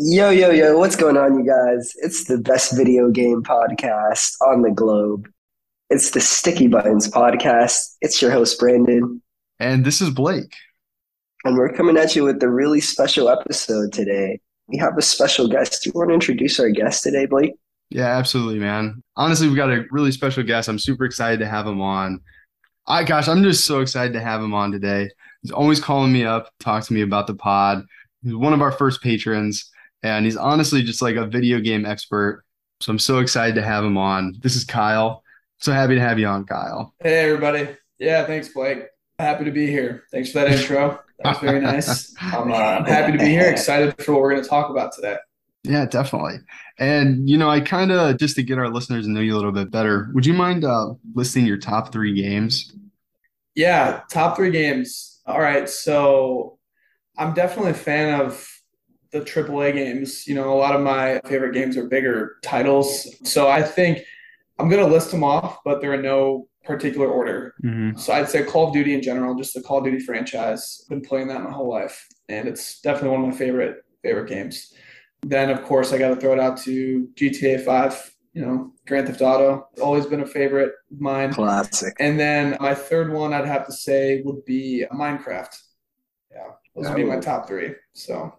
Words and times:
Yo, 0.00 0.30
yo, 0.30 0.50
yo, 0.50 0.78
what's 0.78 0.94
going 0.96 1.16
on, 1.16 1.38
you 1.38 1.44
guys? 1.46 1.92
It's 1.96 2.24
the 2.24 2.38
best 2.38 2.76
video 2.76 3.10
game 3.10 3.42
podcast 3.42 4.34
on 4.46 4.62
the 4.62 4.70
globe. 4.70 5.28
It's 5.90 6.10
the 6.12 6.20
Sticky 6.20 6.68
Buttons 6.68 7.10
podcast. 7.10 7.96
It's 8.00 8.20
your 8.22 8.30
host, 8.30 8.58
Brandon, 8.60 9.20
And 9.58 9.84
this 9.84 10.00
is 10.00 10.10
Blake. 10.10 10.54
and 11.44 11.56
we're 11.56 11.72
coming 11.72 11.96
at 11.96 12.14
you 12.14 12.24
with 12.24 12.40
a 12.42 12.48
really 12.48 12.80
special 12.80 13.28
episode 13.28 13.92
today. 13.92 14.40
We 14.68 14.76
have 14.78 14.96
a 14.98 15.02
special 15.02 15.48
guest. 15.48 15.82
Do 15.82 15.90
you 15.90 15.92
want 15.98 16.10
to 16.10 16.14
introduce 16.14 16.60
our 16.60 16.68
guest 16.70 17.02
today, 17.02 17.26
Blake? 17.26 17.54
Yeah, 17.90 18.16
absolutely, 18.18 18.58
man. 18.60 19.02
Honestly, 19.16 19.48
we've 19.48 19.56
got 19.56 19.70
a 19.72 19.84
really 19.90 20.12
special 20.12 20.42
guest. 20.44 20.68
I'm 20.68 20.78
super 20.78 21.06
excited 21.06 21.40
to 21.40 21.46
have 21.48 21.66
him 21.66 21.80
on. 21.80 22.20
I 22.86 23.02
gosh, 23.02 23.26
I'm 23.28 23.42
just 23.42 23.64
so 23.64 23.80
excited 23.80 24.12
to 24.12 24.20
have 24.20 24.42
him 24.42 24.54
on 24.54 24.70
today. 24.70 25.10
He's 25.42 25.50
always 25.50 25.80
calling 25.80 26.12
me 26.12 26.24
up, 26.24 26.50
talk 26.60 26.84
to 26.84 26.92
me 26.92 27.00
about 27.00 27.26
the 27.26 27.34
pod. 27.34 27.82
He's 28.22 28.34
one 28.34 28.52
of 28.52 28.60
our 28.62 28.72
first 28.72 29.02
patrons, 29.02 29.70
and 30.02 30.24
he's 30.24 30.36
honestly 30.36 30.82
just 30.82 31.02
like 31.02 31.16
a 31.16 31.26
video 31.26 31.60
game 31.60 31.84
expert. 31.84 32.44
So 32.80 32.92
I'm 32.92 32.98
so 32.98 33.18
excited 33.18 33.54
to 33.56 33.62
have 33.62 33.84
him 33.84 33.96
on. 33.96 34.36
This 34.40 34.56
is 34.56 34.64
Kyle. 34.64 35.22
So 35.58 35.72
happy 35.72 35.94
to 35.96 36.00
have 36.00 36.18
you 36.18 36.26
on, 36.26 36.44
Kyle. 36.44 36.94
Hey 37.00 37.18
everybody. 37.18 37.76
Yeah, 37.98 38.24
thanks 38.26 38.48
Blake. 38.48 38.84
Happy 39.18 39.44
to 39.44 39.50
be 39.50 39.66
here. 39.66 40.04
Thanks 40.12 40.30
for 40.30 40.38
that 40.38 40.52
intro. 40.52 41.00
That 41.18 41.30
was 41.30 41.38
very 41.38 41.60
nice. 41.60 42.14
I'm, 42.20 42.52
uh, 42.52 42.56
I'm 42.56 42.84
happy 42.84 43.12
to 43.12 43.18
be 43.18 43.30
here. 43.30 43.50
Excited 43.50 44.00
for 44.02 44.12
what 44.12 44.20
we're 44.22 44.30
going 44.30 44.42
to 44.42 44.48
talk 44.48 44.70
about 44.70 44.92
today. 44.92 45.16
Yeah, 45.64 45.86
definitely. 45.86 46.36
And 46.78 47.28
you 47.28 47.36
know, 47.36 47.50
I 47.50 47.60
kind 47.60 47.90
of 47.90 48.16
just 48.18 48.36
to 48.36 48.44
get 48.44 48.58
our 48.58 48.68
listeners 48.68 49.06
to 49.06 49.10
know 49.10 49.20
you 49.20 49.34
a 49.34 49.36
little 49.36 49.52
bit 49.52 49.70
better, 49.72 50.10
would 50.14 50.24
you 50.24 50.34
mind 50.34 50.64
uh, 50.64 50.94
listing 51.14 51.44
your 51.44 51.58
top 51.58 51.92
three 51.92 52.14
games? 52.14 52.72
Yeah, 53.56 54.02
top 54.08 54.36
three 54.36 54.52
games. 54.52 55.20
All 55.26 55.40
right, 55.40 55.68
so 55.68 56.58
I'm 57.18 57.34
definitely 57.34 57.72
a 57.72 57.74
fan 57.74 58.20
of 58.20 58.48
the 59.12 59.20
AAA 59.20 59.72
games. 59.72 60.26
You 60.26 60.34
know, 60.34 60.52
a 60.52 60.58
lot 60.58 60.74
of 60.74 60.80
my 60.80 61.20
favorite 61.26 61.54
games 61.54 61.76
are 61.76 61.86
bigger 61.88 62.36
titles. 62.42 63.08
So 63.24 63.48
I 63.48 63.62
think 63.62 64.00
I'm 64.58 64.68
going 64.68 64.84
to 64.84 64.90
list 64.90 65.10
them 65.10 65.24
off, 65.24 65.58
but 65.64 65.80
they're 65.80 65.94
in 65.94 66.02
no 66.02 66.48
particular 66.64 67.08
order. 67.08 67.54
Mhm. 67.64 67.98
So 67.98 68.12
I'd 68.12 68.28
say 68.28 68.44
Call 68.44 68.68
of 68.68 68.74
Duty 68.74 68.94
in 68.94 69.02
general, 69.02 69.34
just 69.34 69.54
the 69.54 69.62
Call 69.62 69.78
of 69.78 69.84
Duty 69.84 70.00
franchise. 70.00 70.82
I've 70.84 70.88
been 70.90 71.00
playing 71.00 71.28
that 71.28 71.42
my 71.42 71.50
whole 71.50 71.68
life, 71.68 72.06
and 72.28 72.46
it's 72.46 72.80
definitely 72.82 73.16
one 73.16 73.24
of 73.24 73.28
my 73.28 73.36
favorite 73.36 73.76
favorite 74.02 74.28
games. 74.28 74.74
Then 75.22 75.50
of 75.50 75.62
course 75.64 75.92
I 75.92 75.98
got 75.98 76.10
to 76.10 76.16
throw 76.16 76.32
it 76.32 76.38
out 76.38 76.58
to 76.58 77.08
GTA 77.14 77.58
5. 77.58 78.14
You 78.34 78.42
know, 78.44 78.72
Grand 78.86 79.08
Theft 79.08 79.22
Auto, 79.22 79.68
always 79.80 80.06
been 80.06 80.20
a 80.20 80.26
favorite 80.26 80.72
of 80.92 81.00
mine. 81.00 81.32
Classic. 81.32 81.94
And 81.98 82.20
then 82.20 82.56
my 82.60 82.74
third 82.74 83.12
one 83.12 83.32
I'd 83.32 83.46
have 83.46 83.66
to 83.66 83.72
say 83.72 84.22
would 84.22 84.44
be 84.44 84.84
Minecraft. 84.92 85.56
Yeah, 86.30 86.50
those 86.76 86.86
would 86.88 86.96
be 86.96 87.04
my 87.04 87.18
top 87.18 87.48
three. 87.48 87.74
So 87.94 88.32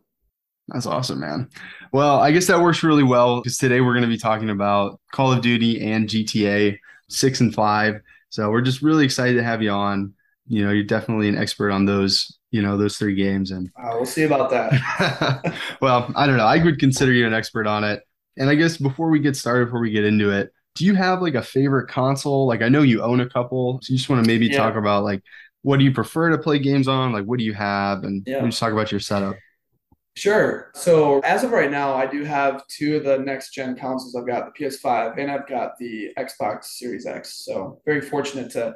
That's 0.73 0.85
awesome, 0.85 1.19
man. 1.19 1.49
Well, 1.91 2.19
I 2.19 2.31
guess 2.31 2.47
that 2.47 2.61
works 2.61 2.83
really 2.83 3.03
well 3.03 3.37
because 3.41 3.57
today 3.57 3.81
we're 3.81 3.93
going 3.93 4.03
to 4.03 4.07
be 4.09 4.17
talking 4.17 4.49
about 4.49 4.99
Call 5.11 5.31
of 5.31 5.41
Duty 5.41 5.81
and 5.81 6.07
GTA 6.07 6.79
6 7.09 7.41
and 7.41 7.53
5. 7.53 7.95
So 8.29 8.49
we're 8.51 8.61
just 8.61 8.81
really 8.81 9.05
excited 9.05 9.35
to 9.35 9.43
have 9.43 9.61
you 9.61 9.71
on. 9.71 10.13
You 10.47 10.65
know, 10.65 10.71
you're 10.71 10.83
definitely 10.83 11.29
an 11.29 11.37
expert 11.37 11.71
on 11.71 11.85
those, 11.85 12.37
you 12.51 12.61
know, 12.61 12.77
those 12.77 12.97
three 12.97 13.15
games. 13.15 13.51
And 13.51 13.69
uh, 13.81 13.91
we'll 13.93 14.05
see 14.05 14.23
about 14.23 14.49
that. 14.51 15.55
well, 15.81 16.11
I 16.15 16.27
don't 16.27 16.37
know. 16.37 16.45
I 16.45 16.63
would 16.63 16.79
consider 16.79 17.11
you 17.11 17.25
an 17.25 17.33
expert 17.33 17.67
on 17.67 17.83
it. 17.83 18.03
And 18.37 18.49
I 18.49 18.55
guess 18.55 18.77
before 18.77 19.09
we 19.09 19.19
get 19.19 19.35
started, 19.35 19.65
before 19.65 19.81
we 19.81 19.91
get 19.91 20.05
into 20.05 20.31
it, 20.31 20.51
do 20.75 20.85
you 20.85 20.95
have 20.95 21.21
like 21.21 21.35
a 21.35 21.41
favorite 21.41 21.87
console? 21.89 22.47
Like 22.47 22.61
I 22.61 22.69
know 22.69 22.81
you 22.83 23.01
own 23.01 23.19
a 23.19 23.29
couple. 23.29 23.79
So 23.83 23.91
you 23.91 23.97
just 23.97 24.09
want 24.09 24.23
to 24.23 24.27
maybe 24.27 24.47
Yeah. 24.47 24.57
talk 24.57 24.75
about 24.75 25.03
like 25.03 25.21
what 25.61 25.77
do 25.77 25.83
you 25.83 25.91
prefer 25.91 26.29
to 26.29 26.37
play 26.37 26.57
games 26.59 26.87
on? 26.87 27.11
Like 27.11 27.25
what 27.25 27.37
do 27.39 27.45
you 27.45 27.53
have? 27.53 28.03
And 28.03 28.23
Yeah. 28.25 28.43
we 28.43 28.49
just 28.49 28.59
talk 28.59 28.71
about 28.71 28.91
your 28.91 29.01
setup. 29.01 29.35
Sure. 30.19 30.71
So 30.73 31.19
as 31.21 31.43
of 31.43 31.51
right 31.51 31.71
now, 31.71 31.93
I 31.93 32.05
do 32.05 32.23
have 32.25 32.67
two 32.67 32.97
of 32.97 33.05
the 33.05 33.19
next 33.19 33.53
gen 33.53 33.75
consoles. 33.77 34.15
I've 34.15 34.27
got 34.27 34.53
the 34.53 34.65
PS5 34.65 35.17
and 35.17 35.31
I've 35.31 35.47
got 35.47 35.77
the 35.79 36.09
Xbox 36.17 36.65
Series 36.65 37.05
X. 37.05 37.45
So 37.45 37.79
very 37.85 38.01
fortunate 38.01 38.51
to 38.51 38.75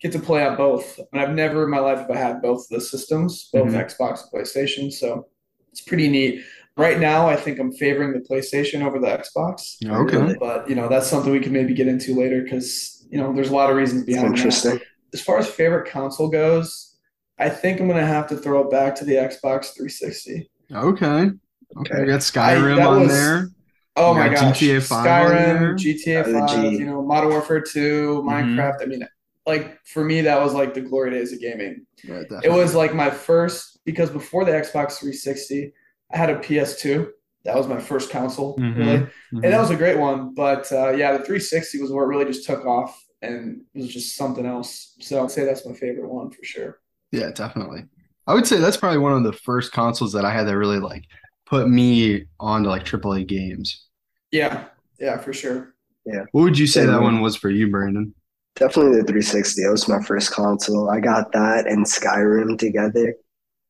get 0.00 0.12
to 0.12 0.18
play 0.18 0.46
on 0.46 0.56
both. 0.56 0.98
And 1.12 1.20
I've 1.20 1.34
never 1.34 1.64
in 1.64 1.70
my 1.70 1.78
life 1.80 1.98
have 1.98 2.10
I 2.10 2.16
had 2.16 2.40
both 2.40 2.60
of 2.60 2.68
the 2.70 2.80
systems, 2.80 3.50
both 3.52 3.68
Mhm. 3.72 3.84
Xbox 3.86 4.22
and 4.22 4.32
PlayStation. 4.32 4.90
So 4.92 5.26
it's 5.70 5.82
pretty 5.82 6.08
neat. 6.08 6.42
Right 6.78 6.98
now, 7.00 7.28
I 7.28 7.36
think 7.36 7.58
I'm 7.58 7.72
favoring 7.72 8.12
the 8.12 8.20
PlayStation 8.20 8.82
over 8.82 8.98
the 8.98 9.08
Xbox. 9.08 9.76
Okay. 9.84 10.36
But 10.40 10.70
you 10.70 10.76
know, 10.76 10.88
that's 10.88 11.06
something 11.08 11.32
we 11.32 11.40
can 11.40 11.52
maybe 11.52 11.74
get 11.74 11.88
into 11.88 12.14
later 12.18 12.40
because 12.42 13.04
you 13.10 13.18
know 13.18 13.32
there's 13.34 13.50
a 13.50 13.54
lot 13.54 13.68
of 13.70 13.76
reasons 13.76 14.04
behind 14.04 14.28
that. 14.28 14.36
interesting. 14.36 14.78
As 15.12 15.20
far 15.20 15.38
as 15.38 15.48
favorite 15.48 15.90
console 15.90 16.28
goes, 16.28 16.96
I 17.38 17.48
think 17.48 17.80
I'm 17.80 17.88
gonna 17.88 18.06
have 18.06 18.26
to 18.28 18.36
throw 18.36 18.60
it 18.62 18.70
back 18.70 18.94
to 18.96 19.04
the 19.04 19.14
Xbox 19.14 19.74
360. 19.74 20.48
Okay. 20.72 21.06
Okay. 21.06 21.30
Okay. 21.76 22.00
We 22.00 22.06
got 22.06 22.20
Skyrim 22.20 22.76
that 22.76 22.86
on 22.86 23.00
was- 23.02 23.10
there. 23.12 23.48
Oh 23.96 24.14
my 24.14 24.28
got 24.28 24.36
gosh. 24.36 24.60
GTA 24.60 24.80
5? 24.80 25.06
Skyrim, 25.06 25.76
GTA 25.76 26.24
Oh, 26.24 26.46
5, 26.46 26.70
G. 26.70 26.76
you 26.78 26.86
know, 26.86 27.02
Modern 27.02 27.30
Warfare 27.30 27.60
2, 27.60 28.22
Mhm. 28.24 28.28
Minecraft. 28.54 28.82
I 28.82 28.86
mean, 28.86 29.02
like 29.44 29.84
for 29.84 30.04
me, 30.04 30.20
that 30.20 30.40
was 30.40 30.54
like 30.54 30.72
the 30.74 30.80
glory 30.82 31.10
days 31.10 31.32
of 31.32 31.40
gaming. 31.40 31.84
Yeah, 32.04 32.22
It 32.44 32.52
was 32.52 32.74
like 32.76 32.94
my 32.94 33.10
first 33.10 33.80
because 33.84 34.08
before 34.10 34.44
the 34.44 34.52
Xbox 34.52 34.98
360, 35.00 35.72
I 36.12 36.16
had 36.16 36.30
a 36.30 36.36
PS2. 36.38 37.08
That 37.44 37.56
was 37.56 37.66
my 37.66 37.80
first 37.80 38.10
console, 38.10 38.56
Mhm. 38.56 38.76
really. 38.76 38.98
Mhm. 38.98 39.08
And 39.32 39.44
that 39.44 39.60
was 39.60 39.70
a 39.70 39.76
great 39.76 39.98
one. 39.98 40.32
But 40.34 40.70
uh, 40.70 40.90
yeah, 40.90 41.16
the 41.16 41.24
360 41.24 41.80
was 41.80 41.90
where 41.90 42.04
it 42.04 42.08
really 42.08 42.24
just 42.26 42.46
took 42.46 42.64
off 42.66 43.02
and 43.20 43.62
it 43.74 43.78
was 43.80 43.92
just 43.92 44.14
something 44.16 44.46
else. 44.46 44.94
So 45.00 45.24
I'd 45.24 45.30
say 45.32 45.44
that's 45.44 45.66
my 45.66 45.72
favorite 45.74 46.08
one 46.08 46.30
for 46.30 46.44
sure. 46.44 46.78
Yeah, 47.10 47.30
definitely. 47.32 47.86
I 48.28 48.34
would 48.34 48.46
say 48.46 48.58
that's 48.58 48.76
probably 48.76 48.98
one 48.98 49.14
of 49.14 49.24
the 49.24 49.32
first 49.32 49.72
consoles 49.72 50.12
that 50.12 50.26
I 50.26 50.30
had 50.30 50.46
that 50.46 50.56
really 50.56 50.78
like 50.78 51.04
put 51.46 51.66
me 51.66 52.26
onto 52.38 52.68
like 52.68 52.84
AAA 52.84 53.26
games. 53.26 53.86
Yeah, 54.30 54.66
yeah, 55.00 55.16
for 55.16 55.32
sure. 55.32 55.74
Yeah. 56.04 56.24
What 56.32 56.42
would 56.42 56.58
you 56.58 56.66
say 56.66 56.82
Same 56.82 56.92
that 56.92 57.00
one 57.00 57.22
was 57.22 57.36
for 57.36 57.48
you, 57.48 57.70
Brandon? 57.70 58.14
Definitely 58.54 58.98
the 58.98 59.04
360. 59.04 59.62
That 59.62 59.70
was 59.70 59.88
my 59.88 60.02
first 60.02 60.30
console. 60.30 60.90
I 60.90 61.00
got 61.00 61.32
that 61.32 61.66
and 61.66 61.86
Skyrim 61.86 62.58
together, 62.58 63.14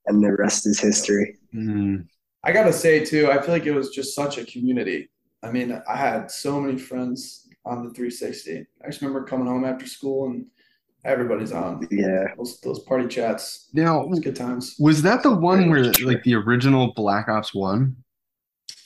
and 0.06 0.24
the 0.24 0.32
rest 0.32 0.66
is 0.66 0.80
history. 0.80 1.36
Mm, 1.54 2.08
I 2.42 2.50
gotta 2.50 2.72
say 2.72 3.04
too, 3.04 3.30
I 3.30 3.40
feel 3.40 3.52
like 3.52 3.66
it 3.66 3.74
was 3.74 3.90
just 3.90 4.12
such 4.12 4.38
a 4.38 4.44
community. 4.44 5.08
I 5.44 5.52
mean, 5.52 5.80
I 5.88 5.96
had 5.96 6.32
so 6.32 6.60
many 6.60 6.78
friends 6.78 7.46
on 7.64 7.84
the 7.84 7.90
360. 7.90 8.66
I 8.82 8.86
just 8.88 9.02
remember 9.02 9.22
coming 9.22 9.46
home 9.46 9.64
after 9.64 9.86
school 9.86 10.26
and 10.26 10.46
everybody's 11.08 11.52
on. 11.52 11.86
Yeah. 11.90 12.24
Those 12.36 12.60
those 12.60 12.80
party 12.80 13.08
chats. 13.08 13.68
Now, 13.72 14.04
was 14.06 14.20
good 14.20 14.36
times. 14.36 14.76
was 14.78 15.02
that 15.02 15.22
the 15.22 15.34
one 15.34 15.68
where 15.70 15.84
like 16.04 16.22
the 16.22 16.34
original 16.34 16.92
Black 16.94 17.28
Ops 17.28 17.54
1? 17.54 17.96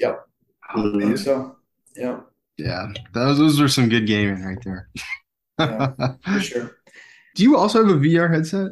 Yep. 0.01 0.27
Oh. 0.75 0.97
I 0.97 1.01
think 1.01 1.19
so. 1.19 1.57
Yeah, 1.97 2.21
Yeah, 2.57 2.87
those 3.13 3.37
those 3.39 3.61
are 3.61 3.69
some 3.69 3.89
good 3.91 4.07
gaming 4.07 4.43
right 4.43 4.59
there. 4.65 4.89
Yeah. 5.59 5.93
for 6.25 6.41
sure. 6.49 6.77
Do 7.35 7.43
you 7.43 7.57
also 7.57 7.85
have 7.87 7.95
a 7.97 7.99
VR 8.01 8.33
headset? 8.33 8.71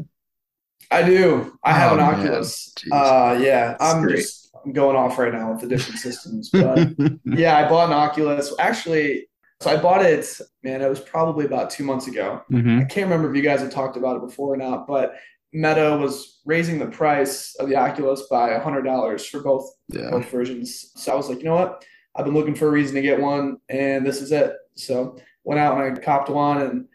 I 0.90 1.02
do. 1.02 1.56
I 1.62 1.72
have 1.72 1.92
Oh, 1.92 1.94
an. 1.96 2.00
Oculus. 2.00 2.74
Uh, 2.90 3.38
yeah, 3.40 3.76
I'm 3.80 4.02
great. 4.02 4.16
just 4.16 4.50
I'm 4.64 4.72
going 4.72 4.96
off 4.96 5.18
right 5.18 5.32
now 5.32 5.52
with 5.52 5.60
the 5.62 5.68
different 5.68 6.00
systems, 6.00 6.50
but 6.52 6.90
yeah, 7.24 7.56
I 7.58 7.68
bought 7.68 7.88
an 7.88 7.94
Oculus. 7.94 8.52
Actually, 8.58 9.28
so 9.60 9.71
I 9.71 9.76
bought 9.81 10.04
it, 10.04 10.41
man, 10.62 10.81
it 10.82 10.88
was 10.88 11.00
probably 11.00 11.44
about 11.44 11.71
two 11.71 11.84
months 11.84 12.06
ago. 12.06 12.43
Mhm. 12.50 12.81
I 12.81 12.84
can't 12.84 13.06
remember 13.10 13.31
if 13.31 13.37
you 13.37 13.43
guys 13.43 13.60
had 13.60 13.71
talked 13.71 13.97
about 13.97 14.16
it 14.16 14.22
before 14.22 14.54
or 14.54 14.56
not, 14.56 14.87
but 14.87 15.15
Meta 15.53 15.98
was 16.00 16.41
raising 16.47 16.78
the 16.78 16.87
price 16.87 17.56
of 17.56 17.69
the 17.69 17.76
Oculus 17.76 18.22
by 18.31 18.50
$100 18.54 19.26
for 19.28 19.41
both 19.43 19.69
Yeah. 19.88 20.10
both 20.10 20.31
versions. 20.31 20.93
So 20.94 21.12
I 21.12 21.16
was 21.16 21.28
like, 21.28 21.38
you 21.38 21.44
know 21.47 21.54
what? 21.56 21.84
I've 22.15 22.25
been 22.25 22.34
looking 22.34 22.54
for 22.54 22.69
a 22.69 22.71
reason 22.71 22.94
to 22.97 23.03
get 23.03 23.21
one, 23.21 23.59
and 23.69 24.06
this 24.06 24.21
is 24.22 24.32
it. 24.32 24.54
So 24.76 25.16
went 25.44 25.60
out 25.60 25.81
and 25.81 25.97
I 25.97 26.00
copped 26.00 26.28
one, 26.31 26.62
and 26.62 26.87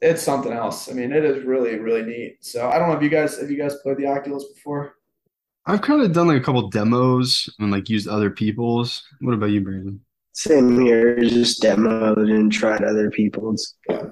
it's 0.00 0.22
something 0.22 0.52
else. 0.52 0.90
I 0.90 0.94
mean, 0.94 1.12
it 1.12 1.24
is 1.24 1.44
really, 1.44 1.78
really 1.78 2.02
neat. 2.02 2.38
So 2.40 2.68
I 2.68 2.78
don't 2.78 2.88
know 2.88 2.96
if 2.96 3.02
you 3.02 3.08
guys 3.08 3.38
have 3.38 3.50
you 3.50 3.56
guys 3.56 3.76
played 3.82 3.96
the 3.96 4.06
Oculus 4.06 4.44
before? 4.54 4.94
I've 5.66 5.80
kind 5.82 6.02
of 6.02 6.12
done 6.12 6.28
like 6.28 6.40
a 6.40 6.44
couple 6.44 6.68
demos 6.68 7.48
and 7.58 7.70
like 7.72 7.88
used 7.88 8.06
other 8.06 8.30
people's. 8.30 9.02
What 9.20 9.34
about 9.34 9.50
you, 9.50 9.60
Brandon? 9.62 10.03
Same 10.34 10.80
here. 10.80 11.18
Just 11.20 11.62
demoed 11.62 12.30
and 12.30 12.52
tried 12.52 12.82
other 12.82 13.10
people's. 13.10 13.76
Yeah. 13.88 14.06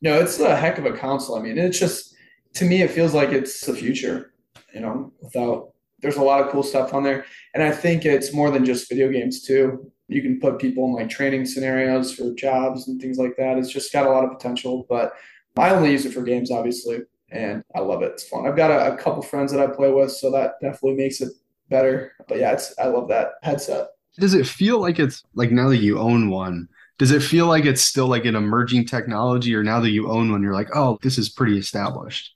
No, 0.00 0.18
it's 0.20 0.38
a 0.38 0.54
heck 0.54 0.78
of 0.78 0.86
a 0.86 0.92
console. 0.92 1.36
I 1.36 1.42
mean, 1.42 1.58
it's 1.58 1.78
just 1.78 2.14
to 2.54 2.64
me, 2.64 2.82
it 2.82 2.90
feels 2.90 3.14
like 3.14 3.30
it's 3.30 3.60
the 3.60 3.74
future. 3.74 4.32
You 4.72 4.80
know, 4.80 5.12
without 5.20 5.72
there's 6.00 6.16
a 6.16 6.22
lot 6.22 6.40
of 6.40 6.50
cool 6.50 6.62
stuff 6.62 6.94
on 6.94 7.02
there, 7.02 7.24
and 7.54 7.62
I 7.62 7.72
think 7.72 8.04
it's 8.04 8.32
more 8.32 8.50
than 8.50 8.64
just 8.64 8.88
video 8.88 9.10
games 9.10 9.42
too. 9.42 9.90
You 10.08 10.22
can 10.22 10.38
put 10.38 10.60
people 10.60 10.84
in 10.84 10.92
like 10.92 11.08
training 11.08 11.46
scenarios 11.46 12.14
for 12.14 12.32
jobs 12.34 12.86
and 12.86 13.00
things 13.00 13.18
like 13.18 13.36
that. 13.36 13.58
It's 13.58 13.72
just 13.72 13.92
got 13.92 14.06
a 14.06 14.10
lot 14.10 14.24
of 14.24 14.30
potential. 14.30 14.86
But 14.88 15.14
I 15.56 15.70
only 15.70 15.90
use 15.90 16.06
it 16.06 16.12
for 16.12 16.22
games, 16.22 16.52
obviously, 16.52 17.00
and 17.30 17.64
I 17.74 17.80
love 17.80 18.02
it. 18.02 18.12
It's 18.12 18.28
fun. 18.28 18.46
I've 18.46 18.56
got 18.56 18.70
a, 18.70 18.94
a 18.94 18.96
couple 18.96 19.22
friends 19.22 19.50
that 19.50 19.60
I 19.60 19.66
play 19.66 19.90
with, 19.90 20.12
so 20.12 20.30
that 20.30 20.60
definitely 20.60 20.94
makes 20.94 21.20
it 21.20 21.32
better. 21.70 22.12
But 22.28 22.38
yeah, 22.38 22.52
it's 22.52 22.72
I 22.78 22.86
love 22.86 23.08
that 23.08 23.32
headset. 23.42 23.88
Does 24.18 24.34
it 24.34 24.46
feel 24.46 24.80
like 24.80 24.98
it's 24.98 25.22
like 25.34 25.50
now 25.50 25.68
that 25.68 25.78
you 25.78 25.98
own 25.98 26.30
one, 26.30 26.68
does 26.98 27.10
it 27.10 27.22
feel 27.22 27.46
like 27.46 27.64
it's 27.66 27.82
still 27.82 28.06
like 28.08 28.24
an 28.24 28.34
emerging 28.36 28.86
technology, 28.86 29.54
or 29.54 29.62
now 29.62 29.80
that 29.80 29.90
you 29.90 30.10
own 30.10 30.32
one, 30.32 30.42
you're 30.42 30.54
like, 30.54 30.70
oh, 30.74 30.98
this 31.02 31.18
is 31.18 31.28
pretty 31.28 31.58
established? 31.58 32.34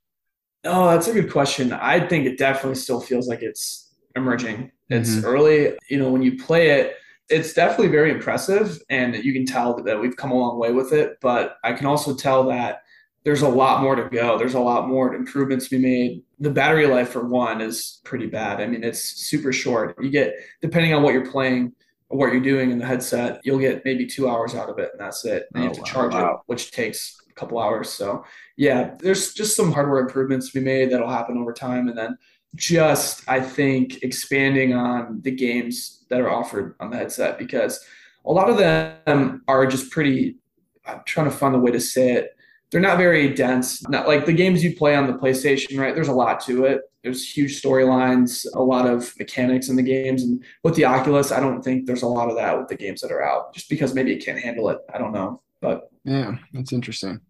Oh, 0.65 0.91
that's 0.91 1.09
a 1.09 1.13
good 1.13 1.33
question. 1.33 1.73
I 1.73 2.07
think 2.07 2.27
it 2.27 2.37
definitely 2.37 2.75
still 2.75 3.01
feels 3.01 3.29
like 3.29 3.43
it's 3.43 3.95
emerging. 4.15 4.71
It's 4.91 5.17
Mhm. 5.17 5.25
early, 5.25 5.73
you 5.89 5.99
know, 5.99 6.11
when 6.11 6.23
you 6.23 6.37
play 6.37 6.71
it, 6.71 6.97
it's 7.31 7.55
definitely 7.55 7.89
very 7.89 8.11
impressive 8.11 8.83
and 8.91 9.15
you 9.17 9.33
can 9.33 9.47
tell 9.47 9.83
that 9.83 10.01
we've 10.01 10.17
come 10.17 10.33
a 10.33 10.35
long 10.35 10.59
way 10.59 10.73
with 10.73 10.93
it. 10.93 11.17
But 11.23 11.57
I 11.65 11.73
can 11.73 11.87
also 11.87 12.15
tell 12.15 12.45
that 12.49 12.83
there's 13.25 13.43
a 13.43 13.49
lot 13.49 13.83
more 13.83 13.95
to 13.97 14.09
go. 14.09 14.39
There's 14.39 14.55
a 14.55 14.61
lot 14.61 14.89
more 14.89 15.15
improvements 15.15 15.69
to 15.69 15.77
be 15.77 15.83
made. 15.83 16.23
The 16.39 16.51
battery 16.51 16.87
life 16.87 17.11
for 17.11 17.27
one 17.27 17.61
is 17.61 18.01
pretty 18.05 18.27
bad. 18.27 18.61
I 18.61 18.67
mean, 18.67 18.83
it's 18.83 19.01
super 19.03 19.53
short. 19.53 19.97
You 20.03 20.11
get 20.11 20.35
depending 20.63 20.95
on 20.95 21.03
what 21.03 21.13
you're 21.13 21.31
playing 21.31 21.73
or 22.09 22.19
what 22.19 22.33
you're 22.33 22.41
doing 22.43 22.71
in 22.71 22.79
the 22.79 22.87
headset, 22.87 23.41
you'll 23.45 23.59
get 23.59 23.85
maybe 23.85 24.07
two 24.07 24.29
hours 24.29 24.55
out 24.55 24.69
of 24.71 24.79
it, 24.79 24.91
and 24.93 25.01
that's 25.01 25.25
it. 25.25 25.45
And 25.55 25.65
you 25.65 25.71
Oh, 25.71 25.75
have 25.75 25.77
to 25.77 25.81
wow. 25.83 25.85
charge 26.11 26.15
it, 26.15 26.37
which 26.47 26.71
takes 26.73 27.17
a 27.31 27.35
couple 27.35 27.59
hours. 27.59 27.91
So 27.91 28.25
yeah, 28.57 28.95
there's 28.99 29.35
just 29.35 29.55
some 29.55 29.73
hardware 29.73 30.01
improvements 30.01 30.51
to 30.51 30.59
be 30.59 30.65
made 30.65 30.91
that'll 30.91 31.09
happen 31.09 31.37
over 31.39 31.53
time, 31.53 31.89
and 31.89 31.97
then 31.99 32.17
just 32.57 33.23
I 33.29 33.41
think 33.41 34.03
expanding 34.03 34.73
on 34.73 35.21
the 35.23 35.31
games 35.31 36.05
that 36.09 36.21
are 36.21 36.31
offered 36.31 36.75
on 36.81 36.91
the 36.91 36.97
headset 36.97 37.39
because 37.39 37.85
a 38.25 38.33
lot 38.33 38.51
of 38.51 38.57
them 38.57 39.43
are 39.47 39.67
just 39.67 39.91
pretty. 39.91 40.39
I'm 40.87 41.03
trying 41.07 41.27
to 41.31 41.37
find 41.37 41.55
the 41.55 41.59
way 41.59 41.71
to 41.71 41.81
say 41.81 42.13
it. 42.13 42.31
They're 42.71 42.81
not 42.81 42.99
very 42.99 43.35
dense. 43.35 43.87
Not 43.89 44.07
like 44.07 44.27
the 44.27 44.33
games 44.33 44.63
you 44.63 44.77
play 44.77 44.95
on 44.95 45.07
the 45.07 45.15
PlayStation, 45.15 45.79
right? 45.79 45.95
There's 45.95 46.09
a 46.09 46.13
lot 46.13 46.41
to 46.47 46.65
it. 46.67 46.83
There's 47.03 47.29
huge 47.29 47.61
storylines, 47.61 48.47
a 48.55 48.63
lot 48.63 48.87
of 48.87 49.13
mechanics 49.19 49.69
in 49.69 49.77
the 49.77 49.83
games, 49.83 50.23
and 50.23 50.45
with 50.63 50.75
the 50.75 50.85
Oculus, 50.85 51.33
I 51.33 51.41
don't 51.41 51.63
think 51.63 51.87
there's 51.87 52.03
a 52.03 52.07
lot 52.07 52.29
of 52.29 52.37
that 52.37 52.59
with 52.59 52.69
the 52.69 52.77
games 52.77 53.01
that 53.01 53.11
are 53.11 53.23
out. 53.23 53.55
Just 53.55 53.71
because 53.71 53.95
maybe 53.95 54.13
it 54.13 54.25
can't 54.25 54.39
handle 54.39 54.69
it. 54.69 54.79
I 54.93 54.99
don't 54.99 55.13
know, 55.13 55.43
but 55.61 55.91
Yeah, 56.05 56.37
that's 56.53 56.73
interesting. 56.73 57.21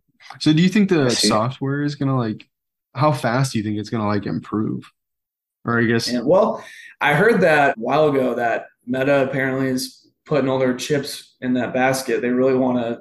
So 0.40 0.52
do 0.52 0.60
you 0.60 0.68
think 0.68 0.88
the 0.88 1.10
software 1.10 1.82
is 1.82 1.94
gonna 1.94 2.16
like 2.16 2.48
how 2.94 3.12
fast 3.12 3.52
do 3.52 3.58
you 3.58 3.64
think 3.64 3.78
it's 3.78 3.90
gonna 3.90 4.06
like 4.06 4.26
improve? 4.26 4.90
Or 5.64 5.78
I 5.78 5.84
guess 5.84 6.08
And 6.08 6.26
well, 6.26 6.64
I 7.00 7.14
heard 7.14 7.40
that 7.42 7.76
a 7.76 7.80
while 7.80 8.08
ago 8.08 8.34
that 8.34 8.66
Meta 8.86 9.28
apparently 9.28 9.68
is 9.68 10.08
putting 10.24 10.48
all 10.48 10.58
their 10.58 10.74
chips 10.74 11.36
in 11.40 11.54
that 11.54 11.72
basket. 11.72 12.22
They 12.22 12.30
really 12.30 12.54
want 12.54 12.78
to 12.78 13.00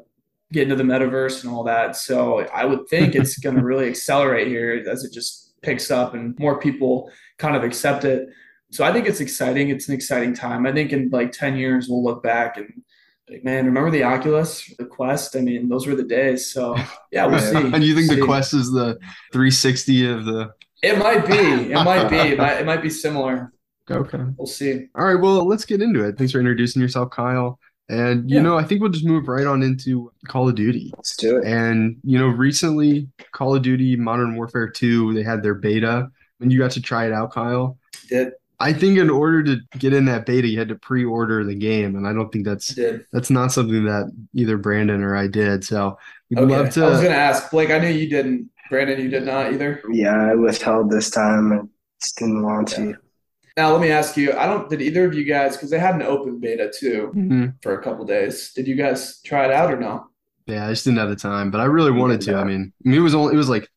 get 0.51 0.63
into 0.63 0.75
the 0.75 0.83
metaverse 0.83 1.43
and 1.43 1.53
all 1.53 1.63
that. 1.63 1.95
So 1.95 2.39
I 2.53 2.65
would 2.65 2.87
think 2.87 3.15
it's 3.15 3.37
going 3.43 3.55
to 3.55 3.63
really 3.63 3.87
accelerate 3.87 4.47
here 4.47 4.83
as 4.89 5.03
it 5.03 5.13
just 5.13 5.53
picks 5.61 5.91
up 5.91 6.13
and 6.13 6.37
more 6.39 6.59
people 6.59 7.11
kind 7.37 7.55
of 7.55 7.63
accept 7.63 8.05
it. 8.05 8.29
So 8.71 8.83
I 8.83 8.93
think 8.93 9.07
it's 9.07 9.19
exciting. 9.19 9.69
It's 9.69 9.87
an 9.87 9.95
exciting 9.95 10.33
time. 10.33 10.65
I 10.67 10.71
think 10.71 10.91
in 10.93 11.09
like 11.09 11.31
10 11.31 11.57
years, 11.57 11.87
we'll 11.89 12.03
look 12.03 12.21
back 12.21 12.57
and 12.57 12.83
like, 13.29 13.43
man, 13.43 13.65
remember 13.65 13.91
the 13.91 14.03
Oculus, 14.03 14.73
the 14.77 14.85
Quest? 14.85 15.35
I 15.35 15.41
mean, 15.41 15.69
those 15.69 15.85
were 15.85 15.95
the 15.95 16.03
days. 16.03 16.51
So 16.51 16.75
yeah, 17.11 17.25
we'll 17.25 17.39
see. 17.39 17.57
and 17.73 17.83
you 17.83 17.95
think 17.95 18.09
the 18.09 18.15
See. 18.15 18.21
Quest 18.21 18.53
is 18.53 18.71
the 18.71 18.97
360 19.31 20.09
of 20.09 20.25
the 20.25 20.51
It 20.81 20.97
might 20.97 21.25
be. 21.27 21.71
It 21.71 21.83
might 21.83 22.09
be. 22.09 22.17
It 22.17 22.37
might, 22.37 22.59
it 22.59 22.65
might 22.65 22.81
be 22.81 22.89
similar. 22.89 23.53
Okay. 23.91 24.19
We'll 24.37 24.45
see. 24.45 24.85
All 24.93 25.03
right, 25.03 25.19
well, 25.19 25.47
let's 25.47 25.65
get 25.65 25.81
into 25.81 26.07
it. 26.07 26.15
Thanks 26.15 26.31
for 26.31 26.37
introducing 26.37 26.79
yourself, 26.79 27.09
Kyle. 27.09 27.59
And 27.89 28.30
you 28.30 28.38
Yeah. 28.38 28.44
know, 28.44 28.57
I 28.57 28.63
think 28.63 28.81
we'll 28.81 28.91
just 28.91 29.06
move 29.06 29.27
right 29.27 29.47
on 29.47 29.63
into 29.63 30.12
Call 30.27 30.47
of 30.47 30.56
Duty. 30.56 30.94
Let's 30.95 31.15
do 31.18 31.38
it. 31.38 31.45
And 31.45 31.97
you 32.03 32.19
know, 32.19 32.27
recently 32.27 33.07
Call 33.31 33.56
of 33.56 33.63
Duty 33.63 33.95
Modern 33.95 34.36
Warfare 34.36 34.69
2, 34.69 35.13
they 35.13 35.24
had 35.24 35.41
their 35.44 35.56
beta 35.56 36.09
and 36.39 36.53
you 36.53 36.59
got 36.59 36.71
to 36.71 36.81
try 36.81 37.06
it 37.07 37.13
out, 37.13 37.33
Kyle. 37.33 37.77
Did 38.07 38.33
I 38.62 38.74
think 38.74 38.97
in 38.97 39.09
order 39.09 39.41
to 39.44 39.57
get 39.77 39.94
in 39.94 40.03
that 40.06 40.25
beta, 40.25 40.47
you 40.47 40.59
had 40.59 40.68
to 40.68 40.75
pre-order 40.75 41.45
the 41.45 41.56
game, 41.56 41.95
and 41.95 42.06
I 42.06 42.12
don't 42.12 42.30
think 42.30 42.44
that's 42.45 42.77
that's 43.13 43.30
not 43.30 43.51
something 43.53 43.86
that 43.86 44.12
either 44.35 44.57
Brandon 44.57 45.01
or 45.01 45.15
I 45.15 45.27
did. 45.27 45.63
So 45.63 45.97
we'd 46.30 46.39
Okay. 46.39 46.51
love 46.57 46.77
I 46.77 46.89
was 46.89 47.01
gonna 47.01 47.15
ask 47.15 47.50
Blake. 47.51 47.69
I 47.71 47.80
knew 47.80 47.88
you 47.88 48.09
didn't. 48.09 48.50
Brandon, 48.69 49.00
you 49.00 49.09
did 49.09 49.25
not 49.25 49.53
either. 49.53 49.81
Yeah, 49.89 50.31
I 50.31 50.35
withheld 50.35 50.92
this 50.92 51.09
time. 51.09 51.53
I 51.53 51.62
just 52.01 52.18
didn't 52.18 52.44
want 52.44 52.68
to. 52.69 52.95
Now 53.57 53.71
let 53.71 53.81
me 53.81 53.89
ask 53.89 54.15
you. 54.17 54.33
I 54.33 54.45
don't. 54.45 54.69
Did 54.69 54.81
either 54.81 55.05
of 55.05 55.13
you 55.13 55.23
guys? 55.25 55.55
Because 55.55 55.69
they 55.69 55.79
had 55.79 55.95
an 55.95 56.01
open 56.01 56.39
beta 56.39 56.71
too 56.77 57.11
Mhm. 57.15 57.53
for 57.61 57.73
a 57.73 57.83
couple 57.83 58.05
days. 58.05 58.51
Did 58.53 58.67
you 58.67 58.75
guys 58.75 59.21
try 59.21 59.45
it 59.45 59.51
out 59.51 59.71
or 59.73 59.77
no? 59.79 60.05
Yeah, 60.45 60.65
I 60.67 60.69
just 60.71 60.85
didn't 60.85 60.99
have 60.99 61.09
the 61.09 61.15
time, 61.15 61.51
but 61.51 61.61
I 61.61 61.65
really 61.65 61.91
wanted 61.91 62.21
to. 62.21 62.31
Yeah. 62.31 62.41
I 62.41 62.43
mean, 62.43 62.73
it 62.85 62.99
was 62.99 63.13
only 63.13 63.33
it 63.33 63.37
was 63.37 63.49
like, 63.49 63.67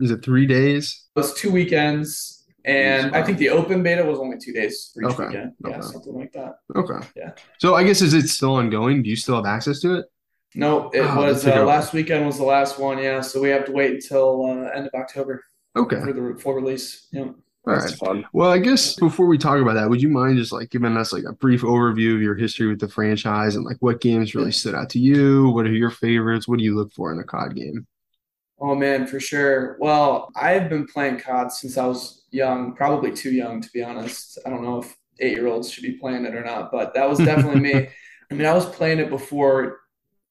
is 0.00 0.10
it 0.10 0.24
three 0.24 0.46
days? 0.46 1.02
It 1.14 1.18
was 1.18 1.34
two 1.34 1.50
weekends, 1.50 2.44
and 2.64 3.14
I 3.14 3.22
think 3.22 3.38
the 3.38 3.50
open 3.50 3.82
beta 3.82 4.04
was 4.04 4.18
only 4.18 4.36
two 4.38 4.52
days 4.52 4.90
for 4.94 5.02
each 5.02 5.14
Okay. 5.14 5.26
weekend. 5.26 5.52
Yeah, 5.66 5.70
Okay. 5.70 5.80
something 5.82 6.14
like 6.14 6.32
that. 6.32 6.54
Okay. 6.74 7.06
Yeah. 7.16 7.32
So 7.58 7.74
I 7.74 7.84
guess 7.84 8.00
is 8.02 8.14
it 8.14 8.28
still 8.28 8.54
ongoing? 8.54 9.02
Do 9.02 9.10
you 9.10 9.16
still 9.16 9.36
have 9.36 9.46
access 9.46 9.80
to 9.80 9.96
it? 9.98 10.06
No, 10.54 10.88
it 10.94 11.00
Oh, 11.00 11.16
was 11.16 11.46
uh, 11.46 11.64
last 11.64 11.92
weekend 11.92 12.24
was 12.24 12.38
the 12.38 12.44
last 12.44 12.78
one. 12.78 12.98
Yeah, 12.98 13.20
so 13.22 13.42
we 13.42 13.48
have 13.48 13.64
to 13.66 13.72
wait 13.72 13.94
until 13.94 14.46
uh, 14.46 14.68
end 14.68 14.86
of 14.86 14.94
October 14.94 15.42
Okay. 15.76 16.00
for 16.00 16.12
the 16.12 16.38
full 16.40 16.54
release. 16.54 17.08
Yeah. 17.12 17.30
All 17.66 17.74
That's 17.74 17.92
right. 17.92 17.98
fun. 17.98 18.26
Well, 18.32 18.50
I 18.50 18.58
guess 18.58 18.94
before 18.96 19.26
we 19.26 19.38
talk 19.38 19.58
about 19.58 19.74
that, 19.74 19.88
would 19.88 20.02
you 20.02 20.10
mind 20.10 20.36
just 20.36 20.52
like 20.52 20.70
giving 20.70 20.96
us 20.98 21.12
like 21.14 21.24
a 21.24 21.32
brief 21.32 21.62
overview 21.62 22.14
of 22.14 22.20
your 22.20 22.34
history 22.34 22.66
with 22.66 22.78
the 22.78 22.88
franchise 22.88 23.56
and 23.56 23.64
like 23.64 23.78
what 23.80 24.02
games 24.02 24.34
really 24.34 24.52
stood 24.52 24.74
out 24.74 24.90
to 24.90 24.98
you? 24.98 25.48
What 25.48 25.66
are 25.66 25.72
your 25.72 25.90
favorites? 25.90 26.46
What 26.46 26.58
do 26.58 26.64
you 26.64 26.74
look 26.74 26.92
for 26.92 27.10
in 27.10 27.18
a 27.18 27.24
COD 27.24 27.56
game? 27.56 27.86
Oh 28.60 28.74
man, 28.74 29.06
for 29.06 29.18
sure. 29.18 29.76
Well, 29.80 30.30
I've 30.36 30.68
been 30.68 30.86
playing 30.86 31.20
COD 31.20 31.52
since 31.52 31.78
I 31.78 31.86
was 31.86 32.24
young, 32.30 32.74
probably 32.74 33.12
too 33.12 33.32
young 33.32 33.60
to 33.62 33.70
be 33.72 33.82
honest. 33.82 34.38
I 34.44 34.50
don't 34.50 34.62
know 34.62 34.80
if 34.80 34.94
eight-year-olds 35.20 35.70
should 35.70 35.82
be 35.82 35.92
playing 35.92 36.24
it 36.26 36.34
or 36.34 36.44
not, 36.44 36.70
but 36.70 36.94
that 36.94 37.08
was 37.08 37.18
definitely 37.18 37.60
me. 37.60 37.88
I 38.30 38.34
mean, 38.34 38.46
I 38.46 38.54
was 38.54 38.66
playing 38.66 38.98
it 38.98 39.10
before 39.10 39.80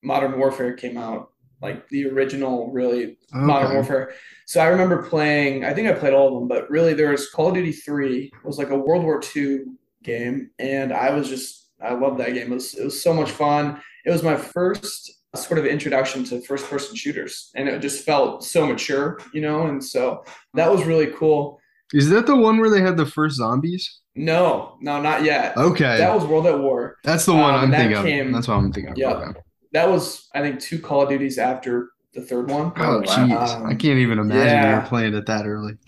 Modern 0.03 0.38
Warfare 0.38 0.74
came 0.74 0.97
out, 0.97 1.31
like 1.63 1.88
the 1.88 2.06
original, 2.07 2.69
really 2.71 3.18
Modern 3.31 3.74
Warfare. 3.74 4.13
So 4.45 4.60
I 4.60 4.68
remember 4.68 5.01
playing, 5.01 5.63
I 5.63 5.74
think 5.74 5.88
I 5.88 5.94
played 5.94 6.13
all 6.13 6.27
of 6.27 6.33
them, 6.33 6.48
but 6.50 6.69
really 6.69 6.94
there 6.94 7.12
was 7.12 7.30
Call 7.30 7.48
of 7.48 7.54
Duty 7.54 7.71
3 7.71 8.30
was 8.44 8.57
like 8.57 8.69
a 8.69 8.77
World 8.77 9.06
War 9.06 9.21
II 9.33 9.62
game. 10.04 10.50
And 10.60 10.92
I 10.92 11.12
was 11.12 11.30
just, 11.30 11.69
I 11.81 11.94
loved 11.94 12.19
that 12.19 12.33
game. 12.33 12.51
It 12.51 12.56
was, 12.56 12.74
it 12.74 12.83
was 12.83 13.01
so 13.01 13.13
much 13.13 13.31
fun. 13.31 13.81
It 14.06 14.12
was 14.12 14.24
my 14.24 14.36
first 14.36 15.10
sort 15.36 15.57
of 15.57 15.65
introduction 15.65 16.25
to 16.25 16.42
first 16.42 16.69
person 16.69 16.98
shooters. 16.98 17.50
And 17.56 17.69
it 17.69 17.80
just 17.80 18.04
felt 18.04 18.44
so 18.44 18.68
mature, 18.68 19.19
you 19.33 19.39
know? 19.39 19.68
And 19.68 19.81
so 19.81 20.25
that 20.56 20.69
was 20.69 20.83
really 20.83 21.07
cool. 21.15 21.62
Is 21.94 22.10
that 22.10 22.25
the 22.27 22.36
one 22.36 22.60
where 22.60 22.69
they 22.69 22.81
had 22.81 22.98
the 22.98 23.06
first 23.06 23.38
zombies? 23.38 24.01
No, 24.15 24.77
no, 24.81 25.01
not 25.01 25.24
yet. 25.24 25.56
Okay. 25.56 25.98
That 25.98 26.13
was 26.13 26.25
World 26.25 26.45
at 26.45 26.60
War. 26.60 26.98
That's 27.06 27.25
the 27.25 27.33
one 27.33 27.56
um, 27.56 27.62
I'm 27.62 27.71
thinking 27.71 28.27
of. 28.27 28.33
That's 28.33 28.50
what 28.50 28.56
I'm 28.56 28.74
thinking 28.74 28.92
of. 28.92 28.98
Yeah. 28.98 29.13
Okay. 29.13 29.39
That 29.73 29.89
was, 29.89 30.29
I 30.33 30.41
think, 30.41 30.59
two 30.59 30.79
Call 30.79 31.03
of 31.03 31.09
Duties 31.09 31.37
after 31.37 31.89
the 32.13 32.21
third 32.21 32.49
one. 32.49 32.71
Oh, 32.77 33.01
jeez. 33.01 33.55
Um, 33.55 33.65
I 33.65 33.75
can't 33.75 33.99
even 33.99 34.19
imagine 34.19 34.47
yeah. 34.47 34.75
you 34.75 34.81
were 34.81 34.87
playing 34.87 35.13
it 35.15 35.25
that 35.25 35.45
early. 35.45 35.73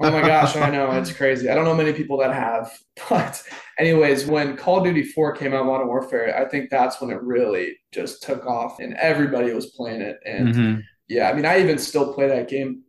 Oh 0.00 0.10
my 0.10 0.22
gosh, 0.22 0.56
I 0.56 0.70
know 0.70 0.90
it's 0.90 1.12
crazy. 1.16 1.48
I 1.48 1.54
don't 1.54 1.64
know 1.64 1.74
many 1.74 1.92
people 1.92 2.18
that 2.18 2.34
have, 2.34 2.76
but 3.08 3.40
anyways, 3.78 4.26
when 4.26 4.56
Call 4.56 4.78
of 4.78 4.84
Duty 4.84 5.04
4 5.04 5.36
came 5.36 5.54
out, 5.54 5.66
Modern 5.66 5.86
Warfare, 5.86 6.36
I 6.36 6.48
think 6.48 6.68
that's 6.68 7.00
when 7.00 7.10
it 7.10 7.22
really 7.22 7.76
just 7.92 8.22
took 8.22 8.44
off 8.44 8.80
and 8.80 8.94
everybody 8.94 9.52
was 9.52 9.66
playing 9.66 10.00
it. 10.00 10.18
And 10.26 10.54
Mhm. 10.54 10.82
yeah, 11.08 11.30
I 11.30 11.32
mean, 11.32 11.46
I 11.46 11.60
even 11.60 11.78
still 11.78 12.12
play 12.12 12.26
that 12.26 12.48
game. 12.48 12.82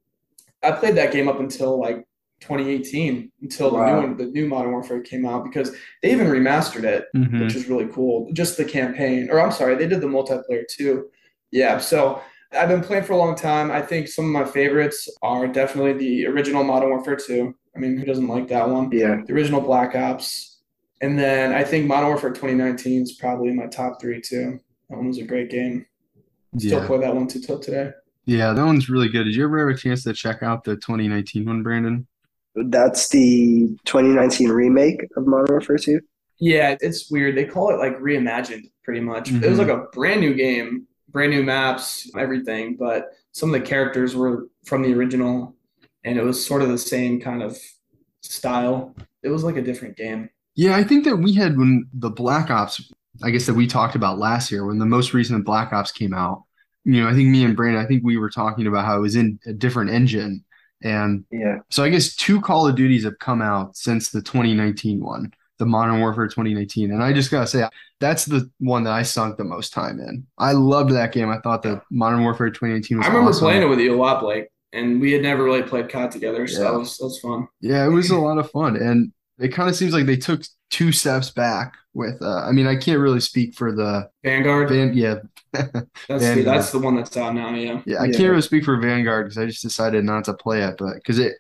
I 0.64 0.72
played 0.72 0.96
that 0.96 1.14
game 1.14 1.28
up 1.28 1.40
until 1.40 1.80
like 1.80 2.04
2018, 2.46 3.32
until 3.42 3.72
the 3.72 3.78
new 3.78 3.84
Wow. 3.84 4.02
one, 4.02 4.18
the 4.18 4.26
new 4.26 4.48
Modern 4.48 4.72
Warfare 4.72 5.02
came 5.02 5.26
out 5.26 5.44
because 5.44 5.76
they 6.02 6.12
even 6.12 6.28
remastered 6.28 6.84
it 6.84 7.06
Mhm. 7.16 7.42
which 7.42 7.56
is 7.56 7.68
really 7.68 7.88
cool. 7.92 8.30
Just 8.34 8.58
the 8.58 8.66
campaign, 8.66 9.30
or 9.32 9.40
I'm 9.40 9.52
sorry, 9.52 9.76
they 9.76 9.88
did 9.88 10.02
the 10.02 10.08
multiplayer 10.08 10.64
too. 10.68 11.08
Yeah, 11.52 11.78
so 11.80 12.22
I've 12.52 12.70
been 12.70 12.82
playing 12.82 13.04
for 13.04 13.14
a 13.14 13.18
long 13.18 13.36
time. 13.36 13.72
I 13.72 13.82
think 13.82 14.08
some 14.08 14.26
of 14.26 14.32
my 14.32 14.46
favorites 14.50 15.10
are 15.22 15.48
definitely 15.48 15.94
the 15.94 16.28
original 16.28 16.64
Modern 16.64 16.90
Warfare 16.90 17.16
2. 17.18 17.54
I 17.76 17.80
mean, 17.80 17.98
who 17.98 18.06
doesn't 18.06 18.28
like 18.28 18.48
that 18.50 18.70
one? 18.70 18.90
Yeah. 18.92 19.22
The 19.26 19.34
original 19.34 19.60
Black 19.62 19.96
Ops. 19.96 20.62
And 21.02 21.20
then 21.20 21.52
I 21.52 21.64
think 21.64 21.88
Modern 21.88 22.08
Warfare 22.08 22.32
2019 22.32 23.02
is 23.02 23.14
probably 23.14 23.52
my 23.52 23.66
top 23.68 24.00
three 24.00 24.22
too. 24.22 24.60
That 24.90 24.98
one 24.98 25.08
was 25.08 25.18
a 25.18 25.24
great 25.24 25.50
game. 25.50 25.86
Still 26.58 26.80
Yeah. 26.80 26.88
play 26.88 27.00
that 27.00 27.14
one 27.16 27.28
to 27.28 27.42
till 27.42 27.60
today. 27.60 27.92
Yeah, 28.26 28.54
that 28.54 28.66
one's 28.66 28.90
really 28.90 29.10
good. 29.10 29.26
Did 29.26 29.36
you 29.36 29.44
ever 29.44 29.60
have 29.68 29.76
a 29.76 29.78
chance 29.80 30.04
to 30.04 30.14
check 30.14 30.42
out 30.42 30.64
the 30.64 30.78
2019 30.78 31.46
one, 31.46 31.62
Brandon? 31.64 32.08
That's 32.56 33.10
the 33.10 33.68
2019 33.86 34.50
remake 34.50 35.06
of 35.18 35.28
Modern 35.28 35.48
Warfare 35.50 35.78
2. 35.78 36.00
Yeah, 36.40 36.76
it's 36.82 37.10
weird. 37.12 37.36
They 37.36 37.46
call 37.46 37.70
it 37.70 37.78
like 37.78 37.98
reimagined 38.00 38.70
pretty 38.84 39.02
much. 39.02 39.32
It 39.32 39.42
was 39.50 39.58
Mhm. 39.58 39.68
like 39.68 39.68
a 39.70 39.86
brand 39.94 40.22
new 40.22 40.34
game, 40.34 40.88
brand 41.12 41.32
new 41.32 41.44
maps, 41.44 42.10
everything, 42.18 42.76
but 42.78 43.10
some 43.32 43.54
of 43.54 43.60
the 43.60 43.66
characters 43.66 44.16
were 44.16 44.48
from 44.66 44.82
the 44.82 44.94
original 44.94 45.56
and 46.04 46.18
it 46.18 46.24
was 46.24 46.46
sort 46.46 46.62
of 46.62 46.70
the 46.70 46.78
same 46.78 47.20
kind 47.20 47.42
of 47.42 47.58
style. 48.22 48.96
It 49.24 49.30
was 49.30 49.44
like 49.44 49.58
a 49.58 49.62
different 49.62 49.98
game. 49.98 50.30
Yeah, 50.56 50.76
I 50.76 50.84
think 50.84 51.04
that 51.06 51.18
we 51.18 51.34
had 51.34 51.58
when 51.58 51.88
the 51.94 52.10
Black 52.10 52.50
Ops, 52.50 52.92
I 53.24 53.32
guess 53.32 53.46
that 53.48 53.56
we 53.56 53.68
talked 53.68 53.96
about 53.96 54.20
last 54.20 54.52
year 54.52 54.66
when 54.66 54.78
the 54.78 54.86
most 54.86 55.14
recent 55.14 55.46
Black 55.46 55.74
Ops 55.74 55.92
came 55.92 56.14
out. 56.14 56.44
You 56.86 57.02
know, 57.02 57.10
I 57.10 57.14
think 57.14 57.30
me 57.30 57.44
and 57.44 57.56
Brandon, 57.56 57.84
I 57.84 57.88
think 57.88 58.04
we 58.04 58.18
were 58.18 58.30
talking 58.30 58.68
about 58.68 58.86
how 58.86 58.98
it 58.98 59.02
was 59.02 59.16
in 59.16 59.40
a 59.48 59.54
different 59.54 59.90
engine. 59.90 60.45
And 60.86 61.26
Yeah. 61.32 61.60
so 61.72 61.84
I 61.84 61.90
guess 61.90 62.16
two 62.16 62.40
Call 62.40 62.68
of 62.68 62.76
Duties 62.76 63.04
have 63.04 63.18
come 63.20 63.42
out 63.42 63.76
since 63.76 64.12
the 64.12 64.22
2019 64.22 65.04
one, 65.04 65.34
the 65.58 65.66
Modern 65.66 66.00
Warfare 66.00 66.28
2019. 66.28 66.92
And 66.92 67.02
I 67.04 67.12
just 67.12 67.32
gotta 67.32 67.48
say, 67.48 67.68
that's 68.00 68.26
the 68.26 68.50
one 68.60 68.84
that 68.84 68.94
I 68.94 69.02
sunk 69.04 69.38
the 69.38 69.44
most 69.44 69.74
time 69.74 70.00
in. 70.00 70.26
I 70.38 70.52
loved 70.52 70.92
that 70.92 71.12
game. 71.12 71.30
I 71.30 71.40
thought 71.40 71.64
that 71.64 71.82
Modern 71.90 72.22
Warfare 72.22 72.50
2019 72.52 72.98
was 73.00 73.06
I 73.06 73.10
remember 73.10 73.32
awesome. 73.32 73.46
playing 73.46 73.64
it 73.64 73.66
with 73.70 73.80
you 73.80 73.96
a 73.96 73.98
lot, 73.98 74.22
Blake, 74.22 74.48
and 74.74 75.02
we 75.02 75.12
had 75.12 75.24
never 75.24 75.44
really 75.44 75.64
played 75.64 75.90
COD 75.90 76.12
together, 76.12 76.46
so 76.48 76.62
Yeah. 76.64 76.72
that 76.72 76.78
was 76.78 76.98
that 76.98 77.06
was 77.06 77.20
fun. 77.20 77.48
Yeah, 77.62 77.86
it 77.86 77.90
was 77.90 78.12
a 78.12 78.18
lot 78.18 78.38
of 78.38 78.52
fun. 78.52 78.76
And 78.76 79.12
it 79.40 79.50
kind 79.50 79.70
of 79.70 79.76
seems 79.76 79.94
like 79.94 80.06
they 80.06 80.18
took 80.18 80.42
two 80.72 80.92
steps 80.92 81.30
back 81.32 81.74
with 81.94 82.22
uh 82.22 82.42
I 82.44 82.52
mean 82.52 82.68
I 82.68 82.76
can't 82.76 83.00
really 83.00 83.20
speak 83.20 83.56
for 83.56 83.72
the 83.72 84.10
Vanguard. 84.24 84.70
Van 84.70 84.94
yeah 84.94 85.16
that's 85.54 85.88
the, 86.08 86.42
that's 86.44 86.72
the 86.72 86.80
one 86.80 86.96
that's 86.96 87.16
out 87.18 87.34
now. 87.36 87.54
Yeah. 87.54 87.82
yeah 87.86 88.02
I 88.02 88.06
Yeah. 88.06 88.18
can't 88.18 88.30
really 88.30 88.42
speak 88.42 88.66
for 88.66 88.78
Vanguard 88.80 89.26
because 89.28 89.38
I 89.38 89.46
just 89.46 89.62
decided 89.62 90.04
not 90.04 90.26
to 90.26 90.34
play 90.34 90.62
it 90.64 90.76
but 90.78 90.96
because 90.96 91.20
it 91.20 91.34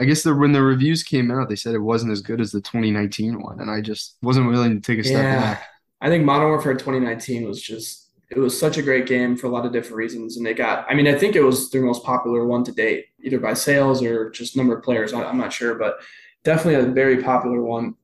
I 0.00 0.04
guess 0.04 0.22
the 0.22 0.34
when 0.34 0.52
the 0.52 0.62
reviews 0.62 1.02
came 1.02 1.30
out 1.30 1.48
they 1.48 1.56
said 1.56 1.74
it 1.74 1.78
wasn't 1.78 2.12
as 2.12 2.20
good 2.22 2.40
as 2.40 2.50
the 2.52 2.60
2019 2.60 3.40
one 3.40 3.60
and 3.60 3.70
I 3.70 3.80
just 3.80 4.16
wasn't 4.22 4.48
willing 4.48 4.74
to 4.74 4.80
take 4.80 4.98
a 4.98 5.04
step 5.04 5.22
Yeah. 5.22 5.40
back 5.40 5.64
I 6.00 6.08
think 6.08 6.24
Modern 6.24 6.48
Warfare 6.48 6.74
2019 6.74 7.46
was 7.46 7.62
just 7.62 8.10
it 8.30 8.38
was 8.38 8.58
such 8.58 8.78
a 8.78 8.82
great 8.82 9.06
game 9.06 9.36
for 9.36 9.46
a 9.46 9.50
lot 9.50 9.66
of 9.66 9.72
different 9.72 9.96
reasons, 9.96 10.38
and 10.38 10.46
they 10.46 10.54
got. 10.54 10.86
I 10.88 10.94
mean, 10.94 11.06
I 11.06 11.14
think 11.18 11.36
it 11.36 11.42
was 11.42 11.68
their 11.70 11.82
most 11.82 12.02
popular 12.02 12.46
one 12.46 12.64
to 12.64 12.72
date, 12.72 13.08
either 13.22 13.38
by 13.38 13.52
sales 13.52 14.02
or 14.02 14.30
just 14.30 14.56
number 14.56 14.74
of 14.74 14.82
players. 14.82 15.12
I, 15.12 15.22
I'm 15.22 15.36
not 15.36 15.52
sure, 15.52 15.74
but 15.74 15.96
definitely 16.44 16.88
a 16.88 16.92
very 16.92 17.22
popular 17.22 17.62
one. 17.62 17.94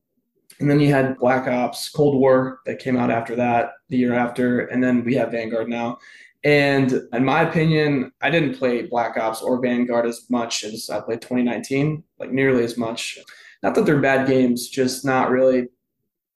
And 0.61 0.69
then 0.69 0.81
you 0.81 0.93
had 0.93 1.19
Black 1.19 1.47
Ops, 1.47 1.89
Cold 1.89 2.17
War 2.17 2.61
that 2.67 2.81
came 2.81 2.97
out 2.97 3.11
after 3.11 3.37
that, 3.37 3.73
the 3.89 3.97
year 3.97 4.15
after, 4.15 4.67
and 4.67 4.83
then 4.83 5.05
we 5.05 5.15
have 5.15 5.31
Vanguard 5.31 5.69
now. 5.69 5.99
And 6.45 6.93
in 7.13 7.25
my 7.25 7.43
opinion, 7.43 8.13
I 8.21 8.31
didn't 8.31 8.59
play 8.59 8.83
Black 8.83 9.17
Ops 9.17 9.41
or 9.41 9.61
Vanguard 9.61 10.07
as 10.07 10.29
much 10.31 10.65
as 10.65 10.91
I 10.91 11.01
played 11.01 11.21
2019, 11.21 12.03
like 12.19 12.33
nearly 12.33 12.65
as 12.65 12.77
much. 12.77 13.19
Not 13.63 13.75
that 13.75 13.87
they're 13.87 14.01
bad 14.01 14.27
games, 14.27 14.69
just 14.69 15.05
not 15.05 15.31
really 15.31 15.69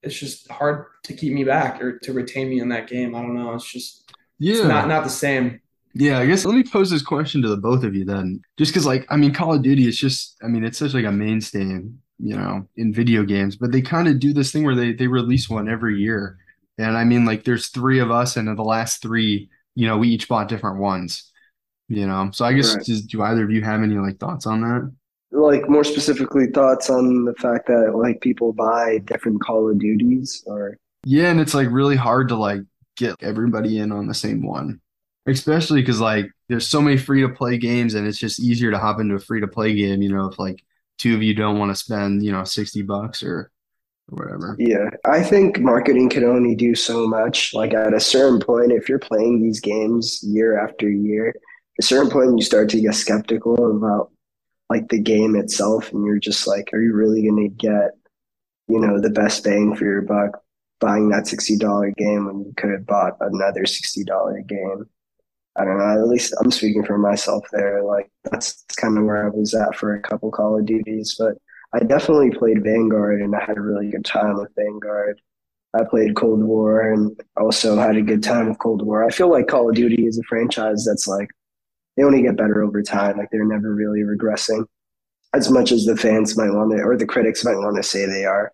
it's 0.02 0.18
just 0.18 0.50
hard 0.50 0.86
to 1.04 1.14
keep 1.14 1.32
me 1.32 1.44
back 1.44 1.80
or 1.80 1.98
to 2.00 2.12
retain 2.12 2.50
me 2.50 2.60
in 2.60 2.68
that 2.68 2.88
game. 2.88 3.14
I 3.14 3.22
don't 3.22 3.34
know. 3.34 3.54
It's 3.54 3.70
just 3.70 4.10
yeah 4.38 4.56
it's 4.56 4.64
not 4.64 4.88
not 4.88 5.04
the 5.04 5.10
same. 5.10 5.60
Yeah, 5.94 6.18
I 6.18 6.26
guess 6.26 6.44
let 6.44 6.54
me 6.54 6.64
pose 6.64 6.90
this 6.90 7.02
question 7.02 7.42
to 7.42 7.48
the 7.48 7.56
both 7.56 7.84
of 7.84 7.94
you 7.94 8.04
then. 8.04 8.40
Just 8.56 8.72
because, 8.72 8.86
like, 8.86 9.06
I 9.10 9.16
mean, 9.16 9.32
Call 9.34 9.54
of 9.54 9.62
Duty 9.62 9.86
is 9.86 9.98
just, 9.98 10.36
I 10.42 10.46
mean, 10.48 10.64
it's 10.64 10.78
such 10.78 10.94
like 10.94 11.04
a 11.04 11.12
mainstay, 11.12 11.60
in, 11.60 11.98
you 12.18 12.36
know, 12.36 12.66
in 12.76 12.92
video 12.94 13.24
games, 13.24 13.56
but 13.56 13.72
they 13.72 13.82
kind 13.82 14.08
of 14.08 14.18
do 14.18 14.32
this 14.32 14.52
thing 14.52 14.64
where 14.64 14.74
they 14.74 14.92
they 14.92 15.06
release 15.06 15.50
one 15.50 15.68
every 15.68 15.98
year. 16.00 16.38
And 16.78 16.96
I 16.96 17.04
mean, 17.04 17.24
like, 17.26 17.44
there's 17.44 17.68
three 17.68 17.98
of 17.98 18.10
us, 18.10 18.36
and 18.36 18.48
the 18.56 18.62
last 18.62 19.02
three, 19.02 19.50
you 19.74 19.86
know, 19.86 19.98
we 19.98 20.08
each 20.08 20.28
bought 20.28 20.48
different 20.48 20.80
ones, 20.80 21.30
you 21.88 22.06
know. 22.06 22.30
So 22.32 22.44
I 22.44 22.52
guess, 22.54 22.74
Right. 22.74 22.84
just, 22.84 23.08
do 23.08 23.22
either 23.22 23.44
of 23.44 23.50
you 23.50 23.62
have 23.62 23.82
any 23.82 23.96
like 23.96 24.18
thoughts 24.18 24.46
on 24.46 24.60
that? 24.62 24.90
Like 25.34 25.68
more 25.68 25.82
specifically, 25.84 26.46
thoughts 26.48 26.90
on 26.90 27.24
the 27.24 27.34
fact 27.34 27.66
that 27.68 27.94
like 27.96 28.20
people 28.20 28.52
buy 28.52 28.98
different 29.04 29.42
Call 29.42 29.70
of 29.70 29.78
Duties 29.78 30.42
or 30.46 30.76
Yeah, 31.04 31.30
and 31.30 31.40
it's 31.40 31.54
like 31.54 31.68
really 31.70 31.96
hard 31.96 32.28
to 32.28 32.36
like 32.36 32.60
get 32.96 33.16
everybody 33.22 33.78
in 33.78 33.92
on 33.92 34.06
the 34.06 34.14
same 34.14 34.42
one, 34.42 34.81
especially 35.26 35.80
because 35.80 36.00
like 36.00 36.30
there's 36.48 36.66
so 36.66 36.80
many 36.80 36.96
free 36.96 37.22
to 37.22 37.28
play 37.28 37.58
games, 37.58 37.94
and 37.94 38.06
it's 38.06 38.18
just 38.18 38.40
easier 38.40 38.70
to 38.70 38.78
hop 38.78 39.00
into 39.00 39.14
a 39.14 39.18
free 39.18 39.40
to 39.40 39.48
play 39.48 39.74
game, 39.74 40.02
you 40.02 40.12
know, 40.12 40.26
if 40.26 40.38
like 40.38 40.62
two 40.98 41.14
of 41.14 41.22
you 41.22 41.34
don't 41.34 41.58
want 41.58 41.70
to 41.70 41.76
spend, 41.76 42.24
you 42.24 42.32
know, 42.32 42.44
60 42.44 42.82
bucks 42.82 43.22
or, 43.22 43.50
whatever. 44.08 44.56
Yeah, 44.58 44.90
I 45.06 45.22
think 45.22 45.58
marketing 45.58 46.10
can 46.10 46.24
only 46.24 46.54
do 46.54 46.74
so 46.74 47.06
much. 47.06 47.54
Like 47.54 47.72
at 47.72 47.94
a 47.94 48.00
certain 48.00 48.40
point, 48.40 48.72
if 48.72 48.88
you're 48.88 48.98
playing 48.98 49.40
these 49.40 49.60
games 49.60 50.22
year 50.22 50.62
after 50.62 50.90
year, 50.90 51.28
at 51.28 51.36
a 51.78 51.82
certain 51.82 52.10
point 52.10 52.36
you 52.36 52.44
start 52.44 52.68
to 52.70 52.80
get 52.80 52.94
skeptical 52.94 53.76
about 53.76 54.10
like 54.68 54.88
the 54.88 55.00
game 55.00 55.34
itself, 55.36 55.92
and 55.92 56.04
you're 56.04 56.18
just 56.18 56.46
like, 56.46 56.70
are 56.72 56.82
you 56.82 56.92
really 56.92 57.22
going 57.22 57.48
to 57.48 57.48
get, 57.48 57.92
you 58.68 58.80
know, 58.80 59.00
the 59.00 59.10
best 59.10 59.44
bang 59.44 59.74
for 59.76 59.84
your 59.84 60.02
buck 60.02 60.42
buying 60.80 61.08
that 61.08 61.26
sixty 61.26 61.56
dollar 61.56 61.90
game 61.96 62.26
when 62.26 62.40
you 62.40 62.52
could 62.56 62.70
have 62.70 62.86
bought 62.86 63.16
another 63.20 63.64
sixty 63.64 64.04
dollar 64.04 64.40
game? 64.42 64.84
I 65.56 65.64
don't 65.64 65.78
know. 65.78 66.02
At 66.02 66.08
least 66.08 66.34
I'm 66.42 66.50
speaking 66.50 66.84
for 66.84 66.98
myself 66.98 67.44
there. 67.52 67.82
Like 67.82 68.10
that's 68.30 68.64
kind 68.76 68.96
of 68.96 69.04
where 69.04 69.26
I 69.26 69.28
was 69.28 69.54
at 69.54 69.76
for 69.76 69.94
a 69.94 70.02
couple 70.02 70.30
Call 70.30 70.58
of 70.58 70.66
Duties, 70.66 71.16
but. 71.18 71.36
I 71.74 71.78
definitely 71.80 72.30
played 72.30 72.62
Vanguard 72.62 73.22
and 73.22 73.34
I 73.34 73.42
had 73.42 73.56
a 73.56 73.62
really 73.62 73.90
good 73.90 74.04
time 74.04 74.36
with 74.36 74.54
Vanguard. 74.54 75.18
I 75.74 75.84
played 75.84 76.16
Cold 76.16 76.42
War 76.42 76.92
and 76.92 77.18
also 77.36 77.76
had 77.76 77.96
a 77.96 78.02
good 78.02 78.22
time 78.22 78.48
with 78.48 78.58
Cold 78.58 78.84
War. 78.84 79.04
I 79.04 79.10
feel 79.10 79.30
like 79.30 79.48
Call 79.48 79.70
of 79.70 79.74
Duty 79.74 80.06
is 80.06 80.18
a 80.18 80.22
franchise 80.24 80.84
that's 80.84 81.08
like 81.08 81.30
they 81.96 82.02
only 82.02 82.22
get 82.22 82.36
better 82.36 82.62
over 82.62 82.82
time. 82.82 83.16
Like 83.16 83.28
they're 83.32 83.44
never 83.44 83.74
really 83.74 84.00
regressing 84.00 84.66
as 85.32 85.50
much 85.50 85.72
as 85.72 85.86
the 85.86 85.96
fans 85.96 86.36
might 86.36 86.52
want 86.52 86.72
to 86.72 86.82
or 86.82 86.96
the 86.96 87.06
critics 87.06 87.42
might 87.42 87.56
want 87.56 87.76
to 87.76 87.82
say 87.82 88.04
they 88.04 88.26
are. 88.26 88.52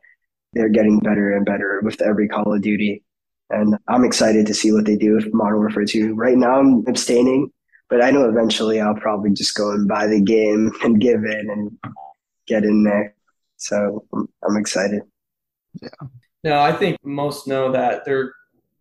They're 0.53 0.69
getting 0.69 1.01
better 1.01 1.37
and 1.37 1.45
better 1.45 1.81
with 1.83 2.01
every 2.01 2.29
Call 2.29 2.55
of 2.55 2.63
Duty. 2.63 3.03
And 3.51 3.77
I'm 3.89 4.05
excited 4.05 4.47
to 4.47 4.55
see 4.55 4.73
what 4.73 4.85
they 4.85 4.97
do 4.97 5.15
with 5.15 5.33
Modern 5.33 5.59
Warfare 5.59 5.85
2. 5.85 6.15
Right 6.15 6.37
now 6.37 6.59
I'm 6.59 6.85
abstaining, 6.87 7.51
but 7.89 8.03
I 8.03 8.11
know 8.11 8.29
eventually 8.29 8.81
I'll 8.81 8.95
probably 8.95 9.33
just 9.33 9.55
go 9.57 9.71
and 9.71 9.89
buy 9.89 10.07
the 10.07 10.21
game 10.21 10.71
and 10.83 11.01
give 11.01 11.25
in 11.25 11.49
and 11.51 11.79
get 12.47 12.65
in 12.65 12.85
there. 12.85 13.15
So 13.57 14.05
I'm, 14.13 14.29
I'm 14.47 14.57
excited. 14.57 15.03
No, 16.45 16.61
I 16.61 16.73
think 16.73 16.99
most 17.03 17.47
know 17.49 17.73
that 17.73 18.05
they're 18.05 18.35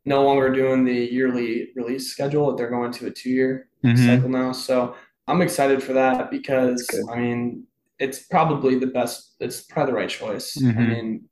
no 0.05 0.23
longer 0.23 0.49
doing 0.51 0.85
the 0.85 0.93
yearly 0.93 1.69
release 1.75 2.11
schedule, 2.11 2.55
they're 2.55 2.69
going 2.69 2.91
to 2.93 3.07
a 3.07 3.11
two 3.11 3.29
year 3.29 3.67
Mhm. 3.83 4.05
cycle 4.05 4.29
now. 4.29 4.51
So 4.51 4.95
I'm 5.27 5.41
excited 5.41 5.81
for 5.83 5.93
that 5.93 6.31
because 6.31 6.87
I 7.11 7.17
mean 7.19 7.63
it's 7.99 8.19
probably 8.19 8.77
the 8.79 8.87
best 8.87 9.35
it's 9.39 9.61
probably 9.61 9.91
the 9.91 9.97
right 9.97 10.09
choice. 10.09 10.55
I 10.57 10.61
Mhm. 10.65 10.87
mean, 10.89 11.29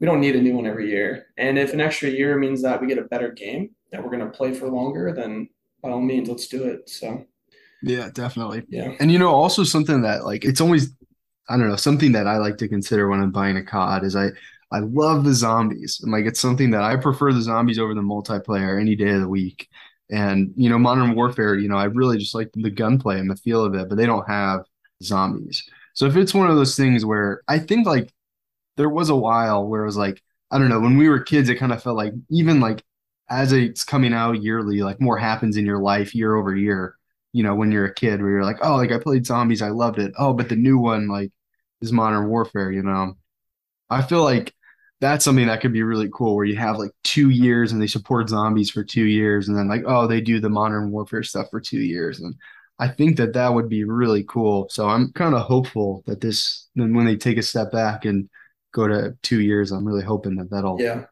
we 0.00 0.06
don't 0.06 0.20
need 0.20 0.36
a 0.36 0.40
new 0.42 0.54
one 0.54 0.66
every 0.66 0.90
year. 0.90 1.26
And 1.36 1.58
if 1.58 1.72
an 1.72 1.80
extra 1.80 2.08
year 2.10 2.36
means 2.38 2.62
that 2.62 2.80
we 2.80 2.86
get 2.86 2.98
a 2.98 3.02
better 3.04 3.32
game 3.32 3.70
that 3.92 4.02
we're 4.02 4.10
gonna 4.10 4.30
play 4.30 4.54
for 4.54 4.68
longer, 4.68 5.12
then 5.12 5.48
by 5.82 5.90
all 5.90 6.00
means 6.00 6.28
let's 6.28 6.48
do 6.48 6.64
it. 6.64 6.88
So 6.88 7.24
Yeah, 7.82 8.10
definitely. 8.12 8.64
yeah. 8.68 8.92
And 9.00 9.10
you 9.12 9.18
know, 9.18 9.28
also 9.30 9.64
something 9.64 10.02
that 10.02 10.24
like 10.24 10.44
it's 10.44 10.60
always 10.60 10.90
I 11.48 11.56
don't 11.56 11.68
know, 11.68 11.76
something 11.76 12.12
that 12.12 12.26
I 12.26 12.38
like 12.38 12.58
to 12.58 12.68
consider 12.68 13.08
when 13.08 13.20
I'm 13.20 13.32
buying 13.32 13.56
a 13.56 13.64
COD 13.64 14.04
is 14.04 14.16
I 14.16 14.30
I 14.72 14.80
love 14.80 15.24
the 15.24 15.32
zombies. 15.34 16.00
And 16.02 16.12
like 16.12 16.26
it's 16.26 16.40
something 16.40 16.70
that 16.72 16.82
I 16.82 16.96
prefer 16.96 17.32
the 17.32 17.40
zombies 17.42 17.78
over 17.78 17.94
the 17.94 18.00
multiplayer 18.02 18.80
any 18.80 18.96
day 18.96 19.10
of 19.10 19.20
the 19.22 19.28
week. 19.28 19.68
And 20.10 20.52
you 20.56 20.68
know, 20.70 20.78
Modern 20.78 21.14
Warfare, 21.14 21.56
you 21.56 21.68
know, 21.68 21.76
I 21.76 21.84
really 21.84 22.18
just 22.18 22.34
like 22.34 22.50
the 22.54 22.70
gunplay 22.70 23.18
and 23.20 23.30
the 23.30 23.36
feel 23.36 23.64
of 23.64 23.74
it, 23.74 23.88
but 23.88 23.96
they 23.96 24.06
don't 24.06 24.28
have 24.28 24.64
zombies. 25.02 25.62
So 25.94 26.06
if 26.06 26.16
it's 26.16 26.34
one 26.34 26.50
of 26.50 26.56
those 26.56 26.76
things 26.76 27.04
where 27.04 27.42
I 27.48 27.58
think 27.58 27.86
like 27.86 28.12
there 28.78 28.88
was 28.88 29.10
a 29.10 29.16
while 29.16 29.66
where 29.66 29.82
it 29.82 29.86
was 29.86 29.98
like, 29.98 30.22
I 30.50 30.58
don't 30.58 30.70
know, 30.70 30.80
when 30.80 30.96
we 30.96 31.10
were 31.10 31.20
kids, 31.20 31.50
it 31.50 31.56
kind 31.56 31.72
of 31.72 31.82
felt 31.82 31.98
like 31.98 32.14
even 32.30 32.60
like 32.60 32.82
as 33.28 33.52
it's 33.52 33.84
coming 33.84 34.14
out 34.14 34.42
yearly, 34.42 34.80
like 34.80 35.00
more 35.00 35.18
happens 35.18 35.58
in 35.58 35.66
your 35.66 35.80
life 35.80 36.14
year 36.14 36.34
over 36.34 36.56
year 36.56 36.98
you 37.32 37.42
know, 37.42 37.54
when 37.54 37.70
you're 37.72 37.86
a 37.86 37.94
kid 37.94 38.20
where 38.20 38.30
you're 38.30 38.44
like, 38.44 38.58
oh, 38.62 38.76
like 38.76 38.92
I 38.92 38.98
played 38.98 39.26
zombies, 39.26 39.62
I 39.62 39.68
loved 39.68 39.98
it. 39.98 40.12
Oh, 40.18 40.32
but 40.32 40.48
the 40.48 40.56
new 40.56 40.78
one 40.78 41.08
like 41.08 41.30
is 41.80 41.92
Modern 41.92 42.28
Warfare, 42.28 42.72
you 42.72 42.82
know. 42.82 43.16
I 43.90 44.02
feel 44.02 44.22
like 44.24 44.54
that's 45.00 45.24
something 45.24 45.46
that 45.46 45.60
could 45.60 45.72
be 45.72 45.82
really 45.82 46.10
cool 46.12 46.34
where 46.34 46.44
you 46.44 46.56
have 46.56 46.78
like 46.78 46.90
two 47.04 47.30
years 47.30 47.72
and 47.72 47.80
they 47.80 47.86
support 47.86 48.28
zombies 48.28 48.70
for 48.70 48.82
two 48.82 49.04
years 49.04 49.48
and 49.48 49.56
then 49.56 49.68
like, 49.68 49.84
oh, 49.86 50.06
they 50.06 50.20
do 50.20 50.40
the 50.40 50.48
Modern 50.48 50.90
Warfare 50.90 51.22
stuff 51.22 51.48
for 51.50 51.60
two 51.60 51.80
years. 51.80 52.20
And 52.20 52.34
I 52.78 52.88
think 52.88 53.16
that 53.18 53.34
that 53.34 53.54
would 53.54 53.68
be 53.68 53.84
really 53.84 54.24
cool. 54.24 54.68
So 54.70 54.88
I'm 54.88 55.12
kind 55.12 55.34
of 55.34 55.42
hopeful 55.42 56.02
that 56.06 56.20
this, 56.20 56.68
then 56.74 56.94
when 56.94 57.06
they 57.06 57.16
take 57.16 57.38
a 57.38 57.42
step 57.42 57.70
back 57.70 58.04
and 58.04 58.28
go 58.72 58.86
to 58.86 59.16
two 59.22 59.40
years, 59.40 59.72
I'm 59.72 59.86
really 59.86 60.04
hoping 60.04 60.36
that 60.36 60.50
that'll, 60.50 60.80
Yeah. 60.80 61.04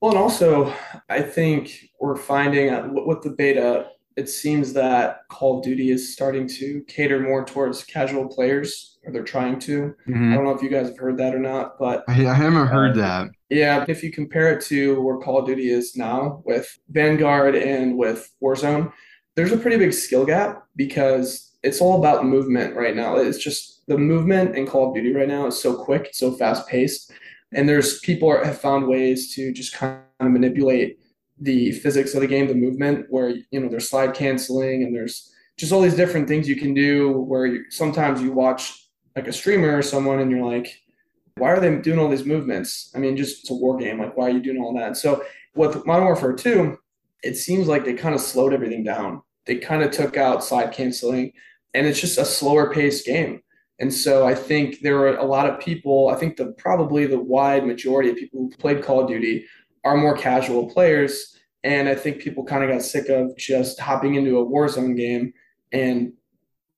Well, 0.00 0.12
and 0.12 0.18
also, 0.20 0.72
I 1.10 1.20
think 1.20 1.90
we're 2.00 2.16
finding 2.16 2.70
uh, 2.70 2.88
with 2.90 3.20
the 3.22 3.30
beta, 3.30 3.88
it 4.16 4.30
seems 4.30 4.72
that 4.72 5.20
Call 5.28 5.58
of 5.58 5.64
Duty 5.64 5.90
is 5.90 6.12
starting 6.14 6.46
to 6.48 6.82
cater 6.88 7.20
more 7.20 7.44
towards 7.44 7.84
casual 7.84 8.26
players, 8.26 8.98
or 9.04 9.12
they're 9.12 9.22
trying 9.22 9.58
to. 9.60 9.94
I 10.08 10.10
Mhm. 10.10 10.34
don't 10.34 10.44
know 10.44 10.52
if 10.52 10.62
you 10.62 10.70
guys 10.70 10.88
have 10.88 10.98
heard 10.98 11.18
that 11.18 11.34
or 11.34 11.38
not, 11.38 11.78
but 11.78 12.04
I, 12.08 12.26
I 12.26 12.34
haven't 12.34 12.68
heard 12.68 12.92
Uh, 12.96 13.00
that. 13.02 13.30
yeah, 13.50 13.84
if 13.88 14.02
you 14.02 14.10
compare 14.10 14.50
it 14.52 14.62
to 14.66 15.00
where 15.02 15.18
Call 15.18 15.40
of 15.40 15.46
Duty 15.46 15.68
is 15.70 15.94
now 15.96 16.42
with 16.46 16.78
Vanguard 16.88 17.54
and 17.54 17.96
with 17.98 18.30
Warzone, 18.42 18.90
there's 19.36 19.52
a 19.52 19.58
pretty 19.58 19.76
big 19.76 19.92
skill 19.92 20.24
gap 20.24 20.64
because 20.76 21.49
it's 21.62 21.80
all 21.80 21.98
about 21.98 22.24
movement 22.24 22.74
right 22.74 22.96
now. 22.96 23.16
It's 23.16 23.38
just 23.38 23.86
the 23.86 23.98
movement 23.98 24.56
in 24.56 24.66
Call 24.66 24.88
of 24.88 24.94
Duty 24.94 25.12
right 25.12 25.28
now 25.28 25.46
is 25.46 25.60
so 25.60 25.74
quick, 25.74 26.10
so 26.12 26.32
fast 26.32 26.66
paced, 26.68 27.12
and 27.52 27.68
there's 27.68 27.98
people 28.00 28.28
are, 28.28 28.44
have 28.44 28.60
found 28.60 28.86
ways 28.86 29.34
to 29.34 29.52
just 29.52 29.74
kind 29.74 30.00
of 30.20 30.30
manipulate 30.30 30.98
the 31.40 31.72
physics 31.72 32.14
of 32.14 32.20
the 32.20 32.26
game, 32.26 32.46
the 32.46 32.54
movement, 32.54 33.06
where 33.10 33.30
you 33.50 33.60
know 33.60 33.68
there's 33.68 33.88
slide 33.88 34.14
canceling 34.14 34.84
and 34.84 34.94
there's 34.94 35.32
just 35.56 35.72
all 35.72 35.80
these 35.80 35.96
different 35.96 36.28
things 36.28 36.48
you 36.48 36.56
can 36.56 36.74
do. 36.74 37.12
Where 37.12 37.46
you, 37.46 37.64
sometimes 37.70 38.22
you 38.22 38.32
watch 38.32 38.88
like 39.16 39.26
a 39.26 39.32
streamer 39.32 39.76
or 39.76 39.82
someone 39.82 40.20
and 40.20 40.30
you're 40.30 40.46
like, 40.46 40.80
why 41.36 41.50
are 41.50 41.60
they 41.60 41.74
doing 41.76 41.98
all 41.98 42.08
these 42.08 42.24
movements? 42.24 42.92
I 42.94 42.98
mean, 42.98 43.16
just 43.16 43.40
it's 43.40 43.50
a 43.50 43.54
war 43.54 43.76
game. 43.76 43.98
Like, 43.98 44.16
why 44.16 44.26
are 44.26 44.30
you 44.30 44.40
doing 44.40 44.60
all 44.60 44.74
that? 44.74 44.96
So 44.96 45.24
with 45.54 45.84
Modern 45.86 46.04
Warfare 46.04 46.34
2, 46.34 46.78
it 47.22 47.36
seems 47.36 47.66
like 47.66 47.84
they 47.84 47.94
kind 47.94 48.14
of 48.14 48.20
slowed 48.20 48.52
everything 48.52 48.84
down. 48.84 49.22
They 49.46 49.56
kind 49.56 49.82
of 49.82 49.90
took 49.90 50.16
out 50.16 50.44
slide 50.44 50.72
canceling, 50.72 51.32
and 51.74 51.86
it's 51.86 52.00
just 52.00 52.18
a 52.18 52.24
slower 52.24 52.72
paced 52.72 53.06
game. 53.06 53.42
And 53.78 53.92
so 53.92 54.26
I 54.26 54.34
think 54.34 54.80
there 54.80 54.98
are 54.98 55.16
a 55.16 55.24
lot 55.24 55.48
of 55.48 55.58
people, 55.60 56.08
I 56.08 56.16
think 56.16 56.36
the 56.36 56.52
probably 56.58 57.06
the 57.06 57.18
wide 57.18 57.66
majority 57.66 58.10
of 58.10 58.16
people 58.16 58.40
who 58.40 58.50
played 58.56 58.82
Call 58.84 59.00
of 59.00 59.08
Duty 59.08 59.46
are 59.84 59.96
more 59.96 60.16
casual 60.16 60.68
players. 60.68 61.36
And 61.64 61.88
I 61.88 61.94
think 61.94 62.20
people 62.20 62.44
kind 62.44 62.62
of 62.62 62.70
got 62.70 62.82
sick 62.82 63.08
of 63.08 63.36
just 63.36 63.80
hopping 63.80 64.14
into 64.16 64.38
a 64.38 64.44
Warzone 64.46 64.96
game 64.96 65.32
and 65.72 66.12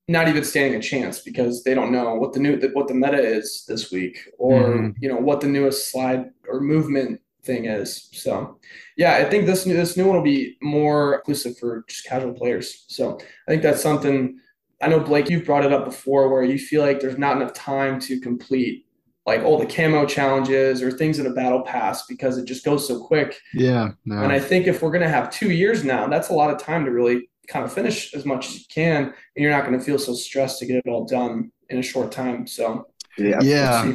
not 0.08 0.28
even 0.28 0.44
standing 0.44 0.78
a 0.78 0.82
chance 0.82 1.20
because 1.20 1.62
they 1.64 1.74
don't 1.74 1.92
know 1.92 2.14
what 2.16 2.32
the 2.32 2.40
new 2.40 2.58
what 2.72 2.88
the 2.88 2.94
meta 2.94 3.18
is 3.18 3.64
this 3.66 3.90
week 3.92 4.18
or 4.38 4.60
Mhm. 4.60 4.94
you 5.00 5.08
know 5.08 5.16
what 5.16 5.40
the 5.40 5.46
newest 5.46 5.90
slide 5.90 6.30
or 6.48 6.60
movement 6.60 7.20
thing 7.44 7.64
is. 7.66 8.08
So 8.12 8.58
yeah, 8.96 9.14
I 9.16 9.24
think 9.24 9.46
this 9.46 9.64
new 9.64 9.74
this 9.74 9.96
new 9.96 10.06
one 10.06 10.16
will 10.16 10.22
be 10.24 10.56
more 10.60 11.14
inclusive 11.16 11.56
for 11.58 11.84
just 11.88 12.04
casual 12.04 12.32
players. 12.34 12.84
So 12.88 13.18
I 13.46 13.50
think 13.50 13.62
that's 13.62 13.80
something 13.82 14.38
I 14.82 14.88
know 14.88 15.00
Blake 15.00 15.30
you've 15.30 15.44
brought 15.44 15.64
it 15.64 15.72
up 15.72 15.84
before 15.84 16.28
where 16.28 16.42
you 16.42 16.58
feel 16.58 16.82
like 16.82 17.00
there's 17.00 17.18
not 17.18 17.36
enough 17.36 17.52
time 17.54 18.00
to 18.00 18.20
complete 18.20 18.86
like 19.24 19.42
all 19.42 19.56
the 19.58 19.66
camo 19.66 20.04
challenges 20.04 20.82
or 20.82 20.90
things 20.90 21.20
in 21.20 21.26
a 21.26 21.30
battle 21.32 21.62
pass 21.62 22.06
because 22.06 22.38
it 22.38 22.44
just 22.44 22.64
goes 22.64 22.86
so 22.86 23.00
quick. 23.04 23.38
Yeah. 23.54 23.90
No. 24.04 24.16
And 24.20 24.32
I 24.32 24.40
think 24.40 24.66
if 24.66 24.82
we're 24.82 24.90
going 24.90 25.02
to 25.02 25.08
have 25.08 25.30
two 25.30 25.52
years 25.52 25.84
now, 25.84 26.08
that's 26.08 26.30
a 26.30 26.34
lot 26.34 26.50
of 26.50 26.58
time 26.58 26.84
to 26.84 26.90
really 26.90 27.30
kind 27.46 27.64
of 27.64 27.72
finish 27.72 28.12
as 28.14 28.24
much 28.24 28.48
as 28.48 28.58
you 28.58 28.64
can. 28.68 29.04
And 29.04 29.14
you're 29.36 29.52
not 29.52 29.64
going 29.64 29.78
to 29.78 29.84
feel 29.84 29.98
so 29.98 30.14
stressed 30.14 30.58
to 30.58 30.66
get 30.66 30.82
it 30.84 30.88
all 30.88 31.04
done 31.04 31.52
in 31.70 31.78
a 31.78 31.82
short 31.82 32.10
time. 32.10 32.48
So, 32.48 32.88
Yeah. 33.16 33.38
yeah. 33.42 33.92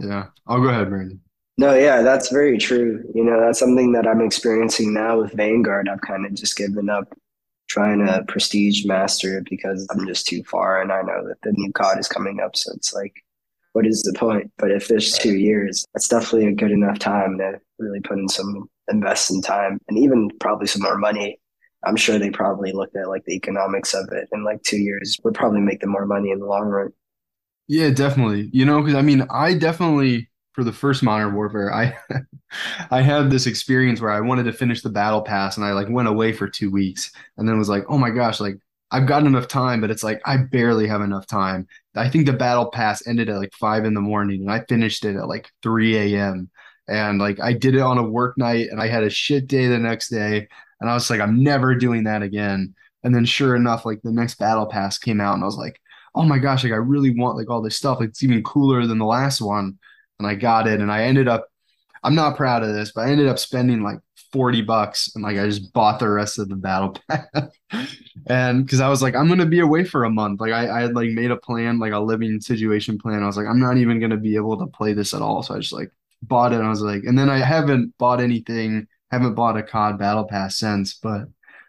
Yeah. 0.00 0.26
I'll 0.46 0.60
go 0.60 0.68
ahead, 0.68 0.88
Brandon. 0.88 1.20
No, 1.56 1.74
yeah, 1.74 2.02
that's 2.02 2.30
very 2.30 2.58
true. 2.58 3.04
You 3.14 3.22
know, 3.24 3.40
that's 3.40 3.60
something 3.60 3.92
that 3.92 4.08
I'm 4.08 4.20
experiencing 4.22 4.92
now 4.92 5.20
with 5.20 5.32
Vanguard. 5.34 5.88
I've 5.88 6.00
kind 6.00 6.26
of 6.26 6.34
just 6.34 6.56
given 6.56 6.88
up 6.90 7.06
trying 7.68 8.04
to 8.06 8.24
prestige 8.28 8.84
master 8.84 9.38
it 9.38 9.46
because 9.48 9.86
I'm 9.90 10.06
just 10.06 10.26
too 10.26 10.42
far 10.44 10.80
and 10.80 10.92
I 10.92 11.02
know 11.02 11.26
that 11.28 11.40
the 11.42 11.52
new 11.52 11.72
COD 11.72 11.98
is 11.98 12.08
coming 12.08 12.40
up. 12.40 12.56
So 12.56 12.72
it's 12.74 12.92
like, 12.92 13.14
what 13.72 13.86
is 13.86 14.02
the 14.02 14.16
point? 14.18 14.50
But 14.58 14.70
if 14.70 14.88
there's 14.88 15.12
two 15.18 15.36
years, 15.36 15.84
that's 15.94 16.08
definitely 16.08 16.46
a 16.46 16.54
good 16.54 16.70
enough 16.70 16.98
time 16.98 17.38
to 17.38 17.60
really 17.78 18.00
put 18.00 18.18
in 18.18 18.28
some 18.28 18.68
invest 18.88 19.30
in 19.30 19.40
time 19.40 19.78
and 19.88 19.98
even 19.98 20.30
probably 20.40 20.66
some 20.66 20.82
more 20.82 20.98
money. 20.98 21.40
I'm 21.84 21.96
sure 21.96 22.18
they 22.18 22.30
probably 22.30 22.72
looked 22.72 22.96
at 22.96 23.08
like 23.08 23.24
the 23.24 23.34
economics 23.34 23.94
of 23.94 24.08
it 24.12 24.28
and 24.32 24.44
like 24.44 24.62
two 24.62 24.78
years 24.78 25.18
would 25.24 25.34
probably 25.34 25.60
make 25.60 25.80
them 25.80 25.90
more 25.90 26.06
money 26.06 26.30
in 26.30 26.38
the 26.38 26.46
long 26.46 26.66
run. 26.66 26.90
Yeah, 27.66 27.90
definitely. 27.90 28.50
You 28.52 28.64
know, 28.64 28.80
because 28.80 28.94
I 28.94 29.02
mean, 29.02 29.26
I 29.30 29.54
definitely 29.54 30.28
for 30.54 30.64
the 30.64 30.72
first 30.72 31.02
Modern 31.02 31.34
Warfare, 31.34 31.72
I 31.72 31.96
I 32.90 33.02
had 33.02 33.30
this 33.30 33.46
experience 33.46 34.00
where 34.00 34.12
I 34.12 34.20
wanted 34.20 34.44
to 34.44 34.52
finish 34.52 34.82
the 34.82 34.88
battle 34.88 35.22
pass 35.22 35.56
and 35.56 35.66
I 35.66 35.72
like 35.72 35.88
went 35.90 36.08
away 36.08 36.32
for 36.32 36.48
two 36.48 36.70
weeks 36.70 37.12
and 37.36 37.48
then 37.48 37.58
was 37.58 37.68
like, 37.68 37.84
oh 37.88 37.98
my 37.98 38.10
gosh, 38.10 38.40
like 38.40 38.56
I've 38.90 39.06
got 39.06 39.26
enough 39.26 39.48
time, 39.48 39.80
but 39.80 39.90
it's 39.90 40.04
like 40.04 40.20
I 40.24 40.36
barely 40.36 40.86
have 40.86 41.00
enough 41.00 41.26
time. 41.26 41.66
I 41.96 42.08
think 42.08 42.26
the 42.26 42.32
battle 42.32 42.70
pass 42.70 43.06
ended 43.06 43.28
at 43.28 43.38
like 43.38 43.52
five 43.54 43.84
in 43.84 43.94
the 43.94 44.00
morning 44.00 44.42
and 44.42 44.50
I 44.50 44.64
finished 44.68 45.04
it 45.04 45.16
at 45.16 45.28
like 45.28 45.50
3 45.62 46.14
a.m. 46.14 46.50
And 46.86 47.18
like 47.18 47.40
I 47.40 47.52
did 47.52 47.74
it 47.74 47.80
on 47.80 47.98
a 47.98 48.08
work 48.08 48.38
night 48.38 48.68
and 48.70 48.80
I 48.80 48.86
had 48.86 49.02
a 49.02 49.10
shit 49.10 49.48
day 49.48 49.66
the 49.66 49.78
next 49.78 50.08
day. 50.10 50.46
And 50.80 50.88
I 50.88 50.94
was 50.94 51.10
like, 51.10 51.20
I'm 51.20 51.42
never 51.42 51.74
doing 51.74 52.04
that 52.04 52.22
again. 52.22 52.74
And 53.02 53.14
then 53.14 53.24
sure 53.24 53.56
enough, 53.56 53.84
like 53.84 54.00
the 54.02 54.12
next 54.12 54.36
battle 54.36 54.66
pass 54.66 54.98
came 54.98 55.20
out 55.20 55.34
and 55.34 55.42
I 55.42 55.46
was 55.46 55.56
like, 55.56 55.80
oh 56.14 56.22
my 56.22 56.38
gosh, 56.38 56.62
like 56.62 56.72
I 56.72 56.76
really 56.76 57.10
want 57.10 57.36
like 57.36 57.50
all 57.50 57.62
this 57.62 57.76
stuff. 57.76 57.98
Like 57.98 58.10
it's 58.10 58.22
even 58.22 58.44
cooler 58.44 58.86
than 58.86 58.98
the 58.98 59.04
last 59.04 59.40
one. 59.40 59.78
And 60.24 60.30
I 60.30 60.34
got 60.34 60.66
it 60.66 60.80
and 60.80 60.90
I 60.90 61.04
ended 61.04 61.28
up, 61.28 61.46
I'm 62.02 62.14
not 62.14 62.36
proud 62.36 62.62
of 62.62 62.74
this, 62.74 62.92
but 62.92 63.02
I 63.02 63.10
ended 63.10 63.28
up 63.28 63.38
spending 63.38 63.82
like 63.82 63.98
40 64.32 64.62
bucks 64.62 65.10
and 65.14 65.22
like 65.22 65.38
I 65.38 65.46
just 65.46 65.72
bought 65.72 66.00
the 66.00 66.08
rest 66.08 66.38
of 66.38 66.48
the 66.48 66.56
battle 66.56 66.96
pass. 67.08 67.26
and 68.26 68.64
because 68.64 68.80
I 68.80 68.88
was 68.88 69.00
like, 69.00 69.14
I'm 69.14 69.28
gonna 69.28 69.46
be 69.46 69.60
away 69.60 69.84
for 69.84 70.04
a 70.04 70.10
month. 70.10 70.40
Like 70.40 70.52
I, 70.52 70.78
I 70.78 70.80
had 70.82 70.94
like 70.94 71.10
made 71.10 71.30
a 71.30 71.36
plan, 71.36 71.78
like 71.78 71.92
a 71.92 72.00
living 72.00 72.40
situation 72.40 72.98
plan. 72.98 73.22
I 73.22 73.26
was 73.26 73.36
like, 73.36 73.46
I'm 73.46 73.60
not 73.60 73.76
even 73.76 74.00
gonna 74.00 74.16
be 74.16 74.34
able 74.34 74.58
to 74.58 74.66
play 74.66 74.92
this 74.92 75.14
at 75.14 75.22
all. 75.22 75.42
So 75.42 75.54
I 75.54 75.60
just 75.60 75.72
like 75.72 75.92
bought 76.22 76.52
it. 76.52 76.60
I 76.60 76.68
was 76.68 76.80
like, 76.82 77.04
and 77.04 77.16
then 77.16 77.30
I 77.30 77.38
haven't 77.38 77.96
bought 77.96 78.20
anything, 78.20 78.88
haven't 79.10 79.34
bought 79.34 79.56
a 79.56 79.62
COD 79.62 79.98
battle 79.98 80.24
pass 80.24 80.58
since, 80.58 80.94
but 80.94 81.28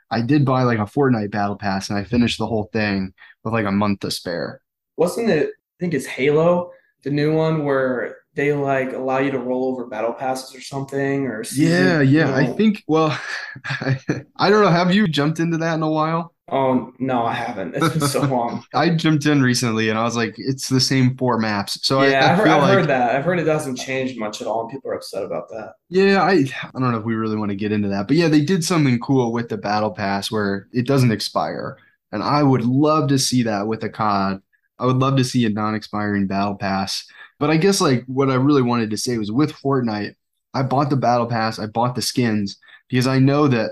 I 0.09 0.21
did 0.21 0.45
buy 0.45 0.63
like 0.63 0.79
a 0.79 0.83
Fortnite 0.83 1.31
battle 1.31 1.57
pass 1.57 1.89
and 1.89 1.99
I 1.99 2.03
finished 2.03 2.39
the 2.39 2.47
whole 2.47 2.69
thing 2.73 3.13
with 3.43 3.53
like 3.53 3.65
a 3.65 3.71
month 3.71 4.01
to 4.01 4.11
spare. 4.11 4.61
wasn't 4.97 5.29
it, 5.29 5.49
I 5.49 5.75
think 5.79 5.93
it's 5.93 6.05
Halo, 6.05 6.71
the 7.03 7.11
new 7.11 7.35
one 7.35 7.63
where 7.63 8.17
they 8.35 8.53
like 8.53 8.93
allow 8.93 9.19
you 9.19 9.31
to 9.31 9.39
roll 9.39 9.65
over 9.71 9.87
battle 9.87 10.13
passes 10.13 10.55
or 10.55 10.61
something 10.61 11.27
or 11.27 11.43
Yeah, 11.55 12.01
yeah. 12.01 12.33
I 12.35 12.45
think, 12.47 12.83
well, 12.87 13.17
I, 13.65 13.99
I 14.37 14.49
don't 14.49 14.61
know. 14.63 14.69
Have 14.69 14.93
you 14.93 15.07
jumped 15.07 15.39
into 15.39 15.57
that 15.57 15.75
in 15.75 15.83
a 15.83 15.89
while? 15.89 16.33
Oh, 16.51 16.93
no, 16.99 17.23
I 17.25 17.33
haven't. 17.33 17.73
It's 17.75 17.89
been 17.89 18.01
so 18.01 18.21
long. 18.21 18.63
I 18.73 18.91
jumped 18.91 19.25
in 19.25 19.41
recently 19.41 19.89
and 19.89 19.97
I 19.97 20.03
was 20.03 20.15
like, 20.15 20.35
it's 20.37 20.69
the 20.69 20.79
same 20.79 21.17
four 21.17 21.39
maps. 21.39 21.79
So 21.85 22.01
I, 22.01 22.09
yeah, 22.09 22.25
I 22.25 22.31
I've, 22.31 22.37
heard, 22.37 22.43
feel 22.43 22.53
I've 22.53 22.61
like, 22.61 22.71
heard 22.73 22.87
that. 22.89 23.15
I've 23.15 23.25
heard 23.25 23.39
it 23.39 23.45
doesn't 23.45 23.77
change 23.77 24.15
much 24.17 24.41
at 24.41 24.47
all, 24.47 24.61
and 24.61 24.69
people 24.69 24.91
are 24.91 24.95
upset 24.95 25.23
about 25.23 25.49
that. 25.49 25.73
yeah, 25.89 26.21
I, 26.21 26.31
I 26.33 26.79
don't 26.79 26.91
know 26.91 26.99
if 26.99 27.03
we 27.05 27.15
really 27.15 27.37
want 27.37 27.49
to 27.49 27.55
get 27.55 27.71
into 27.71 27.87
that, 27.89 28.07
but 28.07 28.15
yeah, 28.17 28.27
they 28.27 28.41
did 28.41 28.63
something 28.63 28.99
cool 28.99 29.31
with 29.31 29.49
the 29.49 29.57
battle 29.57 29.91
pass 29.91 30.31
where 30.31 30.67
it 30.71 30.85
doesn't 30.85 31.11
expire. 31.11 31.77
And 32.11 32.21
I 32.21 32.43
would 32.43 32.63
love 32.63 33.09
to 33.09 33.17
see 33.17 33.43
that 33.43 33.67
with 33.67 33.83
a 33.83 33.89
COD. 33.89 34.41
I 34.77 34.85
would 34.85 34.97
love 34.97 35.17
to 35.17 35.23
see 35.23 35.45
a 35.45 35.49
non-expiring 35.49 36.27
battle 36.27 36.55
pass. 36.55 37.07
But 37.39 37.49
I 37.49 37.57
guess 37.57 37.81
like 37.81 38.03
what 38.07 38.29
I 38.29 38.35
really 38.35 38.61
wanted 38.61 38.89
to 38.91 38.97
say 38.97 39.17
was 39.17 39.31
with 39.31 39.53
Fortnite, 39.53 40.15
I 40.53 40.63
bought 40.63 40.89
the 40.89 40.95
battle 40.95 41.27
pass, 41.27 41.59
I 41.59 41.67
bought 41.67 41.95
the 41.95 42.01
skins 42.01 42.57
because 42.89 43.07
I 43.07 43.19
know 43.19 43.47
that 43.47 43.71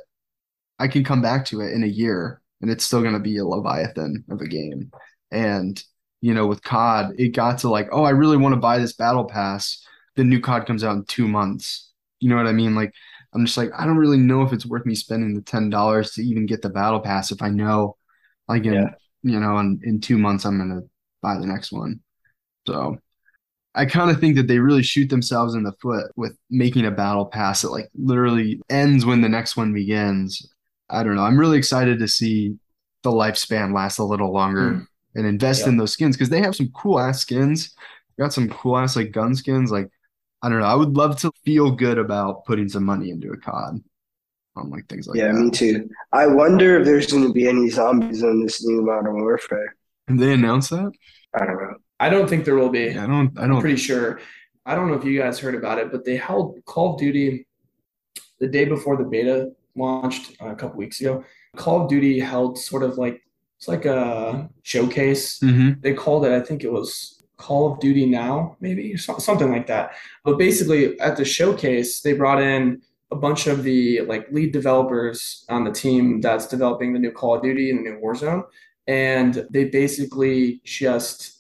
I 0.80 0.88
can 0.88 1.04
come 1.04 1.22
back 1.22 1.46
to 1.46 1.62
it 1.62 1.74
in 1.74 1.84
a 1.84 1.88
year 1.88 2.42
and 2.62 2.72
it's 2.72 2.84
still 2.86 3.02
going 3.02 3.14
to 3.14 3.20
be 3.20 3.38
a 3.38 3.46
Leviathan 3.46 4.26
of 4.30 4.42
a 4.42 4.48
game. 4.48 4.92
And, 5.32 5.82
you 6.22 6.34
know, 6.34 6.48
with 6.48 6.64
COD, 6.64 7.16
it 7.18 7.30
got 7.30 7.60
to 7.60 7.70
like, 7.70 7.90
oh, 7.92 8.04
I 8.04 8.12
really 8.12 8.38
want 8.38 8.54
to 8.54 8.60
buy 8.60 8.78
this 8.80 8.94
battle 8.94 9.26
pass. 9.26 9.86
The 10.16 10.24
new 10.24 10.40
COD 10.40 10.66
comes 10.66 10.84
out 10.84 10.96
in 10.96 11.06
two 11.06 11.28
months. 11.28 11.92
You 12.20 12.30
know 12.30 12.38
what 12.38 12.48
I 12.48 12.54
mean? 12.54 12.76
Like, 12.76 12.94
I'm 13.34 13.46
just 13.46 13.58
like, 13.58 13.72
I 13.78 13.86
don't 13.86 13.98
really 13.98 14.18
know 14.18 14.44
if 14.44 14.54
it's 14.54 14.66
worth 14.66 14.86
me 14.86 14.96
spending 14.96 15.34
the 15.34 15.42
$10 15.42 16.14
to 16.14 16.24
even 16.24 16.46
get 16.46 16.62
the 16.62 16.70
battle 16.70 17.00
pass 17.00 17.32
if 17.32 17.42
I 17.42 17.50
know, 17.50 17.98
like, 18.48 18.66
in, 18.66 18.74
Yeah. 18.74 18.90
you 19.24 19.40
know, 19.40 19.58
in, 19.60 19.82
in 19.84 20.00
two 20.02 20.18
months, 20.18 20.46
I'm 20.46 20.58
going 20.58 20.82
to 20.82 20.90
buy 21.22 21.38
the 21.38 21.48
next 21.48 21.72
one. 21.72 22.02
So 22.68 22.98
I 23.76 23.86
kind 23.86 24.12
of 24.12 24.20
think 24.20 24.36
that 24.36 24.48
they 24.48 24.60
really 24.60 24.84
shoot 24.84 25.10
themselves 25.10 25.56
in 25.56 25.64
the 25.64 25.72
foot 25.82 26.12
with 26.16 26.38
making 26.50 26.86
a 26.86 26.92
battle 26.92 27.26
pass 27.26 27.62
that 27.64 27.72
like 27.72 27.90
literally 27.96 28.62
ends 28.70 29.06
when 29.06 29.22
the 29.22 29.30
next 29.30 29.58
one 29.58 29.74
begins. 29.74 30.48
I 30.90 31.04
don't 31.04 31.16
know. 31.16 31.24
I'm 31.24 31.40
really 31.40 31.58
excited 31.58 31.98
to 32.00 32.08
see 32.08 32.56
the 33.02 33.12
lifespan 33.12 33.74
last 33.74 33.98
a 33.98 34.04
little 34.04 34.32
longer 34.32 34.72
Mm. 34.74 34.88
and 35.16 35.26
invest 35.26 35.62
Yeah. 35.62 35.70
in 35.70 35.78
those 35.78 35.92
skins 35.92 36.16
because 36.16 36.30
they 36.30 36.42
have 36.42 36.56
some 36.56 36.70
cool 36.76 37.00
ass 37.00 37.22
skins. 37.22 37.74
Got 38.20 38.32
some 38.34 38.48
cool 38.50 38.78
ass 38.78 38.96
like 38.96 39.12
gun 39.12 39.36
skins. 39.36 39.72
Like 39.72 39.90
I 40.44 40.50
don't 40.50 40.60
know. 40.60 40.66
I 40.66 40.76
would 40.76 40.96
love 40.96 41.18
to 41.22 41.32
feel 41.46 41.72
good 41.72 41.98
about 41.98 42.46
putting 42.46 42.68
some 42.70 42.84
money 42.84 43.10
into 43.12 43.32
a 43.32 43.38
COD 43.38 43.82
on 44.56 44.70
like 44.70 44.88
things 44.88 45.08
like 45.08 45.18
Yeah, 45.18 45.32
that. 45.32 45.40
me 45.40 45.50
too. 45.50 45.90
I 46.12 46.28
wonder 46.28 46.80
if 46.80 46.86
there's 46.86 47.12
going 47.12 47.26
to 47.26 47.34
be 47.34 47.48
any 47.48 47.70
zombies 47.70 48.22
in 48.22 48.44
this 48.44 48.64
new 48.64 48.84
Modern 48.84 49.22
Warfare. 49.22 49.76
Have 50.10 50.20
they 50.20 50.34
announced 50.34 50.70
that? 50.72 50.92
I 51.34 51.46
don't 51.46 51.56
know. 51.62 51.76
I 52.04 52.10
don't 52.10 52.28
think 52.30 52.44
there 52.44 52.56
will 52.56 52.70
be. 52.70 52.86
Yeah, 52.86 53.06
I 53.06 53.08
don't. 53.08 53.38
I 53.40 53.44
I'm 53.44 53.50
don't. 53.50 53.62
pretty 53.62 53.78
sure. 53.78 54.20
I 54.66 54.76
don't 54.76 54.88
know 54.90 54.96
if 54.96 55.06
you 55.06 55.18
guys 55.20 55.40
heard 55.40 55.56
about 55.56 55.78
it, 55.80 55.92
but 55.92 56.04
they 56.06 56.18
held 56.18 56.60
Call 56.66 56.94
of 56.94 57.00
Duty 57.00 57.48
the 58.40 58.48
day 58.48 58.66
before 58.66 58.98
the 58.98 59.06
beta 59.06 59.52
launched 59.76 60.36
uh, 60.42 60.48
a 60.48 60.56
couple 60.56 60.78
weeks 60.78 61.00
ago. 61.02 61.24
Call 61.56 61.84
of 61.84 61.90
Duty 61.90 62.20
held 62.20 62.58
sort 62.58 62.84
of 62.84 62.98
like 62.98 63.22
it's 63.58 63.68
like 63.70 63.86
a 63.86 64.50
showcase. 64.64 65.40
Mhm. 65.40 65.82
They 65.82 65.94
called 65.94 66.26
it, 66.26 66.34
I 66.34 66.42
think 66.42 66.64
it 66.66 66.72
was 66.72 67.22
Call 67.38 67.72
of 67.72 67.80
Duty 67.80 68.06
Now, 68.06 68.58
maybe 68.60 68.98
something 68.98 69.50
like 69.52 69.68
that. 69.68 69.92
But 70.26 70.38
basically, 70.38 71.00
at 71.00 71.16
the 71.16 71.24
showcase, 71.26 72.02
they 72.02 72.14
brought 72.14 72.42
in 72.42 72.82
a 73.12 73.16
bunch 73.16 73.48
of 73.48 73.64
the 73.64 74.02
like 74.02 74.30
lead 74.32 74.52
developers 74.52 75.46
on 75.48 75.64
the 75.64 75.72
team 75.72 76.20
that's 76.20 76.48
developing 76.48 76.92
the 76.92 77.00
new 77.00 77.12
Call 77.12 77.36
of 77.36 77.44
Duty 77.44 77.70
and 77.70 77.80
the 77.80 77.92
new 77.92 78.00
Warzone, 78.04 78.44
and 78.88 79.48
they 79.52 79.66
basically 79.66 80.60
just 80.66 81.40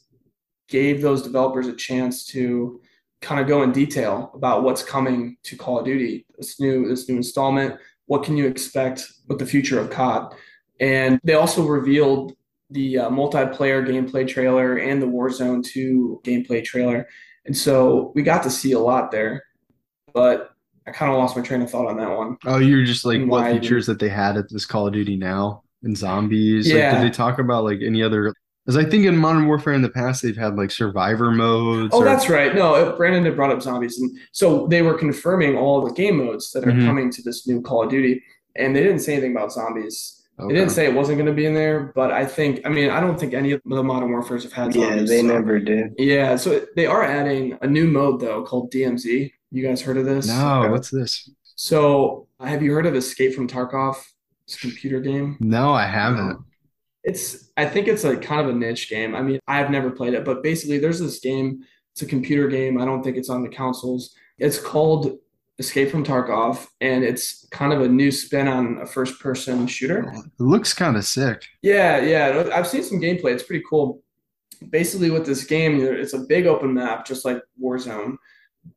gave 0.70 1.02
those 1.02 1.22
developers 1.22 1.68
a 1.68 1.76
chance 1.76 2.26
to 2.28 2.82
kind 3.22 3.40
of 3.40 3.48
go 3.48 3.64
in 3.64 3.72
detail 3.72 4.32
about 4.34 4.64
what's 4.64 4.84
coming 4.84 5.38
to 5.44 5.56
Call 5.56 5.80
of 5.80 5.86
Duty, 5.86 6.26
this 6.38 6.60
new 6.60 6.88
this 6.88 7.08
new 7.08 7.16
installment. 7.18 7.80
What 8.06 8.24
can 8.24 8.36
you 8.36 8.48
expect 8.48 9.06
with 9.28 9.40
the 9.40 9.46
future 9.46 9.80
of 9.80 9.90
COD? 9.90 10.34
And 10.80 11.20
they 11.24 11.34
also 11.36 11.66
revealed 11.66 12.34
the 12.70 13.00
uh, 13.00 13.10
multiplayer 13.10 13.86
gameplay 13.88 14.28
trailer 14.28 14.78
and 14.78 15.02
the 15.02 15.06
Warzone 15.06 15.64
2 15.64 16.22
gameplay 16.26 16.64
trailer. 16.64 17.08
And 17.46 17.56
so 17.56 18.12
we 18.16 18.24
got 18.24 18.44
to 18.44 18.50
see 18.50 18.72
a 18.74 18.80
lot 18.80 19.12
there, 19.12 19.44
but 20.14 20.50
I 20.88 20.92
kind 20.92 21.12
of 21.12 21.18
lost 21.18 21.38
my 21.38 21.44
train 21.44 21.62
of 21.62 21.70
thought 21.70 21.88
on 21.88 21.98
that 21.98 22.10
one. 22.18 22.38
Oh, 22.46 22.58
you're 22.58 22.84
just 22.84 23.06
like 23.06 23.24
what 23.24 23.52
features 23.52 23.86
that 23.86 24.00
they 24.00 24.10
had 24.10 24.36
at 24.38 24.50
this 24.50 24.66
Call 24.66 24.88
of 24.88 24.94
Duty 24.94 25.16
now 25.16 25.64
and 25.84 25.98
zombies. 25.98 26.68
Like, 26.68 26.76
Yeah. 26.78 26.96
did 27.02 27.10
they 27.10 27.16
talk 27.16 27.40
about 27.40 27.64
like 27.64 27.80
any 27.82 28.04
other? 28.04 28.34
Because 28.66 28.78
I 28.78 28.90
think 28.90 29.06
in 29.06 29.18
Modern 29.18 29.48
Warfare 29.48 29.74
in 29.74 29.82
the 29.82 29.90
past 29.90 30.22
they've 30.24 30.38
had 30.38 30.56
like 30.56 30.72
survivor 30.72 31.32
modes. 31.32 31.92
Oh, 31.94 32.02
or- 32.02 32.06
that's 32.06 32.30
right. 32.30 32.56
No, 32.56 32.94
Brandon 32.96 33.26
had 33.26 33.36
brought 33.36 33.52
up 33.52 33.62
zombies, 33.62 33.98
and 34.00 34.10
so 34.32 34.68
they 34.68 34.82
were 34.82 34.94
confirming 34.94 35.58
all 35.58 35.82
the 35.86 35.92
game 35.94 36.18
modes 36.18 36.52
that 36.52 36.64
are 36.66 36.72
Mhm. 36.72 36.86
coming 36.86 37.12
to 37.12 37.22
this 37.22 37.46
new 37.48 37.62
Call 37.62 37.84
of 37.84 37.90
Duty, 37.90 38.24
and 38.56 38.76
they 38.76 38.82
didn't 38.82 39.00
say 39.00 39.14
anything 39.14 39.32
about 39.36 39.52
zombies. 39.52 40.20
They 40.40 40.56
didn't 40.56 40.72
say 40.72 40.86
it 40.88 40.96
wasn't 40.96 41.18
going 41.20 41.28
to 41.28 41.34
be 41.34 41.46
in 41.46 41.54
there, 41.54 41.92
but 41.94 42.12
I 42.12 42.26
think, 42.26 42.62
I 42.66 42.70
mean, 42.70 42.90
I 42.90 43.00
don't 43.00 43.20
think 43.20 43.36
any 43.36 43.52
of 43.52 43.62
the 43.66 43.84
Modern 43.84 44.10
Warfares 44.10 44.42
have 44.44 44.54
had 44.54 44.76
Yeah, 44.76 44.96
they 44.96 45.20
so- 45.22 45.28
never 45.28 45.60
did. 45.60 45.94
Yeah, 46.00 46.38
so 46.38 46.62
they 46.76 46.88
are 46.88 47.04
adding 47.04 47.56
a 47.62 47.68
new 47.68 47.86
mode 47.88 48.20
though 48.20 48.42
called 48.44 48.72
DMZ. 48.72 49.32
You 49.52 49.64
guys 49.68 49.82
heard 49.82 49.98
of 49.98 50.06
this? 50.06 50.28
No, 50.28 50.70
what's 50.72 50.90
this? 50.90 51.30
So, 51.56 52.28
have 52.40 52.64
you 52.64 52.74
heard 52.74 52.88
of 52.88 52.96
Escape 52.96 53.36
from 53.36 53.48
Tarkov? 53.48 53.98
It's 54.46 54.56
a 54.56 54.60
computer 54.60 55.00
game. 55.00 55.38
No, 55.40 55.72
I 55.72 55.86
haven't. 55.86 56.40
It's 57.04 57.52
I 57.58 57.66
think 57.66 57.88
it's 57.88 58.04
a 58.04 58.16
kind 58.16 58.42
of 58.42 58.56
a 58.56 58.58
niche 58.58 58.90
game. 58.90 59.16
I 59.16 59.22
mean, 59.22 59.40
I've 59.48 59.70
never 59.70 59.92
played 59.92 60.14
it, 60.14 60.24
but 60.24 60.42
basically 60.42 60.80
there's 60.80 61.00
this 61.00 61.20
game, 61.20 61.64
it's 61.92 62.02
a 62.02 62.06
computer 62.06 62.48
game. 62.48 62.80
I 62.82 62.86
don't 62.86 63.04
think 63.04 63.18
it's 63.18 63.30
on 63.30 63.44
the 63.44 63.50
consoles. 63.50 64.16
It's 64.38 64.60
called 64.60 65.20
Escape 65.60 65.92
from 65.92 66.04
Tarkov, 66.04 66.66
and 66.82 67.04
it's 67.04 67.48
kind 67.52 67.74
of 67.74 67.82
a 67.82 67.88
new 67.88 68.12
spin 68.12 68.48
on 68.48 68.80
a 68.82 68.88
first 68.88 69.20
person 69.20 69.68
shooter. 69.68 70.12
It 70.12 70.32
looks 70.40 70.74
kind 70.74 70.98
of 70.98 71.06
sick. 71.06 71.46
Yeah, 71.62 72.00
yeah. 72.00 72.50
I've 72.54 72.68
seen 72.68 72.84
some 72.84 73.00
gameplay. 73.00 73.34
It's 73.34 73.44
pretty 73.44 73.64
cool. 73.70 74.02
Basically, 74.70 75.12
with 75.12 75.26
this 75.26 75.44
game, 75.44 75.80
it's 75.82 76.14
a 76.14 76.20
big 76.20 76.48
open 76.48 76.74
map, 76.74 77.06
just 77.06 77.26
like 77.26 77.42
Warzone, 77.62 78.16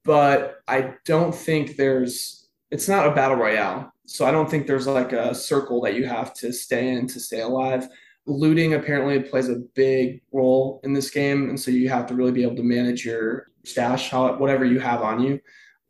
but 0.05 0.59
I 0.69 0.95
don't 1.05 1.35
think 1.35 1.77
there's, 1.77 2.49
it's 2.71 2.89
not 2.89 3.07
a 3.07 3.15
battle 3.15 3.37
royale. 3.37 3.93
So 4.05 4.27
I 4.27 4.31
don't 4.31 4.51
think 4.51 4.67
there's 4.67 4.87
like 4.87 5.13
a 5.13 5.35
circle 5.35 5.81
that 5.83 5.95
you 5.95 6.07
have 6.07 6.35
to 6.35 6.53
stay 6.53 6.91
in 6.91 7.07
to 7.09 7.21
stay 7.21 7.41
alive 7.41 7.89
looting 8.27 8.75
apparently 8.75 9.21
plays 9.21 9.49
a 9.49 9.57
big 9.75 10.21
role 10.33 10.81
in 10.83 10.93
this 10.93 11.11
game 11.11 11.49
and 11.49 11.59
so 11.59 11.71
you 11.71 11.89
have 11.89 12.07
to 12.07 12.15
really 12.15 12.33
be 12.33 12.43
able 12.43 12.57
to 12.57 12.63
manage 12.63 13.05
your 13.05 13.49
stash 13.65 14.13
whatever 14.13 14.65
you 14.65 14.81
have 14.81 15.03
on 15.03 15.21
you. 15.21 15.41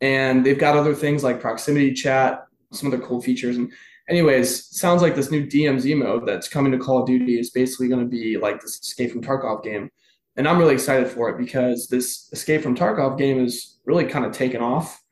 And 0.00 0.44
they've 0.44 0.58
got 0.58 0.76
other 0.76 0.94
things 0.94 1.24
like 1.24 1.40
proximity 1.40 1.92
chat 1.94 2.46
some 2.72 2.92
other 2.92 3.02
cool 3.02 3.22
features. 3.22 3.56
And 3.56 3.72
anyways 4.08 4.66
sounds 4.76 5.00
like 5.00 5.14
this 5.14 5.30
new 5.30 5.46
dmz 5.46 5.96
mode 5.96 6.26
that's 6.26 6.48
coming 6.48 6.72
to 6.72 6.78
call 6.78 7.00
of 7.00 7.06
duty 7.06 7.38
is 7.38 7.50
basically 7.50 7.88
going 7.88 8.02
to 8.02 8.06
be 8.06 8.36
like 8.36 8.60
this 8.60 8.78
escape 8.80 9.12
from 9.12 9.22
tarkov 9.22 9.62
game. 9.64 9.90
And 10.36 10.46
i'm 10.46 10.58
really 10.58 10.74
excited 10.74 11.08
for 11.08 11.30
it 11.30 11.38
because 11.38 11.88
this 11.88 12.28
escape 12.32 12.62
from 12.62 12.76
tarkov 12.76 13.16
game 13.16 13.42
is 13.42 13.78
really 13.86 14.04
kind 14.04 14.26
of 14.26 14.32
taken 14.32 14.60
off 14.60 15.02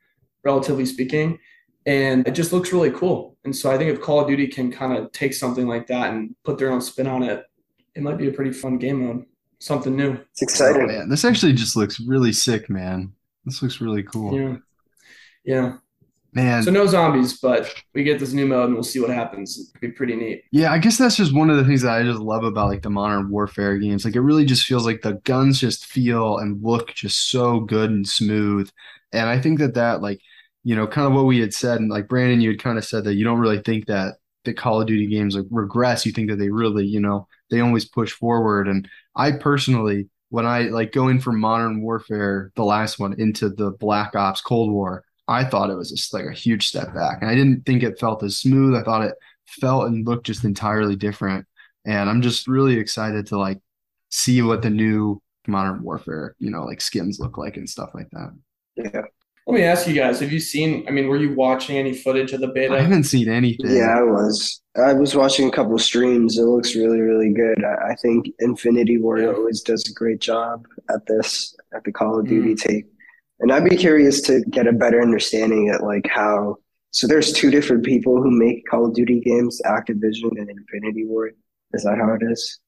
relatively 0.45 0.85
speaking 0.85 1.39
and 1.87 2.27
it 2.27 2.33
just 2.33 2.53
looks 2.53 2.73
really 2.73 2.91
cool. 2.91 3.37
And 3.45 3.55
so 3.55 3.71
I 3.71 3.79
think 3.79 3.91
if 3.91 4.01
Call 4.01 4.21
of 4.21 4.27
Duty 4.27 4.47
can 4.47 4.73
kind 4.73 4.97
of 4.97 5.13
take 5.13 5.35
something 5.35 5.67
like 5.67 5.87
that 5.89 6.13
and 6.13 6.35
put 6.45 6.59
their 6.59 6.71
own 6.71 6.81
spin 6.81 7.07
on 7.07 7.23
it, 7.23 7.45
it 7.95 8.03
might 8.03 8.19
be 8.19 8.29
a 8.29 8.33
pretty 8.33 8.53
fun 8.53 8.79
game 8.79 9.07
mode, 9.07 9.25
something 9.59 9.95
new. 9.95 10.19
It's 10.33 10.43
exciting. 10.43 10.83
Oh, 10.83 10.87
man, 10.87 11.09
this 11.09 11.25
actually 11.25 11.53
just 11.53 11.77
looks 11.77 12.01
really 12.01 12.33
sick, 12.33 12.69
man. 12.71 13.13
This 13.45 13.63
looks 13.63 13.81
really 13.81 14.03
cool. 14.03 14.35
Yeah, 14.35 14.57
yeah. 15.45 15.77
Man. 16.33 16.65
So 16.65 16.73
no 16.73 16.85
zombies, 16.87 17.39
but 17.39 17.73
we 17.95 18.03
get 18.03 18.19
this 18.19 18.33
new 18.33 18.45
mode 18.45 18.65
and 18.65 18.75
we'll 18.75 18.83
see 18.83 18.99
what 18.99 19.11
happens. 19.11 19.71
It'd 19.71 19.81
be 19.81 19.93
pretty 19.93 20.17
neat. 20.17 20.43
Yeah, 20.51 20.73
I 20.73 20.79
guess 20.79 20.99
that's 20.99 21.17
just 21.17 21.33
one 21.33 21.49
of 21.49 21.57
the 21.57 21.65
things 21.65 21.83
that 21.83 21.93
I 21.93 22.03
just 22.03 22.19
love 22.19 22.43
about 22.43 22.71
like 22.71 22.83
the 22.83 22.91
modern 22.91 23.31
warfare 23.31 23.79
games. 23.79 24.05
Like 24.05 24.17
it 24.17 24.21
really 24.21 24.45
just 24.45 24.67
feels 24.67 24.85
like 24.85 25.03
the 25.03 25.21
guns 25.23 25.61
just 25.61 25.87
feel 25.87 26.39
and 26.39 26.61
look 26.61 26.93
just 26.93 27.31
so 27.31 27.61
good 27.61 27.91
and 27.91 28.09
smooth. 28.09 28.69
And 29.13 29.29
I 29.29 29.39
think 29.41 29.61
that 29.61 29.75
that 29.75 30.03
like 30.03 30.21
you 30.65 30.75
know, 30.75 30.87
kind 30.87 31.07
of 31.07 31.13
what 31.13 31.27
we 31.27 31.39
had 31.39 31.55
said, 31.55 31.81
and 31.81 31.91
like 31.91 32.09
Brandon, 32.09 32.41
you 32.41 32.51
had 32.51 32.63
kind 32.63 32.79
of 32.79 32.85
said 32.85 33.05
that 33.05 33.15
you 33.15 33.25
don't 33.25 33.39
really 33.39 33.61
think 33.61 33.87
that 33.87 34.17
the 34.45 34.53
Call 34.53 34.81
of 34.81 34.87
Duty 34.87 35.07
games 35.07 35.37
like 35.37 35.47
regress. 35.51 36.05
You 36.05 36.13
think 36.13 36.31
that 36.31 36.37
they 36.37 36.51
really, 36.51 36.87
you 36.87 37.01
know, 37.01 37.29
they 37.51 37.61
always 37.61 37.85
push 37.85 38.13
forward. 38.13 38.69
And 38.69 38.89
I 39.15 39.33
personally, 39.33 40.09
when 40.31 40.47
I 40.47 40.63
like 40.63 40.93
going 40.93 41.21
from 41.21 41.39
Modern 41.39 41.83
Warfare, 41.83 42.51
the 42.57 42.65
last 42.65 42.99
one, 42.99 43.15
into 43.19 43.49
the 43.49 43.71
Black 43.73 44.17
Ops 44.17 44.41
Cold 44.41 44.73
War, 44.73 45.05
I 45.29 45.45
thought 45.45 45.71
it 45.71 45.77
was 45.77 45.91
just 45.91 46.13
like 46.13 46.27
a 46.27 46.33
huge 46.33 46.67
step 46.67 46.93
back, 46.95 47.19
and 47.21 47.31
I 47.31 47.35
didn't 47.35 47.65
think 47.65 47.83
it 47.83 47.99
felt 47.99 48.23
as 48.23 48.39
smooth. 48.39 48.75
I 48.75 48.83
thought 48.83 49.05
it 49.05 49.15
felt 49.47 49.87
and 49.87 50.07
looked 50.07 50.27
just 50.27 50.45
entirely 50.45 50.97
different. 50.97 51.47
And 51.87 52.09
I'm 52.09 52.23
just 52.23 52.49
really 52.49 52.79
excited 52.79 53.27
to 53.27 53.39
like 53.39 53.61
see 54.11 54.43
what 54.43 54.63
the 54.63 54.71
new 54.71 55.21
Modern 55.47 55.83
Warfare, 55.83 56.35
you 56.39 56.51
know, 56.51 56.65
like 56.65 56.81
skins 56.81 57.19
look 57.21 57.37
like 57.37 57.57
and 57.57 57.69
stuff 57.69 57.91
like 57.95 58.09
that. 58.11 58.35
Yeah. 58.77 59.03
Let 59.47 59.55
me 59.55 59.63
ask 59.63 59.87
you 59.87 59.95
guys: 59.95 60.21
Have 60.21 60.33
you 60.33 60.41
seen? 60.41 60.87
I 60.89 60.91
mean, 60.91 61.07
were 61.07 61.19
you 61.19 61.35
watching 61.35 61.77
any 61.77 61.93
footage 61.93 62.33
of 62.33 62.41
the 62.41 62.49
beta? 62.49 62.75
I 62.75 62.81
haven't 62.81 63.05
seen 63.05 63.29
anything. 63.29 63.77
Yeah, 63.77 63.99
I 63.99 64.03
was. 64.03 64.63
I 64.77 64.95
was 64.95 65.15
watching 65.15 65.49
a 65.49 65.53
couple 65.53 65.79
streams. 65.79 66.39
It 66.39 66.45
looks 66.45 66.75
really, 66.75 67.01
really 67.01 67.31
good. 67.31 67.63
I, 67.63 67.93
I 67.93 67.95
think 67.97 68.27
Infinity 68.39 68.99
Ward 68.99 69.21
yeah. 69.21 69.29
always 69.29 69.61
does 69.61 69.87
a 69.89 69.93
great 69.93 70.21
job 70.21 70.67
at 70.89 71.07
this 71.07 71.55
at 71.75 71.85
the 71.85 71.93
Call 71.93 72.19
of 72.19 72.27
Duty 72.27 72.55
mm. 72.55 72.61
tape, 72.61 72.87
and 73.41 73.53
I'd 73.53 73.69
be 73.69 73.77
curious 73.77 74.23
to 74.23 74.43
get 74.49 74.67
a 74.67 74.73
better 74.73 75.03
understanding 75.03 75.69
at 75.69 75.83
like 75.83 76.09
how. 76.09 76.57
So 76.93 77.07
there's 77.07 77.33
two 77.33 77.51
different 77.51 77.85
people 77.85 78.23
who 78.23 78.31
make 78.31 78.67
Call 78.71 78.87
of 78.87 78.95
Duty 78.95 79.21
games: 79.21 79.61
Activision 79.67 80.31
and 80.39 80.49
Infinity 80.49 81.05
Ward. 81.05 81.37
Is 81.75 81.83
that 81.85 81.99
how 81.99 82.15
it 82.15 82.23
is? 82.23 82.61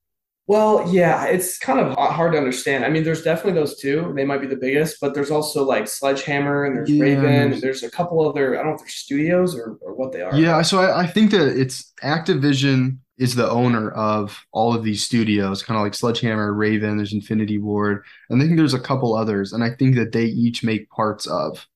Well, 0.48 0.88
yeah, 0.92 1.24
it's 1.24 1.58
kind 1.58 1.80
of 1.80 1.96
hard 1.96 2.32
to 2.32 2.38
understand. 2.38 2.84
I 2.84 2.88
mean, 2.88 3.02
there's 3.02 3.22
definitely 3.22 3.60
those 3.60 3.78
two. 3.78 4.12
They 4.14 4.24
might 4.24 4.40
be 4.40 4.46
the 4.46 4.56
biggest, 4.56 4.98
but 5.00 5.12
there's 5.12 5.30
also 5.32 5.64
like 5.64 5.88
Sledgehammer 5.88 6.64
and 6.64 6.76
there's 6.76 6.90
yeah, 6.90 7.02
Raven. 7.02 7.50
There's, 7.50 7.60
there's 7.60 7.82
a 7.82 7.90
couple 7.90 8.28
other, 8.28 8.54
I 8.54 8.62
don't 8.62 8.68
know 8.68 8.74
if 8.74 8.80
they're 8.80 8.88
studios 8.88 9.56
or, 9.56 9.76
or 9.80 9.94
what 9.94 10.12
they 10.12 10.22
are. 10.22 10.36
Yeah, 10.36 10.62
so 10.62 10.80
I, 10.80 11.02
I 11.02 11.06
think 11.08 11.32
that 11.32 11.58
it's 11.60 11.92
Activision 12.04 12.98
is 13.18 13.34
the 13.34 13.50
owner 13.50 13.90
of 13.90 14.44
all 14.52 14.72
of 14.72 14.84
these 14.84 15.04
studios, 15.04 15.64
kind 15.64 15.78
of 15.78 15.82
like 15.82 15.94
Sledgehammer, 15.94 16.52
Raven, 16.52 16.96
there's 16.96 17.12
Infinity 17.12 17.58
Ward, 17.58 18.04
and 18.30 18.40
I 18.40 18.44
think 18.44 18.56
there's 18.56 18.74
a 18.74 18.80
couple 18.80 19.16
others. 19.16 19.52
And 19.52 19.64
I 19.64 19.70
think 19.70 19.96
that 19.96 20.12
they 20.12 20.26
each 20.26 20.62
make 20.62 20.88
parts 20.90 21.26
of 21.26 21.66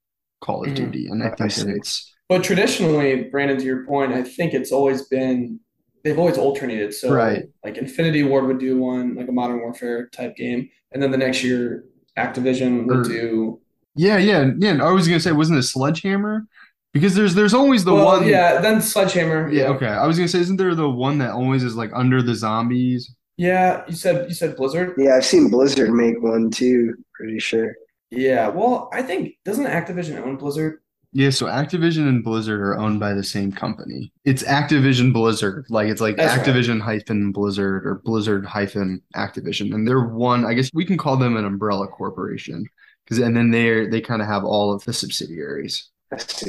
Call 0.43 0.63
of 0.63 0.69
mm-hmm. 0.69 0.85
Duty. 0.85 1.07
And 1.09 1.23
I 1.23 1.31
think 1.31 1.55
that 1.55 1.69
it's. 1.69 2.15
But 2.29 2.45
traditionally, 2.45 3.25
Brandon, 3.25 3.59
to 3.59 3.65
your 3.65 3.85
point, 3.85 4.13
I 4.13 4.23
think 4.23 4.55
it's 4.55 4.71
always 4.71 5.03
been 5.09 5.59
they've 6.05 6.19
always 6.19 6.39
alternated. 6.39 6.95
So 6.95 7.13
right. 7.13 7.45
like 7.65 7.77
Infinity 7.77 8.23
Ward 8.23 8.47
would 8.47 8.59
do 8.59 8.79
one, 8.79 9.15
like 9.15 9.29
a 9.29 9.33
Modern 9.33 9.61
Warfare 9.61 10.09
type 10.09 10.37
game, 10.37 10.69
and 10.93 11.03
then 11.03 11.11
the 11.11 11.19
next 11.19 11.43
year 11.43 11.85
Activision 12.19 12.87
would 12.87 12.99
or, 12.99 13.03
do. 13.03 13.61
Yeah, 13.95 14.19
yeah, 14.19 14.51
yeah. 14.59 14.83
I 14.85 14.91
was 14.93 15.07
gonna 15.09 15.21
say, 15.21 15.33
wasn't 15.33 15.59
it 15.59 15.65
Sledgehammer? 15.65 16.47
Because 16.93 17.15
there's 17.15 17.35
there's 17.35 17.55
always 17.55 17.85
the 17.85 17.95
well, 17.95 18.07
one. 18.07 18.27
Yeah, 18.27 18.61
then 18.61 18.81
Sledgehammer. 18.81 19.51
Yeah, 19.51 19.69
okay. 19.69 19.87
I 19.87 20.07
was 20.07 20.17
gonna 20.17 20.29
say, 20.29 20.41
isn't 20.41 20.57
there 20.57 20.75
the 20.75 20.89
one 20.89 21.19
that 21.19 21.31
always 21.31 21.63
is 21.63 21.77
like 21.77 21.91
under 21.95 22.23
the 22.23 22.35
zombies? 22.35 23.15
Yeah, 23.37 23.85
you 23.89 23.95
said 23.95 24.29
you 24.29 24.35
said 24.35 24.57
Blizzard. 24.57 24.95
Yeah, 24.99 25.17
I've 25.17 25.25
seen 25.25 25.51
Blizzard 25.51 25.91
make 25.91 26.21
one 26.23 26.51
too. 26.51 26.95
Pretty 27.15 27.39
sure. 27.39 27.75
Yeah, 28.11 28.49
well, 28.49 28.91
I 28.93 29.03
think 29.03 29.35
doesn't 29.45 29.67
Activision 29.67 30.21
own 30.21 30.37
Blizzard? 30.37 30.81
Yeah, 31.12 31.31
so 31.31 31.46
Activision 31.46 32.09
and 32.09 32.23
Blizzard 32.23 32.61
are 32.61 32.79
owned 32.79 33.01
by 33.01 33.14
the 33.14 33.25
same 33.25 33.51
company. 33.51 34.12
It's 34.25 34.44
Activision 34.44 35.12
Blizzard. 35.12 35.66
Like 35.68 35.88
it's 35.88 36.01
like 36.01 36.16
That's 36.16 36.40
Activision 36.40 36.79
right. 36.81 36.99
hyphen 37.01 37.33
Blizzard 37.33 37.85
or 37.85 38.01
Blizzard 38.05 38.46
hyphen 38.46 39.03
Activision. 39.16 39.75
And 39.75 39.88
they're 39.88 40.07
one, 40.07 40.46
I 40.46 40.55
guess 40.55 40.70
we 40.73 40.85
can 40.85 40.96
call 40.96 41.16
them 41.16 41.37
an 41.37 41.44
umbrella 41.44 41.88
corporation. 41.88 42.64
Cause 43.09 43.18
and 43.18 43.37
then 43.37 43.51
they're 43.51 43.90
they 43.90 44.01
kind 44.01 44.23
of 44.23 44.29
have 44.29 44.44
all 44.44 44.73
of 44.73 44.85
the 44.85 44.92
subsidiaries. 44.92 45.88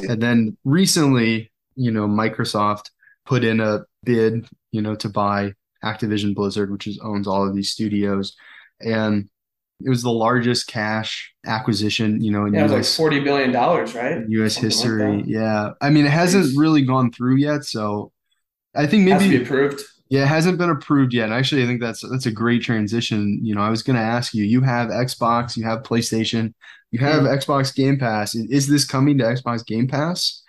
And 0.08 0.22
then 0.22 0.56
recently, 0.64 1.52
you 1.76 1.90
know, 1.90 2.08
Microsoft 2.08 2.92
put 3.26 3.44
in 3.44 3.60
a 3.60 3.80
bid, 4.04 4.48
you 4.72 4.84
know, 4.84 4.94
to 4.96 5.10
buy 5.10 5.54
Activision 5.84 6.36
Blizzard, 6.36 6.72
which 6.72 6.86
is 6.86 7.00
owns 7.02 7.28
all 7.28 7.48
of 7.48 7.56
these 7.56 7.72
studios. 7.72 8.36
And 8.80 9.28
it 9.86 9.90
was 9.90 10.04
the 10.04 10.12
largest 10.12 10.68
cash 10.68 11.34
acquisition, 11.46 12.22
you 12.22 12.32
know, 12.32 12.46
in 12.46 12.54
yeah, 12.54 12.66
US, 12.66 12.72
like 12.72 12.86
forty 12.86 13.20
billion 13.20 13.52
dollars, 13.52 13.94
right? 13.96 14.24
U.S. 14.28 14.56
Something 14.56 14.70
history. 14.70 15.18
Like 15.18 15.26
yeah, 15.28 15.72
I 15.82 15.90
mean, 15.90 16.06
it 16.06 16.12
hasn't 16.12 16.58
really 16.58 16.82
gone 16.82 17.12
through 17.12 17.38
yet, 17.38 17.66
so 17.66 18.12
I 18.76 18.88
think 18.88 19.06
maybe 19.06 19.38
be 19.38 19.44
approved. 19.44 19.82
Yeah, 20.10 20.24
it 20.24 20.28
hasn't 20.28 20.58
been 20.58 20.70
approved 20.70 21.14
yet. 21.14 21.26
And 21.26 21.34
actually, 21.34 21.64
I 21.64 21.68
think 21.68 21.82
that's 21.82 22.02
that's 22.02 22.26
a 22.26 22.32
great 22.32 22.62
transition. 22.62 23.40
You 23.42 23.56
know, 23.56 23.62
I 23.62 23.70
was 23.70 23.82
going 23.82 23.96
to 23.96 24.02
ask 24.02 24.34
you. 24.34 24.44
You 24.44 24.62
have 24.62 24.90
Xbox, 24.90 25.56
you 25.56 25.64
have 25.64 25.84
PlayStation, 25.84 26.54
you 26.92 27.00
have 27.00 27.24
mm-hmm. 27.24 27.34
Xbox 27.34 27.74
Game 27.74 27.98
Pass. 27.98 28.36
Is 28.36 28.68
this 28.68 28.86
coming 28.86 29.18
to 29.20 29.24
Xbox 29.24 29.66
Game 29.66 29.88
Pass? 29.88 30.44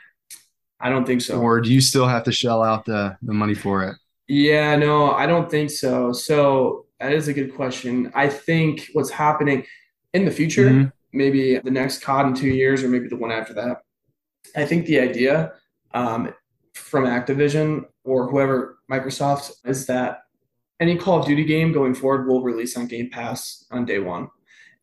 I 0.80 0.90
don't 0.90 1.06
think 1.06 1.22
so. 1.22 1.40
Or 1.40 1.60
do 1.60 1.72
you 1.72 1.80
still 1.80 2.08
have 2.08 2.24
to 2.24 2.32
shell 2.32 2.62
out 2.62 2.84
the 2.84 3.16
the 3.22 3.32
money 3.32 3.54
for 3.54 3.84
it? 3.84 3.96
Yeah, 4.26 4.76
no, 4.76 5.12
I 5.12 5.26
don't 5.26 5.50
think 5.50 5.70
so. 5.70 6.12
So 6.12 6.81
that 7.02 7.12
is 7.12 7.26
a 7.26 7.32
good 7.32 7.54
question. 7.54 8.12
I 8.14 8.28
think 8.28 8.88
what's 8.92 9.10
happening 9.10 9.66
in 10.14 10.24
the 10.24 10.30
future, 10.30 10.68
mm-hmm. 10.68 10.88
maybe 11.12 11.58
the 11.58 11.70
next 11.70 12.02
COD 12.02 12.28
in 12.28 12.34
two 12.34 12.48
years, 12.48 12.84
or 12.84 12.88
maybe 12.88 13.08
the 13.08 13.16
one 13.16 13.32
after 13.32 13.52
that. 13.54 13.78
I 14.54 14.64
think 14.64 14.86
the 14.86 15.00
idea 15.00 15.52
um, 15.94 16.32
from 16.74 17.04
Activision 17.04 17.86
or 18.04 18.30
whoever 18.30 18.78
Microsoft 18.90 19.50
is 19.64 19.86
that 19.86 20.20
any 20.78 20.96
Call 20.96 21.20
of 21.20 21.26
Duty 21.26 21.44
game 21.44 21.72
going 21.72 21.94
forward 21.94 22.28
will 22.28 22.42
release 22.42 22.76
on 22.76 22.86
Game 22.86 23.10
Pass 23.10 23.66
on 23.72 23.84
day 23.84 23.98
one. 23.98 24.28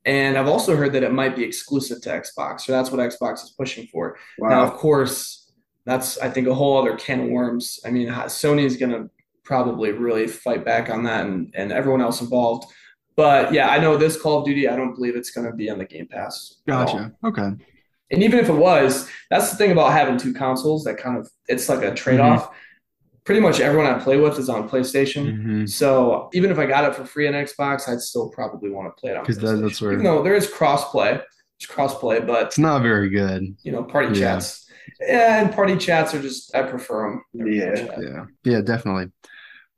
And 0.06 0.38
I've 0.38 0.48
also 0.48 0.76
heard 0.76 0.94
that 0.94 1.04
it 1.04 1.14
might 1.14 1.36
be 1.36 1.44
exclusive 1.44 2.02
to 2.02 2.10
Xbox. 2.10 2.62
So 2.62 2.72
that's 2.74 2.92
what 2.92 3.00
Xbox 3.00 3.44
is 3.44 3.54
pushing 3.58 3.88
for. 3.88 4.18
Wow. 4.40 4.50
Now, 4.50 4.64
of 4.64 4.74
course, 4.74 5.52
that's, 5.86 6.18
I 6.18 6.30
think, 6.30 6.48
a 6.48 6.54
whole 6.54 6.78
other 6.78 6.98
can 6.98 7.22
of 7.22 7.30
worms. 7.30 7.80
I 7.86 7.92
mean, 7.92 8.08
Sony 8.10 8.64
is 8.64 8.78
going 8.78 8.92
to 8.92 9.10
probably 9.50 9.92
really 9.92 10.28
fight 10.28 10.64
back 10.64 10.92
on 10.92 11.04
that 11.04 11.26
and, 11.26 11.52
and 11.56 11.72
everyone 11.72 12.02
else 12.02 12.22
involved. 12.22 12.72
But 13.18 13.52
yeah, 13.52 13.70
I 13.70 13.80
know 13.80 13.98
this 13.98 14.22
Call 14.22 14.40
of 14.40 14.46
Duty, 14.46 14.70
I 14.70 14.76
don't 14.76 14.94
believe 14.94 15.16
it's 15.16 15.32
going 15.32 15.48
to 15.48 15.54
be 15.54 15.72
on 15.72 15.80
the 15.80 15.86
Game 15.86 16.08
Pass. 16.08 16.62
Gotcha. 16.68 17.12
Okay. 17.26 17.50
And 18.12 18.24
even 18.24 18.40
if 18.40 18.48
it 18.48 18.54
was, 18.54 19.10
that's 19.32 19.50
the 19.50 19.58
thing 19.58 19.72
about 19.72 19.92
having 19.92 20.18
two 20.18 20.34
consoles 20.34 20.84
that 20.84 20.98
kind 20.98 21.18
of, 21.18 21.28
it's 21.48 21.68
like 21.68 21.82
a 21.82 21.94
trade 21.94 22.20
off. 22.20 22.46
Mm-hmm. 22.46 22.54
Pretty 23.26 23.42
much 23.42 23.60
everyone 23.60 23.88
I 23.88 24.00
play 24.00 24.18
with 24.18 24.38
is 24.38 24.50
on 24.50 24.70
PlayStation. 24.70 25.34
Mm-hmm. 25.34 25.66
So 25.66 26.30
even 26.34 26.52
if 26.52 26.60
I 26.60 26.68
got 26.68 26.86
it 26.86 26.96
for 26.96 27.06
free 27.06 27.28
on 27.28 27.34
Xbox, 27.34 27.90
I'd 27.90 28.02
still 28.02 28.30
probably 28.30 28.70
want 28.70 28.96
to 28.96 29.02
play 29.02 29.12
it 29.12 29.18
on 29.18 29.26
PlayStation. 29.26 29.42
That, 29.42 29.62
that's 29.64 29.82
where, 29.82 29.94
even 29.94 30.04
though 30.04 30.22
there 30.22 30.36
is 30.36 30.48
crossplay, 30.48 31.22
it's 31.58 31.68
crossplay, 31.68 32.26
but 32.26 32.48
it's 32.48 32.60
not 32.60 32.84
very 32.84 33.10
good. 33.10 33.56
You 33.64 33.72
know, 33.72 33.84
party 33.84 34.18
yeah. 34.18 34.36
chats. 34.36 34.68
Yeah, 35.02 35.42
and 35.42 35.54
party 35.54 35.78
chats 35.78 36.14
are 36.16 36.22
just 36.22 36.56
I 36.56 36.64
prefer 36.64 37.10
them. 37.10 37.48
yeah, 37.48 37.98
yeah, 38.00 38.26
yeah, 38.44 38.62
definitely. 38.62 39.12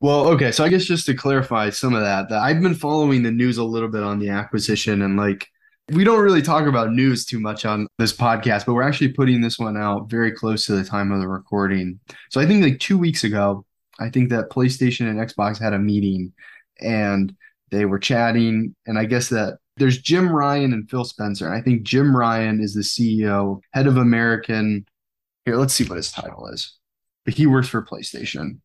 Well, 0.01 0.29
okay, 0.29 0.51
so 0.51 0.63
I 0.63 0.69
guess 0.69 0.85
just 0.85 1.05
to 1.05 1.13
clarify 1.13 1.69
some 1.69 1.93
of 1.93 2.01
that, 2.01 2.27
that 2.29 2.39
I've 2.39 2.59
been 2.59 2.73
following 2.73 3.21
the 3.21 3.31
news 3.31 3.59
a 3.59 3.63
little 3.63 3.87
bit 3.87 4.01
on 4.01 4.17
the 4.17 4.29
acquisition 4.29 5.03
and 5.03 5.15
like 5.15 5.47
we 5.91 6.03
don't 6.03 6.23
really 6.23 6.41
talk 6.41 6.65
about 6.65 6.91
news 6.91 7.23
too 7.23 7.39
much 7.39 7.65
on 7.65 7.85
this 7.99 8.11
podcast, 8.11 8.65
but 8.65 8.73
we're 8.73 8.81
actually 8.81 9.13
putting 9.13 9.41
this 9.41 9.59
one 9.59 9.77
out 9.77 10.09
very 10.09 10.31
close 10.31 10.65
to 10.65 10.73
the 10.73 10.83
time 10.83 11.11
of 11.11 11.19
the 11.19 11.27
recording. 11.27 11.99
So 12.31 12.41
I 12.41 12.47
think 12.47 12.63
like 12.63 12.79
2 12.79 12.97
weeks 12.97 13.23
ago, 13.23 13.63
I 13.99 14.09
think 14.09 14.29
that 14.29 14.49
PlayStation 14.49 15.07
and 15.07 15.19
Xbox 15.19 15.61
had 15.61 15.73
a 15.73 15.79
meeting 15.79 16.33
and 16.79 17.35
they 17.69 17.85
were 17.85 17.99
chatting 17.99 18.75
and 18.87 18.97
I 18.97 19.05
guess 19.05 19.29
that 19.29 19.59
there's 19.77 20.01
Jim 20.01 20.31
Ryan 20.31 20.73
and 20.73 20.89
Phil 20.89 21.03
Spencer. 21.03 21.45
And 21.45 21.55
I 21.55 21.61
think 21.61 21.83
Jim 21.83 22.15
Ryan 22.17 22.59
is 22.59 22.73
the 22.73 22.81
CEO, 22.81 23.61
head 23.73 23.85
of 23.85 23.97
American. 23.97 24.87
Here, 25.45 25.57
let's 25.57 25.75
see 25.75 25.83
what 25.83 25.97
his 25.97 26.11
title 26.11 26.47
is. 26.47 26.73
But 27.23 27.35
he 27.35 27.45
works 27.45 27.67
for 27.67 27.85
PlayStation. 27.85 28.61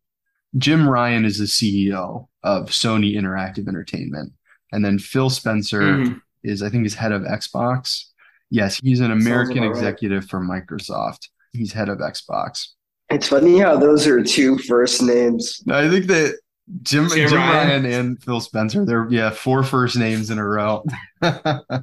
Jim 0.59 0.89
Ryan 0.89 1.25
is 1.25 1.39
the 1.39 1.45
CEO 1.45 2.29
of 2.43 2.71
Sony 2.71 3.17
Interactive 3.17 3.69
Entertainment. 3.69 4.33
And 4.73 4.85
then 4.85 4.99
Phil 4.99 5.31
Spencer 5.31 5.81
mm-hmm. 5.81 6.19
is, 6.43 6.63
I 6.63 6.69
think, 6.69 6.85
he's 6.85 6.95
head 6.95 7.13
of 7.13 7.23
Xbox. 7.23 8.05
Yes, 8.51 8.79
he's 8.83 9.01
an 9.01 9.11
American 9.11 9.65
executive 9.65 10.23
right. 10.25 10.31
for 10.31 10.41
Microsoft. 10.41 11.29
He's 11.53 11.73
head 11.73 11.89
of 11.89 11.99
Xbox. 11.99 12.69
It's 13.11 13.29
funny 13.29 13.59
how 13.59 13.77
those 13.77 14.07
are 14.07 14.23
two 14.23 14.59
first 14.59 15.03
names. 15.03 15.63
I 15.69 15.89
think 15.89 16.07
that 16.07 16.39
Jim, 16.83 17.09
Jim, 17.09 17.29
Jim 17.29 17.39
Ryan. 17.39 17.83
Ryan. 17.83 17.85
and 17.87 18.23
Phil 18.23 18.41
Spencer. 18.41 18.85
They're 18.85 19.07
yeah, 19.11 19.31
four 19.31 19.63
first 19.63 19.97
names 19.97 20.31
in 20.31 20.39
a 20.39 20.45
row. 20.45 20.85
uh, 21.23 21.83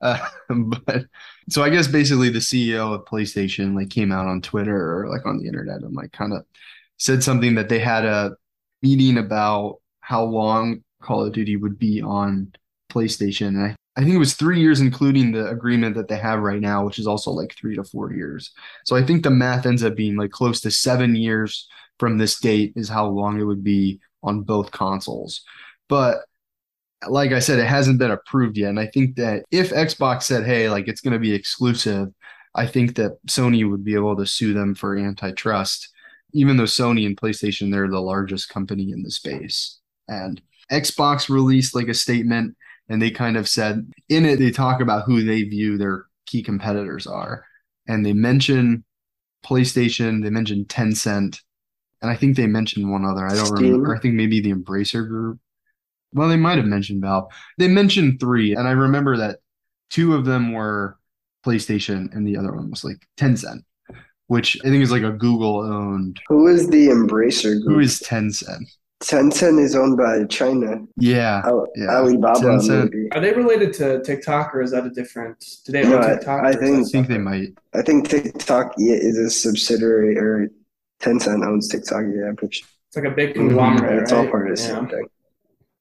but 0.00 1.04
so 1.48 1.62
I 1.62 1.70
guess 1.70 1.86
basically 1.86 2.30
the 2.30 2.38
CEO 2.38 2.94
of 2.94 3.04
PlayStation 3.04 3.74
like 3.74 3.90
came 3.90 4.12
out 4.12 4.26
on 4.26 4.40
Twitter 4.40 4.98
or 4.98 5.08
like 5.08 5.26
on 5.26 5.38
the 5.38 5.46
internet 5.46 5.82
and 5.82 5.94
like 5.94 6.12
kind 6.12 6.32
of 6.32 6.44
said 6.98 7.22
something 7.22 7.54
that 7.54 7.68
they 7.68 7.78
had 7.78 8.04
a 8.04 8.36
meeting 8.82 9.18
about 9.18 9.76
how 10.00 10.24
long 10.24 10.82
Call 11.02 11.24
of 11.24 11.32
Duty 11.32 11.56
would 11.56 11.78
be 11.78 12.00
on 12.00 12.52
PlayStation. 12.90 13.48
And 13.48 13.62
I, 13.62 13.76
I 13.96 14.02
think 14.02 14.14
it 14.14 14.18
was 14.18 14.34
three 14.34 14.60
years, 14.60 14.80
including 14.80 15.32
the 15.32 15.48
agreement 15.48 15.96
that 15.96 16.08
they 16.08 16.18
have 16.18 16.40
right 16.40 16.60
now, 16.60 16.84
which 16.84 16.98
is 16.98 17.06
also 17.06 17.30
like 17.30 17.54
three 17.54 17.76
to 17.76 17.84
four 17.84 18.12
years. 18.12 18.52
So 18.84 18.96
I 18.96 19.02
think 19.02 19.22
the 19.22 19.30
math 19.30 19.66
ends 19.66 19.82
up 19.82 19.96
being 19.96 20.16
like 20.16 20.30
close 20.30 20.60
to 20.62 20.70
seven 20.70 21.16
years 21.16 21.68
from 21.98 22.18
this 22.18 22.38
date 22.38 22.72
is 22.76 22.88
how 22.88 23.06
long 23.06 23.40
it 23.40 23.44
would 23.44 23.64
be 23.64 24.00
on 24.22 24.42
both 24.42 24.70
consoles. 24.70 25.42
But 25.88 26.18
like 27.08 27.32
I 27.32 27.38
said, 27.38 27.58
it 27.58 27.66
hasn't 27.66 27.98
been 27.98 28.10
approved 28.10 28.56
yet. 28.56 28.70
And 28.70 28.80
I 28.80 28.86
think 28.86 29.16
that 29.16 29.44
if 29.50 29.70
Xbox 29.70 30.22
said, 30.22 30.44
hey, 30.44 30.68
like 30.68 30.88
it's 30.88 31.00
going 31.00 31.12
to 31.12 31.18
be 31.18 31.32
exclusive, 31.32 32.08
I 32.54 32.66
think 32.66 32.96
that 32.96 33.18
Sony 33.26 33.68
would 33.68 33.84
be 33.84 33.94
able 33.94 34.16
to 34.16 34.26
sue 34.26 34.54
them 34.54 34.74
for 34.74 34.96
antitrust, 34.96 35.90
even 36.32 36.56
though 36.56 36.64
Sony 36.64 37.06
and 37.06 37.16
PlayStation, 37.16 37.70
they're 37.70 37.88
the 37.88 38.00
largest 38.00 38.48
company 38.48 38.92
in 38.92 39.02
the 39.02 39.10
space. 39.10 39.78
And 40.08 40.40
Xbox 40.70 41.28
released 41.28 41.74
like 41.74 41.88
a 41.88 41.94
statement 41.94 42.56
and 42.88 43.00
they 43.00 43.10
kind 43.10 43.36
of 43.36 43.48
said 43.48 43.90
in 44.08 44.24
it, 44.24 44.38
they 44.38 44.50
talk 44.50 44.80
about 44.80 45.04
who 45.04 45.24
they 45.24 45.42
view 45.42 45.76
their 45.76 46.06
key 46.26 46.42
competitors 46.42 47.06
are. 47.06 47.44
And 47.88 48.04
they 48.04 48.12
mention 48.12 48.84
PlayStation, 49.44 50.22
they 50.22 50.30
mention 50.30 50.64
Tencent, 50.64 51.40
and 52.02 52.10
I 52.10 52.16
think 52.16 52.36
they 52.36 52.46
mentioned 52.46 52.90
one 52.90 53.04
other. 53.04 53.26
I 53.26 53.34
don't 53.34 53.50
remember. 53.50 53.94
I 53.94 53.98
think 53.98 54.14
maybe 54.14 54.40
the 54.40 54.52
Embracer 54.52 55.08
Group. 55.08 55.38
Well, 56.12 56.28
they 56.28 56.36
might 56.36 56.58
have 56.58 56.66
mentioned 56.66 57.02
Valve. 57.02 57.32
They 57.58 57.68
mentioned 57.68 58.20
three, 58.20 58.54
and 58.54 58.66
I 58.66 58.72
remember 58.72 59.16
that 59.16 59.38
two 59.90 60.14
of 60.14 60.24
them 60.24 60.52
were 60.52 60.98
PlayStation, 61.44 62.14
and 62.14 62.26
the 62.26 62.36
other 62.36 62.52
one 62.52 62.70
was 62.70 62.84
like 62.84 63.06
Tencent, 63.16 63.64
which 64.28 64.58
I 64.64 64.68
think 64.68 64.82
is 64.82 64.90
like 64.90 65.02
a 65.02 65.12
Google 65.12 65.60
owned. 65.60 66.20
Who 66.28 66.46
is 66.48 66.68
the 66.68 66.88
Embracer 66.88 67.62
Group? 67.62 67.74
Who 67.74 67.80
is 67.80 68.00
Tencent? 68.00 68.66
Tencent 69.00 69.60
is 69.60 69.76
owned 69.76 69.98
by 69.98 70.24
China. 70.24 70.78
Yeah, 70.96 71.42
yeah. 71.76 71.88
Alibaba. 71.90 72.40
Tencent. 72.40 72.90
Maybe. 72.92 73.08
Are 73.12 73.20
they 73.20 73.32
related 73.32 73.74
to 73.74 74.02
TikTok, 74.02 74.54
or 74.54 74.62
is 74.62 74.70
that 74.70 74.86
a 74.86 74.90
different? 74.90 75.44
Do 75.64 75.72
they 75.72 75.84
own 75.84 75.90
no, 75.90 76.08
TikTok? 76.08 76.44
I, 76.44 76.50
I 76.50 76.52
think. 76.54 76.86
I 76.86 76.90
think 76.90 77.08
they 77.08 77.18
might. 77.18 77.48
I 77.74 77.82
think 77.82 78.08
TikTok 78.08 78.74
is 78.78 79.18
a 79.18 79.30
subsidiary, 79.30 80.16
or 80.16 80.48
Tencent 81.02 81.46
owns 81.46 81.68
TikTok. 81.68 82.04
Yeah, 82.14 82.28
I'm 82.28 82.36
pretty 82.36 82.54
sure. 82.56 82.68
it's 82.88 82.96
like 82.96 83.04
a 83.04 83.14
big 83.14 83.34
conglomerate. 83.34 83.84
Mm-hmm. 83.84 84.02
It's 84.02 84.12
all 84.12 84.26
part 84.28 84.50
of 84.50 84.56
the 84.56 84.62
yeah. 84.62 84.68
same 84.68 84.88
thing. 84.88 85.06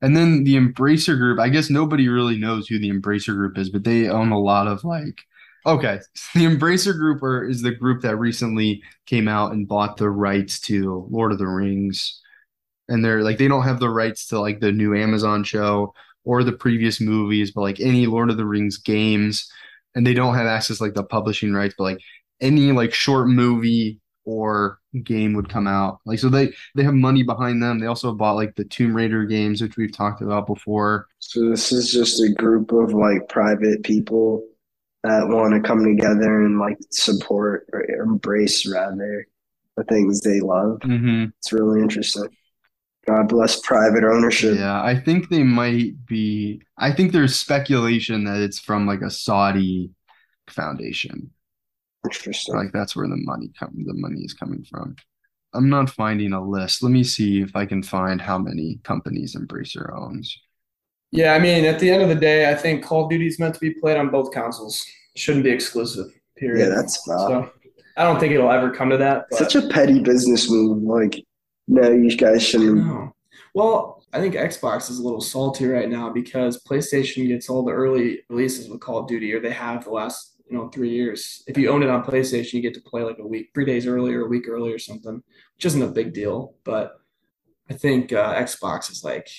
And 0.01 0.15
then 0.15 0.43
the 0.43 0.55
Embracer 0.55 1.17
Group. 1.17 1.39
I 1.39 1.47
guess 1.47 1.69
nobody 1.69 2.09
really 2.09 2.37
knows 2.37 2.67
who 2.67 2.79
the 2.79 2.91
Embracer 2.91 3.33
Group 3.33 3.57
is, 3.57 3.69
but 3.69 3.85
they 3.85 4.09
own 4.09 4.31
a 4.31 4.39
lot 4.39 4.67
of 4.67 4.83
like. 4.83 5.21
Okay, 5.65 5.99
the 6.35 6.45
Embracer 6.45 6.97
Group 6.97 7.23
are, 7.23 7.47
is 7.47 7.61
the 7.61 7.71
group 7.71 8.01
that 8.01 8.17
recently 8.17 8.83
came 9.05 9.27
out 9.27 9.51
and 9.51 9.67
bought 9.67 9.97
the 9.97 10.09
rights 10.09 10.59
to 10.61 11.07
Lord 11.09 11.31
of 11.31 11.39
the 11.39 11.47
Rings, 11.47 12.21
and 12.87 13.03
they're 13.03 13.23
like 13.23 13.37
they 13.37 13.47
don't 13.47 13.63
have 13.63 13.79
the 13.79 13.89
rights 13.89 14.27
to 14.27 14.39
like 14.39 14.59
the 14.59 14.71
new 14.71 14.95
Amazon 14.95 15.43
show 15.43 15.93
or 16.23 16.43
the 16.43 16.51
previous 16.51 16.99
movies, 16.99 17.51
but 17.51 17.61
like 17.61 17.79
any 17.79 18.05
Lord 18.05 18.29
of 18.29 18.37
the 18.37 18.45
Rings 18.45 18.77
games, 18.77 19.49
and 19.95 20.05
they 20.05 20.13
don't 20.13 20.35
have 20.35 20.47
access 20.47 20.81
like 20.81 20.93
the 20.93 21.03
publishing 21.03 21.53
rights, 21.53 21.75
but 21.77 21.85
like 21.85 21.99
any 22.41 22.71
like 22.71 22.93
short 22.93 23.27
movie 23.27 23.99
or 24.25 24.79
game 25.03 25.33
would 25.33 25.49
come 25.49 25.67
out. 25.67 25.99
Like 26.05 26.19
so 26.19 26.29
they 26.29 26.51
they 26.75 26.83
have 26.83 26.93
money 26.93 27.23
behind 27.23 27.61
them. 27.61 27.79
They 27.79 27.87
also 27.87 28.11
bought 28.13 28.35
like 28.35 28.55
the 28.55 28.65
Tomb 28.65 28.95
Raider 28.95 29.25
games, 29.25 29.61
which 29.61 29.77
we've 29.77 29.95
talked 29.95 30.21
about 30.21 30.47
before. 30.47 31.07
So 31.19 31.49
this 31.49 31.71
is 31.71 31.91
just 31.91 32.21
a 32.21 32.33
group 32.33 32.71
of 32.71 32.93
like 32.93 33.27
private 33.29 33.83
people 33.83 34.43
that 35.05 35.27
want 35.27 35.53
to 35.53 35.67
come 35.67 35.83
together 35.83 36.41
and 36.41 36.59
like 36.59 36.77
support 36.91 37.67
or 37.71 37.83
embrace 38.01 38.65
rather 38.65 39.27
the 39.77 39.83
things 39.83 40.21
they 40.21 40.39
love. 40.39 40.79
Mm-hmm. 40.79 41.25
It's 41.37 41.53
really 41.53 41.81
interesting. 41.81 42.29
God 43.05 43.27
bless 43.27 43.59
private 43.59 44.03
ownership. 44.03 44.57
Yeah, 44.57 44.81
I 44.81 44.99
think 44.99 45.29
they 45.29 45.43
might 45.43 46.05
be. 46.07 46.61
I 46.77 46.91
think 46.91 47.11
there's 47.11 47.35
speculation 47.35 48.23
that 48.23 48.41
it's 48.41 48.59
from 48.59 48.87
like 48.87 49.01
a 49.01 49.11
Saudi 49.11 49.91
foundation. 50.49 51.29
Interesting. 52.03 52.55
Like 52.55 52.71
that's 52.73 52.95
where 52.95 53.07
the 53.07 53.17
money 53.17 53.51
come 53.59 53.73
the 53.85 53.93
money 53.93 54.21
is 54.21 54.33
coming 54.33 54.63
from. 54.63 54.95
I'm 55.53 55.69
not 55.69 55.89
finding 55.89 56.33
a 56.33 56.43
list. 56.43 56.81
Let 56.81 56.91
me 56.91 57.03
see 57.03 57.41
if 57.41 57.55
I 57.55 57.65
can 57.65 57.83
find 57.83 58.19
how 58.19 58.39
many 58.39 58.79
companies 58.83 59.35
Embracer 59.35 59.95
owns. 59.95 60.35
Yeah, 61.15 61.33
I 61.33 61.39
mean, 61.39 61.63
at 61.65 61.79
the 61.79 61.89
end 61.89 62.03
of 62.03 62.09
the 62.09 62.15
day, 62.15 62.51
I 62.51 62.55
think 62.55 62.83
Call 62.83 63.05
of 63.05 63.09
Duty 63.09 63.27
is 63.27 63.39
meant 63.39 63.53
to 63.53 63.59
be 63.59 63.73
played 63.73 63.97
on 63.97 64.09
both 64.09 64.31
consoles. 64.31 64.85
It 65.15 65.19
shouldn't 65.19 65.45
be 65.45 65.49
exclusive. 65.49 66.07
Period. 66.35 66.67
Yeah, 66.67 66.75
that's 66.75 67.07
valid. 67.07 67.45
So 67.45 67.51
I 67.95 68.03
don't 68.03 68.19
think 68.19 68.33
it'll 68.33 68.51
ever 68.51 68.69
come 68.69 68.89
to 68.89 68.97
that. 68.97 69.27
But... 69.29 69.39
Such 69.39 69.55
a 69.55 69.67
petty 69.69 69.99
business 69.99 70.49
move. 70.49 70.83
Like, 70.83 71.23
no, 71.67 71.89
you 71.89 72.15
guys 72.17 72.43
shouldn't. 72.43 73.13
Well, 73.53 74.03
I 74.11 74.19
think 74.19 74.35
Xbox 74.35 74.89
is 74.89 74.99
a 74.99 75.03
little 75.03 75.21
salty 75.21 75.65
right 75.65 75.89
now 75.89 76.09
because 76.09 76.61
PlayStation 76.63 77.27
gets 77.27 77.49
all 77.49 77.63
the 77.63 77.71
early 77.71 78.19
releases 78.29 78.67
with 78.67 78.81
Call 78.81 78.99
of 78.99 79.07
Duty, 79.07 79.33
or 79.33 79.39
they 79.39 79.51
have 79.51 79.85
the 79.85 79.91
last 79.91 80.41
you 80.49 80.57
know 80.57 80.67
three 80.67 80.89
years. 80.89 81.43
If 81.47 81.57
you 81.57 81.69
own 81.69 81.81
it 81.81 81.89
on 81.89 82.03
PlayStation, 82.03 82.53
you 82.53 82.61
get 82.61 82.73
to 82.73 82.81
play 82.81 83.03
like 83.03 83.19
a 83.19 83.27
week, 83.27 83.51
three 83.53 83.65
days 83.65 83.87
earlier, 83.87 84.25
a 84.25 84.27
week 84.27 84.49
early 84.49 84.73
or 84.73 84.79
something, 84.79 85.23
which 85.55 85.65
isn't 85.65 85.81
a 85.81 85.87
big 85.87 86.13
deal. 86.13 86.55
But 86.65 86.99
I 87.69 87.73
think 87.73 88.11
uh, 88.11 88.35
Xbox 88.35 88.91
is 88.91 89.03
like, 89.03 89.29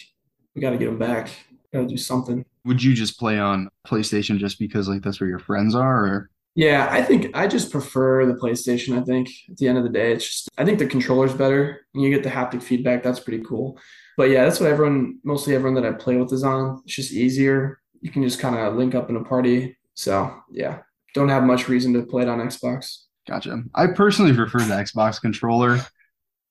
we 0.55 0.62
got 0.62 0.71
to 0.71 0.79
get 0.79 0.87
them 0.87 0.99
back. 0.99 1.29
Got 1.72 1.81
to 1.81 1.87
do 1.87 1.96
something. 1.96 2.44
Would 2.64 2.83
you 2.83 2.94
just 2.94 3.18
play 3.18 3.38
on 3.38 3.68
PlayStation 3.87 4.38
just 4.38 4.59
because 4.59 4.88
like 4.88 5.02
that's 5.02 5.20
where 5.20 5.29
your 5.31 5.38
friends 5.38 5.74
are, 5.74 6.07
or? 6.07 6.31
Yeah, 6.55 6.88
I 6.90 7.02
think 7.02 7.37
I 7.37 7.46
just 7.46 7.70
prefer 7.70 8.24
the 8.24 8.35
PlayStation. 8.35 8.98
I 8.98 9.05
think 9.05 9.29
at 9.50 9.59
the 9.59 9.68
end 9.68 9.76
of 9.76 9.85
the 9.85 9.90
day, 9.90 10.12
it's 10.12 10.26
just 10.26 10.48
I 10.57 10.64
think 10.64 10.79
the 10.79 10.87
controller's 10.87 11.35
better. 11.35 11.87
And 11.94 12.02
you 12.02 12.11
get 12.11 12.22
the 12.22 12.31
haptic 12.31 12.62
feedback. 12.62 13.02
That's 13.02 13.20
pretty 13.20 13.44
cool. 13.44 13.79
But 14.16 14.31
yeah, 14.31 14.44
that's 14.44 14.59
what 14.59 14.70
everyone, 14.70 15.18
mostly 15.22 15.55
everyone 15.55 15.81
that 15.81 15.87
I 15.87 15.94
play 15.94 16.16
with 16.16 16.33
is 16.33 16.42
on. 16.42 16.81
It's 16.87 16.94
just 16.94 17.12
easier. 17.12 17.81
You 18.00 18.11
can 18.11 18.22
just 18.22 18.40
kind 18.40 18.57
of 18.57 18.74
link 18.74 18.94
up 18.94 19.11
in 19.11 19.16
a 19.16 19.24
party. 19.24 19.76
So 19.92 20.35
yeah, 20.50 20.79
don't 21.12 21.29
have 21.29 21.44
much 21.44 21.68
reason 21.68 21.92
to 21.92 22.02
play 22.02 22.22
it 22.22 22.29
on 22.29 22.38
Xbox. 22.38 23.02
Gotcha. 23.29 23.62
I 23.74 23.88
personally 23.88 24.35
prefer 24.35 24.61
the 24.61 24.74
Xbox 24.74 25.20
controller. 25.20 25.81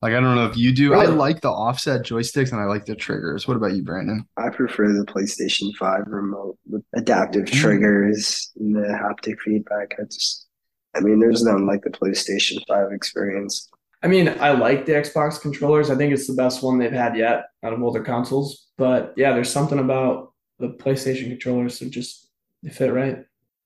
Like 0.01 0.13
I 0.13 0.19
don't 0.19 0.35
know 0.35 0.45
if 0.45 0.57
you 0.57 0.71
do. 0.71 0.91
Really? 0.91 1.07
I 1.07 1.09
like 1.09 1.41
the 1.41 1.49
offset 1.49 2.05
joysticks 2.05 2.51
and 2.51 2.61
I 2.61 2.65
like 2.65 2.85
the 2.85 2.95
triggers. 2.95 3.47
What 3.47 3.57
about 3.57 3.75
you, 3.75 3.83
Brandon? 3.83 4.27
I 4.37 4.49
prefer 4.49 4.91
the 4.93 5.05
PlayStation 5.05 5.73
5 5.75 6.03
remote 6.07 6.57
with 6.69 6.83
adaptive 6.95 7.45
mm. 7.45 7.53
triggers 7.53 8.51
and 8.59 8.75
the 8.75 8.81
haptic 8.81 9.39
feedback. 9.39 9.95
I 9.99 10.03
just 10.03 10.47
I 10.95 10.99
mean 10.99 11.19
there's 11.19 11.43
nothing 11.43 11.65
like 11.65 11.81
the 11.83 11.89
PlayStation 11.89 12.57
5 12.67 12.91
experience. 12.91 13.69
I 14.03 14.07
mean, 14.07 14.35
I 14.39 14.51
like 14.51 14.85
the 14.85 14.91
Xbox 14.91 15.41
controllers. 15.41 15.89
I 15.89 15.95
think 15.95 16.13
it's 16.13 16.27
the 16.27 16.35
best 16.35 16.61
one 16.61 16.77
they've 16.77 16.91
had 16.91 17.17
yet 17.17 17.45
out 17.63 17.73
of 17.73 17.81
all 17.81 17.91
their 17.91 18.03
consoles. 18.03 18.67
But 18.77 19.13
yeah, 19.17 19.33
there's 19.33 19.49
something 19.49 19.79
about 19.79 20.33
the 20.59 20.69
PlayStation 20.69 21.29
controllers 21.29 21.79
that 21.79 21.89
just 21.89 22.29
they 22.61 22.69
fit 22.69 22.93
right. 22.93 23.25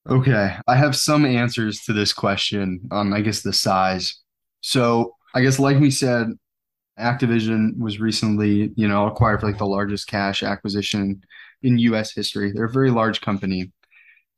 Okay, 0.09 0.55
I 0.67 0.75
have 0.75 0.95
some 0.95 1.25
answers 1.25 1.81
to 1.81 1.93
this 1.93 2.13
question 2.13 2.81
on, 2.89 3.13
I 3.13 3.21
guess, 3.21 3.41
the 3.41 3.53
size. 3.53 4.21
So, 4.61 5.15
I 5.33 5.41
guess, 5.41 5.59
like 5.59 5.79
we 5.79 5.91
said, 5.91 6.27
Activision 6.99 7.77
was 7.77 7.99
recently, 7.99 8.71
you 8.75 8.87
know, 8.87 9.07
acquired 9.07 9.39
for 9.39 9.47
like 9.47 9.57
the 9.57 9.65
largest 9.65 10.07
cash 10.07 10.43
acquisition 10.43 11.23
in 11.61 11.77
U.S. 11.79 12.13
history. 12.13 12.51
They're 12.51 12.65
a 12.65 12.71
very 12.71 12.91
large 12.91 13.21
company. 13.21 13.71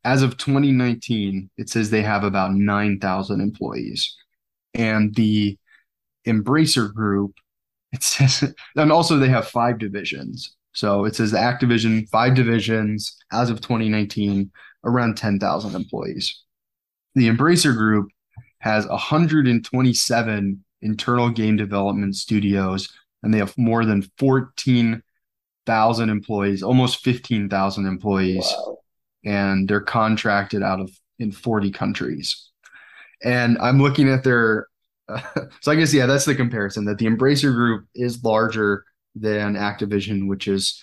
As 0.03 0.21
of 0.21 0.37
2019, 0.37 1.49
it 1.57 1.69
says 1.69 1.89
they 1.89 2.01
have 2.01 2.23
about 2.23 2.53
9,000 2.53 3.41
employees, 3.41 4.15
and 4.73 5.13
the 5.15 5.57
Embracer 6.27 6.93
Group 6.93 7.33
it 7.91 8.03
says, 8.03 8.53
and 8.75 8.91
also 8.91 9.17
they 9.17 9.29
have 9.29 9.47
five 9.47 9.77
divisions. 9.77 10.55
So 10.73 11.05
it 11.05 11.15
says 11.15 11.31
the 11.31 11.37
Activision 11.37 12.07
five 12.09 12.35
divisions 12.35 13.17
as 13.31 13.49
of 13.49 13.61
2019, 13.61 14.51
around 14.85 15.17
10,000 15.17 15.75
employees. 15.75 16.43
The 17.15 17.27
Embracer 17.27 17.75
Group 17.75 18.07
has 18.59 18.87
127 18.87 20.63
internal 20.81 21.29
game 21.29 21.57
development 21.57 22.15
studios, 22.15 22.89
and 23.23 23.33
they 23.33 23.37
have 23.37 23.57
more 23.57 23.85
than 23.85 24.01
14,000 24.17 26.09
employees, 26.09 26.63
almost 26.63 27.03
15,000 27.03 27.85
employees, 27.85 28.45
Wow. 28.57 28.77
and 29.25 29.67
they're 29.67 29.81
contracted 29.81 30.63
out 30.63 30.79
of 30.79 30.89
in 31.19 31.31
40 31.31 31.71
countries. 31.71 32.49
And 33.23 33.57
I'm 33.59 33.79
looking 33.81 34.09
at 34.09 34.23
their, 34.23 34.67
so 35.61 35.71
I 35.71 35.75
guess 35.75 35.93
yeah, 35.93 36.07
that's 36.07 36.25
the 36.25 36.33
comparison 36.35 36.85
that 36.85 36.97
the 36.97 37.05
Embracer 37.05 37.53
Group 37.53 37.85
is 37.93 38.23
larger 38.23 38.83
than 39.15 39.55
Activision, 39.55 40.27
which 40.27 40.47
is 40.47 40.81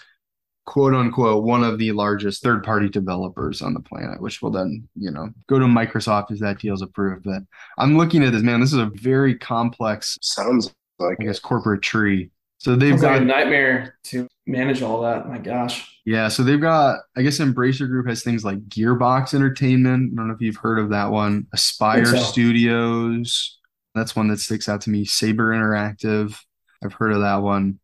quote 0.68 0.92
unquote 0.92 1.44
one 1.44 1.64
of 1.64 1.78
the 1.78 1.92
largest 1.92 2.42
third 2.42 2.62
party 2.62 2.90
developers 2.90 3.62
on 3.62 3.72
the 3.72 3.80
planet, 3.80 4.20
which 4.20 4.42
will 4.42 4.50
then, 4.50 4.86
you 4.96 5.10
know, 5.10 5.30
go 5.46 5.58
to 5.58 5.64
Microsoft 5.64 6.30
if 6.30 6.40
that 6.40 6.58
deal's 6.58 6.82
approved. 6.82 7.24
But 7.24 7.40
I'm 7.78 7.96
looking 7.96 8.22
at 8.22 8.34
this, 8.34 8.42
man, 8.42 8.60
this 8.60 8.74
is 8.74 8.78
a 8.78 8.90
very 8.92 9.34
complex, 9.34 10.18
Sounds 10.20 10.70
like 10.98 11.16
I 11.22 11.24
guess, 11.24 11.40
corporate 11.40 11.80
tree. 11.80 12.30
So 12.58 12.76
they've 12.76 12.92
It's 12.92 13.02
like 13.02 13.14
got 13.14 13.22
a 13.22 13.24
nightmare 13.24 13.96
to 14.04 14.28
manage 14.46 14.82
all 14.82 15.00
that. 15.04 15.26
My 15.26 15.38
gosh. 15.38 15.90
Yeah, 16.04 16.28
so 16.28 16.42
they've 16.42 16.60
got, 16.60 16.98
I 17.16 17.22
guess 17.22 17.38
Embracer 17.38 17.88
Group 17.88 18.06
has 18.06 18.22
things 18.22 18.44
like 18.44 18.58
Gearbox 18.68 19.32
Entertainment. 19.32 20.12
I 20.12 20.16
don't 20.16 20.28
know 20.28 20.34
if 20.34 20.42
you've 20.42 20.56
heard 20.56 20.80
of 20.80 20.90
that 20.90 21.10
one. 21.10 21.46
Aspyr 21.56 22.06
so. 22.08 22.18
Studios. 22.18 23.58
That's 23.94 24.14
one 24.14 24.28
that 24.28 24.40
sticks 24.40 24.68
out 24.68 24.82
to 24.82 24.90
me. 24.90 25.06
Saber 25.06 25.54
Interactive. 25.54 26.38
I've 26.84 26.92
heard 26.92 27.12
of 27.12 27.22
that 27.22 27.36
one. 27.36 27.80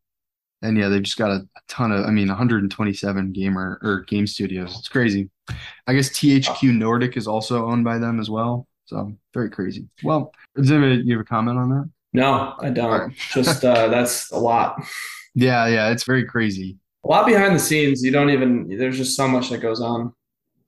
And 0.65 0.79
yeah, 0.79 0.89
they've 0.89 1.03
just 1.03 1.19
got 1.19 1.31
a, 1.31 1.47
ton 1.69 1.93
of, 1.93 2.07
I 2.07 2.11
mean, 2.11 2.29
127 2.29 3.33
gamer 3.33 3.79
or 3.83 4.01
game 4.03 4.27
studios. 4.27 4.77
It's 4.79 4.89
crazy. 4.89 5.29
I 5.87 5.93
guess 5.93 6.09
THQ 6.09 6.75
Nordic 6.77 7.17
is 7.17 7.27
also 7.27 7.67
owned 7.67 7.85
by 7.85 7.99
them 7.99 8.19
as 8.19 8.31
well. 8.31 8.67
So 8.87 9.13
very 9.35 9.51
crazy. 9.51 9.89
Well, 10.03 10.33
does 10.57 10.71
anybody, 10.71 11.03
you 11.05 11.13
have 11.19 11.21
a 11.21 11.29
comment 11.29 11.59
on 11.59 11.69
that? 11.71 11.91
No, 12.15 12.55
I 12.61 12.71
don't. 12.71 12.91
Alright. 12.91 13.17
Just 13.33 13.65
uh, 13.65 13.89
that's 13.97 14.31
a 14.31 14.39
lot. 14.39 14.83
Yeah, 15.35 15.67
yeah, 15.67 15.91
it's 15.91 16.05
very 16.05 16.25
crazy. 16.25 16.79
A 17.05 17.09
lot 17.09 17.27
behind 17.27 17.55
the 17.55 17.59
scenes. 17.61 18.03
You 18.03 18.11
don't 18.13 18.31
even. 18.31 18.69
There's 18.79 18.97
just 18.97 19.17
so 19.17 19.29
much 19.29 19.51
that 19.51 19.59
goes 19.59 19.81
on. 19.83 20.15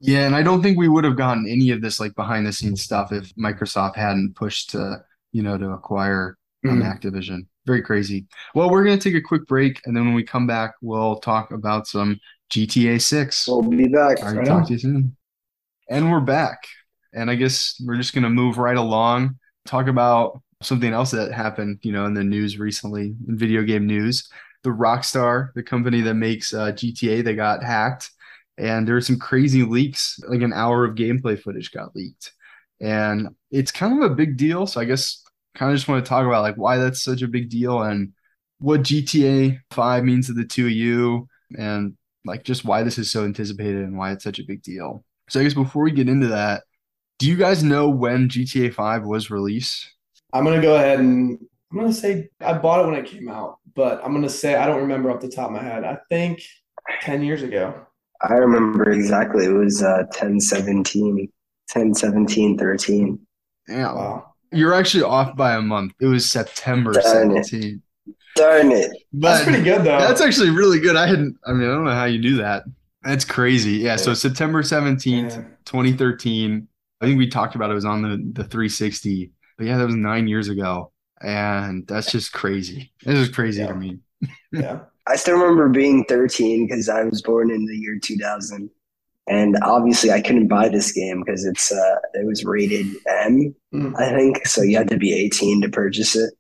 Yeah, 0.00 0.26
and 0.26 0.36
I 0.36 0.42
don't 0.42 0.62
think 0.62 0.76
we 0.76 0.88
would 0.88 1.04
have 1.04 1.16
gotten 1.16 1.46
any 1.48 1.70
of 1.70 1.80
this 1.80 1.98
like 2.00 2.14
behind 2.14 2.46
the 2.46 2.52
scenes 2.52 2.82
stuff 2.82 3.12
if 3.12 3.34
Microsoft 3.36 3.96
hadn't 3.96 4.34
pushed 4.36 4.70
to, 4.70 5.02
you 5.32 5.42
know, 5.42 5.56
to 5.56 5.70
acquire 5.70 6.36
um, 6.68 6.82
Mhm. 6.82 7.00
Activision. 7.00 7.46
Very 7.66 7.82
crazy. 7.82 8.26
Well, 8.54 8.70
we're 8.70 8.84
gonna 8.84 8.96
take 8.96 9.16
a 9.16 9.20
quick 9.20 9.46
break, 9.46 9.80
and 9.84 9.96
then 9.96 10.04
when 10.04 10.14
we 10.14 10.22
come 10.22 10.46
back, 10.46 10.74
we'll 10.80 11.16
talk 11.16 11.50
about 11.50 11.88
some 11.88 12.20
GTA 12.50 13.00
6. 13.00 13.48
We'll 13.48 13.62
be 13.62 13.88
back. 13.88 14.20
All 14.20 14.28
right, 14.28 14.36
right 14.36 14.46
talk 14.46 14.60
on. 14.60 14.66
to 14.66 14.72
you 14.72 14.78
soon. 14.78 15.16
And 15.90 16.10
we're 16.10 16.20
back. 16.20 16.58
And 17.12 17.30
I 17.30 17.34
guess 17.34 17.80
we're 17.84 17.96
just 17.96 18.14
gonna 18.14 18.30
move 18.30 18.58
right 18.58 18.76
along, 18.76 19.38
talk 19.66 19.88
about 19.88 20.40
something 20.62 20.92
else 20.92 21.10
that 21.10 21.32
happened, 21.32 21.80
you 21.82 21.92
know, 21.92 22.06
in 22.06 22.14
the 22.14 22.24
news 22.24 22.58
recently, 22.58 23.16
in 23.28 23.36
video 23.36 23.62
game 23.62 23.86
news. 23.86 24.28
The 24.62 24.70
Rockstar, 24.70 25.48
the 25.54 25.62
company 25.62 26.00
that 26.02 26.14
makes 26.14 26.54
uh, 26.54 26.72
GTA, 26.72 27.24
they 27.24 27.34
got 27.34 27.64
hacked, 27.64 28.10
and 28.58 28.86
there 28.86 28.94
were 28.94 29.00
some 29.00 29.18
crazy 29.18 29.64
leaks. 29.64 30.20
Like 30.28 30.42
an 30.42 30.52
hour 30.52 30.84
of 30.84 30.94
gameplay 30.94 31.40
footage 31.40 31.72
got 31.72 31.96
leaked, 31.96 32.32
and 32.80 33.28
it's 33.50 33.72
kind 33.72 34.00
of 34.00 34.08
a 34.10 34.14
big 34.14 34.36
deal. 34.36 34.68
So 34.68 34.80
I 34.80 34.84
guess 34.84 35.24
kind 35.56 35.72
of 35.72 35.76
just 35.76 35.88
want 35.88 36.04
to 36.04 36.08
talk 36.08 36.26
about 36.26 36.42
like 36.42 36.56
why 36.56 36.76
that's 36.76 37.02
such 37.02 37.22
a 37.22 37.28
big 37.28 37.48
deal 37.48 37.82
and 37.82 38.12
what 38.58 38.82
GTA 38.82 39.58
5 39.70 40.04
means 40.04 40.26
to 40.26 40.32
the 40.32 40.44
two 40.44 40.66
of 40.66 40.72
you, 40.72 41.28
and 41.58 41.94
like 42.24 42.44
just 42.44 42.64
why 42.64 42.82
this 42.82 42.98
is 42.98 43.10
so 43.10 43.24
anticipated 43.24 43.82
and 43.82 43.96
why 43.96 44.12
it's 44.12 44.24
such 44.24 44.38
a 44.38 44.44
big 44.46 44.62
deal. 44.62 45.04
So 45.28 45.40
I 45.40 45.42
guess 45.42 45.54
before 45.54 45.84
we 45.84 45.90
get 45.90 46.08
into 46.08 46.28
that, 46.28 46.62
do 47.18 47.28
you 47.28 47.36
guys 47.36 47.62
know 47.62 47.88
when 47.88 48.28
GTA 48.28 48.72
5 48.74 49.04
was 49.04 49.30
released? 49.30 49.92
I'm 50.32 50.44
gonna 50.44 50.62
go 50.62 50.76
ahead 50.76 51.00
and 51.00 51.38
I'm 51.70 51.78
gonna 51.78 51.92
say 51.92 52.28
I 52.40 52.54
bought 52.54 52.84
it 52.84 52.86
when 52.86 52.98
it 52.98 53.06
came 53.06 53.28
out, 53.28 53.58
but 53.74 54.00
I'm 54.04 54.12
gonna 54.12 54.28
say 54.28 54.54
I 54.54 54.66
don't 54.66 54.80
remember 54.80 55.10
off 55.10 55.20
the 55.20 55.28
top 55.28 55.46
of 55.46 55.52
my 55.52 55.62
head. 55.62 55.84
I 55.84 55.98
think 56.10 56.40
10 57.02 57.22
years 57.22 57.42
ago. 57.42 57.74
I 58.22 58.34
remember 58.34 58.90
exactly. 58.90 59.46
It 59.46 59.52
was 59.52 59.82
uh 59.82 60.04
10 60.12 60.40
17, 60.40 61.28
10 61.68 61.94
17 61.94 62.58
13. 62.58 63.18
Yeah. 63.68 63.92
Wow. 63.92 64.35
You're 64.52 64.74
actually 64.74 65.02
off 65.04 65.36
by 65.36 65.54
a 65.54 65.60
month. 65.62 65.92
It 66.00 66.06
was 66.06 66.30
September 66.30 66.92
Darn 66.92 67.36
it. 67.36 67.46
17th. 67.46 67.80
Darn 68.36 68.70
it. 68.72 68.90
That's 69.12 69.44
pretty 69.44 69.62
good 69.62 69.80
though. 69.80 69.98
that's 69.98 70.20
actually 70.20 70.50
really 70.50 70.78
good. 70.78 70.94
I 70.96 71.06
hadn't, 71.06 71.36
I 71.46 71.52
mean, 71.52 71.68
I 71.68 71.72
don't 71.72 71.84
know 71.84 71.90
how 71.92 72.04
you 72.04 72.20
do 72.20 72.36
that. 72.36 72.64
That's 73.02 73.24
crazy. 73.24 73.72
Yeah. 73.72 73.96
So 73.96 74.14
September 74.14 74.62
17th, 74.62 75.30
Yeah. 75.36 75.42
2013. 75.64 76.68
I 77.00 77.04
think 77.06 77.18
we 77.18 77.28
talked 77.28 77.54
about 77.54 77.70
it, 77.70 77.72
it 77.72 77.76
was 77.76 77.84
on 77.84 78.02
the, 78.02 78.16
the 78.42 78.48
360. 78.48 79.30
But 79.58 79.66
yeah, 79.66 79.78
that 79.78 79.86
was 79.86 79.94
nine 79.94 80.28
years 80.28 80.48
ago. 80.48 80.92
And 81.22 81.86
that's 81.86 82.10
just 82.12 82.32
crazy. 82.32 82.92
This 83.04 83.18
is 83.18 83.28
crazy 83.34 83.60
Yeah. 83.62 83.68
to 83.68 83.74
me. 83.74 83.98
Yeah. 84.52 84.80
I 85.08 85.16
still 85.16 85.38
remember 85.38 85.68
being 85.68 86.04
13 86.04 86.66
because 86.66 86.88
I 86.88 87.04
was 87.04 87.22
born 87.22 87.50
in 87.50 87.64
the 87.64 87.76
year 87.76 87.98
2000. 88.02 88.68
And 89.28 89.56
obviously 89.62 90.12
I 90.12 90.20
couldn't 90.20 90.48
buy 90.48 90.68
this 90.68 90.92
game 90.92 91.22
because 91.24 91.44
it's 91.44 91.72
uh 91.72 91.96
it 92.14 92.26
was 92.26 92.44
rated 92.44 92.86
M, 93.08 93.54
Mm. 93.74 93.92
I 93.98 94.14
think. 94.16 94.46
So 94.46 94.62
you 94.62 94.76
had 94.76 94.88
to 94.90 94.96
be 94.96 95.12
18 95.12 95.62
to 95.62 95.68
purchase 95.68 96.14
it. 96.16 96.32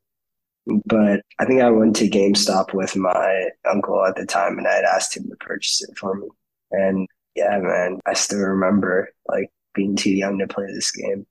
But 0.84 1.20
I 1.38 1.44
think 1.44 1.62
I 1.62 1.70
went 1.70 1.94
to 1.96 2.08
GameStop 2.08 2.74
with 2.74 2.96
my 2.96 3.48
uncle 3.70 4.04
at 4.04 4.16
the 4.16 4.26
time 4.26 4.58
and 4.58 4.66
I 4.66 4.74
had 4.74 4.84
asked 4.84 5.16
him 5.16 5.28
to 5.28 5.36
purchase 5.36 5.82
it 5.82 5.96
for 5.98 6.14
me. 6.14 6.28
And 6.72 7.06
yeah, 7.34 7.58
man, 7.58 8.00
I 8.06 8.14
still 8.14 8.40
remember 8.40 9.10
like 9.28 9.50
being 9.74 9.94
too 9.96 10.10
young 10.10 10.38
to 10.38 10.46
play 10.48 10.66
this 10.66 10.90
game. 10.90 11.26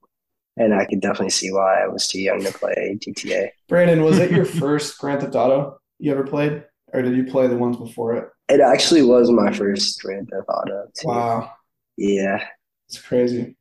And 0.58 0.72
I 0.74 0.86
could 0.86 1.00
definitely 1.00 1.30
see 1.30 1.52
why 1.52 1.82
I 1.82 1.88
was 1.88 2.06
too 2.06 2.20
young 2.20 2.42
to 2.42 2.52
play 2.52 2.98
GTA. 2.98 3.48
Brandon, 3.68 4.02
was 4.02 4.18
it 4.18 4.30
your 4.30 4.44
first 4.62 4.96
Grand 4.98 5.20
Theft 5.20 5.34
Auto 5.34 5.78
you 5.98 6.12
ever 6.12 6.24
played? 6.24 6.64
Or 6.94 7.02
did 7.02 7.16
you 7.16 7.24
play 7.24 7.46
the 7.46 7.56
ones 7.56 7.76
before 7.76 8.14
it? 8.14 8.28
It 8.48 8.60
actually 8.60 9.02
was 9.02 9.30
my 9.30 9.52
first 9.52 10.00
Grand 10.02 10.28
Theft 10.28 10.48
Auto 10.48 10.86
too. 10.98 11.08
Wow. 11.08 11.52
Yeah. 11.96 12.46
It's 12.88 13.00
crazy. 13.00 13.42
I 13.42 13.54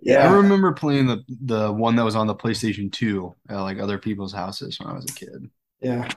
Yeah. 0.00 0.28
I 0.28 0.32
remember 0.32 0.72
playing 0.72 1.06
the 1.06 1.24
the 1.28 1.72
one 1.72 1.96
that 1.96 2.04
was 2.04 2.14
on 2.16 2.26
the 2.26 2.34
PlayStation 2.34 2.92
2 2.92 3.34
at 3.48 3.56
like 3.60 3.78
other 3.78 3.98
people's 3.98 4.32
houses 4.32 4.78
when 4.78 4.88
I 4.88 4.94
was 4.94 5.06
a 5.08 5.14
kid. 5.14 5.50
Yeah. 5.80 6.08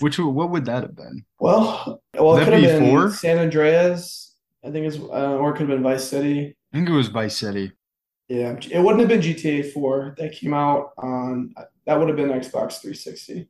Which 0.00 0.18
what 0.18 0.50
would 0.50 0.64
that 0.66 0.82
have 0.82 0.96
been? 0.96 1.24
Well, 1.38 2.02
well, 2.14 2.34
Would 2.34 2.42
it 2.42 2.44
that 2.44 2.44
could 2.44 2.52
have 2.54 2.62
be 2.62 2.66
been 2.66 2.90
four? 2.90 3.10
San 3.10 3.38
Andreas, 3.38 4.34
I 4.64 4.70
think 4.70 4.86
it's, 4.86 4.96
uh, 4.98 5.36
or 5.38 5.50
it 5.50 5.52
could 5.52 5.68
have 5.68 5.76
been 5.76 5.82
Vice 5.82 6.08
City. 6.08 6.56
I 6.72 6.76
think 6.76 6.88
it 6.88 6.92
was 6.92 7.08
Vice 7.08 7.36
City. 7.36 7.72
Yeah, 8.28 8.56
it 8.70 8.80
wouldn't 8.80 9.00
have 9.00 9.08
been 9.08 9.20
GTA 9.20 9.72
4. 9.72 10.14
That 10.18 10.32
came 10.32 10.54
out 10.54 10.92
on, 10.96 11.54
that 11.86 11.98
would 11.98 12.08
have 12.08 12.16
been 12.16 12.30
Xbox 12.30 12.80
360. 12.80 13.48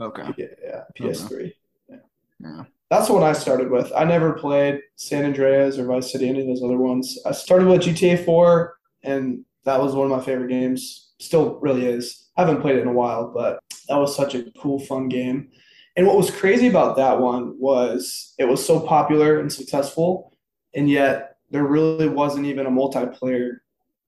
Okay. 0.00 0.22
Yeah, 0.38 0.84
PS3. 0.98 1.52
Yeah. 1.88 1.96
Yeah. 2.40 2.64
That's 2.92 3.06
the 3.06 3.14
one 3.14 3.22
I 3.22 3.32
started 3.32 3.70
with. 3.70 3.90
I 3.96 4.04
never 4.04 4.34
played 4.34 4.82
San 4.96 5.24
Andreas 5.24 5.78
or 5.78 5.86
Vice 5.86 6.12
City, 6.12 6.28
any 6.28 6.42
of 6.42 6.46
those 6.46 6.62
other 6.62 6.76
ones. 6.76 7.18
I 7.24 7.32
started 7.32 7.66
with 7.66 7.80
GTA 7.80 8.22
4, 8.22 8.76
and 9.02 9.46
that 9.64 9.80
was 9.80 9.94
one 9.94 10.12
of 10.12 10.18
my 10.18 10.22
favorite 10.22 10.50
games. 10.50 11.14
Still 11.18 11.58
really 11.60 11.86
is. 11.86 12.28
I 12.36 12.42
haven't 12.42 12.60
played 12.60 12.76
it 12.76 12.82
in 12.82 12.88
a 12.88 12.92
while, 12.92 13.32
but 13.32 13.60
that 13.88 13.96
was 13.96 14.14
such 14.14 14.34
a 14.34 14.44
cool, 14.58 14.78
fun 14.78 15.08
game. 15.08 15.48
And 15.96 16.06
what 16.06 16.18
was 16.18 16.30
crazy 16.30 16.66
about 16.66 16.96
that 16.96 17.18
one 17.18 17.58
was 17.58 18.34
it 18.38 18.44
was 18.44 18.62
so 18.62 18.78
popular 18.78 19.40
and 19.40 19.50
successful, 19.50 20.36
and 20.74 20.86
yet 20.86 21.38
there 21.50 21.64
really 21.64 22.10
wasn't 22.10 22.44
even 22.44 22.66
a 22.66 22.70
multiplayer 22.70 23.60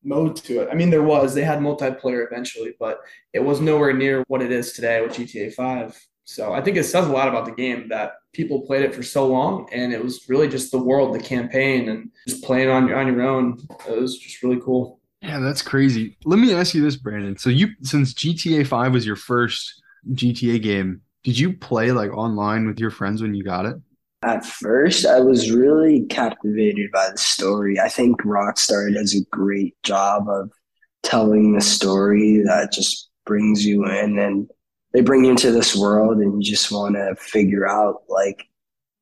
mode 0.02 0.36
to 0.36 0.60
it. 0.60 0.68
I 0.70 0.74
mean, 0.74 0.90
there 0.90 1.02
was. 1.02 1.32
They 1.32 1.42
had 1.42 1.60
multiplayer 1.60 2.26
eventually, 2.30 2.74
but 2.78 3.00
it 3.32 3.40
was 3.40 3.62
nowhere 3.62 3.94
near 3.94 4.24
what 4.28 4.42
it 4.42 4.52
is 4.52 4.74
today 4.74 5.00
with 5.00 5.12
GTA 5.12 5.54
5. 5.54 6.06
So 6.24 6.52
I 6.52 6.60
think 6.62 6.76
it 6.76 6.84
says 6.84 7.06
a 7.06 7.12
lot 7.12 7.28
about 7.28 7.44
the 7.44 7.52
game 7.52 7.88
that 7.88 8.14
people 8.32 8.62
played 8.62 8.82
it 8.82 8.94
for 8.94 9.02
so 9.02 9.26
long, 9.26 9.68
and 9.72 9.92
it 9.92 10.02
was 10.02 10.28
really 10.28 10.48
just 10.48 10.72
the 10.72 10.78
world, 10.78 11.14
the 11.14 11.20
campaign, 11.20 11.88
and 11.88 12.10
just 12.26 12.42
playing 12.42 12.70
on 12.70 12.88
your 12.88 12.98
on 12.98 13.06
your 13.06 13.22
own. 13.22 13.58
It 13.88 14.00
was 14.00 14.18
just 14.18 14.42
really 14.42 14.60
cool. 14.60 15.00
Yeah, 15.20 15.38
that's 15.38 15.62
crazy. 15.62 16.16
Let 16.24 16.38
me 16.38 16.54
ask 16.54 16.74
you 16.74 16.82
this, 16.82 16.96
Brandon. 16.96 17.36
So 17.38 17.50
you 17.50 17.68
since 17.82 18.14
GTA 18.14 18.66
5 18.66 18.92
was 18.92 19.06
your 19.06 19.16
first 19.16 19.82
GTA 20.12 20.62
game, 20.62 21.02
did 21.22 21.38
you 21.38 21.54
play 21.54 21.92
like 21.92 22.12
online 22.12 22.66
with 22.66 22.78
your 22.78 22.90
friends 22.90 23.22
when 23.22 23.34
you 23.34 23.44
got 23.44 23.66
it? 23.66 23.76
At 24.22 24.44
first, 24.44 25.04
I 25.04 25.20
was 25.20 25.50
really 25.50 26.06
captivated 26.06 26.90
by 26.90 27.10
the 27.10 27.18
story. 27.18 27.78
I 27.78 27.88
think 27.88 28.22
Rockstar 28.22 28.92
does 28.92 29.14
a 29.14 29.24
great 29.30 29.74
job 29.82 30.28
of 30.28 30.50
telling 31.02 31.52
the 31.52 31.60
story 31.60 32.42
that 32.46 32.72
just 32.72 33.10
brings 33.26 33.64
you 33.66 33.86
in 33.86 34.18
and 34.18 34.50
they 34.94 35.00
bring 35.00 35.24
you 35.24 35.32
into 35.32 35.50
this 35.50 35.76
world 35.76 36.18
and 36.18 36.42
you 36.42 36.50
just 36.50 36.72
want 36.72 36.94
to 36.94 37.14
figure 37.16 37.68
out 37.68 38.04
like 38.08 38.48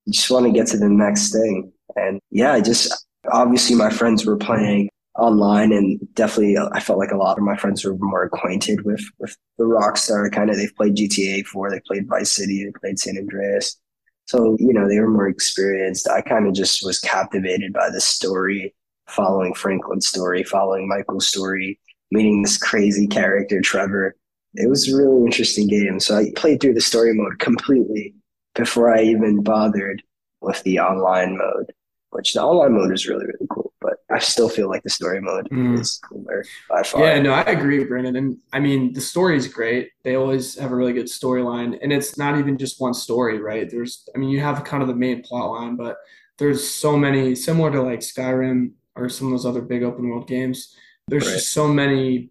you 0.07 0.13
just 0.15 0.31
want 0.31 0.47
to 0.47 0.53
get 0.53 0.67
to 0.69 0.79
the 0.79 0.89
next 0.89 1.33
thing. 1.33 1.71
And 1.95 2.19
yeah, 2.31 2.55
I 2.55 2.63
just 2.63 3.07
obviously 3.31 3.77
my 3.77 3.91
friends 3.91 4.27
were 4.27 4.39
playing 4.39 4.89
online 5.19 5.71
and 5.73 6.01
definitely 6.15 6.57
uh, 6.57 6.71
I 6.73 6.81
felt 6.81 6.99
like 6.99 7.13
a 7.13 7.17
lot 7.17 7.37
of 7.37 7.45
my 7.45 7.57
friends 7.57 7.85
were 7.85 7.97
more 7.99 8.25
acquainted 8.25 8.85
with 8.87 9.05
with 9.19 9.37
the 9.59 9.65
Rockstar 9.65 10.33
kind 10.33 10.51
of 10.51 10.57
they've 10.57 10.75
played 10.75 10.97
GTA 10.97 11.45
4, 11.45 11.71
they 11.71 11.81
played 11.87 12.09
Vice 12.09 12.33
City, 12.33 12.65
they 12.65 12.73
played 12.81 12.99
San 12.99 13.19
Andreas. 13.19 13.79
So, 14.27 14.57
you 14.59 14.73
know, 14.73 14.89
they 14.89 14.99
were 14.99 15.11
more 15.11 15.29
experienced. 15.29 16.09
I 16.09 16.23
kind 16.23 16.47
of 16.47 16.55
just 16.55 16.85
was 16.85 16.99
captivated 17.01 17.75
by 17.75 17.91
the 17.91 18.01
story, 18.01 18.75
following 19.09 19.53
Franklin's 19.53 20.07
story, 20.07 20.43
following 20.43 20.89
Michael's 20.89 21.29
story, 21.29 21.79
meeting 22.11 22.41
this 22.41 22.57
crazy 22.57 23.07
character, 23.07 23.61
Trevor. 23.61 24.17
It 24.55 24.69
was 24.69 24.89
a 24.89 24.97
really 24.97 25.25
interesting 25.25 25.67
game. 25.67 26.01
So 26.01 26.17
I 26.17 26.31
played 26.37 26.61
through 26.61 26.75
the 26.75 26.81
story 26.81 27.15
mode 27.15 27.39
completely 27.39 28.15
before 28.55 28.95
I 28.95 29.03
even 29.03 29.43
bothered 29.43 30.03
with 30.41 30.63
the 30.63 30.81
online 30.81 31.39
mode, 31.39 31.73
which 32.11 32.35
the 32.35 32.43
online 32.43 32.75
mode 32.75 32.93
is 32.93 33.07
really, 33.07 33.25
really 33.25 33.47
cool. 33.51 33.73
But 33.81 33.95
I 34.11 34.19
still 34.19 34.49
feel 34.49 34.69
like 34.69 34.83
the 34.83 34.91
story 34.91 35.21
mode 35.21 35.49
mm. 35.51 35.81
is 35.81 35.99
cooler 36.09 36.45
by 36.69 36.83
far. 36.83 37.03
Yeah, 37.03 37.21
no, 37.21 37.33
I 37.33 37.43
agree, 37.43 37.83
Brandon. 37.85 38.15
And 38.15 38.37
I 38.53 38.61
mean, 38.61 38.93
the 38.93 39.01
story 39.01 39.37
is 39.37 39.49
great. 39.49 39.91
They 40.05 40.15
always 40.15 40.57
have 40.59 40.71
a 40.71 40.77
really 40.77 40.93
good 40.93 41.07
storyline. 41.07 41.79
And 41.83 41.93
it's 41.93 42.19
not 42.19 42.39
even 42.39 42.59
just 42.59 42.81
one 42.81 42.95
story, 42.95 43.39
right? 43.41 43.69
There's, 43.71 44.09
I 44.15 44.19
mean, 44.19 44.29
you 44.29 44.41
have 44.41 44.63
kind 44.65 44.83
of 44.83 44.89
the 44.89 44.95
main 44.95 45.23
plot 45.23 45.51
line, 45.51 45.77
but 45.77 45.97
there's 46.39 46.69
so 46.69 46.97
many, 46.97 47.35
similar 47.35 47.71
to 47.73 47.83
like 47.83 48.01
Skyrim 48.01 48.73
or 48.95 49.09
some 49.09 49.29
of 49.29 49.33
those 49.33 49.47
other 49.47 49.63
big 49.63 49.83
open 49.83 50.09
world 50.09 50.29
games. 50.29 50.77
There's 51.09 51.27
right. 51.27 51.35
just 51.35 51.53
so 51.53 51.67
many, 51.67 52.31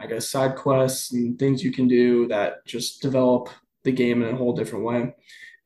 I 0.00 0.06
guess, 0.06 0.30
side 0.30 0.56
quests 0.56 1.12
and 1.12 1.38
things 1.38 1.62
you 1.62 1.72
can 1.72 1.88
do 1.88 2.28
that 2.28 2.64
just 2.66 3.02
develop 3.02 3.48
the 3.84 3.92
game 3.92 4.22
in 4.22 4.34
a 4.34 4.36
whole 4.36 4.54
different 4.54 4.84
way. 4.84 5.14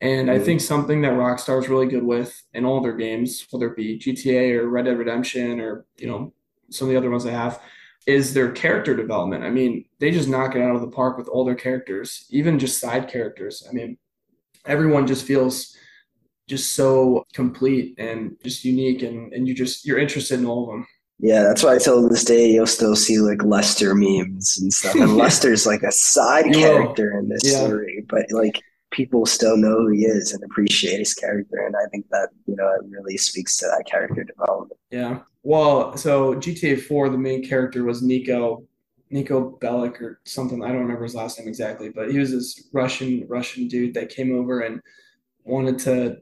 And 0.01 0.31
I 0.31 0.35
mm-hmm. 0.35 0.45
think 0.45 0.61
something 0.61 1.03
that 1.03 1.13
Rockstar 1.13 1.61
is 1.61 1.69
really 1.69 1.87
good 1.87 2.03
with 2.03 2.43
in 2.55 2.65
all 2.65 2.81
their 2.81 2.97
games, 2.97 3.47
whether 3.51 3.69
it 3.69 3.77
be 3.77 3.99
GTA 3.99 4.59
or 4.59 4.69
Red 4.69 4.87
Dead 4.87 4.99
Redemption 4.99 5.61
or 5.61 5.87
you 5.97 6.09
know 6.09 6.33
some 6.71 6.89
of 6.89 6.93
the 6.93 6.99
other 6.99 7.11
ones 7.11 7.25
they 7.25 7.31
have, 7.31 7.61
is 8.07 8.35
their 8.35 8.51
character 8.51 8.97
development. 8.97 9.45
I 9.45 9.51
mean, 9.51 9.85
they 10.01 10.11
just 10.11 10.29
knock 10.29 10.57
it 10.57 10.63
out 10.63 10.75
of 10.75 10.81
the 10.81 10.89
park 10.89 11.19
with 11.19 11.29
all 11.29 11.45
their 11.45 11.55
characters, 11.55 12.27
even 12.31 12.59
just 12.59 12.81
side 12.81 13.09
characters. 13.09 13.65
I 13.69 13.73
mean, 13.73 13.97
everyone 14.67 15.07
just 15.07 15.25
feels 15.25 15.77
just 16.49 16.75
so 16.75 17.25
complete 17.33 17.95
and 17.99 18.37
just 18.43 18.65
unique, 18.65 19.03
and 19.03 19.33
and 19.33 19.47
you 19.47 19.55
just 19.55 19.87
you're 19.87 19.99
interested 19.99 20.41
in 20.41 20.47
all 20.47 20.65
of 20.65 20.71
them. 20.71 20.87
Yeah, 21.23 21.45
that's 21.45 21.63
why 21.63 21.79
till 21.79 22.09
this 22.09 22.25
day 22.25 22.51
you'll 22.51 22.67
still 22.67 22.97
see 22.97 23.19
like 23.21 23.45
Lester 23.45 23.95
memes 23.95 24.59
and 24.61 24.73
stuff. 24.73 24.97
And 24.97 25.17
Lester's 25.17 25.67
like 25.67 25.85
a 25.85 25.93
side 25.93 26.53
character 26.53 27.17
in 27.17 27.29
this 27.29 27.43
yeah. 27.45 27.65
story, 27.65 28.05
but 28.09 28.27
like 28.33 28.61
people 28.91 29.25
still 29.25 29.57
know 29.57 29.83
who 29.83 29.89
he 29.91 30.05
is 30.05 30.33
and 30.33 30.43
appreciate 30.43 30.99
his 30.99 31.15
character. 31.15 31.65
And 31.65 31.77
I 31.77 31.89
think 31.93 32.07
that, 32.11 32.31
you 32.47 32.57
know, 32.57 32.69
it 32.75 32.83
really 32.89 33.17
speaks 33.17 33.57
to 33.59 33.67
that 33.67 33.85
character 33.89 34.25
development. 34.25 34.81
Yeah. 34.91 35.21
Well, 35.45 35.97
so 35.97 36.35
GTA 36.35 36.83
4, 36.83 37.11
the 37.11 37.19
main 37.19 37.47
character 37.49 37.85
was 37.85 38.03
Niko, 38.03 38.67
Niko 39.13 39.61
Bellic 39.61 40.01
or 40.01 40.21
something. 40.25 40.63
I 40.65 40.69
don't 40.69 40.81
remember 40.81 41.05
his 41.05 41.15
last 41.15 41.39
name 41.39 41.47
exactly, 41.47 41.89
but 41.89 42.11
he 42.11 42.19
was 42.19 42.33
this 42.33 42.69
Russian, 42.73 43.27
Russian 43.29 43.69
dude 43.69 43.95
that 43.95 44.09
came 44.09 44.37
over 44.37 44.61
and 44.63 44.81
wanted 45.45 45.79
to 45.81 46.17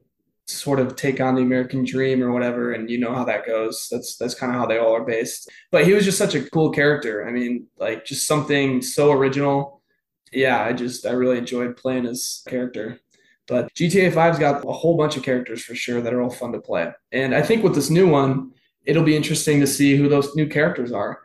sort 0.51 0.81
of 0.81 0.97
take 0.97 1.21
on 1.21 1.35
the 1.35 1.43
American 1.43 1.85
dream 1.85 2.23
or 2.23 2.33
whatever. 2.33 2.73
And 2.73 2.91
you 2.91 2.99
know 2.99 3.15
how 3.15 3.25
that 3.25 3.47
goes. 3.47 3.89
That's, 3.91 4.17
that's 4.17 4.35
kind 4.35 4.53
of 4.53 4.59
how 4.59 4.67
they 4.67 4.79
all 4.79 4.95
are 4.95 5.05
based. 5.05 5.51
But 5.71 5.87
he 5.87 5.93
was 5.93 6.05
just 6.05 6.19
such 6.19 6.35
a 6.35 6.49
cool 6.51 6.71
character. 6.71 7.27
I 7.27 7.31
mean, 7.31 7.67
like 7.79 8.05
just 8.05 8.27
something 8.27 8.83
so 8.83 9.13
original 9.13 9.81
yeah, 10.33 10.63
I 10.63 10.73
just 10.73 11.07
I 11.07 11.13
really 11.13 11.39
enjoyed 11.39 11.77
playing 11.77 12.05
his 12.05 12.43
character. 12.49 13.01
But 13.47 13.73
GTA 13.75 14.13
5's 14.13 14.39
got 14.39 14.65
a 14.65 14.73
whole 14.73 14.97
bunch 14.97 15.17
of 15.17 15.25
characters 15.25 15.63
for 15.63 15.75
sure 15.75 16.01
that 16.01 16.15
are 16.15 16.23
all 16.23 16.31
fun 16.31 16.53
to 16.53 16.61
play. 16.61 16.93
And 17.11 17.35
I 17.35 17.43
think 17.43 17.65
with 17.65 17.75
this 17.75 17.91
new 17.91 18.09
one, 18.09 18.53
it'll 18.85 19.03
be 19.03 19.17
interesting 19.17 19.59
to 19.61 19.67
see 19.67 19.97
who 19.97 20.09
those 20.09 20.35
new 20.37 20.47
characters 20.47 20.93
are. 20.93 21.21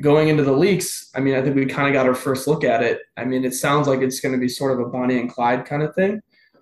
Going 0.00 0.28
into 0.28 0.44
the 0.44 0.52
leaks, 0.52 1.10
I 1.14 1.20
mean, 1.20 1.34
I 1.34 1.42
think 1.42 1.56
we 1.56 1.66
kind 1.66 1.88
of 1.88 1.94
got 1.94 2.06
our 2.06 2.14
first 2.14 2.46
look 2.46 2.62
at 2.62 2.82
it. 2.82 3.00
I 3.16 3.24
mean, 3.24 3.44
it 3.44 3.54
sounds 3.54 3.88
like 3.88 4.00
it's 4.00 4.20
going 4.20 4.32
to 4.32 4.38
be 4.38 4.48
sort 4.48 4.72
of 4.72 4.86
a 4.86 4.90
Bonnie 4.90 5.18
and 5.18 5.30
Clyde 5.30 5.64
kind 5.64 5.82
of 5.82 5.94
thing. 5.94 6.20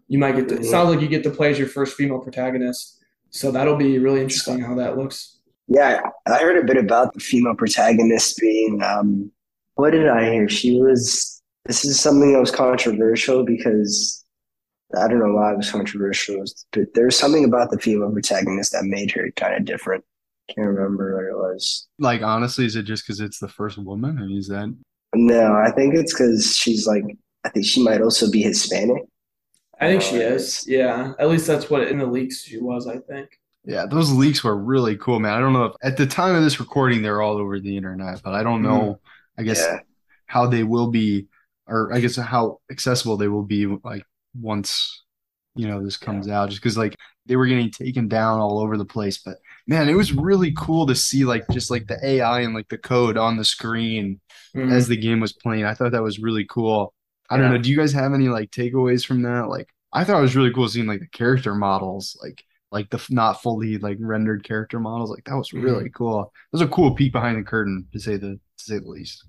You 0.08 0.18
might 0.18 0.36
get 0.36 0.48
to, 0.48 0.56
it 0.56 0.64
sounds 0.64 0.90
like 0.90 1.00
you 1.00 1.08
get 1.08 1.22
to 1.24 1.30
play 1.30 1.50
as 1.50 1.58
your 1.58 1.68
first 1.68 1.96
female 1.96 2.18
protagonist. 2.18 3.00
So 3.30 3.50
that'll 3.50 3.76
be 3.76 3.98
really 3.98 4.20
interesting 4.20 4.60
how 4.60 4.74
that 4.76 4.96
looks. 4.96 5.38
Yeah, 5.66 6.00
I 6.26 6.38
heard 6.38 6.62
a 6.62 6.66
bit 6.66 6.76
about 6.76 7.14
the 7.14 7.20
female 7.20 7.54
protagonist 7.54 8.36
being, 8.38 8.82
um, 8.82 9.30
what 9.74 9.90
did 9.90 10.08
I 10.08 10.30
hear? 10.30 10.48
She 10.48 10.80
was 10.80 11.34
this 11.64 11.84
is 11.84 11.98
something 11.98 12.32
that 12.32 12.40
was 12.40 12.50
controversial 12.50 13.44
because 13.44 14.24
I 14.96 15.08
don't 15.08 15.18
know 15.18 15.32
why 15.32 15.52
it 15.52 15.56
was 15.56 15.70
controversial, 15.70 16.44
but 16.72 16.92
there's 16.94 17.18
something 17.18 17.44
about 17.44 17.70
the 17.70 17.78
female 17.78 18.12
protagonist 18.12 18.72
that 18.72 18.84
made 18.84 19.10
her 19.12 19.30
kind 19.36 19.54
of 19.54 19.64
different. 19.64 20.04
Can't 20.54 20.68
remember 20.68 21.16
what 21.16 21.24
it 21.24 21.34
was. 21.34 21.88
Like 21.98 22.22
honestly, 22.22 22.66
is 22.66 22.76
it 22.76 22.82
just 22.82 23.04
because 23.04 23.20
it's 23.20 23.38
the 23.38 23.48
first 23.48 23.78
woman, 23.78 24.18
or 24.18 24.28
is 24.28 24.48
that? 24.48 24.74
No, 25.14 25.54
I 25.54 25.70
think 25.70 25.94
it's 25.94 26.12
because 26.12 26.54
she's 26.56 26.86
like. 26.86 27.04
I 27.46 27.50
think 27.50 27.66
she 27.66 27.82
might 27.82 28.00
also 28.00 28.30
be 28.30 28.40
Hispanic. 28.40 29.02
I 29.80 29.88
think 29.88 30.02
she 30.02 30.16
is. 30.16 30.64
Yeah, 30.66 31.12
at 31.18 31.28
least 31.28 31.46
that's 31.46 31.70
what 31.70 31.88
in 31.88 31.98
the 31.98 32.06
leaks 32.06 32.42
she 32.42 32.58
was. 32.58 32.86
I 32.86 32.98
think. 32.98 33.30
Yeah, 33.64 33.86
those 33.86 34.12
leaks 34.12 34.44
were 34.44 34.56
really 34.56 34.96
cool, 34.96 35.20
man. 35.20 35.32
I 35.32 35.40
don't 35.40 35.54
know 35.54 35.64
if 35.64 35.76
at 35.82 35.96
the 35.96 36.06
time 36.06 36.34
of 36.34 36.42
this 36.42 36.60
recording 36.60 37.02
they're 37.02 37.22
all 37.22 37.38
over 37.38 37.58
the 37.58 37.76
internet, 37.76 38.20
but 38.22 38.34
I 38.34 38.42
don't 38.42 38.62
know. 38.62 38.80
Mm. 38.80 38.98
I 39.38 39.42
guess 39.42 39.60
yeah. 39.60 39.78
how 40.26 40.46
they 40.46 40.62
will 40.62 40.90
be 40.90 41.28
or 41.66 41.92
I 41.92 42.00
guess 42.00 42.16
how 42.16 42.60
accessible 42.70 43.16
they 43.16 43.28
will 43.28 43.42
be 43.42 43.66
like 43.66 44.04
once 44.38 45.02
you 45.54 45.68
know 45.68 45.82
this 45.82 45.96
comes 45.96 46.26
yeah. 46.26 46.40
out 46.40 46.50
just 46.50 46.60
because 46.60 46.76
like 46.76 46.96
they 47.26 47.36
were 47.36 47.46
getting 47.46 47.70
taken 47.70 48.08
down 48.08 48.40
all 48.40 48.58
over 48.58 48.76
the 48.76 48.84
place 48.84 49.18
but 49.18 49.36
man 49.66 49.88
it 49.88 49.94
was 49.94 50.12
really 50.12 50.52
cool 50.56 50.86
to 50.86 50.94
see 50.94 51.24
like 51.24 51.44
just 51.50 51.70
like 51.70 51.86
the 51.86 51.98
ai 52.04 52.40
and 52.40 52.54
like 52.54 52.68
the 52.68 52.78
code 52.78 53.16
on 53.16 53.36
the 53.36 53.44
screen 53.44 54.20
mm-hmm. 54.54 54.72
as 54.72 54.88
the 54.88 54.96
game 54.96 55.20
was 55.20 55.32
playing 55.32 55.64
i 55.64 55.72
thought 55.72 55.92
that 55.92 56.02
was 56.02 56.18
really 56.18 56.44
cool 56.50 56.92
i 57.30 57.36
don't 57.36 57.50
know 57.50 57.58
do 57.58 57.70
you 57.70 57.76
guys 57.76 57.92
have 57.92 58.12
any 58.12 58.28
like 58.28 58.50
takeaways 58.50 59.04
from 59.04 59.22
that 59.22 59.48
like 59.48 59.68
i 59.92 60.04
thought 60.04 60.18
it 60.18 60.22
was 60.22 60.36
really 60.36 60.52
cool 60.52 60.68
seeing 60.68 60.86
like 60.86 61.00
the 61.00 61.06
character 61.08 61.54
models 61.54 62.18
like 62.22 62.44
like 62.70 62.90
the 62.90 63.04
not 63.10 63.42
fully 63.42 63.78
like 63.78 63.96
rendered 64.00 64.44
character 64.44 64.80
models 64.80 65.10
like 65.10 65.24
that 65.24 65.36
was 65.36 65.52
really 65.52 65.84
mm-hmm. 65.84 65.96
cool 65.96 66.22
it 66.22 66.56
was 66.56 66.62
a 66.62 66.68
cool 66.68 66.94
peek 66.94 67.12
behind 67.12 67.38
the 67.38 67.42
curtain 67.42 67.86
to 67.92 67.98
say 67.98 68.16
the 68.16 68.38
to 68.56 68.64
say 68.64 68.78
the 68.78 68.88
least 68.88 69.24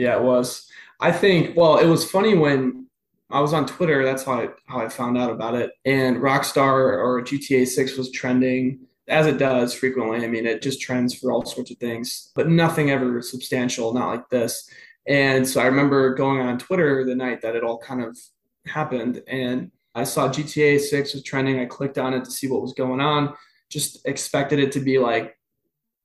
yeah, 0.00 0.16
it 0.16 0.22
was. 0.22 0.66
I 0.98 1.12
think. 1.12 1.56
Well, 1.56 1.76
it 1.76 1.86
was 1.86 2.10
funny 2.10 2.34
when 2.34 2.86
I 3.30 3.40
was 3.40 3.52
on 3.52 3.66
Twitter. 3.66 4.02
That's 4.02 4.24
how 4.24 4.32
I 4.32 4.48
how 4.66 4.80
I 4.80 4.88
found 4.88 5.18
out 5.18 5.30
about 5.30 5.54
it. 5.54 5.72
And 5.84 6.16
Rockstar 6.16 6.98
or 6.98 7.22
GTA 7.22 7.66
Six 7.66 7.98
was 7.98 8.10
trending 8.10 8.80
as 9.08 9.26
it 9.26 9.36
does 9.36 9.74
frequently. 9.74 10.24
I 10.24 10.28
mean, 10.28 10.46
it 10.46 10.62
just 10.62 10.80
trends 10.80 11.14
for 11.14 11.32
all 11.32 11.44
sorts 11.44 11.70
of 11.70 11.76
things, 11.76 12.30
but 12.34 12.48
nothing 12.48 12.90
ever 12.90 13.20
substantial, 13.20 13.92
not 13.92 14.08
like 14.08 14.28
this. 14.30 14.70
And 15.06 15.46
so 15.48 15.60
I 15.60 15.66
remember 15.66 16.14
going 16.14 16.40
on 16.40 16.58
Twitter 16.58 17.04
the 17.04 17.14
night 17.14 17.40
that 17.42 17.56
it 17.56 17.64
all 17.64 17.78
kind 17.78 18.02
of 18.02 18.18
happened, 18.66 19.22
and 19.26 19.70
I 19.94 20.04
saw 20.04 20.28
GTA 20.28 20.78
Six 20.80 21.14
was 21.14 21.22
trending. 21.22 21.58
I 21.58 21.64
clicked 21.64 21.98
on 21.98 22.14
it 22.14 22.24
to 22.24 22.30
see 22.30 22.48
what 22.48 22.62
was 22.62 22.74
going 22.74 23.00
on. 23.00 23.34
Just 23.70 24.06
expected 24.06 24.58
it 24.58 24.72
to 24.72 24.80
be 24.80 24.98
like 24.98 25.36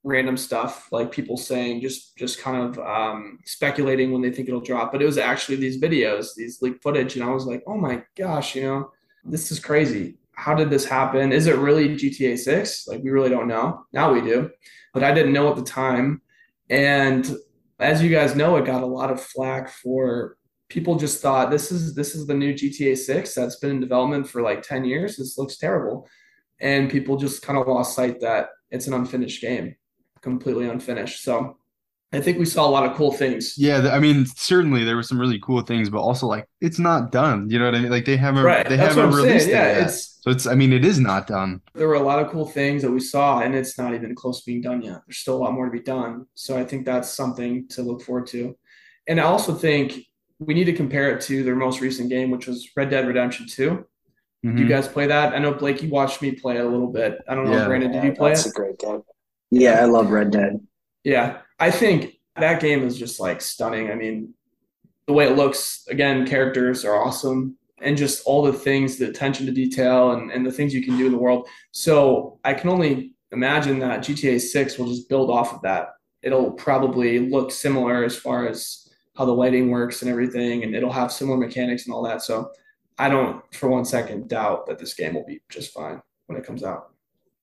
random 0.06 0.36
stuff 0.36 0.86
like 0.92 1.10
people 1.10 1.36
saying 1.36 1.80
just 1.80 2.16
just 2.16 2.40
kind 2.40 2.56
of 2.56 2.78
um, 2.78 3.40
speculating 3.44 4.12
when 4.12 4.22
they 4.22 4.30
think 4.30 4.48
it'll 4.48 4.60
drop. 4.60 4.92
But 4.92 5.02
it 5.02 5.06
was 5.06 5.18
actually 5.18 5.56
these 5.56 5.80
videos 5.80 6.34
these 6.36 6.62
leaked 6.62 6.82
footage 6.82 7.16
and 7.16 7.24
i 7.24 7.30
was 7.30 7.44
like 7.44 7.62
oh 7.66 7.76
my 7.76 8.02
gosh 8.16 8.54
you 8.54 8.62
know 8.62 8.90
this 9.24 9.50
is 9.50 9.58
crazy. 9.58 10.14
How 10.36 10.54
did 10.54 10.70
this 10.70 10.84
happen? 10.84 11.32
Is 11.32 11.46
it 11.46 11.56
really 11.56 11.88
gta 11.88 12.38
6 12.38 12.88
like 12.88 13.02
we 13.02 13.10
really 13.10 13.30
don't 13.30 13.48
know. 13.48 13.84
Now 13.92 14.12
we 14.12 14.20
do. 14.20 14.50
But 14.94 15.04
i 15.04 15.12
didn't 15.12 15.32
know 15.32 15.50
at 15.50 15.56
the 15.56 15.62
time. 15.62 16.22
And 16.70 17.36
as 17.78 18.02
you 18.02 18.10
guys 18.10 18.34
know 18.34 18.56
it 18.56 18.64
got 18.64 18.82
a 18.82 18.86
lot 18.86 19.10
of 19.10 19.22
flack 19.22 19.68
for 19.68 20.36
people 20.68 20.96
just 20.96 21.22
thought 21.22 21.50
this 21.50 21.70
is 21.70 21.94
this 21.94 22.14
is 22.14 22.26
the 22.26 22.34
new 22.34 22.52
gta 22.52 22.96
6 22.96 23.34
that's 23.34 23.56
been 23.56 23.70
in 23.70 23.80
development 23.80 24.28
for 24.28 24.42
like 24.42 24.62
10 24.62 24.84
years 24.84 25.16
this 25.16 25.38
looks 25.38 25.58
terrible 25.58 26.08
and 26.60 26.90
people 26.90 27.16
just 27.16 27.42
kind 27.42 27.58
of 27.58 27.68
lost 27.68 27.94
sight 27.94 28.20
that 28.20 28.48
it's 28.70 28.86
an 28.86 28.94
unfinished 28.94 29.40
game 29.40 29.76
completely 30.26 30.68
unfinished. 30.68 31.22
So 31.22 31.56
I 32.12 32.20
think 32.20 32.38
we 32.38 32.44
saw 32.44 32.66
a 32.66 32.70
lot 32.70 32.84
of 32.84 32.96
cool 32.96 33.12
things. 33.12 33.54
Yeah, 33.56 33.90
I 33.92 34.00
mean, 34.00 34.26
certainly 34.26 34.84
there 34.84 34.96
were 34.96 35.02
some 35.02 35.20
really 35.20 35.38
cool 35.40 35.60
things, 35.62 35.88
but 35.88 36.00
also 36.00 36.26
like 36.26 36.46
it's 36.60 36.78
not 36.78 37.12
done. 37.12 37.48
You 37.48 37.58
know 37.58 37.66
what 37.66 37.74
I 37.74 37.80
mean? 37.80 37.90
Like 37.90 38.04
they 38.04 38.16
haven't 38.16 38.44
right. 38.44 38.68
they 38.68 38.76
That's 38.76 38.94
haven't 38.94 39.14
released 39.14 39.46
saying. 39.46 39.56
it 39.56 39.60
yeah, 39.60 39.78
yet. 39.78 39.86
It's, 39.88 40.15
so 40.26 40.32
it's 40.32 40.46
I 40.46 40.56
mean, 40.56 40.72
it 40.72 40.84
is 40.84 40.98
not 40.98 41.28
done. 41.28 41.60
There 41.74 41.86
were 41.86 41.94
a 41.94 42.00
lot 42.00 42.18
of 42.18 42.32
cool 42.32 42.46
things 42.46 42.82
that 42.82 42.90
we 42.90 42.98
saw, 42.98 43.40
and 43.40 43.54
it's 43.54 43.78
not 43.78 43.94
even 43.94 44.12
close 44.16 44.40
to 44.40 44.46
being 44.46 44.60
done 44.60 44.82
yet. 44.82 45.02
There's 45.06 45.18
still 45.18 45.36
a 45.36 45.38
lot 45.38 45.52
more 45.52 45.66
to 45.66 45.70
be 45.70 45.80
done. 45.80 46.26
So 46.34 46.58
I 46.58 46.64
think 46.64 46.84
that's 46.84 47.08
something 47.08 47.68
to 47.68 47.82
look 47.82 48.02
forward 48.02 48.26
to. 48.28 48.56
And 49.06 49.20
I 49.20 49.24
also 49.24 49.54
think 49.54 49.94
we 50.40 50.52
need 50.52 50.64
to 50.64 50.72
compare 50.72 51.16
it 51.16 51.20
to 51.22 51.44
their 51.44 51.54
most 51.54 51.80
recent 51.80 52.10
game, 52.10 52.32
which 52.32 52.48
was 52.48 52.68
Red 52.76 52.90
Dead 52.90 53.06
Redemption 53.06 53.46
2. 53.46 53.70
Mm-hmm. 53.70 54.56
Do 54.56 54.62
you 54.62 54.68
guys 54.68 54.88
play 54.88 55.06
that? 55.06 55.32
I 55.32 55.38
know 55.38 55.54
Blake, 55.54 55.80
you 55.80 55.90
watched 55.90 56.20
me 56.22 56.32
play 56.32 56.56
it 56.56 56.64
a 56.64 56.68
little 56.68 56.92
bit. 56.92 57.18
I 57.28 57.36
don't 57.36 57.44
know, 57.44 57.52
yeah. 57.52 57.66
Brandon, 57.66 57.92
did 57.92 58.02
you 58.02 58.12
play 58.12 58.30
that's 58.30 58.40
it? 58.40 58.48
That's 58.48 58.58
a 58.58 58.60
great 58.60 58.78
game. 58.80 59.02
Yeah, 59.52 59.80
I 59.80 59.84
love 59.84 60.10
Red 60.10 60.32
Dead. 60.32 60.58
Yeah, 61.04 61.38
I 61.60 61.70
think 61.70 62.18
that 62.34 62.60
game 62.60 62.82
is 62.82 62.98
just 62.98 63.20
like 63.20 63.40
stunning. 63.40 63.92
I 63.92 63.94
mean, 63.94 64.34
the 65.06 65.12
way 65.12 65.28
it 65.28 65.36
looks, 65.36 65.86
again, 65.88 66.26
characters 66.26 66.84
are 66.84 67.00
awesome, 67.00 67.56
and 67.80 67.96
just 67.96 68.24
all 68.26 68.42
the 68.42 68.52
things, 68.52 68.96
the 68.96 69.08
attention 69.08 69.46
to 69.46 69.52
detail, 69.52 70.12
and, 70.12 70.30
and 70.30 70.44
the 70.46 70.52
things 70.52 70.72
you 70.72 70.84
can 70.84 70.96
do 70.96 71.06
in 71.06 71.12
the 71.12 71.18
world. 71.18 71.48
So 71.72 72.38
I 72.44 72.54
can 72.54 72.70
only 72.70 73.12
imagine 73.32 73.78
that 73.80 74.00
GTA 74.00 74.40
6 74.40 74.78
will 74.78 74.88
just 74.88 75.08
build 75.08 75.30
off 75.30 75.52
of 75.52 75.62
that. 75.62 75.90
It'll 76.22 76.52
probably 76.52 77.18
look 77.18 77.50
similar 77.50 78.04
as 78.04 78.16
far 78.16 78.48
as 78.48 78.88
how 79.16 79.24
the 79.24 79.32
lighting 79.32 79.70
works 79.70 80.02
and 80.02 80.10
everything, 80.10 80.64
and 80.64 80.74
it'll 80.74 80.92
have 80.92 81.12
similar 81.12 81.36
mechanics 81.36 81.86
and 81.86 81.94
all 81.94 82.02
that. 82.04 82.22
So 82.22 82.50
I 82.98 83.08
don't 83.08 83.42
for 83.54 83.68
one 83.68 83.84
second 83.84 84.28
doubt 84.28 84.66
that 84.66 84.78
this 84.78 84.94
game 84.94 85.14
will 85.14 85.26
be 85.26 85.42
just 85.48 85.72
fine 85.72 86.00
when 86.26 86.38
it 86.38 86.44
comes 86.44 86.62
out. 86.62 86.92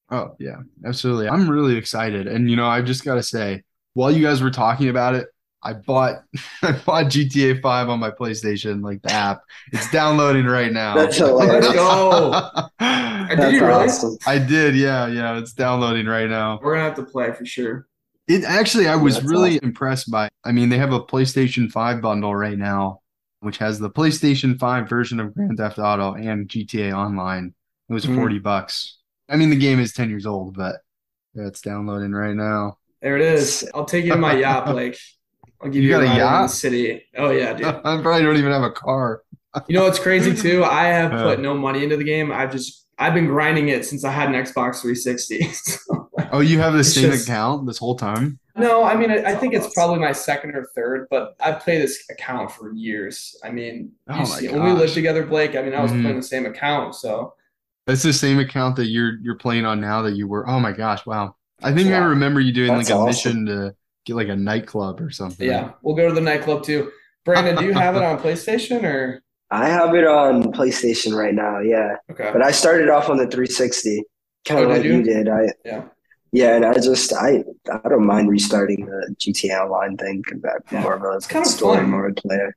Oh, 0.09 0.35
yeah, 0.39 0.57
absolutely. 0.85 1.27
I'm 1.29 1.49
really 1.49 1.75
excited. 1.75 2.27
And 2.27 2.49
you 2.49 2.55
know, 2.55 2.67
I've 2.67 2.85
just 2.85 3.05
got 3.05 3.15
to 3.15 3.23
say, 3.23 3.63
while 3.93 4.11
you 4.11 4.23
guys 4.23 4.41
were 4.41 4.51
talking 4.51 4.89
about 4.89 5.15
it, 5.15 5.27
I 5.63 5.73
bought 5.73 6.23
I 6.61 6.73
bought 6.85 7.05
GTA 7.05 7.61
5 7.61 7.89
on 7.89 7.99
my 7.99 8.11
PlayStation, 8.11 8.83
like 8.83 9.01
the 9.01 9.11
app. 9.11 9.41
It's 9.71 9.89
downloading 9.91 10.45
right 10.45 10.71
now. 10.71 10.95
That's 10.95 11.17
hilarious. 11.17 11.65
Let's 11.65 11.75
go. 11.75 12.31
That's 12.79 13.35
Did 13.41 13.53
you 13.53 13.65
really? 13.65 13.85
awesome. 13.85 14.17
I 14.27 14.37
did, 14.39 14.75
yeah, 14.75 15.07
yeah. 15.07 15.37
It's 15.37 15.53
downloading 15.53 16.05
right 16.05 16.29
now. 16.29 16.59
We're 16.61 16.73
gonna 16.73 16.85
have 16.85 16.95
to 16.95 17.05
play 17.05 17.31
for 17.31 17.45
sure. 17.45 17.87
It 18.27 18.43
actually, 18.43 18.87
I 18.87 18.95
was 18.95 19.15
That's 19.15 19.27
really 19.27 19.59
impressed 19.63 20.09
by. 20.11 20.29
I 20.45 20.51
mean, 20.51 20.69
they 20.69 20.77
have 20.77 20.93
a 20.93 21.01
PlayStation 21.01 21.71
5 21.71 22.01
bundle 22.01 22.33
right 22.35 22.57
now, 22.57 23.01
which 23.41 23.57
has 23.57 23.79
the 23.79 23.89
PlayStation 23.89 24.57
5 24.59 24.87
version 24.89 25.19
of 25.19 25.33
Grand 25.33 25.57
Theft 25.57 25.77
Auto 25.79 26.13
and 26.13 26.47
GTA 26.47 26.93
Online. 26.93 27.53
It 27.89 27.93
was 27.93 28.05
Mhm. 28.05 28.15
40 28.15 28.39
bucks. 28.39 28.97
I 29.29 29.35
mean, 29.35 29.49
the 29.49 29.57
game 29.57 29.79
is 29.79 29.93
10 29.93 30.09
years 30.09 30.25
old, 30.25 30.55
but 30.55 30.77
yeah, 31.33 31.47
it's 31.47 31.61
downloading 31.61 32.11
right 32.13 32.35
now. 32.35 32.77
There 33.01 33.17
it 33.17 33.21
is. 33.21 33.69
I'll 33.73 33.85
take 33.85 34.05
you 34.05 34.13
in 34.13 34.19
my 34.21 34.35
yacht, 34.35 34.67
Blake. 34.67 34.97
I'll 35.63 35.69
give 35.71 35.83
You 35.83 35.89
you, 35.89 35.89
got 35.89 36.03
a 36.03 36.11
a 36.13 36.17
yacht? 36.17 36.49
the 36.49 36.55
city. 36.55 37.03
Oh 37.17 37.31
yeah, 37.31 37.53
dude. 37.53 37.65
I 37.65 38.01
probably 38.01 38.21
don't 38.23 38.37
even 38.37 38.51
have 38.51 38.63
a 38.63 38.71
car. 38.71 39.21
You 39.67 39.75
know 39.75 39.83
what's 39.83 39.99
crazy 39.99 40.35
too? 40.35 40.63
I 40.65 40.85
have 40.85 41.11
Yeah. 41.11 41.23
put 41.23 41.39
no 41.39 41.53
money 41.53 41.83
into 41.83 41.97
the 41.97 42.03
game. 42.03 42.31
I've 42.31 42.51
just 42.51 42.85
I've 42.99 43.13
been 43.13 43.25
grinding 43.27 43.69
it 43.69 43.85
since 43.85 44.03
I 44.03 44.11
had 44.11 44.29
an 44.29 44.35
Xbox 44.35 44.81
360. 44.81 45.41
So, 45.53 46.09
Oh, 46.31 46.39
you 46.39 46.59
have 46.59 46.73
the 46.73 46.83
same 46.83 47.11
just- 47.11 47.27
account 47.27 47.65
this 47.67 47.77
whole 47.77 47.95
time? 47.95 48.39
no, 48.55 48.83
I 48.83 48.95
mean 48.95 49.09
I, 49.11 49.31
I 49.31 49.35
think 49.35 49.53
it's 49.53 49.71
probably 49.73 49.99
my 49.99 50.11
second 50.11 50.55
or 50.55 50.67
third, 50.75 51.07
but 51.09 51.35
I've 51.39 51.59
played 51.59 51.81
this 51.81 52.03
account 52.11 52.51
for 52.51 52.71
years. 52.73 53.35
I 53.43 53.49
mean, 53.51 53.91
Oh 54.09 54.19
you 54.19 54.25
see, 54.25 54.47
when 54.49 54.63
we 54.63 54.71
lived 54.71 54.93
together, 54.93 55.25
Blake. 55.25 55.55
I 55.55 55.61
mean, 55.63 55.73
I 55.73 55.81
was 55.81 55.91
Mhm. 55.91 56.01
playing 56.01 56.17
the 56.17 56.23
same 56.23 56.45
account, 56.45 56.95
so 56.95 57.33
That's 57.87 58.03
the 58.03 58.13
same 58.13 58.39
account 58.39 58.75
that 58.77 58.87
you're 58.87 59.17
you're 59.21 59.35
playing 59.37 59.65
on 59.65 59.81
now 59.81 60.01
that 60.03 60.15
you 60.15 60.27
were. 60.27 60.47
Oh 60.47 60.59
my 60.59 60.71
gosh, 60.71 61.05
wow. 61.05 61.35
I 61.61 61.73
think 61.73 61.89
I 61.89 61.97
remember 61.97 62.39
you 62.39 62.51
doing 62.53 62.73
That's 62.75 62.89
like 62.89 62.95
a 62.97 62.99
awesome. 62.99 63.05
mission 63.07 63.45
to 63.47 63.75
get 64.05 64.15
like 64.15 64.27
a 64.29 64.35
nightclub 64.35 65.01
or 65.01 65.09
something. 65.11 65.47
yeah, 65.47 65.71
we'll 65.81 65.95
go 65.95 66.07
to 66.09 66.13
the 66.13 66.21
nightclub 66.21 66.63
too. 66.63 66.91
Brandon, 67.25 67.55
do 67.55 67.65
you 67.65 67.73
have 67.73 67.95
it 67.95 68.03
on 68.03 68.19
PlayStation 68.19 68.83
or 68.83 69.21
I 69.49 69.67
have 69.69 69.93
it 69.95 70.05
on 70.05 70.51
PlayStation 70.51 71.15
right 71.15 71.33
now, 71.33 71.59
yeah. 71.59 71.95
okay? 72.11 72.29
But 72.33 72.41
I 72.43 72.51
started 72.51 72.89
off 72.89 73.09
on 73.09 73.17
the 73.17 73.23
360, 73.27 74.03
kind 74.45 74.59
Oh, 74.59 74.63
of 74.63 74.69
did 74.69 74.75
like 74.77 74.85
you? 74.85 74.95
you 74.97 75.03
did. 75.03 75.29
I 75.29 75.43
Yeah. 75.63 75.83
yeah, 76.31 76.55
and 76.55 76.65
I 76.65 76.73
just 76.73 77.13
I 77.13 77.43
I 77.71 77.87
don't 77.89 78.05
mind 78.05 78.29
restarting 78.29 78.85
the 78.85 79.15
GTA 79.19 79.63
Online 79.63 79.95
thing 79.97 80.21
because 80.25 80.41
that's 80.41 80.71
Yeah. 80.71 80.81
more 80.81 80.95
of 80.95 81.03
a 81.03 81.15
It's 81.17 81.27
kind 81.27 81.45
of 81.45 81.51
story 81.51 81.77
fun. 81.77 81.91
mode 81.91 82.17
player. 82.17 82.55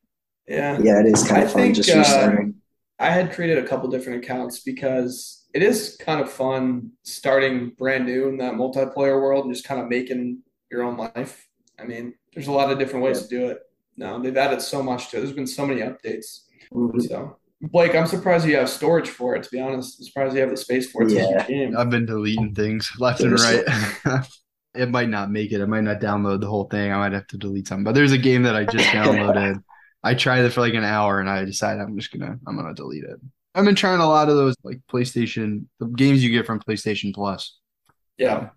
Yeah. 0.49 0.78
Yeah, 0.80 1.01
it 1.01 1.07
is 1.07 1.22
kind 1.26 1.42
I 1.42 1.44
of 1.44 1.53
fun 1.53 1.62
think, 1.62 1.76
just 1.76 1.90
uh, 1.90 1.99
restarting. 1.99 2.55
I 2.99 3.11
had 3.11 3.32
created 3.32 3.59
a 3.59 3.66
couple 3.68 3.88
different 3.90 4.24
accounts 4.24 4.61
because 4.61 5.44
it 5.55 5.62
is 5.62 5.97
kind 6.01 6.20
of 6.20 6.30
fun 6.32 6.92
starting 7.05 7.70
brand 7.78 8.07
new 8.07 8.28
in 8.28 8.38
that 8.38 8.55
multiplayer 8.55 9.20
world 9.20 9.44
and 9.44 9.55
just 9.55 9.66
kind 9.66 9.80
of 9.82 9.88
making 9.88 10.42
your 10.71 10.83
own 10.83 10.97
life. 10.97 11.49
I 11.79 11.85
mean, 11.85 12.14
there's 12.35 12.49
a 12.49 12.53
lot 12.53 12.71
of 12.71 12.79
different 12.79 13.05
ways 13.05 13.23
to 13.23 13.29
do 13.29 13.49
it. 13.49 13.61
No, 13.97 14.21
they've 14.21 14.37
added 14.37 14.61
so 14.61 14.83
much 14.83 15.11
to 15.11 15.17
it. 15.17 15.21
There's 15.21 15.33
been 15.33 15.47
so 15.47 15.67
many 15.67 15.81
updates. 15.81 16.45
Mhm. 16.73 17.01
So 17.09 17.39
Blake, 17.61 17.95
I'm 17.95 18.07
surprised 18.07 18.47
you 18.47 18.57
have 18.57 18.69
storage 18.69 19.09
for 19.09 19.35
it, 19.35 19.43
to 19.45 19.51
be 19.51 19.61
honest. 19.61 19.99
I'm 19.99 20.05
surprised 20.05 20.35
you 20.35 20.41
have 20.43 20.51
the 20.51 20.57
space 20.57 20.91
for 20.91 21.03
it. 21.03 21.11
Yeah. 21.11 21.47
game. 21.47 21.77
I've 21.77 21.91
been 21.91 22.07
deleting 22.07 22.55
things 22.55 22.91
left 22.99 23.21
and 23.21 23.39
right. 23.39 23.64
it 24.75 24.91
might 24.91 25.09
not 25.09 25.31
make 25.31 25.53
it. 25.53 25.62
I 25.62 25.64
might 25.64 25.83
not 25.83 26.01
download 26.01 26.41
the 26.41 26.49
whole 26.49 26.64
thing. 26.64 26.93
I 26.93 26.99
might 26.99 27.12
have 27.12 27.27
to 27.29 27.39
delete 27.39 27.67
some. 27.67 27.83
But 27.83 27.95
there's 27.95 28.12
a 28.12 28.19
game 28.19 28.43
that 28.43 28.57
I 28.57 28.64
just 28.64 28.85
downloaded. 28.91 29.62
I 30.03 30.14
tried 30.14 30.45
it 30.45 30.53
for 30.53 30.61
like 30.61 30.75
an 30.75 30.85
hour 30.85 31.19
and 31.19 31.29
I 31.29 31.45
decided 31.45 31.81
I'm 31.83 31.99
just 31.99 32.12
gonna 32.12 32.39
I'm 32.47 32.57
gonna 32.57 32.75
delete 32.75 33.05
it. 33.05 33.19
I've 33.55 33.64
been 33.64 33.75
trying 33.75 34.01
a 34.01 34.07
lot 34.07 34.29
of 34.29 34.37
those 34.37 34.55
like 34.62 34.81
PlayStation 34.93 35.64
the 35.81 35.87
games 35.87 36.23
you 36.23 36.31
get 36.31 36.47
from 36.47 36.61
PlayStation 36.61 37.14
Plus. 37.14 37.59
Yeah. 38.19 38.51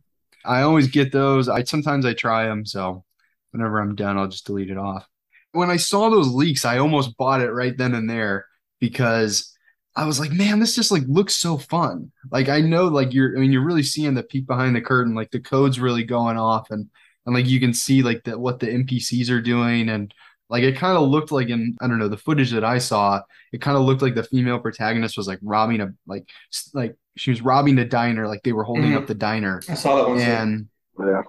I 0.46 0.62
always 0.62 0.88
get 0.88 1.12
those. 1.12 1.50
I 1.50 1.64
sometimes 1.64 2.06
I 2.06 2.14
try 2.14 2.46
them, 2.46 2.66
so 2.66 3.04
whenever 3.52 3.80
I'm 3.80 3.96
done, 3.96 4.18
I'll 4.18 4.28
just 4.28 4.46
delete 4.46 4.70
it 4.70 4.78
off. 4.78 5.08
When 5.52 5.70
I 5.70 5.78
saw 5.78 6.10
those 6.10 6.28
leaks, 6.30 6.66
I 6.66 6.78
almost 6.78 7.18
bought 7.18 7.42
it 7.42 7.52
right 7.52 7.76
then 7.78 7.96
and 7.96 8.10
there 8.10 8.46
because 8.80 9.56
I 9.96 10.06
was 10.06 10.20
like, 10.20 10.32
man, 10.32 10.60
this 10.60 10.76
just 10.76 10.92
like 10.92 11.04
looks 11.08 11.36
so 11.36 11.58
fun. 11.58 12.12
Like 12.32 12.50
I 12.50 12.62
know 12.62 12.86
like 12.88 13.14
you're 13.14 13.36
I 13.36 13.40
mean 13.42 13.52
you're 13.52 13.66
really 13.66 13.84
seeing 13.84 14.14
the 14.14 14.24
peek 14.24 14.48
behind 14.48 14.76
the 14.76 14.82
curtain, 14.82 15.16
like 15.16 15.32
the 15.32 15.40
code's 15.40 15.80
really 15.80 16.04
going 16.04 16.38
off 16.38 16.72
and 16.72 16.90
and 17.26 17.36
like 17.36 17.48
you 17.48 17.60
can 17.60 17.74
see 17.74 18.02
like 18.02 18.24
the 18.24 18.38
what 18.38 18.60
the 18.60 18.68
NPCs 18.68 19.30
are 19.30 19.42
doing 19.42 19.90
and 19.90 20.14
like 20.50 20.64
it 20.64 20.78
kind 20.78 20.98
of 20.98 21.10
looked 21.10 21.32
like 21.32 21.50
in 21.50 21.76
I 21.82 21.88
don't 21.88 22.00
know 22.00 22.08
the 22.08 22.18
footage 22.18 22.52
that 22.52 22.64
I 22.64 22.78
saw, 22.78 23.22
it 23.52 23.62
kind 23.62 23.78
of 23.78 23.84
looked 23.84 24.02
like 24.02 24.16
the 24.16 24.24
female 24.24 24.60
protagonist 24.60 25.18
was 25.18 25.28
like 25.28 25.40
robbing 25.42 25.82
a 25.82 25.94
like 26.08 26.30
like 26.74 26.96
she 27.20 27.32
was 27.32 27.42
robbing 27.42 27.76
the 27.76 27.86
diner, 27.86 28.28
like 28.28 28.42
they 28.44 28.54
were 28.54 28.64
holding 28.64 28.92
Mhm. 28.92 28.98
up 28.98 29.08
the 29.08 29.14
diner 29.16 29.62
I 29.70 29.74
saw 29.76 29.98
that 29.98 30.10
one. 30.10 30.18
too. 30.18 30.24
and 30.24 30.68
Yeah. 31.00 31.22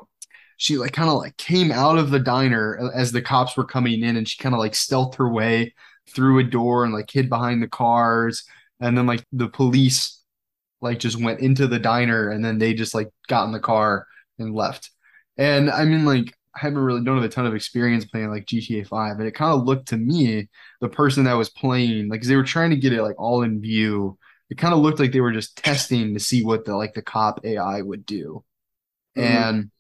she 0.57 0.79
like 0.79 0.93
kind 0.93 1.09
of 1.11 1.17
like 1.19 1.37
came 1.37 1.73
out 1.73 1.99
of 1.99 2.11
the 2.11 2.19
diner 2.21 2.91
as 2.95 3.13
the 3.13 3.23
cops 3.23 3.57
were 3.57 3.65
coming 3.65 4.03
in 4.03 4.17
and 4.17 4.29
she 4.29 4.39
kind 4.43 4.55
of 4.55 4.59
like 4.59 4.73
stealthed 4.73 5.17
her 5.17 5.29
way 5.31 5.75
through 6.09 6.39
a 6.39 6.45
door 6.45 6.85
and 6.85 6.93
like 6.93 7.11
hid 7.11 7.29
behind 7.29 7.63
the 7.63 7.69
cars 7.69 8.45
and 8.81 8.97
then 8.97 9.07
like 9.07 9.25
the 9.33 9.49
police 9.49 10.21
like 10.81 10.99
just 10.99 11.21
went 11.21 11.41
into 11.41 11.67
the 11.67 11.79
diner 11.79 12.31
and 12.31 12.45
then 12.45 12.59
they 12.59 12.75
just 12.75 12.95
like 12.95 13.09
got 13.29 13.45
in 13.47 13.53
the 13.53 13.61
car 13.61 14.07
and 14.39 14.55
left 14.55 14.91
and 15.39 15.71
i 15.71 15.85
mean 15.85 16.05
like 16.05 16.35
i 16.57 16.61
haven't 16.61 16.79
really 16.79 17.05
don't 17.05 17.17
have 17.17 17.25
a 17.25 17.29
ton 17.29 17.47
of 17.47 17.55
experience 17.55 18.05
playing 18.07 18.31
like 18.31 18.47
gta 18.47 18.85
5 18.87 19.19
and 19.19 19.29
it 19.29 19.35
kind 19.35 19.53
of 19.53 19.65
looked 19.65 19.89
to 19.89 19.97
me 19.97 20.49
the 20.81 20.89
person 20.89 21.25
that 21.25 21.35
was 21.35 21.51
playing 21.51 22.09
like 22.09 22.23
they 22.23 22.35
were 22.37 22.43
trying 22.43 22.71
to 22.71 22.77
get 22.77 22.93
it 22.93 23.03
like 23.03 23.21
all 23.21 23.43
in 23.43 23.61
view 23.61 24.19
it 24.51 24.59
kind 24.59 24.75
of 24.75 24.81
looked 24.81 24.99
like 25.01 25.13
they 25.13 25.21
were 25.21 25.33
just 25.33 25.57
testing 25.57 26.15
to 26.15 26.21
see 26.21 26.45
what 26.45 26.65
the 26.65 26.77
like 26.77 26.95
the 26.95 27.03
cop 27.03 27.41
ai 27.45 27.81
would 27.83 28.05
do. 28.07 28.45
Mhm. 29.17 29.23
and 29.25 29.71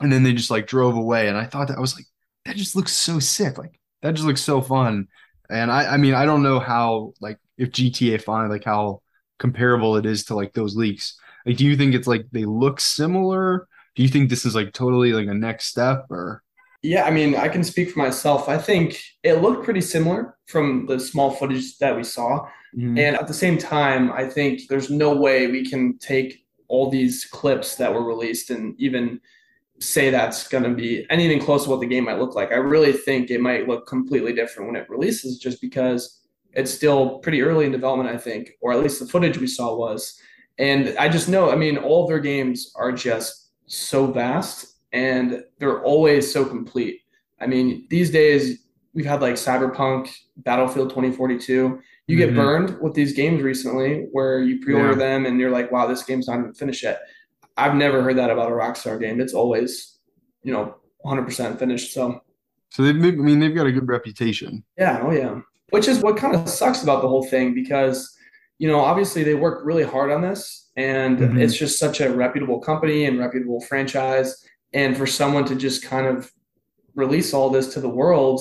and 0.00 0.12
then 0.12 0.22
they 0.22 0.32
just 0.32 0.50
like 0.50 0.66
drove 0.66 0.96
away. 0.96 1.28
And 1.28 1.36
i 1.38 1.44
thought 1.46 1.68
that 1.68 1.76
I 1.78 1.80
was 1.80 1.94
like 1.96 2.06
that 2.46 2.56
just 2.56 2.76
looks 2.76 2.92
so 2.92 3.18
sick. 3.20 3.58
Like 3.58 3.78
that 4.02 4.14
just 4.14 4.26
looks 4.26 4.42
so 4.42 4.60
fun. 4.62 5.08
And 5.50 5.70
i 5.70 5.94
i 5.94 5.96
mean 5.96 6.14
i 6.14 6.24
don't 6.26 6.42
know 6.42 6.60
how 6.60 7.14
like 7.20 7.38
if 7.58 7.70
gta 7.70 8.20
5 8.22 8.50
like 8.50 8.64
how 8.64 9.02
comparable 9.38 9.96
it 9.96 10.06
is 10.06 10.24
to 10.26 10.34
like 10.34 10.52
those 10.54 10.76
leaks. 10.76 11.18
Like 11.46 11.56
do 11.56 11.64
you 11.66 11.76
think 11.76 11.94
it's 11.94 12.06
like 12.06 12.26
they 12.32 12.44
look 12.44 12.80
similar? 12.80 13.68
Do 13.96 14.02
you 14.02 14.08
think 14.08 14.30
this 14.30 14.46
is 14.46 14.54
like 14.54 14.72
totally 14.72 15.12
like 15.12 15.28
a 15.28 15.34
next 15.34 15.66
step 15.66 16.06
or? 16.10 16.42
Yeah, 16.82 17.04
I 17.04 17.10
mean, 17.10 17.34
I 17.36 17.48
can 17.48 17.62
speak 17.62 17.90
for 17.90 17.98
myself. 17.98 18.48
I 18.48 18.56
think 18.56 18.98
it 19.22 19.34
looked 19.42 19.64
pretty 19.64 19.82
similar 19.82 20.36
from 20.46 20.86
the 20.86 20.98
small 20.98 21.30
footage 21.30 21.76
that 21.78 21.94
we 21.94 22.04
saw. 22.04 22.46
Mhm. 22.76 22.98
And 22.98 23.16
at 23.16 23.26
the 23.26 23.34
same 23.34 23.58
time, 23.58 24.12
I 24.12 24.24
think 24.24 24.68
there's 24.68 24.90
no 24.90 25.14
way 25.14 25.48
we 25.48 25.68
can 25.68 25.98
take 25.98 26.44
all 26.68 26.88
these 26.88 27.24
clips 27.24 27.76
that 27.76 27.92
were 27.92 28.04
released 28.04 28.50
and 28.50 28.74
even 28.80 29.20
say 29.80 30.10
that's 30.10 30.46
going 30.46 30.62
to 30.62 30.70
be 30.70 31.06
anything 31.10 31.40
close 31.40 31.64
to 31.64 31.70
what 31.70 31.80
the 31.80 31.86
game 31.86 32.04
might 32.04 32.18
look 32.18 32.34
like. 32.34 32.52
I 32.52 32.56
really 32.56 32.92
think 32.92 33.30
it 33.30 33.40
might 33.40 33.66
look 33.66 33.86
completely 33.86 34.32
different 34.32 34.68
when 34.68 34.76
it 34.80 34.88
releases 34.88 35.38
just 35.38 35.60
because 35.60 36.20
it's 36.52 36.70
still 36.70 37.18
pretty 37.20 37.42
early 37.42 37.64
in 37.64 37.72
development, 37.72 38.10
I 38.10 38.18
think, 38.18 38.52
or 38.60 38.72
at 38.72 38.80
least 38.80 39.00
the 39.00 39.06
footage 39.06 39.38
we 39.38 39.46
saw 39.46 39.74
was. 39.76 40.20
And 40.58 40.94
I 40.98 41.08
just 41.08 41.28
know, 41.28 41.50
I 41.50 41.56
mean, 41.56 41.78
all 41.78 42.02
of 42.04 42.08
their 42.08 42.20
games 42.20 42.72
are 42.76 42.92
just 42.92 43.50
so 43.66 44.06
vast 44.06 44.76
and 44.92 45.42
they're 45.58 45.82
always 45.82 46.30
so 46.30 46.44
complete. 46.44 47.00
I 47.40 47.46
mean, 47.46 47.86
these 47.88 48.10
days 48.10 48.58
we've 48.92 49.06
had 49.06 49.22
like 49.22 49.34
Cyberpunk, 49.34 50.10
Battlefield 50.38 50.90
2042. 50.90 51.80
You 52.10 52.16
get 52.16 52.30
Mhm. 52.30 52.36
burned 52.36 52.80
with 52.80 52.94
these 52.94 53.12
games 53.12 53.40
recently 53.40 54.08
where 54.10 54.40
you 54.42 54.58
pre-order 54.60 54.90
Yeah. 54.90 54.94
them 54.96 55.26
and 55.26 55.38
you're 55.38 55.50
like, 55.50 55.70
wow, 55.70 55.86
this 55.86 56.02
game's 56.02 56.26
not 56.26 56.40
even 56.40 56.52
finished 56.54 56.82
yet. 56.82 57.02
I've 57.56 57.76
never 57.76 58.02
heard 58.02 58.16
that 58.16 58.30
about 58.30 58.50
a 58.50 58.54
Rockstar 58.54 58.98
game. 58.98 59.20
It's 59.20 59.32
always, 59.32 59.98
you 60.42 60.52
know, 60.52 60.74
100% 61.04 61.58
finished. 61.60 61.92
So, 61.94 62.20
so 62.70 62.82
they've 62.82 62.96
i 62.96 63.10
mean 63.12 63.38
they've 63.38 63.54
got 63.54 63.66
a 63.66 63.72
good 63.72 63.86
reputation 63.88 64.64
yeah, 64.76 65.00
oh 65.04 65.12
yeah. 65.12 65.40
Which 65.70 65.86
is 65.86 66.00
what 66.00 66.16
kind 66.16 66.34
of 66.34 66.48
sucks 66.48 66.82
about 66.82 67.00
the 67.00 67.08
whole 67.08 67.22
thing 67.24 67.54
because, 67.54 68.12
you 68.58 68.66
know, 68.66 68.80
obviously 68.80 69.22
they 69.22 69.34
work 69.34 69.64
really 69.64 69.84
hard 69.84 70.10
on 70.10 70.20
this 70.20 70.68
and 70.76 71.18
Mhm. 71.18 71.40
it's 71.40 71.56
just 71.56 71.78
such 71.78 72.00
a 72.00 72.10
reputable 72.12 72.58
company 72.60 73.04
and 73.04 73.18
reputable 73.20 73.60
franchise. 73.60 74.44
And 74.72 74.96
for 74.96 75.06
someone 75.06 75.44
to 75.46 75.54
just 75.54 75.84
kind 75.84 76.06
of 76.08 76.32
release 76.96 77.32
all 77.32 77.50
this 77.50 77.72
to 77.74 77.80
the 77.80 77.88
world, 77.88 78.40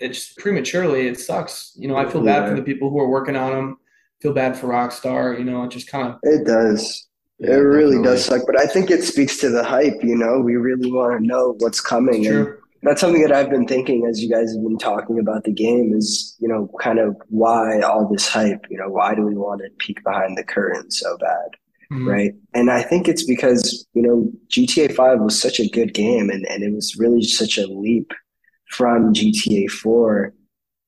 it's 0.00 0.32
prematurely, 0.34 1.08
it 1.08 1.18
sucks. 1.18 1.72
You 1.76 1.88
know, 1.88 1.96
I 1.96 2.06
feel 2.06 2.22
bad 2.22 2.48
for 2.48 2.54
the 2.54 2.62
people 2.62 2.90
who 2.90 2.98
are 2.98 3.08
working 3.08 3.36
on 3.36 3.52
them, 3.52 3.78
feel 4.20 4.32
bad 4.32 4.56
for 4.56 4.68
Rockstar, 4.68 5.38
you 5.38 5.44
know, 5.44 5.64
it 5.64 5.70
just 5.70 5.88
kind 5.88 6.08
of, 6.08 6.18
It 6.22 6.46
does. 6.46 7.06
Yeah, 7.38 7.50
it 7.50 7.56
really 7.58 7.96
definitely. 7.96 8.08
does 8.08 8.24
suck, 8.24 8.42
but 8.46 8.60
I 8.60 8.66
think 8.66 8.90
it 8.90 9.04
speaks 9.04 9.36
to 9.38 9.48
the 9.48 9.62
hype, 9.62 10.02
you 10.02 10.16
know. 10.16 10.40
We 10.40 10.56
really 10.56 10.90
want 10.90 11.20
to 11.20 11.26
know 11.26 11.54
what's 11.58 11.80
coming. 11.80 12.24
true. 12.24 12.58
that's 12.82 13.00
something 13.00 13.22
that 13.22 13.30
I've 13.30 13.50
been 13.50 13.66
thinking 13.66 14.06
as 14.06 14.20
you 14.20 14.28
guys 14.28 14.52
have 14.52 14.62
been 14.62 14.78
talking 14.78 15.20
about 15.20 15.44
the 15.44 15.52
game 15.52 15.94
is, 15.94 16.36
you 16.40 16.48
know, 16.48 16.68
kind 16.80 16.98
of 16.98 17.16
why 17.28 17.80
all 17.80 18.08
this 18.08 18.28
hype, 18.28 18.66
you 18.68 18.76
know, 18.76 18.88
why 18.88 19.14
do 19.14 19.22
we 19.22 19.36
want 19.36 19.60
to 19.60 19.70
peek 19.78 20.02
behind 20.02 20.36
the 20.36 20.42
curtain 20.42 20.90
so 20.90 21.16
bad? 21.18 21.50
mm-hmm. 21.92 22.08
right? 22.08 22.34
And 22.54 22.70
I 22.70 22.82
think 22.82 23.08
it's 23.08 23.24
because, 23.24 23.86
you 23.94 24.02
know, 24.02 24.30
GTA 24.48 24.94
5 24.94 25.20
was 25.20 25.40
such 25.40 25.60
a 25.60 25.68
good 25.68 25.94
game 25.94 26.30
and, 26.30 26.46
and 26.46 26.62
it 26.62 26.72
was 26.72 26.96
really 26.96 27.22
such 27.22 27.58
a 27.58 27.66
leap 27.66 28.12
from 28.70 29.12
GTA 29.12 29.70
4. 29.70 30.32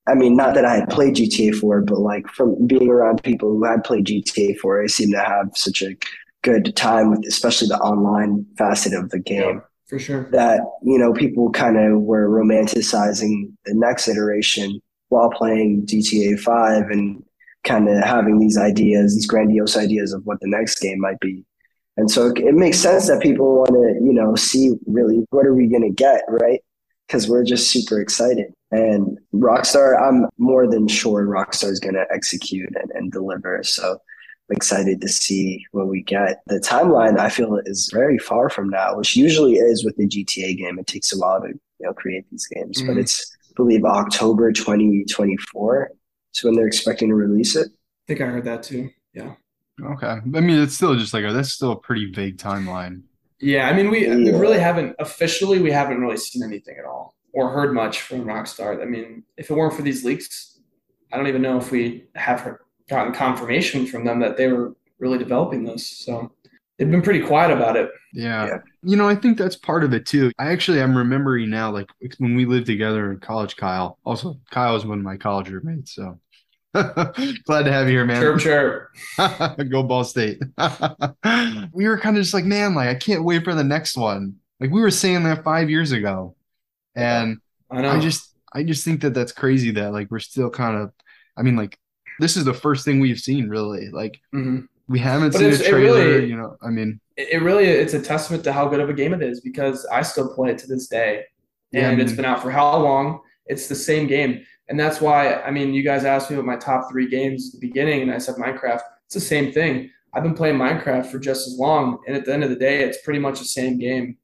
I 0.08 0.14
mean, 0.14 0.36
not 0.36 0.54
that 0.54 0.64
I 0.64 0.76
had 0.76 0.88
played 0.88 1.14
GTA 1.14 1.54
4, 1.54 1.82
but 1.82 1.98
like 1.98 2.26
from 2.28 2.66
being 2.66 2.88
around 2.88 3.22
people 3.22 3.50
who 3.50 3.64
had 3.64 3.84
played 3.84 4.06
GTA 4.06 4.58
4, 4.58 4.82
I 4.82 4.86
seem 4.86 5.12
to 5.12 5.20
have 5.20 5.50
such 5.54 5.82
a 5.82 5.96
good 6.42 6.74
time 6.74 7.10
with 7.10 7.24
especially 7.26 7.68
the 7.68 7.78
online 7.78 8.46
facet 8.56 8.94
of 8.94 9.10
the 9.10 9.18
game. 9.18 9.56
Yeah, 9.56 9.60
for 9.86 9.98
sure. 9.98 10.28
That, 10.32 10.60
you 10.82 10.98
know, 10.98 11.12
people 11.12 11.50
kind 11.50 11.76
of 11.76 12.00
were 12.00 12.28
romanticizing 12.28 13.52
the 13.66 13.74
next 13.74 14.08
iteration 14.08 14.80
while 15.08 15.30
playing 15.30 15.86
GTA 15.86 16.40
5 16.40 16.84
and 16.90 17.22
kind 17.64 17.88
of 17.88 18.02
having 18.02 18.38
these 18.38 18.56
ideas, 18.56 19.14
these 19.14 19.26
grandiose 19.26 19.76
ideas 19.76 20.12
of 20.12 20.22
what 20.24 20.40
the 20.40 20.48
next 20.48 20.80
game 20.80 21.00
might 21.00 21.20
be. 21.20 21.44
And 21.96 22.10
so 22.10 22.28
it 22.28 22.54
makes 22.54 22.78
sense 22.78 23.08
that 23.08 23.20
people 23.20 23.58
want 23.58 23.70
to, 23.70 24.04
you 24.04 24.14
know, 24.14 24.34
see 24.34 24.74
really 24.86 25.26
what 25.30 25.44
are 25.44 25.54
we 25.54 25.68
going 25.68 25.82
to 25.82 25.90
get, 25.90 26.22
right? 26.28 26.60
Because 27.10 27.28
we're 27.28 27.42
just 27.42 27.72
super 27.72 28.00
excited. 28.00 28.52
And 28.70 29.18
Rockstar, 29.34 30.00
I'm 30.00 30.26
more 30.38 30.68
than 30.68 30.86
sure 30.86 31.26
Rockstar 31.26 31.70
is 31.70 31.80
going 31.80 31.96
to 31.96 32.06
execute 32.12 32.70
and, 32.80 32.88
and 32.92 33.10
deliver. 33.10 33.64
So 33.64 33.94
I'm 33.94 34.56
excited 34.56 35.00
to 35.00 35.08
see 35.08 35.64
what 35.72 35.88
we 35.88 36.04
get. 36.04 36.40
The 36.46 36.60
timeline 36.60 37.18
I 37.18 37.28
feel 37.30 37.60
is 37.64 37.90
very 37.92 38.18
far 38.18 38.48
from 38.48 38.70
now, 38.70 38.96
which 38.96 39.16
usually 39.16 39.54
is 39.54 39.84
with 39.84 39.96
the 39.96 40.06
GTA 40.06 40.56
game. 40.56 40.78
It 40.78 40.86
takes 40.86 41.12
a 41.12 41.18
while 41.18 41.40
to 41.40 41.48
you 41.48 41.86
know 41.86 41.92
create 41.94 42.30
these 42.30 42.46
games, 42.46 42.78
mm-hmm. 42.78 42.94
but 42.94 43.00
it's 43.00 43.36
I 43.50 43.52
believe 43.56 43.84
October 43.84 44.52
2024 44.52 45.90
is 46.32 46.44
when 46.44 46.54
they're 46.54 46.68
expecting 46.68 47.08
to 47.08 47.16
release 47.16 47.56
it. 47.56 47.66
I 47.66 48.06
think 48.06 48.20
I 48.20 48.26
heard 48.26 48.44
that 48.44 48.62
too. 48.62 48.88
Yeah. 49.14 49.34
Okay. 49.82 50.06
I 50.06 50.20
mean, 50.20 50.62
it's 50.62 50.74
still 50.74 50.94
just 50.94 51.12
like 51.12 51.24
a, 51.24 51.32
that's 51.32 51.52
still 51.52 51.72
a 51.72 51.80
pretty 51.80 52.12
vague 52.12 52.36
timeline. 52.36 53.02
Yeah. 53.40 53.68
I 53.68 53.72
mean, 53.72 53.90
we, 53.90 54.06
yeah. 54.06 54.16
we 54.16 54.30
really 54.32 54.58
haven't 54.58 54.96
officially, 54.98 55.60
we 55.60 55.70
haven't 55.70 56.00
really 56.00 56.16
seen 56.16 56.42
anything 56.42 56.76
at 56.78 56.84
all 56.84 57.14
or 57.32 57.50
heard 57.50 57.72
much 57.72 58.02
from 58.02 58.24
Rockstar. 58.24 58.80
I 58.80 58.84
mean, 58.84 59.22
if 59.36 59.50
it 59.50 59.54
weren't 59.54 59.74
for 59.74 59.82
these 59.82 60.04
leaks, 60.04 60.60
I 61.12 61.16
don't 61.16 61.26
even 61.26 61.42
know 61.42 61.58
if 61.58 61.70
we 61.70 62.06
have 62.14 62.58
gotten 62.88 63.12
confirmation 63.12 63.86
from 63.86 64.04
them 64.04 64.20
that 64.20 64.36
they 64.36 64.48
were 64.48 64.74
really 64.98 65.18
developing 65.18 65.64
this. 65.64 65.86
So 65.86 66.32
they've 66.76 66.90
been 66.90 67.02
pretty 67.02 67.24
quiet 67.24 67.50
about 67.50 67.76
it. 67.76 67.90
Yeah. 68.12 68.46
yeah. 68.46 68.58
You 68.82 68.96
know, 68.96 69.08
I 69.08 69.14
think 69.14 69.38
that's 69.38 69.56
part 69.56 69.84
of 69.84 69.92
it 69.92 70.06
too. 70.06 70.32
I 70.38 70.50
actually 70.50 70.82
I'm 70.82 70.96
remembering 70.96 71.50
now, 71.50 71.70
like 71.70 71.88
when 72.18 72.34
we 72.34 72.46
lived 72.46 72.66
together 72.66 73.12
in 73.12 73.20
college, 73.20 73.56
Kyle. 73.56 73.98
Also, 74.04 74.38
Kyle 74.50 74.74
was 74.74 74.86
one 74.86 74.98
of 74.98 75.04
my 75.04 75.16
college 75.16 75.48
roommates. 75.50 75.94
So 75.94 76.18
glad 77.44 77.64
to 77.64 77.72
have 77.72 77.88
you 77.88 77.94
here, 77.94 78.04
man. 78.04 78.20
Sure, 78.20 78.38
sure. 78.38 78.90
Go 79.68 79.82
Ball 79.82 80.04
State. 80.04 80.40
we 81.72 81.88
were 81.88 81.98
kind 81.98 82.16
of 82.16 82.22
just 82.22 82.34
like, 82.34 82.44
man, 82.44 82.74
like 82.74 82.88
I 82.88 82.94
can't 82.94 83.24
wait 83.24 83.44
for 83.44 83.54
the 83.54 83.64
next 83.64 83.96
one. 83.96 84.36
Like 84.60 84.70
we 84.70 84.80
were 84.80 84.90
saying 84.90 85.24
that 85.24 85.42
five 85.42 85.68
years 85.68 85.90
ago, 85.90 86.36
and 86.94 87.38
I, 87.70 87.96
I 87.96 88.00
just, 88.00 88.34
I 88.52 88.62
just 88.62 88.84
think 88.84 89.00
that 89.00 89.14
that's 89.14 89.32
crazy 89.32 89.72
that 89.72 89.92
like 89.92 90.10
we're 90.10 90.20
still 90.20 90.50
kind 90.50 90.76
of. 90.76 90.92
I 91.36 91.42
mean, 91.42 91.56
like 91.56 91.78
this 92.20 92.36
is 92.36 92.44
the 92.44 92.54
first 92.54 92.84
thing 92.84 93.00
we've 93.00 93.18
seen, 93.18 93.48
really. 93.48 93.88
Like 93.88 94.20
mm-hmm. 94.32 94.66
we 94.88 95.00
haven't 95.00 95.32
but 95.32 95.38
seen 95.38 95.52
a 95.52 95.58
trailer. 95.58 96.04
Really, 96.04 96.26
you 96.26 96.36
know, 96.36 96.56
I 96.62 96.68
mean, 96.68 97.00
it 97.16 97.42
really 97.42 97.64
it's 97.64 97.94
a 97.94 98.02
testament 98.02 98.44
to 98.44 98.52
how 98.52 98.68
good 98.68 98.80
of 98.80 98.88
a 98.88 98.94
game 98.94 99.12
it 99.12 99.22
is 99.22 99.40
because 99.40 99.86
I 99.86 100.02
still 100.02 100.32
play 100.34 100.50
it 100.50 100.58
to 100.58 100.68
this 100.68 100.86
day, 100.86 101.24
and 101.72 101.82
yeah, 101.82 101.88
I 101.88 101.90
mean, 101.90 102.00
it's 102.00 102.12
been 102.12 102.24
out 102.24 102.42
for 102.42 102.50
how 102.52 102.76
long? 102.76 103.22
It's 103.46 103.66
the 103.66 103.74
same 103.74 104.06
game, 104.06 104.44
and 104.70 104.78
that's 104.78 105.00
why 105.00 105.34
I 105.34 105.50
mean, 105.50 105.74
you 105.74 105.82
guys 105.82 106.04
asked 106.04 106.30
me 106.30 106.36
what 106.36 106.46
my 106.46 106.56
top 106.56 106.90
three 106.90 107.08
games 107.08 107.48
at 107.48 107.60
the 107.60 107.66
beginning, 107.66 108.02
and 108.02 108.10
I 108.10 108.18
said 108.18 108.36
Minecraft. 108.36 108.80
It's 109.04 109.14
the 109.14 109.20
same 109.20 109.52
thing. 109.52 109.90
I've 110.14 110.22
been 110.22 110.34
playing 110.34 110.56
Minecraft 110.56 111.06
for 111.06 111.18
just 111.18 111.48
as 111.48 111.58
long, 111.58 111.98
and 112.06 112.16
at 112.16 112.24
the 112.24 112.32
end 112.32 112.44
of 112.44 112.50
the 112.50 112.56
day, 112.56 112.82
it's 112.84 113.02
pretty 113.02 113.18
much 113.18 113.40
the 113.40 113.44
same 113.44 113.78
game. 113.78 114.16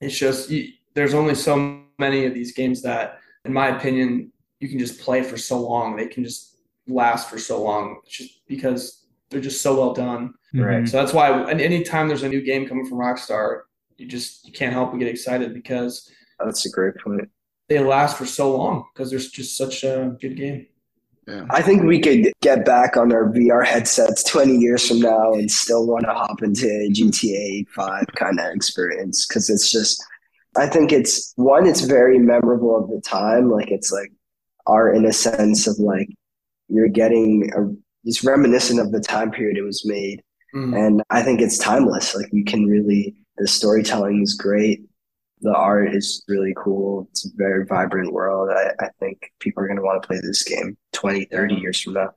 It's 0.00 0.16
just 0.16 0.48
you, 0.48 0.68
there's 0.94 1.12
only 1.12 1.34
so 1.34 1.82
many 1.98 2.24
of 2.24 2.34
these 2.34 2.52
games 2.52 2.82
that, 2.82 3.18
in 3.44 3.52
my 3.52 3.76
opinion, 3.76 4.32
you 4.60 4.68
can 4.68 4.78
just 4.78 5.00
play 5.00 5.22
for 5.22 5.36
so 5.36 5.60
long. 5.60 5.96
They 5.96 6.06
can 6.06 6.24
just 6.24 6.56
last 6.86 7.28
for 7.28 7.38
so 7.38 7.62
long, 7.62 8.00
just 8.08 8.46
because 8.46 9.06
they're 9.30 9.40
just 9.40 9.60
so 9.60 9.76
well 9.76 9.92
done. 9.92 10.34
Mm-hmm. 10.54 10.60
Right. 10.60 10.88
So 10.88 10.98
that's 10.98 11.12
why 11.12 11.50
and 11.50 11.60
anytime 11.60 12.06
there's 12.06 12.22
a 12.22 12.28
new 12.28 12.42
game 12.42 12.68
coming 12.68 12.86
from 12.86 12.98
Rockstar, 12.98 13.62
you 13.96 14.06
just 14.06 14.46
you 14.46 14.52
can't 14.52 14.72
help 14.72 14.92
but 14.92 14.98
get 14.98 15.08
excited 15.08 15.52
because 15.52 16.10
that's 16.38 16.64
a 16.66 16.70
great 16.70 16.94
point. 17.02 17.28
They 17.70 17.78
last 17.78 18.18
for 18.18 18.26
so 18.26 18.56
long 18.56 18.84
because 18.92 19.10
there's 19.10 19.30
just 19.30 19.56
such 19.56 19.84
a 19.84 20.16
good 20.20 20.36
game. 20.36 20.66
Yeah. 21.28 21.46
I 21.50 21.62
think 21.62 21.84
we 21.84 22.00
could 22.00 22.32
get 22.42 22.64
back 22.64 22.96
on 22.96 23.12
our 23.12 23.30
VR 23.30 23.64
headsets 23.64 24.24
20 24.24 24.56
years 24.56 24.88
from 24.88 24.98
now 24.98 25.34
and 25.34 25.48
still 25.48 25.86
want 25.86 26.04
to 26.04 26.12
hop 26.12 26.42
into 26.42 26.66
GTA 26.66 27.68
5 27.68 28.06
kind 28.16 28.40
of 28.40 28.52
experience 28.52 29.24
because 29.24 29.48
it's 29.48 29.70
just, 29.70 30.04
I 30.56 30.66
think 30.66 30.90
it's 30.90 31.32
one, 31.36 31.64
it's 31.64 31.82
very 31.82 32.18
memorable 32.18 32.76
of 32.76 32.90
the 32.90 33.00
time. 33.02 33.52
Like 33.52 33.70
it's 33.70 33.92
like 33.92 34.10
art 34.66 34.96
in 34.96 35.06
a 35.06 35.12
sense 35.12 35.68
of 35.68 35.78
like 35.78 36.08
you're 36.66 36.88
getting 36.88 37.52
a, 37.56 37.72
it's 38.02 38.24
reminiscent 38.24 38.80
of 38.80 38.90
the 38.90 39.00
time 39.00 39.30
period 39.30 39.56
it 39.56 39.62
was 39.62 39.86
made. 39.86 40.24
Mm. 40.56 40.76
And 40.76 41.02
I 41.10 41.22
think 41.22 41.40
it's 41.40 41.58
timeless. 41.58 42.16
Like 42.16 42.26
you 42.32 42.44
can 42.44 42.66
really, 42.66 43.14
the 43.36 43.46
storytelling 43.46 44.22
is 44.22 44.34
great. 44.34 44.89
The 45.42 45.54
art 45.54 45.94
is 45.94 46.24
really 46.28 46.54
cool. 46.56 47.08
It's 47.10 47.26
a 47.26 47.30
very 47.36 47.64
vibrant 47.64 48.12
world. 48.12 48.50
I, 48.50 48.84
I 48.84 48.88
think 48.98 49.32
people 49.38 49.62
are 49.62 49.66
going 49.66 49.78
to 49.78 49.82
want 49.82 50.02
to 50.02 50.06
play 50.06 50.20
this 50.20 50.42
game 50.42 50.76
20, 50.92 51.24
30 51.26 51.54
years 51.54 51.80
from 51.80 51.94
now. 51.94 52.10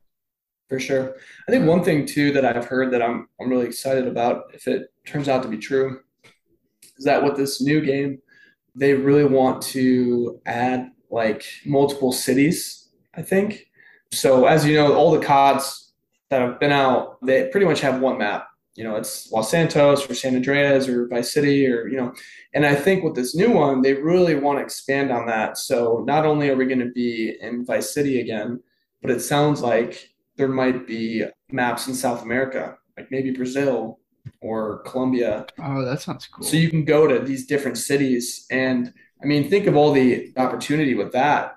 For 0.70 0.80
sure. 0.80 1.16
I 1.48 1.52
think 1.52 1.68
one 1.68 1.84
thing 1.84 2.06
too 2.06 2.32
that 2.34 2.46
I've 2.46 2.66
heard 2.66 2.92
that 2.92 3.02
I'm, 3.02 3.28
I'm 3.40 3.50
really 3.50 3.66
excited 3.66 4.08
about, 4.08 4.46
if 4.54 4.68
it 4.68 4.92
turns 5.06 5.30
out 5.30 5.44
to 5.44 5.50
be 5.50 5.58
true, 5.58 6.00
is 6.98 7.06
that 7.06 7.24
with 7.24 7.36
this 7.38 7.62
new 7.62 7.82
game, 7.82 8.20
they 8.76 8.94
really 8.94 9.26
want 9.26 9.62
to 9.62 10.42
add 10.46 10.92
like 11.10 11.46
multiple 11.66 12.12
cities, 12.12 12.90
I 13.16 13.22
think. 13.22 13.68
So 14.12 14.46
as 14.46 14.66
you 14.66 14.76
know, 14.76 14.96
all 14.96 15.12
the 15.12 15.26
CODs 15.26 15.94
that 16.30 16.42
have 16.42 16.60
been 16.60 16.72
out, 16.72 17.24
they 17.24 17.48
pretty 17.50 17.66
much 17.66 17.82
have 17.82 18.02
one 18.02 18.18
map. 18.18 18.48
You 18.76 18.84
know, 18.84 18.96
it's 18.96 19.32
Los 19.32 19.52
Santos 19.52 20.10
or 20.10 20.16
San 20.16 20.36
Andreas 20.36 20.88
or 20.88 21.08
Vice 21.08 21.32
City 21.32 21.68
or, 21.68 21.88
you 21.88 21.98
know, 21.98 22.14
and 22.56 22.66
I 22.66 22.74
think 22.74 23.04
with 23.04 23.16
this 23.16 23.36
new 23.36 23.52
one, 23.52 23.82
they 23.82 23.94
really 23.94 24.36
want 24.36 24.58
to 24.60 24.64
expand 24.64 25.12
on 25.12 25.28
that. 25.28 25.58
So 25.58 26.04
not 26.08 26.26
only 26.26 26.50
are 26.50 26.56
we 26.56 26.66
going 26.66 26.80
to 26.80 26.92
be 26.92 27.38
in 27.40 27.66
Vice 27.66 27.94
City 27.94 28.20
again, 28.20 28.62
but 29.02 29.12
it 29.12 29.20
sounds 29.20 29.62
like 29.62 30.10
there 30.38 30.48
might 30.48 30.88
be 30.88 31.24
maps 31.52 31.88
in 31.88 31.94
South 31.94 32.24
America, 32.24 32.78
like 32.98 33.12
maybe 33.12 33.32
Brazil 33.32 34.00
or 34.42 34.80
Colombia. 34.84 35.46
Oh, 35.62 35.86
that 35.86 36.02
sounds 36.02 36.28
cool. 36.28 36.46
So 36.46 36.58
you 36.58 36.70
can 36.70 36.86
go 36.86 37.08
to 37.08 37.20
these 37.20 37.46
different 37.46 37.78
cities. 37.78 38.46
And 38.50 38.94
I 39.22 39.26
mean, 39.26 39.50
think 39.50 39.68
of 39.68 39.76
all 39.76 39.92
the 39.92 40.34
opportunity 40.38 40.96
with 40.96 41.12
that. 41.12 41.56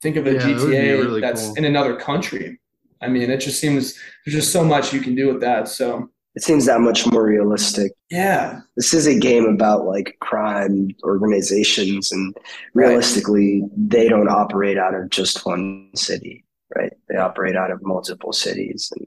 Think 0.00 0.16
of 0.16 0.26
a 0.26 0.32
yeah, 0.32 0.40
GTA 0.40 0.98
really 0.98 1.20
that's 1.20 1.46
cool. 1.46 1.54
in 1.54 1.64
another 1.64 1.94
country. 1.94 2.58
I 3.00 3.08
mean, 3.08 3.30
it 3.30 3.38
just 3.38 3.60
seems 3.60 3.98
there's 4.24 4.34
just 4.34 4.52
so 4.52 4.64
much 4.64 4.92
you 4.92 5.00
can 5.00 5.14
do 5.14 5.28
with 5.28 5.40
that. 5.42 5.68
So 5.68 6.10
it 6.34 6.42
seems 6.42 6.66
that 6.66 6.80
much 6.80 7.06
more 7.06 7.24
realistic. 7.24 7.92
Yeah. 8.10 8.60
This 8.76 8.94
is 8.94 9.06
a 9.06 9.18
game 9.18 9.44
about 9.44 9.84
like 9.84 10.16
crime 10.20 10.88
organizations 11.04 12.10
and 12.10 12.34
realistically 12.74 13.60
right. 13.60 13.70
they 13.76 14.08
don't 14.08 14.28
operate 14.28 14.78
out 14.78 14.94
of 14.94 15.10
just 15.10 15.44
one 15.44 15.90
city, 15.94 16.44
right? 16.74 16.92
They 17.08 17.16
operate 17.16 17.56
out 17.56 17.70
of 17.70 17.82
multiple 17.82 18.32
cities 18.32 18.90
and 18.96 19.06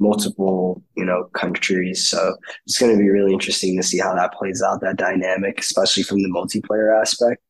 multiple, 0.00 0.82
you 0.96 1.04
know, 1.04 1.24
countries. 1.34 2.08
So 2.08 2.34
it's 2.66 2.78
going 2.78 2.92
to 2.92 2.98
be 2.98 3.10
really 3.10 3.34
interesting 3.34 3.76
to 3.76 3.82
see 3.82 3.98
how 3.98 4.14
that 4.14 4.32
plays 4.32 4.62
out 4.62 4.80
that 4.80 4.96
dynamic, 4.96 5.60
especially 5.60 6.02
from 6.02 6.22
the 6.22 6.30
multiplayer 6.30 6.98
aspect. 6.98 7.42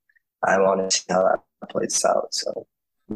I 0.46 0.58
want 0.58 0.90
to 0.90 0.96
see 0.96 1.04
how 1.08 1.22
that 1.22 1.70
plays 1.70 2.04
out. 2.04 2.34
So 2.34 2.66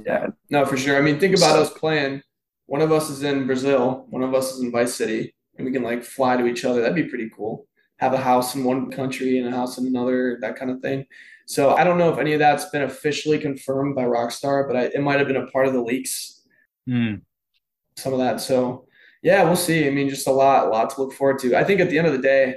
yeah. 0.07 0.29
No, 0.51 0.65
for 0.65 0.77
sure. 0.77 0.97
I 0.97 1.01
mean, 1.01 1.19
think 1.19 1.37
about 1.37 1.55
so, 1.55 1.63
us 1.63 1.73
playing 1.73 2.23
one 2.67 2.83
of 2.83 2.93
us 2.93 3.11
is 3.11 3.23
in 3.23 3.47
Brazil, 3.47 4.07
one 4.11 4.23
of 4.23 4.35
us 4.35 4.53
is 4.55 4.61
in 4.61 4.71
Vice 4.71 4.95
City, 4.95 5.35
and 5.59 5.67
we 5.67 5.73
can 5.73 5.83
like 5.83 6.03
fly 6.03 6.37
to 6.37 6.47
each 6.47 6.65
other. 6.65 6.81
That'd 6.81 6.95
be 6.95 7.11
pretty 7.11 7.31
cool. 7.35 7.67
Have 7.99 8.15
a 8.15 8.19
house 8.19 8.55
in 8.55 8.65
one 8.65 8.91
country 8.91 9.39
and 9.39 9.49
a 9.49 9.51
house 9.51 9.77
in 9.77 9.87
another, 9.87 10.39
that 10.41 10.57
kind 10.57 10.71
of 10.71 10.81
thing. 10.81 11.05
So 11.47 11.75
I 11.75 11.85
don't 11.85 11.99
know 11.99 12.13
if 12.13 12.19
any 12.19 12.33
of 12.33 12.39
that's 12.39 12.67
been 12.71 12.83
officially 12.83 13.39
confirmed 13.39 13.95
by 13.95 14.05
Rockstar, 14.05 14.67
but 14.67 14.77
I, 14.77 14.83
it 14.85 15.03
might 15.03 15.19
have 15.19 15.27
been 15.27 15.37
a 15.37 15.47
part 15.49 15.67
of 15.67 15.73
the 15.73 15.83
leaks. 15.83 16.43
Mm. 16.89 17.23
Some 17.97 18.13
of 18.13 18.19
that. 18.21 18.41
So 18.41 18.87
yeah, 19.23 19.43
we'll 19.43 19.57
see. 19.57 19.87
I 19.87 19.91
mean, 19.91 20.09
just 20.09 20.29
a 20.29 20.33
lot, 20.33 20.67
a 20.67 20.71
lot 20.71 20.91
to 20.91 21.03
look 21.03 21.13
forward 21.13 21.41
to. 21.41 21.57
I 21.57 21.65
think 21.65 21.81
at 21.81 21.91
the 21.91 21.99
end 21.99 22.07
of 22.07 22.13
the 22.13 22.23
day, 22.23 22.55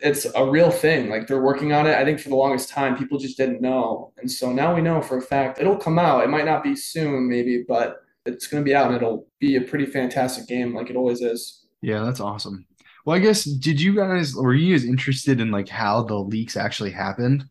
it's 0.00 0.26
a 0.34 0.44
real 0.44 0.70
thing. 0.70 1.08
Like 1.08 1.26
they're 1.26 1.42
working 1.42 1.72
on 1.72 1.86
it. 1.86 1.94
I 1.94 2.04
think 2.04 2.18
for 2.18 2.28
the 2.28 2.36
longest 2.36 2.68
time, 2.68 2.96
people 2.96 3.18
just 3.18 3.36
didn't 3.36 3.60
know, 3.60 4.12
and 4.18 4.30
so 4.30 4.52
now 4.52 4.74
we 4.74 4.82
know 4.82 5.00
for 5.00 5.18
a 5.18 5.22
fact 5.22 5.60
it'll 5.60 5.76
come 5.76 5.98
out. 5.98 6.24
It 6.24 6.30
might 6.30 6.44
not 6.44 6.64
be 6.64 6.74
soon, 6.74 7.28
maybe, 7.28 7.64
but 7.66 7.98
it's 8.26 8.46
going 8.46 8.62
to 8.62 8.64
be 8.64 8.74
out 8.74 8.86
and 8.86 8.96
it'll 8.96 9.26
be 9.38 9.56
a 9.56 9.60
pretty 9.60 9.86
fantastic 9.86 10.46
game 10.48 10.74
like 10.74 10.90
it 10.90 10.96
always 10.96 11.20
is. 11.20 11.63
Yeah, 11.84 12.02
that's 12.02 12.20
awesome. 12.20 12.66
Well, 13.04 13.14
I 13.16 13.20
guess 13.20 13.44
did 13.44 13.78
you 13.80 13.94
guys 13.94 14.34
were 14.34 14.54
you 14.54 14.74
guys 14.74 14.84
interested 14.86 15.40
in 15.40 15.50
like 15.50 15.68
how 15.68 16.04
the 16.04 16.14
leaks 16.16 16.56
actually 16.56 16.90
happened? 16.92 17.44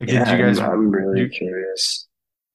Like, 0.00 0.10
yeah, 0.10 0.24
did 0.24 0.38
you 0.38 0.44
guys, 0.46 0.58
I'm 0.58 0.90
really 0.90 1.28
curious. 1.28 2.08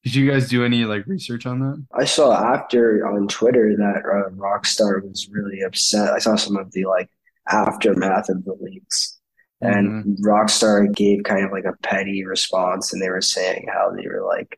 Did 0.04 0.16
you 0.16 0.30
guys 0.30 0.50
do 0.50 0.66
any 0.66 0.86
like 0.86 1.06
research 1.06 1.46
on 1.46 1.60
that? 1.60 1.86
I 1.94 2.06
saw 2.06 2.34
after 2.34 3.06
on 3.08 3.28
Twitter 3.28 3.76
that 3.78 3.98
uh, 4.06 4.30
Rockstar 4.32 5.04
was 5.04 5.30
really 5.32 5.62
upset. 5.62 6.10
I 6.14 6.20
saw 6.20 6.36
some 6.36 6.58
of 6.58 6.72
the 6.72 6.86
like 6.86 7.10
aftermath 7.48 8.30
of 8.30 8.44
the 8.46 8.56
leaks. 8.60 9.18
And 9.62 10.06
Mhm. 10.06 10.20
Rockstar 10.22 10.92
gave 10.96 11.24
kind 11.24 11.46
of 11.46 11.52
like 11.52 11.66
a 11.66 11.76
petty 11.84 12.26
response, 12.26 12.94
and 12.94 13.02
they 13.02 13.10
were 13.10 13.22
saying 13.22 13.68
how 13.72 13.92
they 13.92 14.08
were 14.08 14.26
like 14.26 14.58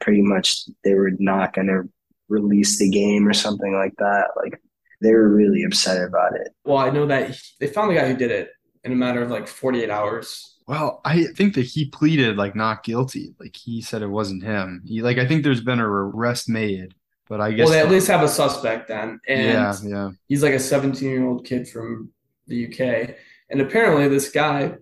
pretty 0.00 0.20
much 0.22 0.64
they 0.84 0.94
were 0.94 1.12
not 1.18 1.54
going 1.54 1.68
to 1.68 1.88
release 2.28 2.78
the 2.78 2.90
game 2.90 3.26
or 3.26 3.32
something 3.32 3.72
like 3.74 3.94
that. 3.98 4.28
Like 4.36 4.60
they 5.02 5.12
were 5.12 5.28
really 5.28 5.62
upset 5.64 6.02
about 6.06 6.34
it. 6.36 6.48
Well, 6.64 6.78
I 6.78 6.90
know 6.90 7.06
that 7.06 7.30
he- 7.30 7.40
they 7.60 7.66
found 7.66 7.90
the 7.90 7.94
guy 7.94 8.08
who 8.08 8.16
did 8.16 8.30
it 8.30 8.50
in 8.84 8.92
a 8.92 8.96
matter 8.96 9.22
of 9.22 9.30
like 9.30 9.46
48 9.48 9.90
hours. 9.90 10.58
Well, 10.66 11.00
I 11.04 11.24
think 11.36 11.54
that 11.54 11.66
he 11.66 11.86
pleaded 11.90 12.36
like 12.36 12.54
not 12.54 12.84
guilty. 12.84 13.34
Like 13.40 13.56
he 13.56 13.82
said 13.82 14.02
it 14.02 14.06
wasn't 14.08 14.44
him. 14.44 14.82
He 14.86 15.02
like 15.02 15.18
I 15.18 15.26
think 15.26 15.42
there's 15.44 15.60
been 15.60 15.80
a 15.80 15.86
arrest 15.86 16.48
made, 16.48 16.94
but 17.28 17.40
I 17.40 17.50
guess 17.52 17.64
Well, 17.68 17.72
they 17.72 17.80
at 17.80 17.90
least 17.90 18.06
have 18.06 18.22
a 18.22 18.28
suspect 18.28 18.88
then. 18.88 19.20
And 19.28 19.42
yeah, 19.42 19.74
yeah. 19.84 20.10
he's 20.28 20.42
like 20.42 20.54
a 20.54 20.60
17 20.60 21.08
year 21.08 21.26
old 21.26 21.44
kid 21.44 21.68
from 21.68 22.10
the 22.46 22.66
UK. 22.66 23.16
And 23.50 23.60
apparently, 23.60 24.08
this 24.08 24.30
guy 24.30 24.74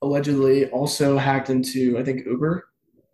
allegedly 0.00 0.66
also 0.70 1.18
hacked 1.18 1.50
into, 1.50 1.98
I 1.98 2.04
think, 2.04 2.24
Uber 2.24 2.64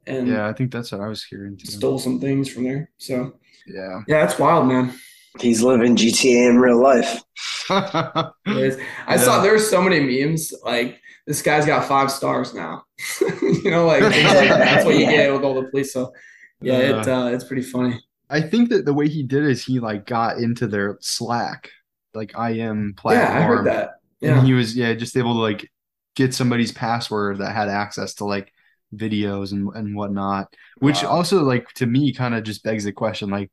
and 0.07 0.29
Yeah, 0.29 0.47
I 0.47 0.53
think 0.53 0.71
that's 0.71 0.93
what 0.93 1.01
I 1.01 1.09
was 1.09 1.25
hearing 1.25 1.57
too. 1.57 1.67
stole 1.67 1.99
some 1.99 2.21
things 2.21 2.49
from 2.53 2.65
there. 2.65 2.91
So, 2.99 3.33
Yeah. 3.67 4.03
yeah, 4.07 4.21
that's 4.27 4.39
wild, 4.39 4.69
man. 4.69 4.93
He's 5.41 5.63
living 5.63 5.97
GTA 5.97 6.49
in 6.51 6.59
real 6.59 6.81
life. 6.81 7.23
It 8.47 8.57
is. 8.57 8.79
I 9.07 9.15
Yeah. 9.15 9.23
saw 9.23 9.41
there 9.43 9.53
were 9.53 9.59
so 9.59 9.83
many 9.83 10.01
memes 10.01 10.53
like 10.65 11.01
this 11.27 11.43
guy's 11.43 11.67
got 11.67 11.87
five 11.89 12.11
stars 12.11 12.55
now. 12.55 12.85
you 13.43 13.71
know, 13.71 13.87
like, 13.87 14.03
like 14.03 14.13
that's 14.23 14.85
what 14.85 14.95
you 14.97 15.07
get 15.07 15.33
with 15.33 15.43
all 15.43 15.55
the 15.55 15.69
police. 15.71 15.93
So 15.93 16.13
yeah, 16.61 16.79
it 16.79 17.09
uh, 17.09 17.31
it's 17.33 17.45
pretty 17.45 17.63
funny. 17.63 18.01
I 18.31 18.41
think 18.41 18.71
that 18.71 18.85
the 18.85 18.95
way 18.95 19.09
he 19.09 19.23
did 19.23 19.45
is 19.45 19.65
he 19.65 19.81
like 19.81 20.07
got 20.07 20.39
into 20.39 20.67
their 20.67 20.99
Slack, 21.01 21.71
like 22.15 22.33
IM 22.39 22.95
platform. 22.95 23.33
Yeah, 23.33 23.39
I 23.39 23.43
heard 23.43 23.67
that. 23.67 23.91
And 24.23 24.47
he 24.47 24.53
was 24.53 24.77
yeah, 24.77 24.95
just 24.95 25.17
able 25.17 25.35
to 25.35 25.41
like 25.41 25.71
get 26.17 26.35
somebody's 26.35 26.73
password 26.73 27.39
that 27.39 27.55
had 27.55 27.69
access 27.69 28.15
to 28.15 28.25
like 28.25 28.53
videos 28.95 29.53
and 29.53 29.69
and 29.75 29.97
whatnot. 29.97 30.53
Which 30.79 31.03
Wow. 31.03 31.11
also 31.11 31.43
like 31.43 31.69
to 31.75 31.87
me 31.87 32.13
kind 32.13 32.35
of 32.35 32.45
just 32.45 32.63
begs 32.63 32.85
the 32.85 32.93
question 32.93 33.31
like, 33.31 33.51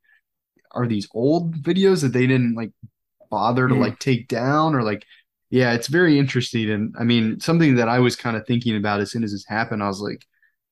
are 0.74 0.88
these 0.88 1.08
old 1.14 1.56
videos 1.64 2.02
that 2.02 2.14
they 2.14 2.28
didn't 2.28 2.56
like 2.56 2.72
bother 3.30 3.68
to 3.68 3.76
Mhm. 3.76 3.80
like 3.80 4.00
take 4.00 4.28
down 4.28 4.76
or 4.76 4.84
like 4.84 5.06
yeah, 5.50 5.74
it's 5.74 5.88
very 5.88 6.18
interesting. 6.18 6.70
And 6.70 6.96
I 6.98 7.04
mean, 7.04 7.40
something 7.42 7.76
that 7.76 7.90
I 7.90 8.00
was 8.00 8.16
kind 8.16 8.38
of 8.38 8.48
thinking 8.48 8.78
about 8.78 9.02
as 9.02 9.12
soon 9.12 9.24
as 9.24 9.34
this 9.34 9.46
happened, 9.46 9.84
I 9.84 9.88
was 9.88 10.00
like, 10.00 10.26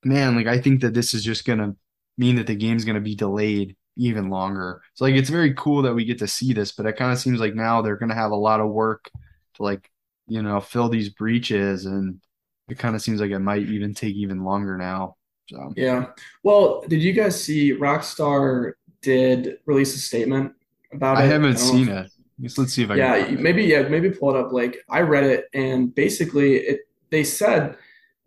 man, 0.04 0.34
like 0.36 0.46
I 0.46 0.58
think 0.60 0.80
that 0.82 0.94
this 0.94 1.12
is 1.14 1.22
just 1.24 1.44
gonna 1.44 1.76
mean 2.18 2.36
that 2.36 2.46
the 2.46 2.54
game's 2.54 2.84
gonna 2.84 3.00
be 3.00 3.14
delayed 3.14 3.76
even 3.96 4.30
longer. 4.30 4.82
So 4.94 5.04
like 5.04 5.14
it's 5.14 5.28
very 5.30 5.54
cool 5.54 5.82
that 5.82 5.94
we 5.94 6.04
get 6.06 6.18
to 6.20 6.26
see 6.26 6.52
this, 6.54 6.72
but 6.72 6.86
it 6.86 6.96
kind 6.96 7.12
of 7.12 7.18
seems 7.18 7.40
like 7.40 7.54
now 7.54 7.82
they're 7.82 7.96
gonna 7.96 8.14
have 8.14 8.30
a 8.32 8.36
lot 8.36 8.60
of 8.60 8.70
work 8.70 9.10
to 9.54 9.62
like, 9.62 9.90
you 10.28 10.42
know, 10.42 10.60
fill 10.60 10.88
these 10.88 11.10
breaches 11.10 11.86
and 11.86 12.20
it 12.68 12.78
kind 12.78 12.94
of 12.94 13.02
seems 13.02 13.20
like 13.20 13.30
it 13.32 13.38
might 13.40 13.62
even 13.62 13.94
take 13.94 14.14
even 14.14 14.44
longer 14.44 14.76
now. 14.78 15.16
So 15.48 15.72
Yeah. 15.76 16.12
Well, 16.42 16.82
did 16.88 17.02
you 17.02 17.12
guys 17.12 17.42
see 17.42 17.72
Rockstar 17.74 18.72
did 19.02 19.58
release 19.66 19.94
a 19.94 19.98
statement 19.98 20.52
about 20.92 21.16
I 21.16 21.22
it? 21.22 21.24
I 21.24 21.28
haven't 21.28 21.52
don't 21.56 21.66
know 21.66 21.72
seen 21.72 21.88
if- 21.88 22.06
it. 22.06 22.12
Let's, 22.42 22.56
let's 22.56 22.72
see 22.72 22.84
if 22.84 22.90
I 22.90 22.94
Yeah, 22.94 23.16
can 23.18 23.26
find 23.34 23.42
maybe 23.42 23.64
yeah, 23.64 23.82
maybe 23.82 24.10
pull 24.10 24.34
it 24.34 24.36
up. 24.40 24.50
Like 24.50 24.78
I 24.88 25.00
read 25.00 25.24
it, 25.24 25.44
and 25.52 25.94
basically, 25.94 26.54
it 26.56 26.80
they 27.10 27.22
said 27.22 27.76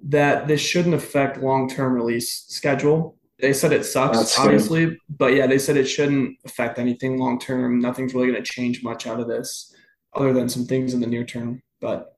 that 0.10 0.48
this 0.48 0.62
shouldn't 0.62 0.94
affect 0.94 1.42
long-term 1.42 1.94
release 1.94 2.46
schedule. 2.48 3.18
They 3.40 3.54
said 3.54 3.72
it 3.74 3.86
sucks, 3.86 4.18
That's 4.18 4.38
good. 4.38 4.44
obviously, 4.44 5.00
but 5.10 5.34
yeah, 5.34 5.48
they 5.48 5.58
said 5.58 5.78
it 5.78 5.86
shouldn't 5.86 6.38
affect 6.46 6.78
anything 6.78 7.18
long-term. 7.18 7.80
Nothing's 7.80 8.14
really 8.14 8.28
going 8.28 8.44
to 8.44 8.50
change 8.52 8.84
much 8.84 9.08
out 9.08 9.20
of 9.20 9.28
this, 9.28 9.74
other 10.14 10.32
than 10.32 10.48
some 10.48 10.66
things 10.66 10.94
in 10.94 11.00
the 11.02 11.08
near 11.08 11.24
term. 11.26 11.64
But 11.82 12.16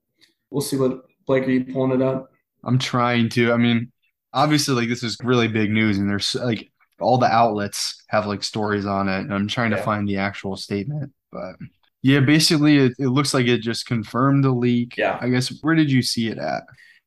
we'll 0.50 0.60
see 0.60 0.76
what 0.76 1.02
Blake 1.26 1.44
are 1.46 1.50
you 1.50 1.64
pulling 1.64 1.92
it 1.98 2.02
up? 2.02 2.30
I'm 2.62 2.78
trying 2.78 3.30
to. 3.30 3.52
I 3.52 3.56
mean, 3.56 3.90
obviously, 4.34 4.74
like 4.74 4.88
this 4.90 5.02
is 5.02 5.16
really 5.24 5.48
big 5.48 5.70
news, 5.70 5.96
and 5.96 6.10
there's 6.10 6.34
like 6.34 6.70
all 7.00 7.18
the 7.18 7.26
outlets 7.26 8.02
have 8.08 8.26
like 8.26 8.42
stories 8.42 8.86
on 8.86 9.08
it, 9.08 9.20
and 9.20 9.34
I'm 9.34 9.48
trying 9.48 9.70
to 9.70 9.82
find 9.82 10.08
the 10.08 10.16
actual 10.18 10.56
statement. 10.56 11.12
But 11.30 11.56
yeah, 12.02 12.20
basically, 12.20 12.78
it, 12.78 12.92
it 12.98 13.08
looks 13.08 13.34
like 13.34 13.46
it 13.46 13.58
just 13.58 13.86
confirmed 13.86 14.44
the 14.44 14.50
leak. 14.52 14.96
Yeah. 14.96 15.18
I 15.20 15.28
guess 15.28 15.52
where 15.62 15.74
did 15.74 15.90
you 15.90 16.02
see 16.02 16.28
it 16.28 16.38
at? 16.38 16.62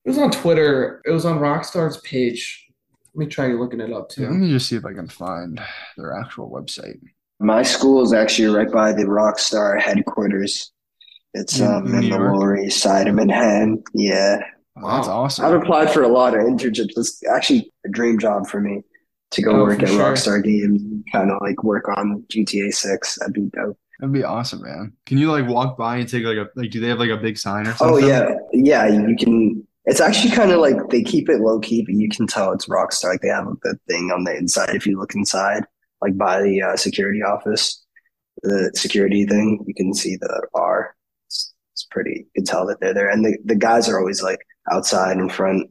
It 0.06 0.10
was 0.10 0.18
on 0.18 0.32
Twitter. 0.32 1.02
It 1.06 1.12
was 1.12 1.26
on 1.26 1.40
Rockstar's 1.40 1.98
page. 2.02 2.68
Let 3.14 3.26
me 3.26 3.32
try 3.32 3.48
looking 3.48 3.82
it 3.82 3.92
up 3.92 4.10
too. 4.10 4.24
Let 4.24 4.32
me 4.34 4.50
just 4.52 4.70
see 4.70 4.76
if 4.76 4.86
I 4.86 4.94
can 4.94 5.08
find 5.08 5.60
their 5.98 6.18
actual 6.18 6.50
website. 6.50 7.00
My 7.40 7.64
school 7.64 8.04
is 8.04 8.14
actually 8.14 8.50
right 8.50 8.72
by 8.72 8.92
the 8.94 9.04
Rockstar 9.04 9.80
headquarters. 9.82 10.72
It's 11.34 11.60
In- 11.60 11.68
um, 11.68 11.88
in 11.88 12.04
in 12.04 12.10
the 12.10 12.18
Lower 12.18 12.58
East 12.58 12.82
Side 12.82 13.08
of 13.08 13.16
Manhattan. 13.16 13.84
Yeah. 13.94 14.40
Oh, 14.82 14.96
that's 14.96 15.08
awesome. 15.08 15.46
I've 15.46 15.62
applied 15.62 15.92
for 15.92 16.04
a 16.04 16.08
lot 16.08 16.34
of 16.34 16.42
internships. 16.42 16.92
It's 16.96 17.22
actually 17.26 17.72
a 17.86 17.90
dream 17.90 18.20
job 18.20 18.48
for 18.48 18.62
me 18.62 18.84
to 19.32 19.42
go 19.42 19.52
Oh, 19.52 19.64
work 19.64 19.82
at 19.84 19.90
sure. 19.90 20.00
Rockstar 20.14 20.44
Games 20.44 20.82
and 20.82 21.04
kind 21.12 21.32
of 21.32 21.38
like 21.42 21.64
work 21.64 21.88
on 21.98 22.24
GTA 22.30 22.74
6. 22.74 23.20
That'd 23.20 23.34
be 23.34 23.50
dope. 23.54 23.78
That'd 24.00 24.14
be 24.14 24.24
awesome, 24.24 24.62
man. 24.62 24.94
Can 25.06 25.18
you 25.18 25.32
like 25.32 25.48
walk 25.48 25.78
by 25.78 25.98
and 25.98 26.08
take 26.08 26.24
like 26.24 26.38
a 26.38 26.48
like? 26.56 26.72
Do 26.72 26.80
they 26.80 26.88
have 26.88 27.00
like 27.00 27.10
a 27.10 27.18
big 27.18 27.38
sign 27.38 27.68
or 27.68 27.74
something? 27.74 28.04
Oh 28.04 28.08
yeah, 28.08 28.30
yeah. 28.54 28.88
You 28.88 29.16
can. 29.18 29.68
It's 29.86 30.00
actually 30.02 30.32
kind 30.32 30.52
of 30.52 30.60
like 30.60 30.76
they 30.90 31.02
keep 31.04 31.30
it 31.30 31.42
low 31.42 31.60
key, 31.60 31.84
but 31.86 31.96
you 31.96 32.08
can 32.10 32.26
tell 32.28 32.52
it's 32.54 32.68
Rockstar. 32.68 33.06
Like 33.12 33.22
they 33.22 33.28
have 33.30 33.46
the 33.64 33.78
thing 33.88 34.12
on 34.14 34.24
the 34.24 34.36
inside. 34.38 34.76
If 34.76 34.86
you 34.88 34.98
look 35.00 35.16
inside, 35.16 35.64
like 36.02 36.18
by 36.18 36.42
the 36.42 36.62
uh, 36.62 36.76
security 36.78 37.22
office, 37.24 37.84
the 38.44 38.72
security 38.76 39.26
thing, 39.26 39.64
you 39.68 39.74
can 39.74 39.94
see 39.94 40.16
the 40.16 40.48
R. 40.54 40.96
It's, 41.28 41.54
it's 41.74 41.86
pretty. 41.92 42.20
You 42.20 42.32
can 42.36 42.46
tell 42.46 42.66
that 42.68 42.80
they're 42.80 42.94
there, 42.94 43.10
and 43.10 43.26
the 43.26 43.38
the 43.44 43.56
guys 43.56 43.90
are 43.90 44.00
always 44.00 44.22
like 44.24 44.40
outside 44.72 45.18
in 45.18 45.28
front, 45.30 45.70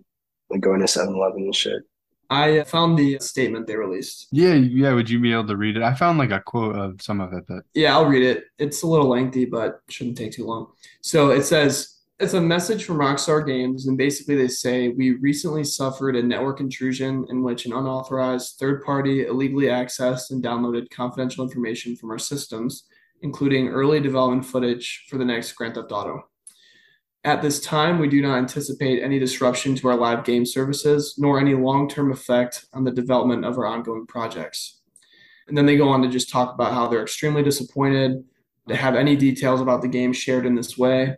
like 0.50 0.61
going 0.61 0.80
to 0.80 0.86
7-Eleven 0.86 1.42
and 1.44 1.54
shit. 1.54 1.82
I 2.30 2.62
found 2.64 2.98
the 2.98 3.18
statement 3.20 3.66
they 3.66 3.76
released. 3.76 4.28
Yeah, 4.30 4.54
yeah. 4.54 4.92
Would 4.92 5.08
you 5.08 5.18
be 5.18 5.32
able 5.32 5.46
to 5.46 5.56
read 5.56 5.76
it? 5.76 5.82
I 5.82 5.94
found 5.94 6.18
like 6.18 6.30
a 6.30 6.40
quote 6.40 6.76
of 6.76 7.00
some 7.00 7.20
of 7.20 7.32
it, 7.32 7.44
but 7.48 7.64
Yeah, 7.74 7.94
I'll 7.94 8.06
read 8.06 8.22
it. 8.22 8.44
It's 8.58 8.82
a 8.82 8.86
little 8.86 9.08
lengthy, 9.08 9.46
but 9.46 9.80
shouldn't 9.88 10.18
take 10.18 10.32
too 10.32 10.46
long. 10.46 10.72
So 11.00 11.30
it 11.30 11.44
says 11.44 11.98
it's 12.20 12.34
a 12.34 12.40
message 12.40 12.84
from 12.84 12.98
Rockstar 12.98 13.46
Games, 13.46 13.86
and 13.86 13.96
basically 13.96 14.34
they 14.34 14.48
say 14.48 14.88
we 14.88 15.12
recently 15.12 15.64
suffered 15.64 16.16
a 16.16 16.22
network 16.22 16.60
intrusion 16.60 17.24
in 17.30 17.42
which 17.42 17.64
an 17.64 17.72
unauthorized 17.72 18.56
third 18.58 18.84
party 18.84 19.26
illegally 19.26 19.66
accessed 19.66 20.30
and 20.30 20.42
downloaded 20.42 20.90
confidential 20.90 21.44
information 21.44 21.96
from 21.96 22.10
our 22.10 22.18
systems, 22.18 22.84
including 23.22 23.68
early 23.68 24.00
development 24.00 24.44
footage 24.44 25.06
for 25.08 25.16
the 25.16 25.24
next 25.24 25.52
Grand 25.52 25.76
Theft 25.76 25.92
Auto. 25.92 26.24
At 27.24 27.42
this 27.42 27.60
time, 27.60 27.98
we 27.98 28.08
do 28.08 28.22
not 28.22 28.38
anticipate 28.38 29.02
any 29.02 29.18
disruption 29.18 29.74
to 29.76 29.88
our 29.88 29.96
live 29.96 30.24
game 30.24 30.46
services, 30.46 31.16
nor 31.18 31.40
any 31.40 31.54
long 31.54 31.88
term 31.88 32.12
effect 32.12 32.66
on 32.72 32.84
the 32.84 32.92
development 32.92 33.44
of 33.44 33.58
our 33.58 33.66
ongoing 33.66 34.06
projects. 34.06 34.80
And 35.48 35.56
then 35.56 35.66
they 35.66 35.76
go 35.76 35.88
on 35.88 36.02
to 36.02 36.08
just 36.08 36.30
talk 36.30 36.54
about 36.54 36.72
how 36.72 36.86
they're 36.86 37.02
extremely 37.02 37.42
disappointed 37.42 38.24
to 38.68 38.76
have 38.76 38.94
any 38.94 39.16
details 39.16 39.60
about 39.60 39.82
the 39.82 39.88
game 39.88 40.12
shared 40.12 40.46
in 40.46 40.54
this 40.54 40.78
way, 40.78 41.16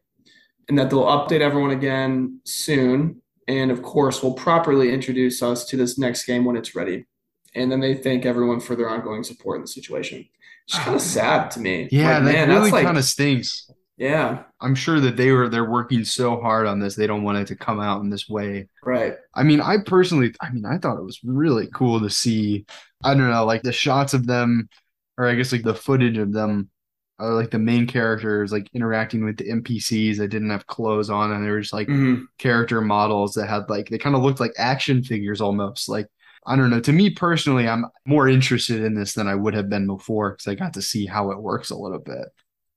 and 0.69 0.79
that 0.79 0.89
they'll 0.89 1.05
update 1.05 1.41
everyone 1.41 1.73
again 1.73 2.41
soon. 2.45 3.21
And 3.49 3.71
of 3.71 3.83
course, 3.83 4.23
will 4.23 4.35
properly 4.35 4.93
introduce 4.93 5.43
us 5.43 5.65
to 5.67 5.77
this 5.77 5.99
next 5.99 6.25
game 6.25 6.45
when 6.45 6.57
it's 6.57 6.77
ready. 6.77 7.07
And 7.55 7.71
then 7.71 7.81
they 7.81 7.95
thank 7.95 8.25
everyone 8.25 8.61
for 8.61 8.77
their 8.77 8.89
ongoing 8.89 9.25
support 9.25 9.57
in 9.57 9.63
the 9.63 9.69
situation. 9.69 10.29
It's 10.69 10.79
kind 10.79 10.91
of 10.91 11.03
ah. 11.03 11.05
sad 11.05 11.51
to 11.53 11.61
me. 11.61 11.89
yeah, 11.91 12.19
Like, 12.19 12.25
that 12.27 12.33
man, 12.33 12.49
really 12.49 12.61
that's 12.61 12.73
like, 12.73 12.85
kind 12.85 12.99
of 12.99 13.05
stinks. 13.05 13.69
Yeah, 14.01 14.45
I'm 14.61 14.75
sure 14.75 15.01
that 15.01 15.17
they 15.17 15.33
were 15.33 15.49
they're 15.49 15.71
working 15.71 16.05
so 16.05 16.41
hard 16.41 16.67
on 16.67 16.81
this. 16.81 16.95
They 16.95 17.07
don't 17.07 17.23
want 17.23 17.39
it 17.39 17.47
to 17.49 17.57
come 17.57 17.81
out 17.81 18.03
in 18.03 18.11
this 18.11 18.29
way. 18.29 18.69
right. 18.83 19.19
I 19.35 19.45
mean, 19.45 19.61
I 19.61 19.79
personally, 19.87 20.35
I 20.41 20.51
mean, 20.51 20.67
I 20.67 20.79
thought 20.79 20.99
it 20.99 21.05
was 21.05 21.21
really 21.25 21.69
cool 21.75 22.01
to 22.01 22.11
see. 22.11 22.67
I 23.05 23.15
don't 23.15 23.31
know, 23.31 23.45
like 23.47 23.63
the 23.63 23.73
shots 23.73 24.15
of 24.15 24.27
them, 24.27 24.69
or 25.19 25.27
I 25.29 25.35
guess 25.37 25.53
like 25.53 25.63
the 25.65 25.75
footage 25.75 26.19
of 26.19 26.33
them, 26.33 26.71
uh, 27.21 27.35
like 27.35 27.51
the 27.51 27.59
main 27.59 27.87
characters, 27.87 28.53
like 28.53 28.69
interacting 28.75 29.25
with 29.25 29.39
the 29.39 29.51
NPCs 29.51 30.19
that 30.19 30.29
didn't 30.29 30.51
have 30.51 30.67
clothes 30.67 31.11
on, 31.11 31.33
and 31.33 31.45
they 31.45 31.51
were 31.51 31.61
just 31.61 31.73
like 31.75 31.89
Mhm. 31.89 32.29
character 32.39 32.81
models 32.81 33.35
that 33.35 33.49
had 33.49 33.69
like 33.71 33.89
they 33.91 33.99
kind 33.99 34.17
of 34.17 34.23
looked 34.23 34.41
like 34.41 34.53
action 34.59 35.03
figures 35.05 35.41
almost. 35.41 35.89
Like 35.89 36.09
I 36.47 36.57
don't 36.57 36.71
know. 36.71 36.81
To 36.81 36.93
me 36.93 37.11
personally, 37.11 37.69
I'm 37.69 37.87
more 38.07 38.29
interested 38.29 38.83
in 38.83 38.95
this 38.95 39.15
than 39.15 39.29
I 39.29 39.35
would 39.37 39.55
have 39.55 39.69
been 39.71 39.87
before 39.87 40.33
because 40.33 40.49
I 40.49 40.55
got 40.57 40.75
to 40.75 40.83
see 40.83 41.07
how 41.07 41.31
it 41.33 41.41
works 41.43 41.71
a 41.71 41.77
little 41.77 41.99
bit. 42.01 42.29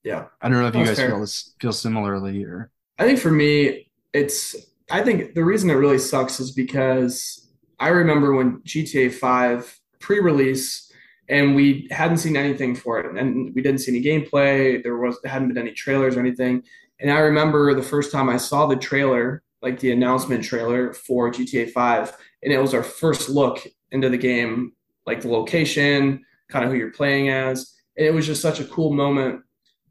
Yeah. 0.04 0.26
I 0.42 0.50
don't 0.50 0.60
know 0.60 0.68
if 0.68 0.76
you 0.76 0.86
guys 0.86 0.98
fair. 0.98 1.10
feel 1.10 1.22
this 1.22 1.54
feel 1.60 1.72
similarly 1.72 2.44
or. 2.44 2.72
I 3.00 3.06
think 3.06 3.20
for 3.20 3.32
me, 3.32 3.92
it's 4.14 4.56
I 4.92 5.02
think 5.02 5.34
the 5.34 5.44
reason 5.44 5.70
it 5.70 5.76
really 5.76 5.98
sucks 5.98 6.40
is 6.40 6.52
because 6.52 7.50
I 7.80 7.88
remember 7.90 8.34
when 8.34 8.62
GTA 8.62 9.14
5 9.14 9.80
pre-release 10.00 10.92
and 11.30 11.56
we 11.56 11.88
hadn't 11.90 12.18
seen 12.18 12.36
anything 12.36 12.76
for 12.76 13.00
it 13.00 13.18
and 13.18 13.54
we 13.56 13.62
didn't 13.62 13.80
see 13.80 13.92
any 13.92 14.04
gameplay, 14.04 14.84
there 14.84 14.98
was 14.98 15.18
hadn't 15.26 15.48
been 15.48 15.58
any 15.58 15.72
trailers 15.72 16.16
or 16.16 16.20
anything. 16.20 16.64
And 17.00 17.12
I 17.12 17.20
remember 17.20 17.74
the 17.74 17.82
first 17.82 18.12
time 18.12 18.30
I 18.30 18.38
saw 18.38 18.66
the 18.66 18.76
trailer, 18.76 19.42
like 19.62 19.80
the 19.80 19.92
announcement 19.92 20.44
trailer 20.44 20.94
for 20.94 21.32
GTA 21.32 21.72
5, 21.72 22.18
and 22.44 22.54
it 22.54 22.60
was 22.60 22.74
our 22.74 22.84
first 22.84 23.30
look 23.30 23.66
into 23.92 24.10
the 24.10 24.18
game, 24.18 24.74
like 25.06 25.22
the 25.22 25.30
location, 25.30 26.24
kind 26.50 26.66
of 26.66 26.72
who 26.72 26.78
you're 26.78 26.92
playing 26.92 27.30
as. 27.30 27.74
And 27.98 28.06
it 28.06 28.14
was 28.14 28.26
just 28.26 28.42
such 28.42 28.60
a 28.60 28.66
cool 28.66 28.94
moment 28.94 29.42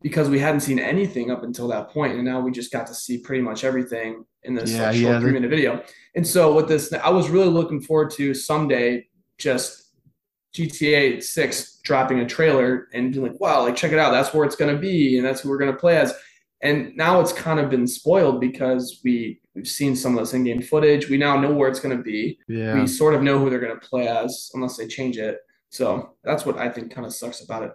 because 0.02 0.28
we 0.28 0.38
hadn't 0.38 0.60
seen 0.60 0.78
anything 0.78 1.30
up 1.30 1.42
until 1.42 1.68
that 1.68 1.90
point, 1.90 2.14
and 2.14 2.24
now 2.24 2.40
we 2.40 2.50
just 2.50 2.72
got 2.72 2.86
to 2.88 2.94
see 2.94 3.18
pretty 3.18 3.42
much 3.42 3.64
everything 3.64 4.24
in 4.42 4.54
this 4.54 4.72
Yeah, 4.72 4.86
like, 4.86 4.96
short 4.96 5.12
yeah, 5.14 5.20
three 5.20 5.32
minute 5.32 5.50
video. 5.50 5.82
And 6.14 6.26
so 6.26 6.54
with 6.54 6.68
this, 6.68 6.92
I 6.92 7.10
was 7.10 7.30
really 7.30 7.48
looking 7.48 7.80
forward 7.80 8.10
to 8.12 8.34
someday 8.34 9.06
just 9.38 9.92
GTA 10.54 11.22
Six 11.22 11.80
dropping 11.84 12.20
a 12.20 12.26
trailer 12.26 12.88
and 12.92 13.12
being 13.12 13.24
like, 13.24 13.40
wow, 13.40 13.62
like 13.62 13.76
check 13.76 13.92
it 13.92 13.98
out, 13.98 14.10
that's 14.10 14.34
where 14.34 14.44
it's 14.44 14.56
gonna 14.56 14.78
be, 14.78 15.16
and 15.16 15.26
that's 15.26 15.40
who 15.40 15.48
we're 15.48 15.58
gonna 15.58 15.72
play 15.72 15.96
as. 15.96 16.12
And 16.62 16.96
now 16.96 17.20
it's 17.20 17.32
kind 17.32 17.58
of 17.58 17.70
been 17.70 17.86
spoiled 17.86 18.40
because 18.40 19.00
we 19.04 19.40
we've 19.54 19.66
seen 19.68 19.96
some 19.96 20.16
of 20.16 20.24
this 20.24 20.32
in-game 20.34 20.62
footage. 20.62 21.08
We 21.08 21.18
now 21.18 21.38
know 21.38 21.52
where 21.52 21.68
it's 21.68 21.80
gonna 21.80 22.02
be. 22.02 22.38
Yeah. 22.48 22.74
We 22.74 22.86
sort 22.86 23.14
of 23.14 23.22
know 23.22 23.38
who 23.38 23.50
they're 23.50 23.60
gonna 23.60 23.80
play 23.80 24.08
as, 24.08 24.50
unless 24.54 24.76
they 24.76 24.86
change 24.86 25.18
it. 25.18 25.38
So 25.70 26.14
that's 26.22 26.44
what 26.44 26.58
I 26.58 26.68
think 26.68 26.92
kind 26.92 27.06
of 27.06 27.14
sucks 27.14 27.42
about 27.42 27.62
it. 27.62 27.72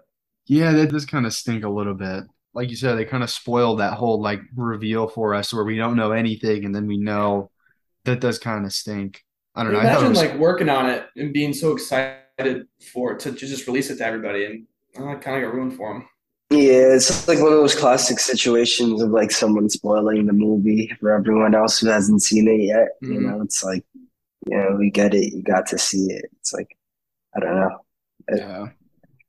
Yeah, 0.47 0.71
that 0.73 0.91
does 0.91 1.05
kind 1.05 1.25
of 1.25 1.33
stink 1.33 1.63
a 1.63 1.69
little 1.69 1.93
bit. 1.93 2.23
Like 2.53 2.69
you 2.69 2.75
said, 2.75 2.95
they 2.95 3.05
kind 3.05 3.23
of 3.23 3.29
spoiled 3.29 3.79
that 3.79 3.93
whole 3.93 4.21
like 4.21 4.41
reveal 4.55 5.07
for 5.07 5.33
us 5.35 5.53
where 5.53 5.63
we 5.63 5.77
don't 5.77 5.95
know 5.95 6.11
anything 6.11 6.65
and 6.65 6.73
then 6.73 6.87
we 6.87 6.97
know 6.97 7.51
that 8.05 8.21
does 8.21 8.39
kind 8.39 8.65
of 8.65 8.73
stink. 8.73 9.23
I 9.55 9.63
don't 9.63 9.73
know. 9.73 9.79
I 9.79 9.83
thought 9.83 9.89
it 9.89 9.95
Imagine 9.95 10.09
was 10.09 10.17
like 10.19 10.35
working 10.39 10.69
on 10.69 10.89
it 10.89 11.07
and 11.15 11.33
being 11.33 11.53
so 11.53 11.73
excited 11.73 12.67
for 12.93 13.13
it 13.13 13.19
to, 13.21 13.31
to 13.31 13.37
just 13.47 13.67
release 13.67 13.89
it 13.89 13.97
to 13.97 14.05
everybody, 14.05 14.45
and 14.45 14.67
uh, 14.99 15.09
it 15.17 15.21
kind 15.21 15.37
of 15.37 15.43
got 15.43 15.53
ruined 15.55 15.75
for 15.75 15.93
them. 15.93 16.07
Yeah, 16.49 16.95
it's 16.95 17.27
like 17.27 17.39
one 17.39 17.51
of 17.51 17.57
those 17.59 17.75
classic 17.75 18.19
situations 18.19 19.01
of 19.01 19.09
like 19.09 19.31
someone 19.31 19.69
spoiling 19.69 20.25
the 20.27 20.33
movie 20.33 20.89
for 20.99 21.11
everyone 21.11 21.53
else 21.53 21.79
who 21.79 21.87
hasn't 21.87 22.21
seen 22.23 22.47
it 22.47 22.61
yet. 22.61 22.89
You 23.01 23.19
Mhm. 23.19 23.21
know, 23.21 23.41
it's 23.41 23.63
like, 23.63 23.83
you 24.49 24.57
know, 24.57 24.75
we 24.79 24.89
get 24.91 25.13
it, 25.13 25.33
you 25.33 25.43
got 25.43 25.65
to 25.67 25.77
see 25.77 26.05
it. 26.11 26.25
It's 26.39 26.53
like, 26.53 26.77
I 27.35 27.39
don't 27.41 27.55
know. 27.55 27.85
yeah. 28.31 28.69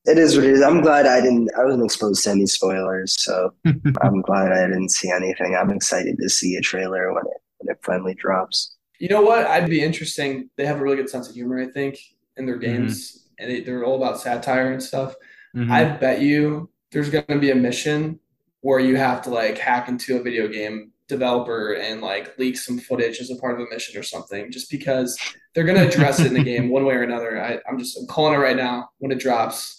It 0.04 0.16
is 0.16 0.36
what 0.36 0.46
it 0.46 0.52
is. 0.52 0.62
I'm 0.62 0.80
glad 0.80 1.06
I 1.06 1.20
didn't, 1.20 1.50
I 1.58 1.64
wasn't 1.64 1.84
exposed 1.84 2.24
to 2.24 2.30
any 2.30 2.46
spoilers, 2.46 3.20
so 3.20 3.52
I'm 4.00 4.22
glad 4.22 4.52
I 4.52 4.66
didn't 4.66 4.90
see 4.90 5.10
anything. 5.10 5.54
I'm 5.54 5.70
excited 5.70 6.16
to 6.18 6.28
see 6.28 6.56
a 6.56 6.60
trailer 6.60 7.12
when 7.12 7.24
it 7.24 7.40
when 7.58 7.72
it 7.74 7.80
finally 7.82 8.14
drops. 8.14 8.76
You 9.00 9.08
know 9.08 9.22
what? 9.22 9.46
I'd 9.46 9.68
be 9.68 9.82
interesting. 9.82 10.48
They 10.56 10.66
have 10.66 10.80
a 10.80 10.82
really 10.82 10.96
good 10.96 11.10
sense 11.10 11.28
of 11.28 11.34
humor, 11.34 11.60
I 11.60 11.66
think, 11.66 11.98
in 12.36 12.46
their 12.46 12.56
games, 12.56 13.28
and 13.38 13.50
they, 13.50 13.60
they're 13.60 13.84
all 13.84 13.96
about 13.96 14.20
satire 14.20 14.72
and 14.72 14.82
stuff. 14.82 15.14
Mhm. 15.54 15.70
I 15.70 15.84
bet 15.96 16.20
you 16.20 16.70
there's 16.92 17.10
going 17.10 17.24
to 17.28 17.38
be 17.38 17.50
a 17.50 17.54
mission 17.54 18.18
where 18.60 18.80
you 18.80 18.96
have 18.96 19.22
to 19.22 19.30
like 19.30 19.58
hack 19.58 19.88
into 19.88 20.16
a 20.16 20.22
video 20.22 20.48
game 20.48 20.92
developer 21.08 21.74
and 21.74 22.00
like 22.00 22.38
leak 22.38 22.56
some 22.58 22.78
footage 22.78 23.18
as 23.20 23.30
a 23.30 23.36
part 23.36 23.54
of 23.54 23.66
a 23.66 23.70
mission 23.72 23.98
or 23.98 24.02
something, 24.02 24.50
just 24.50 24.70
because 24.70 25.18
they're 25.54 25.64
going 25.64 25.78
to 25.78 25.86
address 25.86 26.20
it 26.20 26.26
in 26.26 26.34
the 26.34 26.42
game 26.52 26.68
one 26.70 26.84
way 26.84 26.94
or 26.94 27.02
another. 27.02 27.42
I, 27.42 27.58
I'm 27.68 27.78
just 27.78 27.98
I'm 27.98 28.06
calling 28.06 28.34
it 28.34 28.38
right 28.38 28.56
now 28.56 28.88
when 28.98 29.12
it 29.12 29.18
drops. 29.18 29.77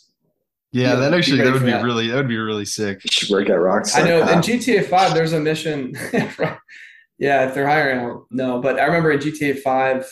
Yeah, 0.71 0.89
Yeah, 0.89 0.95
that 0.95 1.13
actually 1.13 1.41
that 1.43 1.53
would 1.53 1.63
be 1.65 1.71
that. 1.71 1.83
really 1.83 2.07
that 2.09 2.15
would 2.15 2.27
be 2.27 2.37
really 2.37 2.65
sick. 2.65 3.03
You 3.03 3.09
should 3.11 3.29
work 3.29 3.49
at 3.49 3.55
Rockstar. 3.57 4.01
I 4.03 4.07
know 4.07 4.21
in. 4.21 4.39
GTA 4.39 4.85
5 4.87 5.13
there's 5.13 5.33
a 5.33 5.39
mission. 5.39 5.93
yeah, 7.17 7.47
if 7.47 7.53
they're 7.53 7.67
hiring, 7.67 8.23
no. 8.31 8.61
But 8.61 8.79
I 8.79 8.85
remember 8.85 9.11
in 9.11 9.19
GTA 9.19 9.59
5 9.61 10.11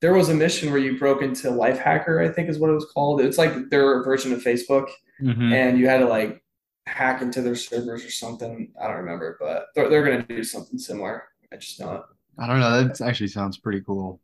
there 0.00 0.12
was 0.12 0.28
a 0.28 0.34
mission 0.34 0.70
where 0.70 0.80
you 0.80 0.98
broke 0.98 1.22
into 1.22 1.50
Life 1.50 1.78
Hacker, 1.78 2.20
I 2.20 2.28
think 2.28 2.48
is 2.48 2.58
what 2.58 2.70
it 2.70 2.74
was 2.74 2.86
called. 2.92 3.20
It's 3.20 3.38
like 3.38 3.70
their 3.70 4.02
version 4.02 4.32
of 4.32 4.42
Facebook, 4.42 4.88
Mhm. 5.22 5.52
and 5.52 5.78
you 5.78 5.86
had 5.86 5.98
to 5.98 6.06
like 6.06 6.42
hack 6.86 7.22
into 7.22 7.40
their 7.40 7.54
servers 7.54 8.04
or 8.04 8.10
something. 8.10 8.72
I 8.82 8.88
don't 8.88 8.96
remember, 8.96 9.36
but 9.40 9.66
they're, 9.76 9.88
they're 9.88 10.04
going 10.04 10.20
to 10.20 10.26
do 10.36 10.42
something 10.42 10.76
similar. 10.78 11.22
I 11.52 11.56
just 11.56 11.78
know 11.78 11.92
it. 11.94 12.02
I 12.38 12.48
don't 12.48 12.58
know. 12.58 12.82
That 12.82 13.00
actually 13.00 13.28
sounds 13.28 13.58
pretty 13.58 13.80
cool. 13.82 14.20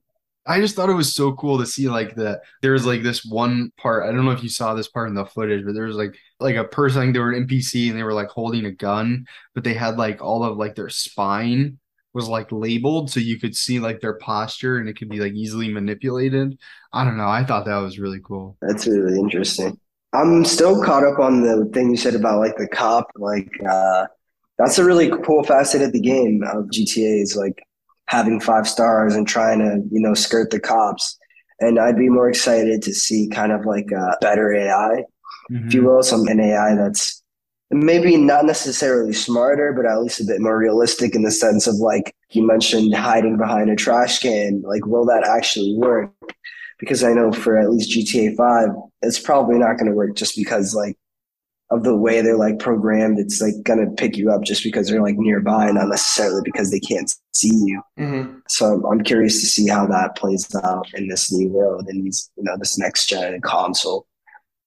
I 0.48 0.60
just 0.60 0.74
thought 0.74 0.88
it 0.88 0.94
was 0.94 1.14
so 1.14 1.32
cool 1.32 1.58
to 1.58 1.66
see 1.66 1.88
like 1.88 2.14
the 2.14 2.40
there 2.62 2.72
was 2.72 2.86
like 2.86 3.02
this 3.02 3.24
one 3.24 3.70
part. 3.76 4.04
I 4.04 4.12
don't 4.12 4.24
know 4.24 4.30
if 4.30 4.42
you 4.42 4.48
saw 4.48 4.74
this 4.74 4.88
part 4.88 5.08
in 5.08 5.14
the 5.14 5.26
footage, 5.26 5.64
but 5.64 5.74
there 5.74 5.84
was 5.84 5.96
like 5.96 6.16
like 6.40 6.56
a 6.56 6.64
person 6.64 7.04
like 7.04 7.12
they 7.12 7.20
were 7.20 7.32
an 7.32 7.46
NPC 7.46 7.90
and 7.90 7.98
they 7.98 8.02
were 8.02 8.14
like 8.14 8.28
holding 8.28 8.64
a 8.64 8.72
gun, 8.72 9.26
but 9.54 9.62
they 9.62 9.74
had 9.74 9.98
like 9.98 10.22
all 10.22 10.42
of 10.42 10.56
like 10.56 10.74
their 10.74 10.88
spine 10.88 11.78
was 12.14 12.28
like 12.28 12.50
labeled 12.50 13.10
so 13.10 13.20
you 13.20 13.38
could 13.38 13.54
see 13.54 13.78
like 13.78 14.00
their 14.00 14.14
posture 14.14 14.78
and 14.78 14.88
it 14.88 14.98
could 14.98 15.10
be 15.10 15.20
like 15.20 15.34
easily 15.34 15.68
manipulated. 15.68 16.58
I 16.94 17.04
don't 17.04 17.18
know. 17.18 17.28
I 17.28 17.44
thought 17.44 17.66
that 17.66 17.76
was 17.76 17.98
really 17.98 18.20
cool. 18.24 18.56
That's 18.62 18.86
really 18.86 19.18
interesting. 19.18 19.78
I'm 20.14 20.44
still 20.46 20.82
caught 20.82 21.04
up 21.04 21.18
on 21.18 21.42
the 21.42 21.66
thing 21.74 21.90
you 21.90 21.96
said 21.98 22.14
about 22.14 22.38
like 22.38 22.56
the 22.56 22.66
cop. 22.66 23.10
Like, 23.16 23.50
uh, 23.68 24.06
that's 24.56 24.78
a 24.78 24.84
really 24.84 25.10
cool 25.22 25.44
facet 25.44 25.82
of 25.82 25.92
the 25.92 26.00
game 26.00 26.42
of 26.42 26.64
GTA 26.70 27.22
is 27.22 27.36
like 27.36 27.62
having 28.08 28.40
five 28.40 28.66
stars 28.66 29.14
and 29.14 29.28
trying 29.28 29.58
to, 29.60 29.82
you 29.90 30.00
know, 30.00 30.14
skirt 30.14 30.50
the 30.50 30.58
cops. 30.58 31.16
And 31.60 31.78
I'd 31.78 31.96
be 31.96 32.08
more 32.08 32.28
excited 32.28 32.82
to 32.82 32.94
see 32.94 33.28
kind 33.28 33.52
of 33.52 33.64
like 33.64 33.90
a 33.90 34.16
better 34.20 34.54
AI, 34.54 35.04
if 35.50 35.74
you 35.74 35.80
mm-hmm. 35.80 35.88
will, 35.88 36.02
some 36.02 36.26
an 36.26 36.40
AI 36.40 36.74
that's 36.74 37.22
maybe 37.70 38.16
not 38.16 38.46
necessarily 38.46 39.12
smarter, 39.12 39.72
but 39.74 39.84
at 39.84 40.00
least 40.00 40.20
a 40.20 40.24
bit 40.24 40.40
more 40.40 40.58
realistic 40.58 41.14
in 41.14 41.22
the 41.22 41.30
sense 41.30 41.66
of 41.66 41.74
like 41.76 42.14
you 42.30 42.46
mentioned 42.46 42.94
hiding 42.94 43.36
behind 43.36 43.70
a 43.70 43.76
trash 43.76 44.20
can. 44.20 44.62
Like, 44.62 44.86
will 44.86 45.04
that 45.06 45.26
actually 45.26 45.74
work? 45.76 46.10
Because 46.78 47.02
I 47.02 47.12
know 47.12 47.32
for 47.32 47.58
at 47.58 47.70
least 47.70 47.90
GTA 47.90 48.36
5, 48.36 48.68
it's 49.02 49.18
probably 49.18 49.58
not 49.58 49.76
going 49.76 49.90
to 49.90 49.96
work 49.96 50.14
just 50.14 50.36
because 50.36 50.74
like 50.74 50.96
of 51.70 51.82
the 51.84 51.96
way 51.96 52.20
they're 52.20 52.36
like 52.36 52.58
programmed. 52.58 53.18
It's 53.18 53.40
like 53.40 53.54
going 53.62 53.84
to 53.84 53.94
pick 53.94 54.16
you 54.16 54.30
up 54.30 54.42
just 54.42 54.64
because 54.64 54.88
they're 54.88 55.02
like 55.02 55.18
nearby, 55.18 55.70
not 55.70 55.88
necessarily 55.88 56.40
because 56.44 56.70
they 56.70 56.80
can't 56.80 57.14
see 57.34 57.52
you. 57.52 57.82
Mm-hmm. 57.98 58.38
So 58.48 58.88
I'm 58.90 59.02
curious 59.02 59.40
to 59.40 59.46
see 59.46 59.68
how 59.68 59.86
that 59.86 60.16
plays 60.16 60.48
out 60.64 60.86
in 60.94 61.08
this 61.08 61.32
new 61.32 61.48
world 61.48 61.86
and 61.88 62.04
these, 62.04 62.30
you 62.36 62.44
know, 62.44 62.56
this 62.58 62.78
next 62.78 63.08
gen 63.08 63.40
console. 63.42 64.06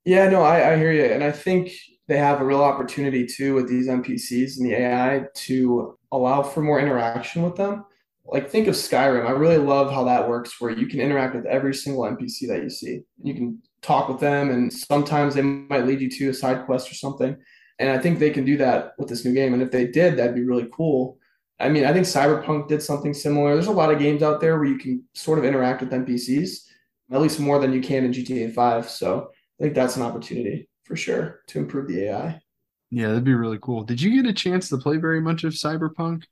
Yeah, 0.05 0.29
no, 0.29 0.41
I, 0.41 0.73
I 0.73 0.77
hear 0.77 0.91
you. 0.91 1.05
And 1.05 1.23
I 1.23 1.31
think 1.31 1.71
they 2.07 2.17
have 2.17 2.41
a 2.41 2.45
real 2.45 2.63
opportunity 2.63 3.25
too 3.25 3.55
with 3.55 3.67
these 3.67 3.87
NPCs 3.87 4.57
and 4.57 4.65
the 4.65 4.75
AI 4.75 5.25
to 5.33 5.97
allow 6.11 6.43
for 6.43 6.61
more 6.61 6.79
interaction 6.79 7.41
with 7.41 7.55
them. 7.55 7.85
Like 8.25 8.49
think 8.49 8.67
of 8.67 8.75
Skyrim. 8.75 9.25
I 9.25 9.31
really 9.31 9.57
love 9.57 9.91
how 9.91 10.03
that 10.05 10.29
works 10.29 10.59
where 10.61 10.71
you 10.71 10.87
can 10.87 10.99
interact 10.99 11.35
with 11.35 11.45
every 11.45 11.73
single 11.73 12.03
NPC 12.03 12.47
that 12.47 12.61
you 12.61 12.69
see. 12.69 13.01
You 13.23 13.33
can 13.33 13.61
talk 13.82 14.09
with 14.09 14.19
them 14.19 14.49
and 14.51 14.71
sometimes 14.71 15.36
they 15.36 15.41
might 15.41 15.86
lead 15.86 16.01
you 16.01 16.09
to 16.09 16.29
a 16.29 16.34
side 16.34 16.65
quest 16.65 16.91
or 16.91 16.95
something. 16.95 17.36
And 17.79 17.89
I 17.89 17.97
think 17.97 18.19
they 18.19 18.29
can 18.29 18.45
do 18.45 18.57
that 18.57 18.93
with 18.99 19.09
this 19.09 19.25
new 19.25 19.34
game. 19.34 19.53
And 19.53 19.61
if 19.63 19.71
they 19.71 19.88
did, 19.88 20.17
that'd 20.17 20.36
be 20.36 20.43
really 20.43 20.69
cool. 20.71 21.17
I 21.59 21.69
mean, 21.69 21.86
I 21.86 21.93
think 21.93 22.05
Cyberpunk 22.05 22.67
did 22.67 22.82
something 22.82 23.13
similar. 23.13 23.53
There's 23.53 23.67
a 23.67 23.71
lot 23.71 23.91
of 23.91 23.99
games 23.99 24.23
out 24.23 24.41
there 24.41 24.57
where 24.57 24.67
you 24.67 24.77
can 24.77 25.03
sort 25.13 25.39
of 25.39 25.45
interact 25.45 25.82
with 25.82 25.93
NPCs, 25.93 26.67
at 27.11 27.21
least 27.21 27.39
more 27.39 27.59
than 27.59 27.73
you 27.73 27.82
can 27.82 28.05
in 28.05 28.13
GTA 28.13 28.51
5. 28.51 28.89
So 28.89 29.29
I 29.59 29.63
think 29.63 29.75
that's 29.75 29.95
an 29.95 30.03
opportunity 30.03 30.69
for 30.84 30.95
sure 30.95 31.41
to 31.47 31.59
improve 31.59 31.88
the 31.88 32.05
AI. 32.05 32.41
Yeah, 32.89 33.07
that'd 33.09 33.23
be 33.23 33.34
really 33.34 33.59
cool. 33.61 33.84
Did 33.84 34.01
you 34.01 34.21
get 34.21 34.29
a 34.29 34.34
chance 34.34 34.69
to 34.69 34.77
play 34.77 34.97
very 34.97 35.21
much 35.21 35.43
of 35.43 35.53
Cyberpunk? 35.53 36.23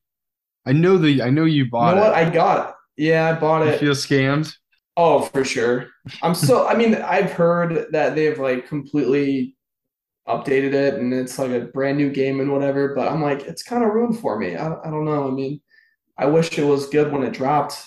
I 0.65 0.73
know 0.73 0.97
the 0.97 1.23
I 1.23 1.29
know 1.31 1.45
you 1.45 1.65
You 1.71 1.71
bought 1.71 1.95
know 1.95 2.01
what? 2.01 2.13
it. 2.13 2.15
I 2.15 2.29
got 2.29 2.69
it. 2.69 2.75
Yeah, 2.97 3.29
I 3.29 3.39
bought 3.39 3.63
You 3.63 3.71
it. 3.71 3.79
feel 3.79 3.93
scammed? 3.93 4.53
Oh, 4.99 5.21
for 5.21 5.45
sure. 5.45 5.87
I'm 6.21 6.35
so, 6.35 6.67
I 6.67 6.75
mean, 6.75 6.93
I've 6.95 7.31
heard 7.31 7.87
that 7.91 8.15
they've 8.15 8.37
like 8.37 8.67
completely 8.67 9.55
updated 10.27 10.73
it 10.73 10.95
and 10.95 11.13
it's 11.13 11.39
like 11.39 11.51
a 11.51 11.61
brand 11.61 11.97
new 11.97 12.09
game 12.11 12.39
and 12.41 12.51
whatever, 12.51 12.93
but 12.95 13.07
I'm 13.07 13.21
like, 13.21 13.43
it's 13.43 13.63
kind 13.63 13.83
of 13.83 13.93
ruined 13.93 14.19
for 14.19 14.37
me. 14.37 14.55
I, 14.57 14.67
I 14.73 14.89
don't 14.91 15.05
know. 15.05 15.27
I 15.27 15.31
mean, 15.31 15.61
I 16.17 16.25
wish 16.25 16.57
it 16.57 16.65
was 16.65 16.89
good 16.89 17.11
when 17.13 17.23
it 17.23 17.31
dropped. 17.33 17.81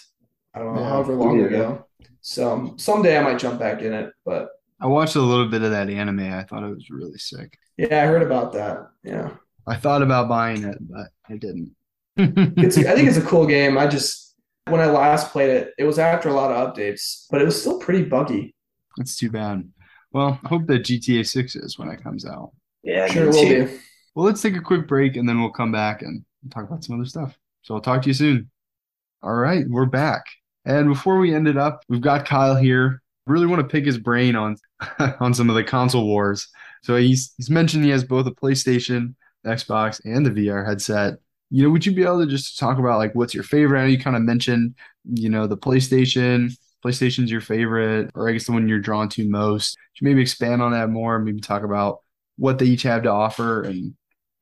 I 0.55 0.59
don't 0.61 0.75
know, 0.75 0.81
Yeah. 0.81 0.89
however 0.89 1.15
long 1.15 1.39
Yeah. 1.39 1.47
ago. 1.47 1.87
So 2.23 2.75
someday 2.79 3.19
I 3.19 3.23
might 3.23 3.39
jump 3.39 3.59
back 3.61 3.83
in 3.83 3.93
it, 3.93 4.13
but 4.25 4.49
I 4.81 4.87
watched 4.87 5.17
a 5.17 5.21
little 5.21 5.49
bit 5.49 5.63
of 5.63 5.71
that 5.73 5.91
anime. 5.91 6.21
I 6.33 6.45
thought 6.45 6.65
it 6.65 6.75
was 6.75 6.91
really 6.91 7.19
sick. 7.19 7.59
yeah, 7.77 8.03
I 8.03 8.07
heard 8.07 8.23
about 8.23 8.53
that. 8.55 8.89
Yeah. 9.05 9.31
I 9.67 9.77
thought 9.77 10.03
about 10.03 10.29
buying 10.29 10.65
it, 10.65 10.79
but 10.81 11.09
I 11.29 11.37
didn't. 11.37 11.77
It's, 12.17 12.79
I 12.79 12.95
think 12.95 13.09
it's 13.09 13.17
a 13.19 13.23
cool 13.23 13.47
game. 13.47 13.77
I 13.79 13.87
just, 13.87 14.32
when 14.67 14.81
I 14.81 14.87
last 14.87 15.33
played 15.33 15.51
it, 15.51 15.75
it 15.79 15.85
was 15.85 15.99
after 15.99 16.29
a 16.29 16.35
lot 16.35 16.53
of 16.53 16.75
updates, 16.75 17.27
but 17.31 17.41
it 17.43 17.45
was 17.45 17.61
still 17.61 17.79
pretty 17.79 18.05
buggy. 18.05 18.55
That's 18.97 19.17
too 19.17 19.31
bad. 19.31 19.69
Well, 20.13 20.39
I 20.45 20.49
hope 20.49 20.67
that 20.67 20.85
GTA 20.85 21.27
6 21.27 21.57
is 21.57 21.79
when 21.79 21.89
it 21.89 22.03
comes 22.03 22.25
out. 22.27 22.53
Yeah, 22.83 23.07
Sure 23.07 23.27
will 23.27 23.33
too. 23.33 23.67
be. 23.67 23.79
Well, 24.15 24.27
let's 24.27 24.43
take 24.43 24.57
a 24.57 24.61
quick 24.61 24.87
break 24.87 25.17
and 25.17 25.29
then 25.29 25.41
we'll 25.41 25.51
come 25.51 25.73
back 25.73 26.03
and 26.03 26.25
talk 26.51 26.65
about 26.65 26.85
some 26.85 26.97
other 26.97 27.09
stuff. 27.09 27.37
So 27.63 27.75
I'll 27.75 27.81
talk 27.81 28.03
to 28.03 28.09
you 28.09 28.15
soon. 28.15 28.51
All 29.23 29.35
right, 29.35 29.65
we're 29.69 29.87
back. 29.87 30.25
And 30.65 30.89
before 30.89 31.19
we 31.19 31.35
end 31.35 31.49
it 31.49 31.57
up, 31.57 31.83
we've 31.89 32.01
got 32.01 32.27
Kyle 32.27 32.57
here. 32.57 33.01
Really 33.27 33.47
want 33.47 33.61
to 33.63 33.69
pick 33.69 33.87
his 33.87 33.99
brain 33.99 34.37
on 34.37 34.57
on 35.21 35.33
some 35.33 35.49
of 35.49 35.57
the 35.57 35.65
console 35.65 36.07
wars. 36.07 36.49
So 36.83 36.97
he's 36.97 37.33
he's 37.37 37.51
mentioned 37.51 37.85
he 37.85 37.91
has 37.91 38.05
both 38.05 38.27
a 38.27 38.33
PlayStation, 38.33 39.15
Xbox, 39.47 40.01
and 40.05 40.27
the 40.27 40.31
VR 40.31 40.67
headset. 40.67 41.15
You 41.53 41.63
know, 41.65 41.71
would 41.71 41.85
you 41.85 41.93
be 41.93 42.03
able 42.03 42.21
to 42.25 42.27
just 42.27 42.59
talk 42.59 42.79
about 42.79 42.99
like 42.99 43.15
what's 43.15 43.35
your 43.35 43.45
favorite? 43.45 43.79
I 43.79 43.83
know 43.83 43.89
you 43.89 43.99
kind 43.99 44.17
of 44.17 44.23
mentioned, 44.23 44.75
you 45.05 45.29
know, 45.29 45.47
the 45.47 45.57
PlayStation. 45.57 46.57
PlayStation's 46.85 47.31
your 47.31 47.43
favorite, 47.43 48.11
or 48.17 48.29
I 48.29 48.33
guess 48.33 48.47
the 48.47 48.53
one 48.53 48.67
you're 48.67 48.81
drawn 48.81 49.09
to 49.11 49.29
most. 49.29 49.77
You 50.01 50.07
maybe 50.07 50.23
expand 50.23 50.63
on 50.63 50.73
that 50.73 50.89
more? 50.89 51.15
And 51.17 51.25
maybe 51.25 51.41
talk 51.41 51.63
about 51.63 52.01
what 52.39 52.59
they 52.59 52.67
each 52.67 52.83
have 52.83 53.03
to 53.05 53.11
offer 53.11 53.63
and 53.63 53.95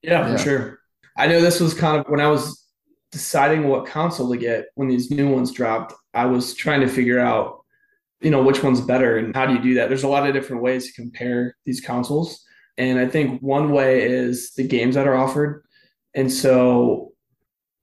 Yeah, 0.03 0.27
Yeah. 0.27 0.37
for 0.37 0.43
sure. 0.43 0.79
I 1.19 1.27
know 1.27 1.41
this 1.41 1.61
was 1.61 1.75
kind 1.75 1.99
of 1.99 2.07
when 2.09 2.21
I 2.21 2.29
was 2.29 2.65
deciding 3.13 3.67
what 3.69 3.87
console 3.87 4.31
to 4.31 4.37
get 4.39 4.67
when 4.77 4.89
these 4.89 5.11
new 5.11 5.29
ones 5.29 5.51
dropped, 5.53 5.93
I 6.15 6.27
was 6.27 6.55
trying 6.55 6.81
to 6.81 6.89
figure 6.89 7.19
out, 7.19 7.65
you 8.21 8.31
know, 8.31 8.43
which 8.43 8.63
one's 8.63 8.81
better 8.81 9.19
and 9.19 9.35
how 9.35 9.47
do 9.47 9.55
you 9.55 9.61
do 9.61 9.75
that? 9.75 9.89
There's 9.89 10.05
a 10.05 10.09
lot 10.09 10.27
of 10.27 10.33
different 10.33 10.63
ways 10.63 10.87
to 10.87 10.93
compare 10.95 11.57
these 11.67 11.81
consoles. 11.81 12.43
And 12.79 12.99
I 12.99 13.07
think 13.07 13.43
one 13.43 13.73
way 13.73 14.05
is 14.05 14.53
the 14.55 14.67
games 14.67 14.95
that 14.95 15.07
are 15.09 15.17
offered. 15.17 15.65
And 16.15 16.33
so, 16.33 17.13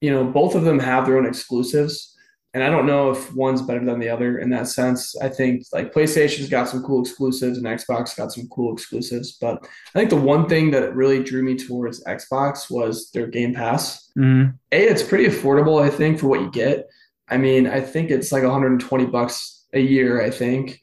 you 0.01 0.11
know, 0.11 0.23
both 0.25 0.55
of 0.55 0.63
them 0.63 0.80
have 0.80 1.05
their 1.05 1.17
own 1.17 1.25
exclusives. 1.25 2.13
And 2.53 2.63
I 2.63 2.69
don't 2.69 2.88
know 2.88 3.11
if 3.11 3.36
one's 3.36 3.61
better 3.61 3.84
than 3.86 3.99
the 3.99 4.09
other 4.09 4.39
in 4.39 4.49
that 4.49 4.67
sense. 4.67 5.15
I 5.21 5.30
think 5.30 5.63
like 5.73 5.93
PlayStation's 5.93 6.49
got 6.49 6.67
some 6.67 6.82
cool 6.82 7.01
exclusives 7.01 7.57
and 7.57 7.67
Xbox 7.67 8.17
got 8.17 8.32
some 8.32 8.47
cool 8.49 8.73
exclusives. 8.73 9.38
But 9.39 9.63
I 9.63 9.99
think 9.99 10.09
the 10.09 10.15
one 10.15 10.47
thing 10.49 10.71
that 10.71 10.95
really 10.95 11.21
drew 11.21 11.43
me 11.43 11.55
towards 11.55 12.03
Xbox 12.05 12.71
was 12.71 13.11
their 13.11 13.28
Game 13.28 13.53
Pass. 13.53 14.11
Mm-hmm. 14.17 14.55
A, 14.71 14.84
it's 14.88 15.03
pretty 15.03 15.25
affordable, 15.25 15.84
I 15.84 15.89
think, 15.89 16.19
for 16.19 16.28
what 16.28 16.41
you 16.41 16.49
get. 16.49 16.88
I 17.30 17.38
mean, 17.38 17.67
I 17.67 17.82
think 17.82 18.09
it's 18.09 18.32
like 18.32 18.43
120 18.43 19.05
bucks 19.05 19.65
a 19.73 19.80
year, 19.80 20.21
I 20.21 20.32
think. 20.32 20.80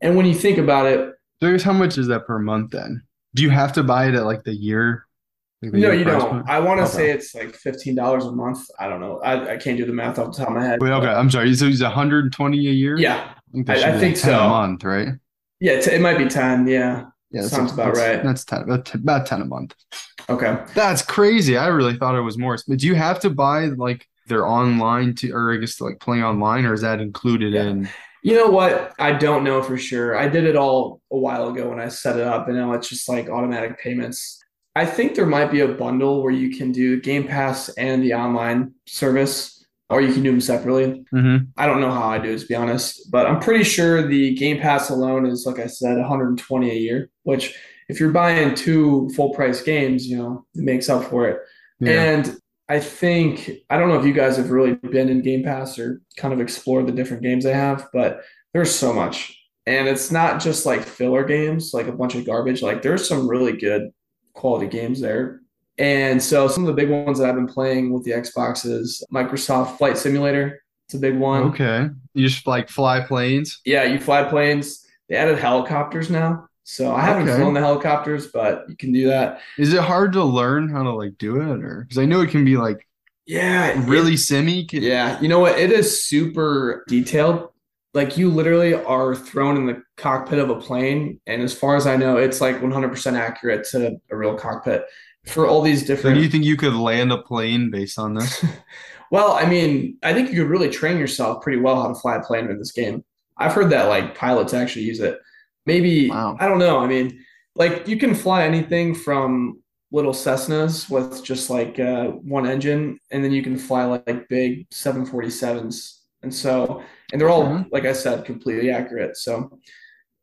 And 0.00 0.16
when 0.16 0.26
you 0.26 0.34
think 0.34 0.58
about 0.58 0.86
it, 0.86 1.14
So 1.40 1.58
how 1.58 1.72
much 1.72 1.96
is 1.96 2.08
that 2.08 2.26
per 2.26 2.38
month 2.38 2.72
then? 2.72 3.02
Do 3.34 3.42
you 3.42 3.50
have 3.50 3.72
to 3.74 3.82
buy 3.82 4.08
it 4.08 4.14
at 4.14 4.24
like 4.24 4.44
the 4.44 4.54
year? 4.54 5.06
No, 5.72 5.90
you 5.92 6.04
don't. 6.04 6.20
point? 6.30 6.48
I 6.48 6.60
want 6.60 6.78
to 6.78 6.84
Okay. 6.84 6.92
say 6.92 7.10
it's 7.10 7.34
like 7.34 7.56
$15 7.60 8.28
a 8.28 8.32
month. 8.32 8.66
I 8.78 8.88
don't 8.88 9.00
know. 9.00 9.20
I, 9.20 9.54
I 9.54 9.56
can't 9.56 9.76
do 9.76 9.84
the 9.84 9.92
math 9.92 10.18
off 10.18 10.32
the 10.32 10.38
top 10.38 10.48
of 10.48 10.54
my 10.54 10.64
head. 10.64 10.80
Wait, 10.82 10.90
okay, 10.90 11.06
I'm 11.08 11.30
sorry. 11.30 11.54
So 11.54 11.66
he's 11.66 11.82
120 11.82 12.58
a 12.58 12.60
year? 12.70 12.96
Yeah. 12.98 13.32
I 13.34 13.52
think, 13.52 13.70
I- 13.70 13.94
I 13.94 13.98
think 13.98 14.16
10 14.16 14.34
a 14.34 14.36
so. 14.38 14.48
month, 14.48 14.84
right? 14.84 15.08
Yeah. 15.60 15.72
It 15.74 16.00
might 16.00 16.18
be 16.18 16.26
10. 16.28 16.66
Yeah. 16.66 17.04
Yeah, 17.30 17.40
that's 17.42 17.50
Sounds 17.52 17.72
about 17.72 17.94
that's- 17.94 18.16
right. 18.16 18.24
That's 18.24 18.44
10, 18.44 18.62
about 18.62 18.84
10, 18.84 19.00
about 19.00 19.26
10 19.26 19.42
a 19.42 19.44
month. 19.44 19.74
Okay. 20.28 20.58
That's 20.74 21.02
crazy. 21.02 21.56
I 21.56 21.66
really 21.68 21.96
thought 21.96 22.14
it 22.16 22.20
was 22.22 22.38
more. 22.38 22.56
But 22.66 22.78
do 22.78 22.86
you 22.86 22.94
have 22.94 23.20
to 23.20 23.30
buy 23.30 23.66
like 23.66 24.06
their 24.26 24.46
online 24.46 25.14
to, 25.16 25.30
or 25.32 25.52
I 25.52 25.56
guess 25.58 25.80
like 25.80 26.00
play 26.00 26.22
online, 26.22 26.64
or 26.64 26.72
is 26.74 26.80
that 26.82 27.00
included 27.00 27.52
Yeah. 27.54 27.62
in? 27.64 27.88
You 28.22 28.36
know 28.36 28.46
what? 28.46 28.94
I 28.98 29.12
don't 29.12 29.44
know 29.44 29.62
for 29.62 29.76
sure. 29.76 30.16
I 30.16 30.28
did 30.28 30.44
it 30.44 30.56
all 30.56 31.02
a 31.12 31.18
while 31.18 31.48
ago 31.50 31.68
when 31.68 31.78
I 31.78 31.88
set 31.88 32.16
it 32.16 32.26
up, 32.26 32.48
and 32.48 32.56
now 32.56 32.72
it's 32.72 32.88
just 32.88 33.06
like 33.06 33.28
automatic 33.28 33.78
payments. 33.78 34.40
I 34.76 34.86
think 34.86 35.14
there 35.14 35.26
might 35.26 35.52
be 35.52 35.60
a 35.60 35.68
bundle 35.68 36.22
where 36.22 36.32
you 36.32 36.56
can 36.56 36.72
do 36.72 37.00
Game 37.00 37.26
Pass 37.26 37.68
and 37.70 38.02
the 38.02 38.14
online 38.14 38.72
service, 38.86 39.64
or 39.88 40.00
you 40.00 40.12
can 40.12 40.22
do 40.22 40.30
them 40.30 40.40
separately. 40.40 41.04
Mhm. 41.14 41.48
I 41.56 41.66
don't 41.66 41.80
know 41.80 41.92
how 41.92 42.08
I 42.08 42.18
do 42.18 42.30
it, 42.30 42.38
to 42.40 42.46
be 42.46 42.54
honest, 42.56 43.10
but 43.10 43.26
I'm 43.26 43.38
pretty 43.38 43.64
sure 43.64 44.06
the 44.06 44.34
Game 44.34 44.58
Pass 44.58 44.90
alone 44.90 45.26
is, 45.26 45.46
like 45.46 45.60
I 45.60 45.66
said, 45.66 45.98
120 45.98 46.70
a 46.70 46.74
year, 46.74 47.08
which 47.22 47.54
if 47.88 48.00
you're 48.00 48.10
buying 48.10 48.54
two 48.54 49.10
full 49.14 49.30
price 49.30 49.62
games, 49.62 50.08
you 50.08 50.16
know, 50.16 50.44
it 50.54 50.62
makes 50.62 50.88
up 50.88 51.04
for 51.04 51.28
it. 51.28 51.38
Yeah. 51.80 51.92
And 51.92 52.36
I 52.68 52.80
think 52.80 53.50
I 53.68 53.78
don't 53.78 53.90
know 53.90 53.98
if 53.98 54.06
you 54.06 54.14
guys 54.14 54.38
have 54.38 54.50
really 54.50 54.74
been 54.74 55.08
in 55.08 55.20
Game 55.20 55.44
Pass 55.44 55.78
or 55.78 56.00
kind 56.16 56.32
of 56.32 56.40
explored 56.40 56.86
the 56.86 56.92
different 56.92 57.22
games 57.22 57.44
they 57.44 57.52
have, 57.52 57.88
but 57.92 58.22
there's 58.54 58.74
so 58.74 58.92
much. 58.92 59.38
And 59.66 59.86
it's 59.86 60.10
not 60.10 60.40
just 60.40 60.66
like 60.66 60.82
filler 60.82 61.24
games, 61.24 61.72
like 61.74 61.86
a 61.86 61.92
bunch 61.92 62.14
of 62.14 62.24
garbage. 62.24 62.62
Like 62.62 62.82
there's 62.82 63.06
some 63.06 63.28
really 63.28 63.52
good 63.52 63.90
quality 64.34 64.66
games 64.66 65.00
there. 65.00 65.40
And 65.78 66.22
so 66.22 66.46
some 66.46 66.64
of 66.64 66.68
the 66.68 66.80
big 66.80 66.90
ones 66.90 67.18
that 67.18 67.28
I've 67.28 67.34
been 67.34 67.48
playing 67.48 67.92
with 67.92 68.04
the 68.04 68.12
Xbox 68.12 68.64
is 68.64 69.02
Microsoft 69.12 69.78
Flight 69.78 69.96
Simulator. 69.98 70.60
It's 70.86 70.94
a 70.94 70.98
big 70.98 71.16
one. 71.18 71.42
Okay. 71.44 71.88
You 72.12 72.28
just 72.28 72.46
like 72.46 72.68
fly 72.68 73.00
planes. 73.00 73.60
Yeah, 73.64 73.84
you 73.84 73.98
fly 73.98 74.22
planes. 74.24 74.86
They 75.08 75.16
added 75.16 75.38
helicopters 75.38 76.10
now. 76.10 76.46
So 76.62 76.94
I 76.94 77.00
haven't 77.02 77.28
Okay. 77.28 77.38
flown 77.38 77.54
the 77.54 77.60
helicopters, 77.60 78.28
but 78.28 78.64
you 78.68 78.76
can 78.76 78.92
do 78.92 79.08
that. 79.08 79.40
Is 79.58 79.74
it 79.74 79.80
hard 79.80 80.12
to 80.12 80.22
learn 80.24 80.68
how 80.68 80.82
to 80.82 80.92
like 80.92 81.18
do 81.18 81.40
it, 81.40 81.62
or 81.64 81.82
because 81.82 81.98
I 81.98 82.04
know 82.06 82.20
it 82.20 82.30
can 82.30 82.44
be 82.44 82.56
like 82.56 82.86
Yeah, 83.26 83.66
it- 83.66 83.88
really 83.88 84.16
simmy? 84.16 84.64
Can- 84.66 84.82
Yeah, 84.82 85.20
you 85.20 85.28
know 85.28 85.40
what? 85.40 85.58
It 85.58 85.72
is 85.72 86.04
super 86.04 86.84
detailed. 86.88 87.48
Like 87.94 88.16
you 88.18 88.28
literally 88.28 88.74
are 88.74 89.14
thrown 89.14 89.56
in 89.56 89.66
the 89.66 89.82
cockpit 89.96 90.38
of 90.40 90.50
a 90.50 90.56
plane, 90.60 91.20
and 91.26 91.40
as 91.42 91.54
far 91.54 91.76
as 91.76 91.86
I 91.86 91.96
know, 91.96 92.16
it's 92.16 92.40
like 92.40 92.56
100% 92.60 93.12
accurate 93.18 93.64
to 93.70 93.96
a 94.10 94.16
real 94.16 94.34
cockpit 94.34 94.84
for 95.24 95.46
all 95.46 95.62
these 95.62 95.80
So 95.82 95.86
different. 95.86 96.16
do 96.16 96.22
you 96.22 96.28
think 96.28 96.44
you 96.44 96.56
could 96.56 96.74
land 96.74 97.12
a 97.12 97.18
plane 97.18 97.70
based 97.70 97.98
on 97.98 98.14
this? 98.14 98.44
well, 99.10 99.32
I 99.32 99.46
mean, 99.46 99.96
I 100.02 100.12
think 100.12 100.30
you 100.30 100.42
could 100.42 100.50
really 100.50 100.70
train 100.70 100.98
yourself 100.98 101.42
pretty 101.42 101.60
well 101.60 101.80
how 101.80 101.88
to 101.88 101.94
fly 101.94 102.16
a 102.16 102.22
plane 102.22 102.50
in 102.50 102.58
this 102.58 102.72
game. 102.72 103.04
I've 103.38 103.52
heard 103.52 103.70
that 103.70 103.88
like 103.88 104.16
pilots 104.16 104.52
actually 104.54 104.84
use 104.84 105.00
it. 105.00 105.18
Maybe 105.66 106.10
Wow. 106.10 106.36
I 106.40 106.46
don't 106.46 106.58
know. 106.58 106.78
I 106.78 106.86
mean, 106.86 107.24
like 107.54 107.86
you 107.88 107.96
can 107.96 108.14
fly 108.14 108.44
anything 108.44 108.94
from 108.94 109.60
little 109.92 110.12
Cessnas 110.12 110.90
with 110.90 111.24
just 111.24 111.48
like 111.48 111.78
uh, 111.78 112.06
one 112.08 112.46
engine, 112.46 112.98
and 113.12 113.22
then 113.24 113.30
you 113.32 113.42
can 113.42 113.56
fly 113.56 113.84
like 113.84 114.28
big 114.28 114.68
747s. 114.70 116.00
And 116.22 116.34
so, 116.34 116.82
and 117.12 117.20
they're 117.20 117.28
all, 117.30 117.44
Okay. 117.46 117.68
like 117.72 117.84
I 117.84 117.92
said, 117.92 118.24
completely 118.24 118.70
accurate. 118.70 119.16
So, 119.16 119.58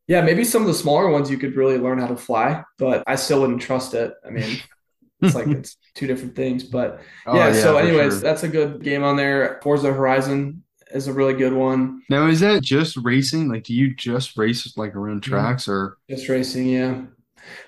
yeah, 0.08 0.22
maybe 0.22 0.44
some 0.44 0.62
of 0.62 0.68
the 0.68 0.74
smaller 0.74 1.10
ones 1.10 1.30
you 1.32 1.38
could 1.38 1.56
really 1.56 1.78
learn 1.78 2.00
how 2.00 2.08
to 2.08 2.18
fly, 2.18 2.64
but 2.78 3.04
I 3.08 3.16
still 3.16 3.42
wouldn't 3.42 3.62
trust 3.62 3.94
it. 3.94 4.14
I 4.26 4.30
mean, 4.30 4.58
it's 5.22 5.36
like 5.36 5.48
it's 5.48 5.78
two 5.96 6.08
different 6.08 6.36
things. 6.36 6.64
But 6.64 7.00
Oh, 7.26 7.36
yeah, 7.38 7.54
so 7.54 7.78
anyways, 7.78 8.14
sure. 8.14 8.22
that's 8.22 8.44
a 8.44 8.48
good 8.50 8.84
game 8.84 9.04
on 9.04 9.16
there. 9.16 9.60
Forza 9.64 9.94
Horizon 9.94 10.64
is 10.94 11.08
a 11.08 11.14
really 11.14 11.36
good 11.36 11.54
one. 11.54 12.02
Now, 12.10 12.28
is 12.28 12.42
that 12.42 12.62
just 12.64 12.98
racing? 12.98 13.48
Like, 13.50 13.64
do 13.64 13.74
you 13.74 13.96
just 13.96 14.36
race 14.38 14.76
like 14.76 14.96
around 14.96 15.22
Mm-hmm. 15.22 15.32
tracks, 15.32 15.68
or 15.70 15.98
Just 16.10 16.28
racing, 16.28 16.68
yeah. 16.68 17.04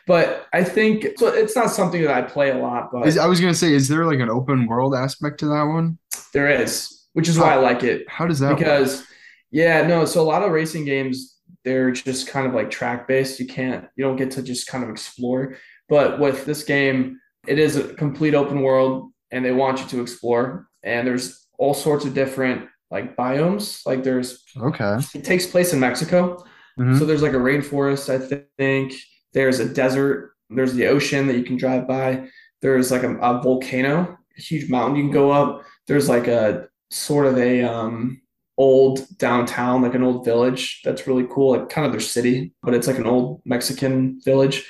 But 0.05 0.47
I 0.53 0.63
think 0.63 1.05
so. 1.17 1.27
It's 1.27 1.55
not 1.55 1.71
something 1.71 2.01
that 2.01 2.11
I 2.11 2.21
play 2.23 2.51
a 2.51 2.57
lot, 2.57 2.91
but 2.91 3.07
is, 3.07 3.17
I 3.17 3.25
was 3.27 3.39
gonna 3.39 3.53
say, 3.55 3.73
is 3.73 3.87
there 3.87 4.05
like 4.05 4.19
an 4.19 4.29
open 4.29 4.67
world 4.67 4.93
aspect 4.95 5.39
to 5.39 5.45
that 5.47 5.63
one? 5.63 5.97
there 6.33 6.49
is, 6.49 6.92
which 7.13 7.27
is 7.29 7.37
why 7.39 7.53
I 7.53 7.55
like 7.57 7.83
it. 7.83 8.07
How 8.09 8.27
does 8.27 8.39
that 8.39 8.49
work? 8.49 8.59
because 8.59 9.05
yeah 9.51 9.85
no 9.85 10.03
so 10.05 10.19
a 10.21 10.23
lot 10.33 10.41
of 10.41 10.51
racing 10.51 10.83
games 10.85 11.37
they're 11.63 11.91
just 11.91 12.27
kind 12.27 12.47
of 12.47 12.53
like 12.55 12.71
track 12.71 13.07
based 13.07 13.39
you 13.39 13.45
can't 13.47 13.85
you 13.95 14.03
don't 14.03 14.15
get 14.17 14.31
to 14.31 14.41
just 14.41 14.67
kind 14.67 14.83
of 14.83 14.89
explore. 14.89 15.55
But 15.89 16.19
with 16.19 16.45
this 16.45 16.63
game 16.63 17.19
it 17.47 17.59
is 17.59 17.75
a 17.75 17.93
complete 17.95 18.33
open 18.35 18.61
world 18.61 19.11
and 19.31 19.43
they 19.43 19.51
want 19.51 19.79
you 19.79 19.87
to 19.87 20.01
explore. 20.01 20.67
And 20.83 21.07
there's 21.07 21.47
all 21.57 21.73
sorts 21.73 22.05
of 22.05 22.13
different 22.13 22.67
like 22.91 23.15
biomes. 23.15 23.85
Like 23.85 24.03
there's 24.03 24.43
Okay. 24.59 24.97
it 25.15 25.23
takes 25.23 25.45
place 25.45 25.73
in 25.73 25.79
mexico. 25.79 26.43
Mhm. 26.79 26.97
so 26.97 27.05
there's 27.05 27.21
like 27.21 27.33
a 27.33 27.45
rainforest 27.49 28.09
i 28.09 28.17
think. 28.57 28.93
There's 29.33 29.59
a 29.59 29.67
desert. 29.67 30.33
There's 30.49 30.73
the 30.73 30.87
ocean 30.87 31.25
that 31.27 31.37
you 31.37 31.43
can 31.43 31.57
drive 31.57 31.87
by. 31.87 32.27
There's 32.61 32.91
like 32.91 33.03
a, 33.03 33.15
a 33.17 33.41
volcano 33.41 34.17
a 34.37 34.41
huge 34.41 34.69
mountain 34.69 34.95
you 34.95 35.03
can 35.03 35.11
go 35.11 35.31
up. 35.31 35.63
There's 35.87 36.07
like 36.09 36.27
a 36.27 36.67
sort 36.93 37.25
of 37.25 37.37
a 37.37 37.63
um 37.63 38.21
old 38.57 39.07
downtown 39.17 39.81
like 39.81 39.95
an 39.95 40.03
old 40.03 40.23
village 40.23 40.81
that's 40.83 41.07
really 41.07 41.25
cool 41.31 41.57
like 41.57 41.69
kind 41.69 41.87
of 41.87 41.91
their 41.91 41.99
city 41.99 42.53
but 42.61 42.75
it's 42.75 42.85
like 42.85 42.99
an 42.99 43.07
old 43.07 43.41
mexican 43.45 44.19
village. 44.23 44.65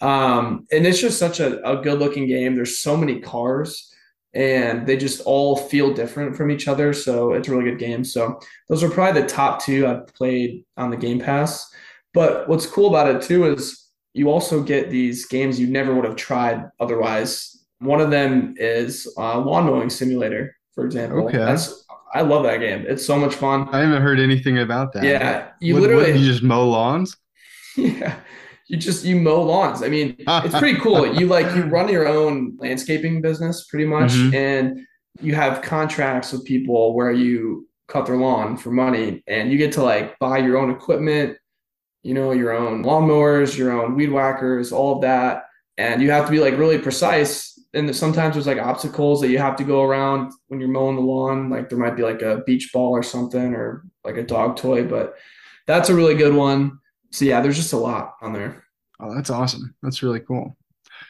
Um 0.00 0.66
and 0.72 0.86
it's 0.86 1.00
just 1.00 1.18
such 1.18 1.40
a, 1.40 1.62
a 1.68 1.80
good 1.82 1.98
looking 1.98 2.26
game. 2.26 2.54
There's 2.54 2.80
so 2.80 2.96
many 2.96 3.20
cars 3.20 3.92
and 4.34 4.86
they 4.86 4.96
just 4.96 5.20
all 5.22 5.56
feel 5.56 5.94
different 5.94 6.36
from 6.36 6.50
each 6.50 6.68
other 6.68 6.92
so 6.92 7.32
it's 7.32 7.48
a 7.48 7.52
really 7.52 7.70
good 7.70 7.78
game. 7.78 8.04
So 8.04 8.40
those 8.68 8.82
are 8.82 8.90
probably 8.90 9.22
the 9.22 9.28
top 9.28 9.62
two 9.62 9.86
i've 9.86 10.06
played 10.08 10.64
on 10.76 10.90
the 10.90 10.96
game 10.96 11.20
pass. 11.20 11.72
But 12.12 12.48
what's 12.48 12.66
cool 12.66 12.88
about 12.88 13.14
it 13.14 13.22
too 13.22 13.52
is 13.52 13.86
you 14.14 14.30
also 14.30 14.62
get 14.62 14.90
these 14.90 15.26
games 15.26 15.60
you 15.60 15.68
never 15.68 15.94
would 15.94 16.04
have 16.04 16.16
tried 16.16 16.64
otherwise. 16.80 17.64
One 17.78 18.00
of 18.00 18.10
them 18.10 18.54
is 18.56 19.06
uh, 19.16 19.38
lawn 19.38 19.66
mowing 19.66 19.90
simulator 19.90 20.57
for 20.78 20.86
example 20.86 21.26
Okay. 21.26 21.38
that's 21.38 21.84
i 22.14 22.20
love 22.20 22.44
that 22.44 22.58
game 22.58 22.84
it's 22.86 23.04
so 23.04 23.18
much 23.18 23.34
fun 23.34 23.68
I 23.72 23.80
haven't 23.80 24.00
heard 24.00 24.20
anything 24.20 24.58
about 24.58 24.92
that. 24.92 25.02
yeah 25.02 25.48
you 25.60 25.74
What- 25.74 25.80
what, 25.82 25.90
literally 25.90 26.18
you 26.20 26.24
just 26.32 26.44
mow 26.44 26.68
lawns? 26.68 27.16
yeah 27.76 28.14
you 28.68 28.76
just 28.76 29.04
you 29.04 29.16
mow 29.16 29.42
lawns 29.42 29.82
i 29.82 29.88
mean 29.88 30.14
it's 30.18 30.56
pretty 30.58 30.78
cool 30.84 31.04
you 31.18 31.26
like 31.26 31.46
you 31.56 31.62
run 31.64 31.88
your 31.88 32.06
own 32.06 32.56
landscaping 32.58 33.20
business 33.20 33.66
pretty 33.66 33.86
much 33.86 34.12
Mhm. 34.12 34.34
and 34.34 34.80
you 35.20 35.34
have 35.34 35.62
contracts 35.62 36.30
with 36.32 36.44
people 36.44 36.94
where 36.94 37.10
you 37.10 37.66
cut 37.88 38.06
their 38.06 38.16
lawn 38.16 38.56
for 38.56 38.70
money 38.70 39.24
and 39.26 39.50
you 39.50 39.58
get 39.58 39.72
to 39.72 39.82
like 39.82 40.16
buy 40.20 40.38
your 40.38 40.56
own 40.58 40.70
equipment 40.70 41.36
you 42.04 42.14
know 42.14 42.30
your 42.30 42.52
own 42.52 42.84
lawnmowers 42.84 43.58
your 43.58 43.72
own 43.72 43.96
weed 43.96 44.12
whackers 44.12 44.70
all 44.70 44.94
of 44.96 45.00
that 45.02 45.46
and 45.76 46.00
you 46.02 46.10
have 46.12 46.26
to 46.26 46.30
be 46.30 46.38
like 46.38 46.56
really 46.56 46.78
precise 46.78 47.57
and 47.74 47.94
sometimes 47.94 48.34
there's 48.34 48.46
like 48.46 48.58
obstacles 48.58 49.20
that 49.20 49.28
you 49.28 49.38
have 49.38 49.56
to 49.56 49.64
go 49.64 49.82
around 49.82 50.32
when 50.48 50.58
you're 50.58 50.68
mowing 50.68 50.96
the 50.96 51.02
lawn 51.02 51.50
like 51.50 51.68
there 51.68 51.78
might 51.78 51.96
be 51.96 52.02
like 52.02 52.22
a 52.22 52.42
beach 52.46 52.70
ball 52.72 52.90
or 52.92 53.02
something 53.02 53.54
or 53.54 53.84
like 54.04 54.16
a 54.16 54.22
dog 54.22 54.56
toy 54.56 54.82
but 54.84 55.14
that's 55.66 55.90
a 55.90 55.94
really 55.94 56.14
good 56.14 56.34
one 56.34 56.78
so 57.10 57.24
yeah 57.24 57.40
there's 57.40 57.56
just 57.56 57.74
a 57.74 57.76
lot 57.76 58.14
on 58.22 58.32
there 58.32 58.64
Oh, 59.00 59.14
that's 59.14 59.30
awesome. 59.30 59.74
That's 59.82 60.02
really 60.02 60.20
cool. 60.20 60.56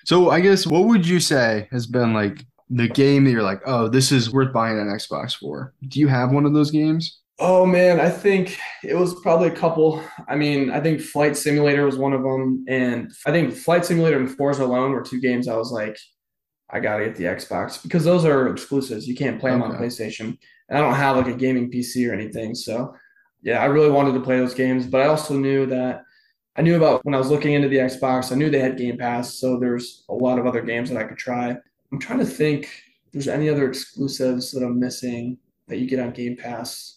So 0.05 0.31
I 0.31 0.41
guess 0.41 0.67
what 0.67 0.85
would 0.85 1.07
you 1.07 1.21
say 1.21 1.69
has 1.71 1.87
been 1.87 2.13
like 2.13 2.45
the 2.69 2.89
game 2.89 3.25
that 3.25 3.31
you're 3.31 3.43
like, 3.43 3.63
oh, 3.67 3.89
this 3.89 4.13
is 4.13 4.33
worth 4.33 4.53
buying 4.53 4.79
an 4.79 4.89
Xbox 4.89 5.37
for? 5.37 5.73
Do 5.87 6.01
you 6.01 6.09
have 6.09 6.33
one 6.33 6.45
of 6.45 6.53
those 6.53 6.71
games? 6.71 7.21
Oh 7.41 7.65
man, 7.65 8.01
I 8.01 8.11
think 8.11 8.59
it 8.83 8.95
was 8.95 9.21
probably 9.21 9.49
a 9.49 9.55
couple. 9.55 10.03
I 10.27 10.35
mean, 10.35 10.71
I 10.71 10.81
think 10.81 11.01
Flight 11.01 11.37
Simulator 11.37 11.87
was 11.87 11.97
one 11.97 12.13
of 12.13 12.23
them, 12.23 12.65
and 12.69 13.13
I 13.27 13.31
think 13.31 13.55
Flight 13.55 13.85
Simulator 13.85 14.19
and 14.19 14.31
Forza 14.31 14.65
alone 14.65 14.91
were 14.91 15.03
two 15.03 15.21
games 15.21 15.47
I 15.47 15.57
was 15.57 15.71
like, 15.71 15.97
I 16.71 16.81
gotta 16.81 17.05
get 17.05 17.17
the 17.17 17.25
Xbox 17.25 17.83
because 17.83 18.05
those 18.05 18.25
are 18.25 18.49
exclusives. 18.49 19.09
You 19.09 19.15
can't 19.15 19.41
play 19.41 19.51
them 19.51 19.63
on 19.63 19.73
PlayStation, 19.77 20.37
and 20.69 20.79
I 20.79 20.81
don't 20.81 20.95
have 20.95 21.17
like 21.17 21.29
a 21.29 21.33
gaming 21.35 21.71
PC 21.71 22.09
or 22.09 22.13
anything. 22.13 22.55
So, 22.55 22.95
yeah, 23.43 23.63
I 23.63 23.67
really 23.67 23.91
wanted 23.91 24.13
to 24.15 24.21
play 24.21 24.37
those 24.39 24.55
games, 24.55 24.87
but 24.87 25.01
I 25.01 25.07
also 25.07 25.35
knew 25.35 25.65
that 25.67 26.03
I 26.57 26.63
knew 26.63 26.77
about 26.77 27.05
when 27.05 27.15
I 27.15 27.19
was 27.19 27.31
looking 27.31 27.53
into 27.55 27.69
the 27.69 27.77
Xbox, 27.77 28.33
I 28.33 28.35
knew 28.35 28.51
they 28.51 28.59
had 28.59 28.77
Game 28.77 28.99
Pass, 28.99 29.35
so 29.35 29.59
there's 29.59 30.05
a 30.09 30.15
lot 30.15 30.39
of 30.39 30.47
other 30.47 30.61
games 30.61 30.91
that 30.91 30.99
I 30.99 31.05
could 31.05 31.17
try. 31.19 31.57
I'm 31.93 31.99
trying 32.01 32.19
to 32.19 32.27
think 32.27 32.65
if 32.65 33.13
there's 33.13 33.29
any 33.29 33.49
other 33.49 33.69
exclusives 33.69 34.51
that 34.53 34.65
I'm 34.65 34.79
missing 34.79 35.39
that 35.69 35.79
you 35.79 35.87
get 35.89 36.01
on 36.01 36.11
Game 36.11 36.37
Pass. 36.37 36.97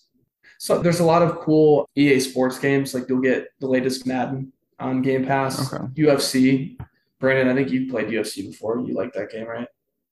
So 0.58 0.80
there's 0.80 1.00
a 1.00 1.06
lot 1.06 1.22
of 1.22 1.40
cool 1.40 1.90
EA 1.96 2.20
Sports 2.20 2.60
games. 2.60 2.94
Like 2.94 3.08
you'll 3.08 3.22
get 3.22 3.48
the 3.60 3.68
latest 3.68 4.06
Madden 4.06 4.52
on 4.80 5.02
Game 5.02 5.26
Pass, 5.26 5.72
Okay. 5.74 5.84
UFC. 6.04 6.78
Brandon, 7.22 7.48
I 7.48 7.56
think 7.56 7.72
you 7.72 7.90
played 7.90 8.08
UFC 8.08 8.46
before. 8.50 8.80
You 8.82 8.94
like 8.94 9.14
that 9.14 9.32
game, 9.32 9.48
right? 9.48 9.68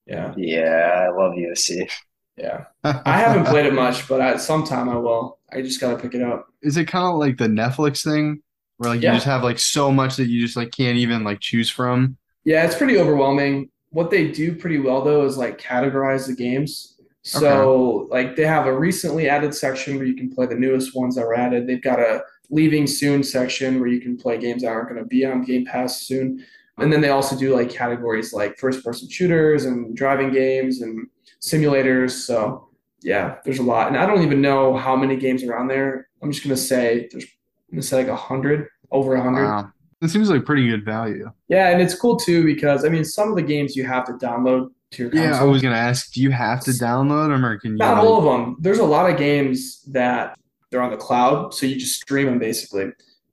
Yeah, 0.05 0.33
Yeah, 0.37 1.07
I 1.07 1.09
love 1.09 1.33
UFC. 1.33 1.89
yeah. 2.37 2.65
I 2.83 3.19
haven't 3.19 3.45
played 3.47 3.65
it 3.65 3.73
much, 3.73 4.07
but 4.07 4.21
at 4.21 4.39
some 4.39 4.63
time 4.63 4.87
I 4.89 4.95
will. 4.95 5.39
I 5.51 5.61
just 5.61 5.81
gotta 5.81 5.97
pick 6.01 6.15
it 6.15 6.21
up. 6.21 6.47
Is 6.61 6.77
it 6.77 6.85
kind 6.85 7.05
of 7.05 7.19
like 7.19 7.37
the 7.37 7.47
Netflix 7.47 8.03
thing 8.03 8.41
where 8.77 8.91
like 8.91 9.01
you 9.01 9.09
just 9.11 9.25
have 9.25 9.43
like 9.43 9.59
so 9.59 9.91
much 9.91 10.15
that 10.15 10.27
you 10.27 10.41
just 10.41 10.55
like 10.55 10.71
can't 10.71 10.97
even 10.97 11.23
like 11.23 11.41
choose 11.41 11.69
from? 11.69 12.17
Yeah, 12.45 12.65
it's 12.65 12.75
pretty 12.75 12.97
overwhelming. 12.97 13.69
What 13.89 14.11
they 14.11 14.31
do 14.31 14.55
pretty 14.55 14.79
well 14.79 15.03
though 15.03 15.25
is 15.25 15.37
like 15.37 15.59
categorize 15.59 16.27
the 16.27 16.35
games. 16.35 16.95
So 17.23 18.07
like 18.09 18.35
they 18.35 18.45
have 18.45 18.65
a 18.65 18.77
recently 18.77 19.27
added 19.27 19.53
section 19.53 19.97
where 19.97 20.05
you 20.05 20.15
can 20.15 20.29
play 20.33 20.45
the 20.45 20.55
newest 20.55 20.95
ones 20.95 21.15
that 21.15 21.25
were 21.25 21.35
added. 21.35 21.67
They've 21.67 21.81
got 21.81 21.99
a 21.99 22.23
leaving 22.49 22.87
soon 22.87 23.23
section 23.23 23.79
where 23.79 23.89
you 23.89 23.99
can 24.01 24.17
play 24.17 24.37
games 24.37 24.61
that 24.63 24.69
aren't 24.69 24.89
going 24.89 25.01
to 25.01 25.07
be 25.07 25.25
on 25.25 25.43
Game 25.43 25.65
Pass 25.65 26.01
soon. 26.03 26.43
And 26.81 26.91
then 26.91 27.01
they 27.01 27.09
also 27.09 27.35
do 27.37 27.55
like 27.55 27.69
categories 27.69 28.33
like 28.33 28.57
first 28.57 28.83
person 28.83 29.09
shooters 29.09 29.65
and 29.65 29.95
driving 29.95 30.31
games 30.31 30.81
and 30.81 31.07
simulators. 31.41 32.11
So 32.11 32.69
yeah, 33.01 33.37
there's 33.45 33.59
a 33.59 33.63
lot. 33.63 33.87
And 33.87 33.97
I 33.97 34.05
don't 34.05 34.23
even 34.23 34.41
know 34.41 34.75
how 34.75 34.95
many 34.95 35.15
games 35.15 35.43
are 35.43 35.55
on 35.55 35.67
there. 35.67 36.07
I'm 36.21 36.31
just 36.31 36.43
gonna 36.43 36.57
say 36.57 37.07
there's 37.11 37.23
I'm 37.25 37.75
gonna 37.75 37.83
say 37.83 37.97
like 37.97 38.07
a 38.07 38.15
hundred, 38.15 38.67
over 38.91 39.15
a 39.15 39.21
hundred. 39.21 39.45
Wow. 39.45 39.71
It 40.01 40.09
seems 40.09 40.29
like 40.29 40.45
pretty 40.45 40.67
good 40.67 40.85
value. 40.85 41.29
Yeah, 41.49 41.69
and 41.69 41.81
it's 41.81 41.93
cool 41.95 42.17
too 42.17 42.43
because 42.45 42.85
I 42.85 42.89
mean 42.89 43.03
some 43.05 43.29
of 43.29 43.35
the 43.35 43.41
games 43.41 43.75
you 43.75 43.85
have 43.85 44.05
to 44.05 44.13
download 44.13 44.69
to 44.91 45.03
your 45.03 45.11
console. 45.11 45.29
Yeah, 45.29 45.39
I 45.41 45.43
was 45.43 45.61
gonna 45.61 45.75
ask, 45.75 46.13
do 46.13 46.21
you 46.21 46.31
have 46.31 46.61
to 46.61 46.71
download 46.71 47.29
them 47.29 47.45
or 47.45 47.57
can 47.59 47.71
you 47.71 47.77
Not 47.77 47.95
like- 47.97 48.03
all 48.03 48.17
of 48.17 48.23
them. 48.23 48.55
There's 48.59 48.79
a 48.79 48.85
lot 48.85 49.09
of 49.09 49.17
games 49.17 49.83
that 49.91 50.37
they're 50.71 50.81
on 50.81 50.91
the 50.91 50.97
cloud, 50.97 51.53
so 51.53 51.65
you 51.65 51.75
just 51.75 51.95
stream 51.95 52.27
them 52.27 52.39
basically. 52.39 52.91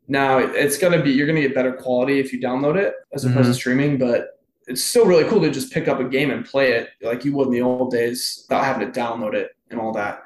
Now 0.09 0.39
it's 0.39 0.79
gonna 0.79 1.03
be 1.03 1.11
you're 1.11 1.27
gonna 1.27 1.41
get 1.41 1.55
better 1.55 1.73
quality 1.73 2.19
if 2.21 2.33
you 2.33 2.41
download 2.41 2.77
it 2.77 2.95
as 3.13 3.25
opposed 3.25 3.41
Mm-hmm. 3.41 3.49
to 3.51 3.55
streaming, 3.55 3.99
but 3.99 4.41
it's 4.69 4.83
still 4.83 5.07
really 5.07 5.29
cool 5.29 5.41
to 5.41 5.51
just 5.51 5.73
pick 5.73 5.89
up 5.89 6.01
a 6.01 6.05
game 6.05 6.31
and 6.31 6.45
play 6.45 6.73
it 6.73 6.91
like 7.03 7.25
you 7.25 7.33
would 7.35 7.47
in 7.49 7.53
the 7.53 7.63
old 7.63 7.91
days 7.93 8.45
without 8.49 8.65
having 8.65 8.91
to 8.93 9.01
download 9.01 9.35
it 9.35 9.51
and 9.71 9.81
all 9.81 9.93
that. 9.93 10.23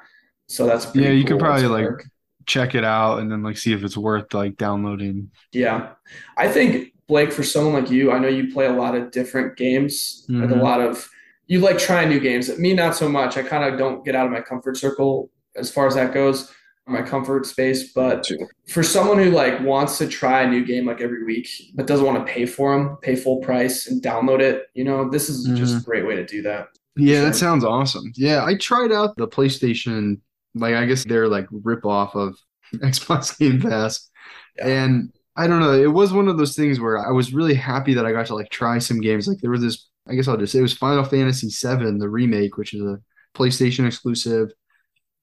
So 0.47 0.65
that's 0.65 0.85
pretty 0.85 1.07
Yeah, 1.07 1.13
you 1.13 1.23
could 1.23 1.33
cool. 1.33 1.39
probably, 1.39 1.67
like, 1.67 1.83
work. 1.85 2.05
check 2.47 2.73
it 2.75 2.83
out 2.83 3.19
and 3.19 3.31
then 3.31 3.43
like 3.43 3.57
see 3.57 3.71
if 3.73 3.83
it's 3.83 3.95
worth 3.97 4.33
like 4.33 4.57
downloading? 4.57 5.29
Yeah. 5.51 5.89
I 6.37 6.47
think, 6.49 6.93
Blake, 7.07 7.31
for 7.31 7.43
someone 7.43 7.73
like 7.81 7.91
you, 7.91 8.11
I 8.11 8.19
know 8.19 8.27
you 8.27 8.51
play 8.51 8.65
a 8.65 8.73
lot 8.73 8.95
of 8.95 9.11
different 9.11 9.57
games, 9.57 10.25
like 10.29 10.49
a 10.49 10.55
lot 10.55 10.81
of, 10.81 11.07
you 11.47 11.59
like 11.59 11.77
trying 11.77 12.09
new 12.09 12.19
games. 12.19 12.55
Me, 12.57 12.73
not 12.73 12.95
so 12.95 13.07
much. 13.09 13.37
I 13.37 13.43
kind 13.43 13.63
of 13.71 13.77
don't 13.77 14.03
get 14.05 14.15
out 14.15 14.25
of 14.25 14.31
my 14.31 14.41
comfort 14.41 14.77
circle 14.77 15.29
as 15.55 15.69
far 15.71 15.85
as 15.87 15.95
that 15.95 16.13
goes, 16.13 16.49
my 16.87 17.01
comfort 17.01 17.45
space. 17.45 17.93
But 17.93 18.27
for 18.67 18.83
someone 18.83 19.17
who 19.17 19.31
like 19.31 19.59
wants 19.61 19.97
to 19.99 20.07
try 20.07 20.41
a 20.41 20.49
new 20.49 20.65
game 20.65 20.85
like 20.85 21.01
every 21.01 21.23
week, 21.23 21.49
but 21.75 21.87
doesn't 21.87 22.05
want 22.05 22.25
to 22.25 22.31
pay 22.31 22.45
for 22.45 22.75
them, 22.75 22.97
pay 23.01 23.15
full 23.15 23.39
price 23.39 23.87
and 23.87 24.01
download 24.01 24.41
it, 24.41 24.67
you 24.73 24.83
know, 24.83 25.09
this 25.09 25.29
is 25.29 25.45
just 25.57 25.73
mm-hmm. 25.73 25.81
a 25.81 25.83
great 25.83 26.07
way 26.07 26.15
to 26.15 26.25
do 26.25 26.41
that. 26.43 26.67
Yeah, 26.95 27.15
Sure. 27.15 27.25
that 27.25 27.35
sounds 27.35 27.63
awesome. 27.63 28.11
Yeah, 28.15 28.43
I 28.43 28.55
tried 28.55 28.91
out 28.91 29.15
the 29.15 29.27
PlayStation, 29.27 30.19
like 30.55 30.75
I 30.75 30.85
guess 30.85 31.05
they're 31.05 31.27
like 31.27 31.47
rip 31.51 31.85
off 31.85 32.15
of 32.15 32.37
Xbox 32.75 33.37
Game 33.37 33.61
Pass. 33.61 34.09
Yeah. 34.57 34.67
And 34.67 35.13
I 35.37 35.47
don't 35.47 35.61
know, 35.61 35.73
it 35.73 35.91
was 35.91 36.11
one 36.11 36.27
of 36.27 36.37
those 36.37 36.55
things 36.55 36.79
where 36.79 36.97
I 36.97 37.11
was 37.11 37.33
really 37.33 37.53
happy 37.53 37.93
that 37.93 38.05
I 38.05 38.11
got 38.11 38.25
to 38.27 38.35
like 38.35 38.49
try 38.49 38.79
some 38.79 38.99
games. 38.99 39.27
Like 39.27 39.39
there 39.39 39.51
was 39.51 39.61
this, 39.61 39.87
I 40.07 40.15
guess 40.15 40.27
I'll 40.27 40.37
just 40.37 40.51
say 40.51 40.59
it 40.59 40.63
was 40.63 40.73
Final 40.73 41.05
Fantasy 41.05 41.47
VII, 41.47 41.97
the 41.97 42.09
remake, 42.09 42.57
which 42.57 42.73
is 42.73 42.81
a 42.81 42.99
PlayStation 43.33 43.87
exclusive. 43.87 44.51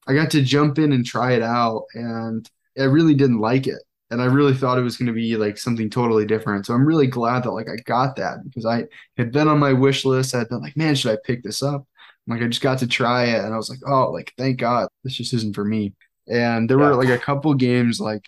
I 0.09 0.14
got 0.14 0.30
to 0.32 0.42
jump 0.42 0.78
in 0.78 0.92
and 0.92 1.04
try 1.04 1.32
it 1.32 1.42
out, 1.42 1.84
and 1.94 2.48
I 2.78 2.84
really 2.84 3.14
didn't 3.14 3.40
like 3.40 3.66
it. 3.66 3.78
And 4.11 4.22
I 4.22 4.24
really 4.26 4.54
thought 4.54 4.78
it 4.78 4.82
was 4.82 4.96
going 4.96 5.09
to 5.09 5.12
be 5.12 5.36
like 5.36 5.59
something 5.59 5.90
totally 5.90 6.24
different. 6.26 6.64
So 6.66 6.74
I'm 6.74 6.86
really 6.86 7.06
glad 7.06 7.44
that 7.44 7.50
like 7.52 7.68
I 7.68 7.76
got 7.84 8.16
that 8.16 8.38
because 8.44 8.64
I 8.64 8.84
had 9.18 9.32
been 9.32 9.48
on 9.48 9.59
my 9.59 9.74
wish 9.74 10.04
list. 10.06 10.34
I'd 10.34 10.48
been 10.48 10.62
like, 10.62 10.76
man, 10.78 10.94
should 10.94 11.12
I 11.12 11.18
pick 11.24 11.42
this 11.42 11.62
up? 11.62 11.86
Like 12.26 12.42
I 12.42 12.46
just 12.48 12.62
got 12.62 12.78
to 12.80 12.86
try 12.86 13.24
it 13.26 13.44
and 13.44 13.52
I 13.52 13.56
was 13.56 13.68
like, 13.70 13.80
oh, 13.86 14.11
like 14.11 14.32
thank 14.38 14.59
God 14.61 14.88
this 15.04 15.14
just 15.14 15.34
isn't 15.34 15.54
for 15.54 15.64
me. 15.64 15.94
And 16.26 16.68
there 16.70 16.78
Yeah. 16.78 16.92
were 16.92 16.94
like 16.94 17.09
a 17.11 17.18
couple 17.18 17.52
games 17.54 18.00
like 18.00 18.24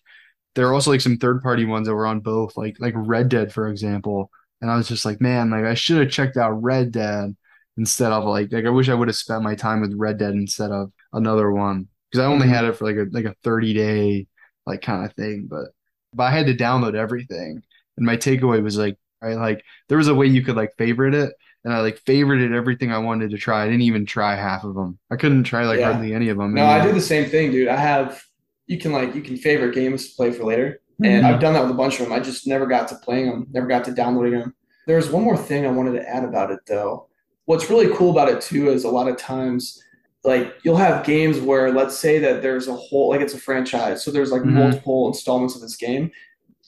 there 0.54 0.66
were 0.66 0.74
also 0.74 0.90
like 0.90 1.00
some 1.00 1.16
third 1.18 1.42
party 1.42 1.64
ones 1.64 1.86
that 1.88 1.94
were 1.94 2.06
on 2.06 2.20
both, 2.20 2.56
like 2.56 2.76
like 2.80 2.94
Red 2.96 3.28
Dead, 3.28 3.52
for 3.52 3.68
example. 3.68 4.30
And 4.60 4.70
I 4.70 4.76
was 4.76 4.88
just 4.88 5.04
like, 5.04 5.20
man, 5.20 5.50
like 5.50 5.64
I 5.64 5.74
should 5.74 5.98
have 5.98 6.10
checked 6.10 6.36
out 6.36 6.62
Red 6.62 6.92
Dead 6.92 7.36
instead 7.76 8.12
of 8.12 8.24
like 8.24 8.52
like 8.52 8.64
I 8.66 8.70
wish 8.70 8.88
I 8.88 8.94
would 8.94 9.08
have 9.08 9.16
spent 9.16 9.42
my 9.42 9.54
time 9.54 9.80
with 9.80 9.94
Red 9.94 10.18
Dead 10.18 10.32
instead 10.34 10.70
of 10.72 10.92
another 11.12 11.50
one. 11.50 11.88
Because 12.10 12.24
I 12.24 12.28
only 12.28 12.46
Mhm. 12.46 12.50
had 12.50 12.64
it 12.64 12.76
for 12.76 12.84
like 12.86 12.96
a 12.96 13.06
like 13.10 13.24
a 13.24 13.36
30 13.44 13.72
day 13.74 14.26
like 14.66 14.82
kind 14.82 15.04
of 15.04 15.12
thing. 15.14 15.46
But 15.48 15.66
but 16.14 16.24
I 16.24 16.30
had 16.30 16.46
to 16.46 16.54
download 16.56 16.94
everything. 16.94 17.62
And 17.96 18.06
my 18.06 18.16
takeaway 18.16 18.62
was 18.62 18.76
like, 18.78 18.96
right, 19.22 19.36
like 19.36 19.62
there 19.88 19.98
was 19.98 20.08
a 20.08 20.14
way 20.14 20.26
you 20.26 20.42
could 20.42 20.56
like 20.56 20.74
favorite 20.76 21.14
it 21.14 21.32
and 21.64 21.72
I 21.74 21.80
like 21.80 22.02
favorited 22.04 22.54
everything 22.54 22.90
I 22.92 22.98
wanted 22.98 23.30
to 23.30 23.38
try. 23.38 23.62
I 23.62 23.66
didn't 23.66 23.82
even 23.82 24.06
try 24.06 24.34
half 24.34 24.64
of 24.64 24.74
them. 24.74 24.98
I 25.10 25.16
couldn't 25.16 25.44
try 25.44 25.64
like 25.66 25.78
Yeah. 25.78 25.92
hardly 25.92 26.14
any 26.14 26.30
of 26.30 26.38
them. 26.38 26.54
No, 26.54 26.62
And 26.62 26.70
I 26.70 26.84
do 26.84 26.92
the 26.92 27.00
same 27.00 27.28
thing, 27.28 27.52
dude. 27.52 27.68
I 27.68 27.76
have, 27.76 28.22
you 28.66 28.78
can 28.78 28.92
like, 28.92 29.14
you 29.14 29.20
can 29.20 29.36
favorite 29.36 29.74
games 29.74 30.08
to 30.08 30.16
play 30.16 30.32
for 30.32 30.44
later. 30.44 30.80
And 31.04 31.24
Mhm. 31.24 31.28
I've 31.34 31.40
done 31.40 31.52
that 31.54 31.62
with 31.62 31.70
a 31.70 31.74
bunch 31.74 32.00
of 32.00 32.06
them. 32.06 32.12
I 32.12 32.20
just 32.20 32.46
never 32.46 32.66
got 32.66 32.88
to 32.88 32.94
playing 32.96 33.26
them, 33.26 33.46
never 33.52 33.66
got 33.66 33.84
to 33.84 33.92
downloading 33.92 34.38
them. 34.38 34.54
There's 34.86 35.10
one 35.10 35.22
more 35.22 35.36
thing 35.36 35.66
I 35.66 35.70
wanted 35.70 35.92
to 35.92 36.08
add 36.08 36.24
about 36.24 36.50
it 36.50 36.60
though. 36.66 37.08
What's 37.44 37.68
really 37.70 37.94
cool 37.94 38.10
about 38.10 38.28
it 38.30 38.40
too 38.40 38.70
is 38.70 38.84
a 38.84 38.88
lot 38.90 39.08
of 39.08 39.16
times, 39.16 39.82
like 40.24 40.54
you'll 40.62 40.76
have 40.76 41.04
games 41.04 41.40
where 41.40 41.72
let's 41.72 41.96
say 41.98 42.18
that 42.18 42.42
there's 42.42 42.68
a 42.68 42.74
whole, 42.74 43.08
like 43.10 43.20
it's 43.20 43.34
a 43.34 43.38
franchise. 43.38 44.02
So 44.04 44.10
there's 44.10 44.30
like 44.32 44.42
Mhm. 44.42 44.52
multiple 44.52 45.08
installments 45.08 45.54
of 45.54 45.62
this 45.62 45.76
game. 45.76 46.10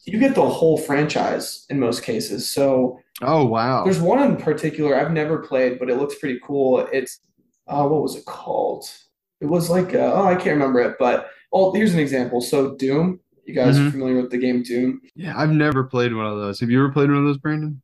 You 0.05 0.19
get 0.19 0.35
the 0.35 0.49
whole 0.49 0.79
franchise 0.79 1.67
in 1.71 1.79
most 1.79 2.03
cases. 2.03 2.51
So 2.51 2.99
Oh 3.21 3.45
wow. 3.45 3.85
there's 3.85 4.01
one 4.01 4.23
in 4.23 4.37
particular 4.37 4.97
I've 4.97 5.13
never 5.13 5.39
played, 5.39 5.79
but 5.79 5.91
it 5.91 5.97
looks 5.97 6.19
pretty 6.19 6.41
cool. 6.43 6.81
It's 6.93 7.21
uh, 7.69 7.87
what 7.87 8.03
was 8.03 8.17
it 8.17 8.25
called? 8.25 8.87
It 9.41 9.47
was 9.47 9.69
like 9.71 9.95
uh, 9.95 10.13
oh 10.15 10.25
I 10.27 10.35
can't 10.35 10.57
remember 10.59 10.81
it, 10.81 10.97
but 10.99 11.29
oh 11.53 11.73
here's 11.75 11.93
an 11.95 12.01
example. 12.01 12.41
So 12.41 12.75
Doom, 12.75 13.21
you 13.45 13.55
guys 13.55 13.79
Mhm. 13.79 13.89
are 13.89 13.91
familiar 13.91 14.17
with 14.23 14.31
the 14.31 14.39
game 14.39 14.63
Doom? 14.63 15.01
Yeah, 15.15 15.35
I've 15.37 15.53
never 15.53 15.85
played 15.85 16.15
one 16.15 16.27
of 16.27 16.39
those. 16.39 16.59
Have 16.61 16.71
you 16.71 16.79
ever 16.79 16.91
played 16.93 17.11
one 17.11 17.19
of 17.19 17.25
those, 17.25 17.39
Brandon? 17.39 17.83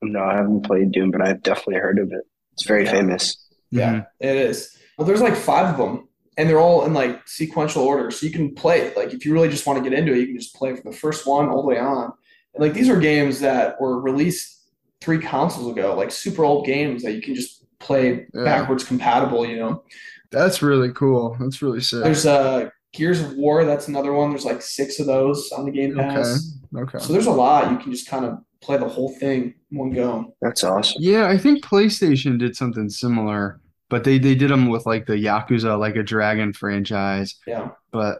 No, 0.00 0.22
I 0.22 0.36
haven't 0.36 0.62
played 0.64 0.92
Doom, 0.92 1.10
but 1.10 1.20
I've 1.26 1.42
definitely 1.42 1.80
heard 1.80 1.98
of 1.98 2.12
it. 2.12 2.22
It's 2.52 2.64
very 2.66 2.84
Yeah. 2.84 2.90
famous. 2.92 3.36
Yeah, 3.70 3.92
Mhm. 3.94 4.06
it 4.20 4.36
is. 4.36 4.77
Well, 4.98 5.06
there's 5.06 5.22
like 5.22 5.36
five 5.36 5.72
of 5.72 5.78
them, 5.78 6.08
and 6.36 6.48
they're 6.48 6.60
all 6.60 6.84
in 6.84 6.92
like 6.92 7.26
sequential 7.26 7.82
order, 7.84 8.10
so 8.10 8.26
you 8.26 8.32
can 8.32 8.54
play. 8.54 8.92
Like 8.94 9.14
if 9.14 9.24
you 9.24 9.32
really 9.32 9.48
just 9.48 9.66
want 9.66 9.82
to 9.82 9.88
get 9.88 9.98
into 9.98 10.12
it, 10.12 10.18
you 10.18 10.26
can 10.26 10.36
just 10.38 10.54
play 10.54 10.74
from 10.76 10.90
the 10.90 10.96
first 10.96 11.26
one 11.26 11.48
all 11.48 11.62
the 11.62 11.68
way 11.68 11.78
on. 11.78 12.12
And 12.54 12.62
like 12.64 12.74
these 12.74 12.88
are 12.90 12.98
games 13.00 13.40
that 13.40 13.80
were 13.80 14.00
released 14.00 14.70
three 15.00 15.20
consoles 15.20 15.70
ago, 15.70 15.94
like 15.96 16.10
super 16.10 16.44
old 16.44 16.66
games 16.66 17.02
that 17.04 17.12
you 17.12 17.22
can 17.22 17.34
just 17.34 17.64
play 17.78 18.26
Yeah. 18.34 18.44
backwards 18.44 18.84
compatible. 18.84 19.46
You 19.46 19.56
know. 19.56 19.84
That's 20.30 20.60
really 20.60 20.92
cool. 20.92 21.36
That's 21.40 21.62
really 21.62 21.80
sick. 21.80 22.02
There's 22.02 22.26
uh 22.26 22.68
Gears 22.92 23.20
of 23.20 23.34
War, 23.36 23.64
that's 23.64 23.86
another 23.88 24.12
one. 24.12 24.30
There's 24.30 24.44
like 24.46 24.62
six 24.62 24.98
of 24.98 25.06
those 25.06 25.52
on 25.52 25.64
the 25.66 25.70
Game 25.70 25.94
Pass. 25.94 26.58
Okay. 26.74 26.82
okay. 26.82 26.98
So 26.98 27.12
there's 27.12 27.26
a 27.26 27.30
lot. 27.30 27.70
You 27.70 27.78
can 27.78 27.92
just 27.92 28.08
kind 28.08 28.24
of 28.24 28.38
play 28.60 28.78
the 28.78 28.88
whole 28.88 29.10
thing 29.20 29.54
one 29.70 29.90
go. 29.90 30.34
That's 30.42 30.64
awesome. 30.64 30.96
Yeah, 31.00 31.28
I 31.28 31.38
think 31.38 31.62
PlayStation 31.64 32.38
did 32.38 32.56
something 32.56 32.88
similar, 32.88 33.60
but 33.90 34.04
they 34.04 34.18
they 34.18 34.34
did 34.34 34.50
them 34.50 34.68
with 34.68 34.86
like 34.86 35.06
the 35.06 35.14
Yakuza 35.14 35.78
like 35.78 35.96
a 35.96 36.02
Dragon 36.02 36.52
franchise. 36.52 37.36
Yeah. 37.46 37.70
But 37.92 38.18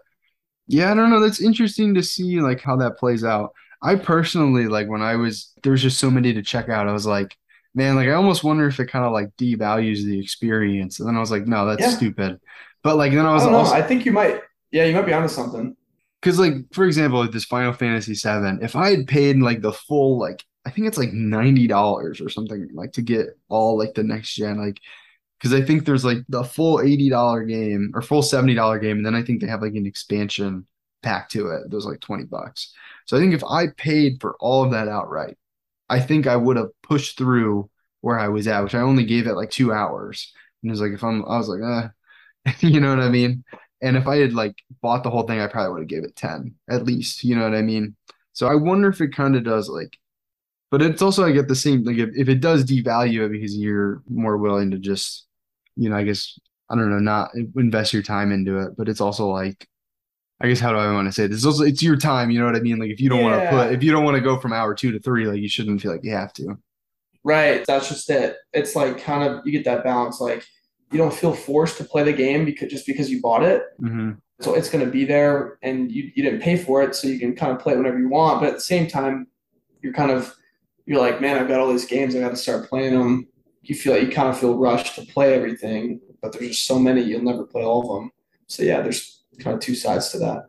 yeah, 0.66 0.90
I 0.90 0.94
don't 0.94 1.10
know. 1.10 1.20
That's 1.20 1.40
interesting 1.42 1.94
to 1.94 2.02
see 2.02 2.40
like 2.40 2.60
how 2.60 2.76
that 2.76 2.98
plays 2.98 3.24
out. 3.24 3.52
I 3.82 3.94
personally 3.96 4.66
like 4.66 4.88
when 4.88 5.02
I 5.02 5.16
was 5.16 5.52
there 5.62 5.72
was 5.72 5.82
just 5.82 5.98
so 5.98 6.10
many 6.10 6.32
to 6.34 6.42
check 6.42 6.68
out. 6.68 6.88
I 6.88 6.92
was 6.92 7.06
like, 7.06 7.36
man, 7.74 7.96
like 7.96 8.08
I 8.08 8.12
almost 8.12 8.44
wonder 8.44 8.66
if 8.66 8.80
it 8.80 8.86
kind 8.86 9.04
of 9.04 9.12
like 9.12 9.34
devalues 9.36 10.04
the 10.04 10.18
experience. 10.20 11.00
And 11.00 11.08
then 11.08 11.16
I 11.16 11.20
was 11.20 11.30
like, 11.30 11.46
no, 11.46 11.66
that's 11.66 11.82
Yeah. 11.82 11.90
stupid. 11.96 12.40
But 12.82 12.96
like 12.96 13.12
then 13.12 13.26
I 13.26 13.32
was 13.32 13.44
also 13.44 13.72
I 13.74 13.82
think 13.82 14.04
you 14.04 14.12
might 14.12 14.40
yeah, 14.70 14.84
you 14.84 14.94
might 14.94 15.06
be 15.06 15.12
onto 15.12 15.28
something. 15.28 15.76
because 16.20 16.38
like 16.38 16.54
for 16.72 16.84
example, 16.84 17.20
like 17.20 17.32
this 17.32 17.44
Final 17.44 17.72
Fantasy 17.72 18.14
VII, 18.14 18.62
if 18.64 18.76
I 18.76 18.90
had 18.90 19.06
paid 19.06 19.36
like 19.38 19.62
the 19.62 19.72
full 19.72 20.18
like 20.18 20.44
I 20.66 20.70
think 20.70 20.86
it's 20.86 20.98
like 20.98 21.12
ninety 21.12 21.66
dollars 21.66 22.20
or 22.20 22.28
something 22.28 22.68
like 22.74 22.92
to 22.92 23.02
get 23.02 23.28
all 23.48 23.78
like 23.78 23.94
the 23.94 24.02
next 24.02 24.34
gen 24.34 24.58
like 24.58 24.78
because 25.38 25.54
I 25.54 25.62
think 25.64 25.84
there's 25.84 26.04
like 26.04 26.18
the 26.28 26.44
full 26.44 26.80
eighty 26.80 27.08
dollar 27.10 27.44
game 27.44 27.92
or 27.94 28.02
full 28.02 28.22
seventy 28.22 28.54
dollar 28.54 28.78
game, 28.78 28.98
and 28.98 29.06
then 29.06 29.14
I 29.14 29.22
think 29.22 29.40
they 29.40 29.46
have 29.48 29.62
like 29.62 29.74
an 29.74 29.86
expansion 29.86 30.66
pack 31.02 31.28
to 31.30 31.48
it. 31.50 31.70
Those 31.70 31.86
like 31.86 32.00
twenty 32.00 32.24
bucks. 32.24 32.72
So 33.06 33.16
I 33.16 33.20
think 33.20 33.34
if 33.34 33.44
I 33.44 33.68
paid 33.76 34.20
for 34.20 34.36
all 34.40 34.64
of 34.64 34.72
that 34.72 34.88
outright, 34.88 35.36
I 35.88 36.00
think 36.00 36.26
I 36.26 36.36
would 36.36 36.56
have 36.56 36.70
pushed 36.82 37.18
through 37.18 37.70
where 38.00 38.18
I 38.18 38.28
was 38.28 38.46
at, 38.46 38.62
which 38.62 38.74
I 38.74 38.80
only 38.80 39.04
gave 39.04 39.26
it 39.26 39.34
like 39.34 39.50
two 39.50 39.72
hours. 39.72 40.32
And 40.62 40.70
it 40.70 40.72
was 40.72 40.80
like 40.80 40.92
if 40.92 41.04
I'm, 41.04 41.24
I 41.24 41.38
was 41.38 41.48
like, 41.48 41.62
uh, 41.62 41.88
you 42.60 42.80
know 42.80 42.90
what 42.90 43.04
I 43.04 43.08
mean? 43.08 43.44
And 43.80 43.96
if 43.96 44.06
I 44.06 44.16
had 44.16 44.32
like 44.34 44.56
bought 44.82 45.02
the 45.02 45.10
whole 45.10 45.22
thing, 45.24 45.40
I 45.40 45.46
probably 45.46 45.72
would 45.72 45.82
have 45.82 45.88
gave 45.88 46.04
it 46.04 46.16
10 46.16 46.54
at 46.70 46.84
least. 46.84 47.24
You 47.24 47.36
know 47.36 47.44
what 47.44 47.54
I 47.54 47.62
mean? 47.62 47.96
So 48.32 48.48
I 48.48 48.54
wonder 48.54 48.88
if 48.88 49.00
it 49.00 49.14
kind 49.14 49.36
of 49.36 49.44
does 49.44 49.68
like, 49.68 49.96
but 50.70 50.82
it's 50.82 51.02
also 51.02 51.24
I 51.24 51.32
get 51.32 51.48
the 51.48 51.56
same 51.56 51.84
like 51.84 51.98
if, 51.98 52.10
if 52.16 52.28
it 52.28 52.40
does 52.40 52.64
devalue 52.64 53.26
it 53.26 53.32
because 53.32 53.56
you're 53.56 54.02
more 54.08 54.36
willing 54.36 54.72
to 54.72 54.78
just, 54.78 55.27
you 55.78 55.88
know, 55.90 55.96
I 55.96 56.02
guess 56.04 56.38
I 56.70 56.74
don't 56.74 56.90
know, 56.90 56.98
not 56.98 57.30
invest 57.56 57.92
your 57.92 58.02
time 58.02 58.32
into 58.32 58.58
it, 58.58 58.76
but 58.76 58.88
it's 58.88 59.00
also 59.00 59.28
like, 59.28 59.66
I 60.40 60.48
guess 60.48 60.60
how 60.60 60.72
do 60.72 60.78
I 60.78 60.92
want 60.92 61.08
to 61.08 61.12
say 61.12 61.26
this? 61.26 61.38
It's 61.38 61.46
also 61.46 61.64
it's 61.64 61.82
your 61.82 61.96
time, 61.96 62.30
you 62.30 62.38
know 62.38 62.46
what 62.46 62.56
I 62.56 62.60
mean? 62.60 62.78
Like 62.78 62.90
if 62.90 63.00
you 63.00 63.08
don't 63.08 63.22
want 63.22 63.42
to 63.42 63.48
put 63.48 63.72
if 63.72 63.82
you 63.82 63.90
don't 63.90 64.04
want 64.04 64.16
to 64.16 64.20
go 64.20 64.38
from 64.38 64.52
hour 64.52 64.74
two 64.74 64.92
to 64.92 65.00
three, 65.00 65.26
like 65.26 65.40
you 65.40 65.48
shouldn't 65.48 65.80
feel 65.80 65.92
like 65.92 66.04
you 66.04 66.12
have 66.12 66.32
to. 66.34 66.58
Right. 67.24 67.64
That's 67.66 67.88
just 67.88 68.08
it. 68.10 68.36
It's 68.52 68.76
like 68.76 69.00
kind 69.02 69.24
of 69.28 69.44
you 69.44 69.52
get 69.52 69.64
that 69.64 69.84
balance. 69.84 70.20
Like 70.20 70.44
you 70.92 70.98
don't 70.98 71.12
feel 71.12 71.34
forced 71.34 71.76
to 71.78 71.84
play 71.84 72.02
the 72.04 72.12
game 72.12 72.44
because 72.44 72.70
just 72.70 72.86
because 72.86 73.10
you 73.10 73.20
bought 73.20 73.42
it. 73.42 73.62
hmm 73.80 74.12
So 74.40 74.54
it's 74.54 74.70
going 74.70 74.84
to 74.84 74.90
be 74.90 75.04
there 75.04 75.58
and 75.62 75.90
you, 75.90 76.10
you 76.14 76.22
didn't 76.22 76.40
pay 76.40 76.56
for 76.56 76.82
it. 76.82 76.94
So 76.94 77.08
you 77.08 77.18
can 77.18 77.34
kind 77.34 77.52
of 77.52 77.58
play 77.58 77.74
it 77.74 77.76
whenever 77.76 77.98
you 77.98 78.08
want. 78.08 78.40
But 78.40 78.48
at 78.48 78.54
the 78.54 78.60
same 78.60 78.86
time, 78.86 79.26
you're 79.82 79.92
kind 79.92 80.10
of, 80.10 80.34
you're 80.86 81.00
like, 81.00 81.20
man, 81.20 81.36
I've 81.36 81.48
got 81.48 81.60
all 81.60 81.68
these 81.68 81.84
games. 81.84 82.14
I 82.14 82.20
got 82.20 82.30
to 82.30 82.36
start 82.36 82.68
playing 82.68 82.94
them. 82.94 83.26
You 83.68 83.74
feel 83.74 83.92
like 83.92 84.02
you 84.02 84.10
kind 84.10 84.28
of 84.28 84.38
feel 84.38 84.56
rushed 84.56 84.94
to 84.94 85.02
play 85.02 85.34
everything, 85.34 86.00
but 86.22 86.32
there's 86.32 86.48
just 86.48 86.66
so 86.66 86.78
many, 86.78 87.02
you'll 87.02 87.22
never 87.22 87.44
play 87.44 87.62
all 87.62 87.82
of 87.82 88.00
them. 88.00 88.10
So 88.46 88.62
yeah, 88.62 88.80
there's 88.80 89.22
kind 89.38 89.54
of 89.54 89.60
two 89.60 89.74
sides 89.74 90.10
to 90.10 90.18
that. 90.20 90.48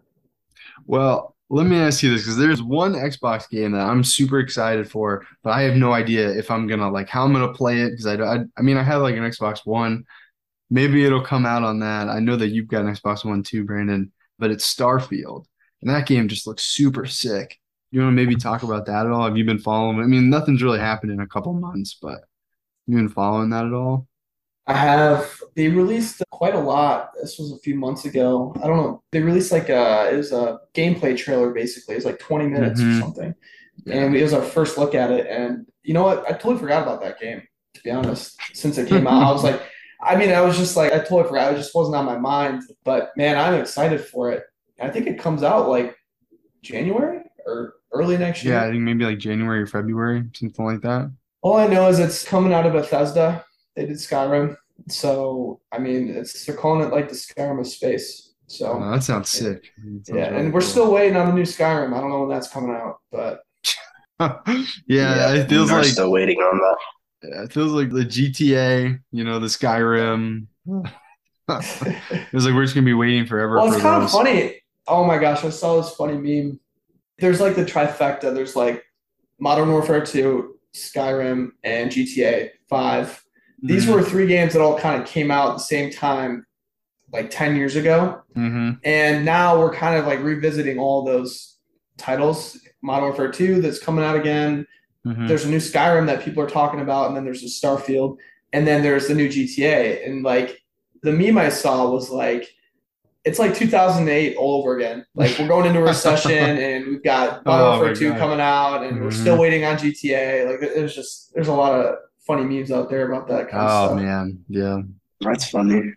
Well, 0.85 1.35
let 1.49 1.65
me 1.65 1.77
ask 1.77 2.01
you 2.01 2.11
this 2.11 2.21
because 2.21 2.37
there's 2.37 2.63
one 2.63 2.93
Xbox 2.93 3.49
game 3.49 3.73
that 3.73 3.85
I'm 3.85 4.03
super 4.03 4.39
excited 4.39 4.89
for, 4.89 5.25
but 5.43 5.51
I 5.51 5.63
have 5.63 5.75
no 5.75 5.91
idea 5.91 6.29
if 6.29 6.49
I'm 6.49 6.65
gonna 6.65 6.89
like 6.89 7.09
how 7.09 7.25
I'm 7.25 7.33
gonna 7.33 7.53
play 7.53 7.81
it 7.81 7.91
because 7.91 8.05
I, 8.05 8.15
I 8.15 8.39
I 8.57 8.61
mean 8.61 8.77
I 8.77 8.83
have 8.83 9.01
like 9.01 9.15
an 9.15 9.23
Xbox 9.23 9.65
One, 9.65 10.05
maybe 10.69 11.03
it'll 11.03 11.25
come 11.25 11.45
out 11.45 11.63
on 11.63 11.79
that. 11.79 12.07
I 12.07 12.19
know 12.19 12.35
that 12.35 12.49
you've 12.49 12.67
got 12.67 12.85
an 12.85 12.93
Xbox 12.93 13.25
One 13.25 13.43
too, 13.43 13.65
Brandon, 13.65 14.11
but 14.37 14.51
it's 14.51 14.73
Starfield, 14.73 15.45
and 15.81 15.89
that 15.89 16.07
game 16.07 16.27
just 16.27 16.47
looks 16.47 16.63
super 16.63 17.05
sick. 17.05 17.59
You 17.91 18.01
want 18.01 18.11
to 18.11 18.15
maybe 18.23 18.35
talk 18.35 18.61
about 18.61 18.85
that 18.85 19.07
at 19.07 19.11
all? 19.11 19.25
Have 19.25 19.35
you 19.35 19.43
been 19.43 19.59
following? 19.59 19.99
I 19.99 20.05
mean, 20.05 20.29
nothing's 20.29 20.61
really 20.61 20.79
happened 20.79 21.11
in 21.11 21.21
a 21.21 21.27
couple 21.27 21.53
months, 21.53 21.97
but 21.99 22.21
you 22.89 22.97
been 22.97 23.09
following 23.09 23.49
that 23.51 23.65
at 23.65 23.73
all? 23.73 24.07
I 24.67 24.73
have, 24.73 25.41
they 25.55 25.67
released 25.67 26.21
quite 26.31 26.53
a 26.53 26.59
lot. 26.59 27.09
This 27.19 27.39
was 27.39 27.51
a 27.51 27.57
few 27.59 27.75
months 27.75 28.05
ago. 28.05 28.53
I 28.63 28.67
don't 28.67 28.77
know. 28.77 29.01
They 29.11 29.21
released 29.21 29.51
like 29.51 29.69
a, 29.69 30.09
it 30.13 30.15
was 30.17 30.31
a 30.31 30.59
gameplay 30.75 31.17
trailer 31.17 31.51
basically. 31.51 31.95
It 31.95 31.97
was 31.97 32.05
like 32.05 32.19
20 32.19 32.47
minutes 32.47 32.79
Mhm. 32.81 32.97
or 32.97 33.01
something. 33.01 33.35
And 33.87 34.15
it 34.15 34.21
was 34.21 34.33
our 34.33 34.41
first 34.43 34.77
look 34.77 34.93
at 34.93 35.09
it. 35.11 35.25
And 35.27 35.65
you 35.83 35.93
know 35.93 36.03
what? 36.03 36.23
I 36.27 36.33
totally 36.33 36.57
forgot 36.59 36.83
about 36.83 37.01
that 37.01 37.19
game, 37.19 37.41
to 37.73 37.81
be 37.81 37.89
honest. 37.89 38.37
Since 38.53 38.77
it 38.77 38.89
came 38.89 39.07
out, 39.07 39.23
I 39.23 39.31
was 39.31 39.43
like, 39.43 39.61
I 40.01 40.15
mean, 40.15 40.31
I 40.31 40.41
was 40.41 40.57
just 40.57 40.77
like, 40.77 40.93
I 40.93 40.99
totally 40.99 41.23
forgot. 41.23 41.53
It 41.53 41.57
just 41.57 41.73
wasn't 41.73 41.95
on 41.95 42.05
my 42.05 42.17
mind. 42.17 42.63
But 42.83 43.11
man, 43.17 43.37
I'm 43.37 43.59
excited 43.59 44.01
for 44.01 44.31
it. 44.31 44.43
I 44.79 44.89
think 44.89 45.07
it 45.07 45.17
comes 45.19 45.41
out 45.43 45.67
like 45.67 45.95
January 46.61 47.21
or 47.45 47.73
early 47.91 48.17
next 48.17 48.43
year. 48.43 48.53
Yeah, 48.53 48.65
I 48.65 48.71
think 48.71 48.83
maybe 48.83 49.03
like 49.05 49.17
January 49.17 49.61
or 49.61 49.67
February, 49.67 50.23
something 50.35 50.65
like 50.65 50.81
that. 50.81 51.11
All 51.41 51.57
I 51.57 51.67
know 51.67 51.87
is 51.87 51.99
it's 51.99 52.23
coming 52.23 52.53
out 52.53 52.65
of 52.65 52.73
Bethesda. 52.73 53.45
They 53.75 53.85
did 53.85 53.97
Skyrim. 53.97 54.55
So, 54.89 55.61
I 55.71 55.79
mean, 55.79 56.09
it's 56.09 56.45
they're 56.45 56.55
calling 56.55 56.85
it 56.85 56.91
like 56.91 57.09
the 57.09 57.15
Skyrim 57.15 57.59
of 57.59 57.67
space. 57.67 58.33
So, 58.47 58.79
Oh, 58.81 58.91
that 58.91 59.03
sounds 59.03 59.29
sick. 59.29 59.71
That 59.77 60.07
sounds 60.07 60.09
yeah, 60.09 60.29
really 60.29 60.45
and 60.45 60.53
we're 60.53 60.61
still 60.61 60.91
waiting 60.91 61.15
on 61.15 61.27
the 61.27 61.33
new 61.33 61.43
Skyrim. 61.43 61.95
I 61.95 62.01
don't 62.01 62.09
know 62.09 62.21
when 62.21 62.29
that's 62.29 62.49
coming 62.49 62.71
out, 62.71 62.99
but 63.11 63.41
yeah, 64.87 65.33
it 65.33 65.49
feels 65.49 65.69
we 65.69 65.75
are 65.75 65.81
like 65.81 65.91
still 65.91 66.11
waiting 66.11 66.39
on 66.39 66.57
that. 66.57 66.77
Yeah, 67.29 67.43
it 67.43 67.53
feels 67.53 67.71
like 67.71 67.89
the 67.89 68.05
GTA, 68.05 68.99
you 69.11 69.23
know, 69.23 69.39
the 69.39 69.47
Skyrim. 69.47 70.47
It 71.51 72.31
was 72.31 72.45
like 72.45 72.53
we're 72.53 72.63
just 72.63 72.75
gonna 72.75 72.85
be 72.85 72.93
waiting 72.93 73.25
forever 73.25 73.55
well, 73.55 73.69
for 73.69 73.73
it's 73.73 73.81
kind 73.81 74.03
of 74.03 74.11
funny. 74.11 74.61
Oh 74.87 75.03
my 75.03 75.17
gosh, 75.17 75.43
I 75.43 75.49
saw 75.49 75.81
this 75.81 75.95
funny 75.95 76.13
meme. 76.13 76.59
There's 77.17 77.41
like 77.41 77.55
the 77.55 77.65
trifecta. 77.65 78.33
There's 78.33 78.55
like 78.55 78.83
Modern 79.39 79.71
Warfare 79.71 80.05
2, 80.05 80.58
Skyrim, 80.75 81.51
and 81.63 81.91
GTA 81.91 82.51
5. 82.69 83.23
These 83.61 83.85
Mhm. 83.85 83.93
were 83.93 84.03
three 84.03 84.27
games 84.27 84.53
that 84.53 84.61
all 84.61 84.77
kind 84.77 85.01
of 85.01 85.07
came 85.07 85.31
out 85.31 85.49
at 85.51 85.53
the 85.57 85.63
same 85.63 85.91
time, 85.91 86.45
like 87.11 87.29
10 87.29 87.55
years 87.55 87.75
ago. 87.75 88.21
Mhm. 88.35 88.79
And 88.83 89.25
now 89.25 89.59
we're 89.59 89.73
kind 89.73 89.97
of 89.97 90.05
like 90.05 90.23
revisiting 90.23 90.79
all 90.79 91.03
those 91.03 91.57
titles. 91.97 92.57
Modern 92.81 93.09
Warfare 93.09 93.31
2 93.31 93.61
that's 93.61 93.79
coming 93.79 94.05
out 94.05 94.15
again. 94.15 94.65
Mhm. 95.05 95.27
There's 95.27 95.45
a 95.45 95.49
new 95.49 95.57
Skyrim 95.57 96.05
that 96.07 96.23
people 96.23 96.41
are 96.43 96.49
talking 96.49 96.79
about, 96.79 97.07
and 97.07 97.15
then 97.17 97.25
there's 97.25 97.43
a 97.43 97.47
Starfield, 97.47 98.17
and 98.53 98.65
then 98.65 98.81
there's 98.83 99.07
the 99.07 99.13
new 99.15 99.27
GTA. 99.27 100.05
And 100.05 100.23
like 100.23 100.61
the 101.03 101.11
meme 101.11 101.37
I 101.37 101.49
saw 101.49 101.89
was 101.89 102.09
like, 102.09 102.47
it's 103.25 103.37
like 103.39 103.53
2008 103.53 104.35
all 104.37 104.59
over 104.61 104.75
again. 104.77 105.05
Like 105.15 105.37
we're 105.37 105.47
going 105.47 105.65
into 105.65 105.79
a 105.79 105.83
recession, 105.83 106.31
and 106.37 106.87
we've 106.87 107.03
got 107.03 107.45
Modern 107.45 107.89
Oh 107.91 107.93
2 107.93 108.09
God. 108.09 108.17
coming 108.17 108.39
out, 108.39 108.83
and 108.83 109.01
we're 109.01 109.09
Mhm. 109.09 109.21
still 109.21 109.37
waiting 109.37 109.65
on 109.65 109.77
GTA. 109.77 110.45
Like 110.49 110.59
there's 110.61 110.95
just 110.95 111.33
there's 111.33 111.47
a 111.49 111.53
lot 111.53 111.73
of 111.73 111.95
funny 112.25 112.43
memes 112.45 112.71
out 112.71 112.89
there 112.89 113.11
about 113.11 113.27
that 113.27 113.49
kind 113.49 113.63
of 113.63 113.71
Oh 113.71 113.85
stuff. 113.87 114.01
man, 114.01 114.43
yeah, 114.47 114.79
That's 115.21 115.49
funny. 115.49 115.93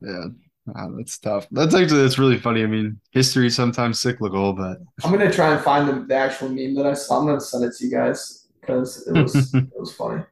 yeah. 0.00 0.24
Wow, 0.66 0.92
that's 0.98 1.16
tough. 1.18 1.46
That's 1.50 1.74
actually 1.74 2.02
that's 2.02 2.18
really 2.18 2.36
funny. 2.38 2.62
I 2.62 2.66
mean, 2.66 3.00
history 3.12 3.46
is 3.46 3.56
sometimes 3.56 4.00
cyclical, 4.00 4.52
but 4.52 4.78
I'm 5.02 5.10
gonna 5.10 5.32
try 5.32 5.54
and 5.54 5.62
find 5.64 5.88
the, 5.88 6.04
the 6.06 6.14
actual 6.14 6.50
meme 6.50 6.74
that 6.74 6.86
I 6.86 6.92
saw. 6.92 7.20
I'm 7.20 7.26
gonna 7.26 7.40
send 7.40 7.64
it 7.64 7.74
to 7.78 7.84
you 7.86 7.90
guys 7.90 8.48
because 8.60 9.06
it 9.08 9.12
was 9.14 9.54
it 9.54 9.66
was 9.78 9.94
funny. 9.94 10.22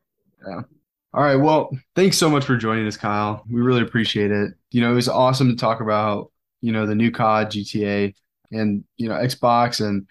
All 1.14 1.22
right. 1.22 1.36
Well, 1.36 1.70
thanks 1.94 2.18
so 2.18 2.28
much 2.28 2.44
for 2.44 2.56
joining 2.56 2.86
us, 2.86 2.96
Kyle. 2.96 3.42
We 3.50 3.62
really 3.62 3.82
appreciate 3.82 4.30
it. 4.30 4.52
You 4.70 4.82
know, 4.82 4.92
it 4.92 4.96
was 4.96 5.08
awesome 5.08 5.48
to 5.48 5.56
talk 5.56 5.80
about, 5.80 6.30
you 6.60 6.72
know, 6.72 6.86
the 6.86 6.94
new 6.94 7.10
COD, 7.10 7.50
GTA, 7.50 8.14
and, 8.52 8.84
you 8.98 9.08
know, 9.08 9.14
Xbox 9.14 9.84
and 9.84 10.06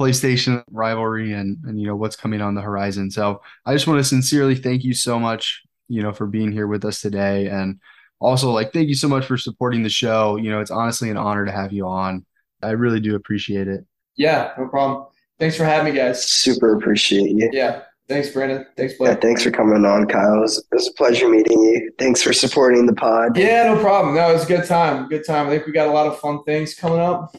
PlayStation 0.00 0.64
rivalry 0.70 1.32
and, 1.32 1.58
and, 1.64 1.80
you 1.80 1.86
know, 1.86 1.94
what's 1.94 2.16
coming 2.16 2.40
on 2.40 2.54
the 2.54 2.60
horizon. 2.60 3.10
So 3.10 3.40
I 3.66 3.72
just 3.72 3.86
want 3.86 3.98
to 3.98 4.04
sincerely 4.04 4.56
thank 4.56 4.82
you 4.82 4.94
so 4.94 5.18
much, 5.18 5.62
you 5.88 6.02
know, 6.02 6.12
for 6.12 6.26
being 6.26 6.50
here 6.50 6.66
with 6.66 6.84
us 6.84 7.00
today. 7.00 7.46
And 7.48 7.78
also, 8.20 8.50
like, 8.50 8.72
thank 8.72 8.88
you 8.88 8.94
so 8.96 9.08
much 9.08 9.26
for 9.26 9.38
supporting 9.38 9.84
the 9.84 9.88
show. 9.88 10.36
You 10.36 10.50
know, 10.50 10.60
it's 10.60 10.72
honestly 10.72 11.08
an 11.08 11.16
honor 11.16 11.44
to 11.44 11.52
have 11.52 11.72
you 11.72 11.86
on. 11.86 12.26
I 12.62 12.70
really 12.70 13.00
do 13.00 13.14
appreciate 13.14 13.68
it. 13.68 13.84
Yeah, 14.16 14.52
no 14.58 14.66
problem. 14.66 15.06
Thanks 15.38 15.56
for 15.56 15.64
having 15.64 15.92
me, 15.92 15.98
guys. 15.98 16.24
Super 16.24 16.76
appreciate 16.76 17.30
you. 17.30 17.48
Yeah, 17.52 17.82
thanks, 18.08 18.30
Brandon. 18.30 18.66
Thanks, 18.76 18.94
Blake. 18.94 19.10
Yeah, 19.14 19.20
thanks 19.20 19.42
for 19.42 19.50
coming 19.50 19.84
on, 19.84 20.06
Kyle. 20.06 20.38
It 20.38 20.40
was, 20.40 20.58
it 20.58 20.74
was 20.74 20.88
a 20.88 20.92
pleasure 20.94 21.28
meeting 21.28 21.60
you. 21.60 21.90
Thanks 21.98 22.22
for 22.22 22.32
supporting 22.32 22.86
the 22.86 22.94
pod. 22.94 23.36
Yeah, 23.36 23.72
no 23.74 23.80
problem. 23.80 24.14
No, 24.14 24.30
it 24.30 24.34
was 24.34 24.44
a 24.44 24.48
good 24.48 24.66
time. 24.66 25.08
Good 25.08 25.26
time. 25.26 25.46
I 25.46 25.50
think 25.50 25.66
we 25.66 25.72
got 25.72 25.88
a 25.88 25.92
lot 25.92 26.06
of 26.06 26.18
fun 26.18 26.42
things 26.44 26.74
coming 26.74 27.00
up, 27.00 27.36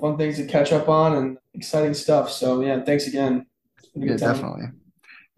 fun 0.00 0.16
things 0.16 0.36
to 0.36 0.46
catch 0.46 0.72
up 0.72 0.88
on, 0.88 1.16
and 1.16 1.38
exciting 1.54 1.94
stuff. 1.94 2.30
So 2.30 2.60
yeah, 2.60 2.82
thanks 2.82 3.06
again. 3.06 3.46
It's 3.78 3.88
been 3.88 4.02
a 4.02 4.06
Yeah, 4.06 4.16
time. 4.16 4.32
definitely. 4.34 4.64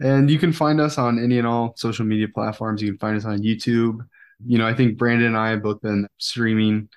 And 0.00 0.28
you 0.30 0.38
can 0.38 0.52
find 0.52 0.80
us 0.80 0.98
on 0.98 1.22
any 1.22 1.38
and 1.38 1.46
all 1.46 1.74
social 1.76 2.04
media 2.04 2.26
platforms. 2.28 2.82
You 2.82 2.88
can 2.90 2.98
find 2.98 3.16
us 3.16 3.24
on 3.24 3.38
YouTube. 3.42 3.98
You 4.44 4.58
know, 4.58 4.66
I 4.66 4.74
think 4.74 4.98
Brandon 4.98 5.28
and 5.28 5.36
I 5.36 5.50
have 5.50 5.62
both 5.62 5.80
been 5.80 6.08
streaming 6.18 6.88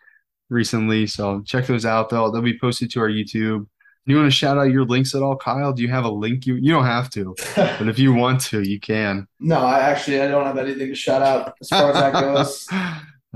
recently, 0.50 1.06
so 1.06 1.44
check 1.46 1.68
those 1.68 1.86
out. 1.86 2.10
They'll 2.10 2.32
they'll 2.32 2.42
be 2.42 2.58
posted 2.58 2.90
to 2.92 3.00
our 3.02 3.10
YouTube. 3.10 3.68
Do 4.06 4.14
you 4.14 4.20
want 4.20 4.28
to 4.32 4.36
shout 4.36 4.58
out 4.58 4.70
your 4.70 4.86
links 4.86 5.16
at 5.16 5.24
all, 5.24 5.36
Kyle? 5.36 5.74
Do 5.74 5.82
you 5.82 5.90
have 5.90 6.06
a 6.06 6.10
link? 6.10 6.46
You 6.46 6.56
you 6.56 6.72
don't 6.72 6.86
have 6.86 7.10
to, 7.12 7.36
but 7.56 7.88
if 7.88 7.98
you 7.98 8.14
want 8.14 8.40
to, 8.42 8.62
you 8.62 8.80
can. 8.80 9.28
no, 9.40 9.58
I 9.60 9.80
actually 9.80 10.22
I 10.22 10.28
don't 10.28 10.46
have 10.46 10.58
anything 10.60 10.90
to 10.90 10.96
shout 10.96 11.24
out 11.24 11.56
as 11.60 11.70
far 11.70 11.90
as 11.90 11.96
that 11.96 12.14
goes. 12.14 12.68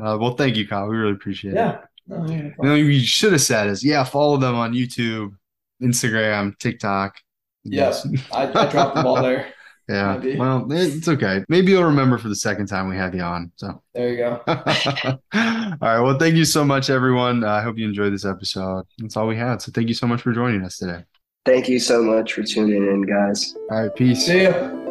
Uh, 0.01 0.17
well, 0.17 0.33
thank 0.33 0.55
you, 0.55 0.65
Kyle. 0.65 0.87
We 0.87 0.95
really 0.95 1.11
appreciate 1.11 1.51
it. 1.51 1.57
Yeah. 1.57 1.79
No, 2.07 2.25
yeah, 2.25 2.43
You 2.43 2.53
know, 2.63 2.75
you 2.75 3.01
should 3.01 3.33
have 3.33 3.41
said 3.41 3.67
is 3.67 3.83
yeah, 3.83 4.05
follow 4.05 4.37
them 4.37 4.55
on 4.55 4.71
YouTube, 4.71 5.35
Instagram, 5.83 6.57
TikTok. 6.57 7.17
Yes. 7.65 8.07
I, 8.31 8.43
I 8.43 8.71
dropped 8.71 8.95
the 8.95 9.03
ball 9.03 9.21
there. 9.21 9.53
Yeah. 9.89 10.17
Maybe. 10.17 10.37
Well, 10.37 10.71
it's 10.71 11.07
okay. 11.07 11.43
Maybe 11.49 11.71
you'll 11.71 11.83
remember 11.83 12.19
for 12.19 12.29
the 12.29 12.35
second 12.35 12.67
time 12.67 12.87
we 12.87 12.95
have 12.95 13.15
you 13.15 13.21
on. 13.21 13.51
So. 13.55 13.81
There 13.95 14.09
you 14.09 14.17
go. 14.17 14.43
all 14.47 15.17
right. 15.33 15.99
Well, 15.99 16.17
thank 16.17 16.35
you 16.35 16.45
so 16.45 16.63
much, 16.63 16.89
everyone. 16.91 17.43
Uh, 17.43 17.53
I 17.53 17.61
hope 17.61 17.77
you 17.77 17.87
enjoyed 17.87 18.13
this 18.13 18.25
episode. 18.25 18.85
That's 18.99 19.17
all 19.17 19.27
we 19.27 19.35
had. 19.35 19.61
So 19.61 19.71
thank 19.73 19.87
you 19.87 19.95
so 19.95 20.05
much 20.05 20.21
for 20.21 20.31
joining 20.31 20.63
us 20.63 20.77
today. 20.77 21.03
Thank 21.45 21.67
you 21.67 21.79
so 21.79 22.03
much 22.03 22.33
for 22.33 22.43
tuning 22.43 22.85
in, 22.85 23.01
guys. 23.01 23.55
All 23.71 23.81
right. 23.81 23.95
Peace. 23.95 24.25
See 24.27 24.43
ya. 24.43 24.88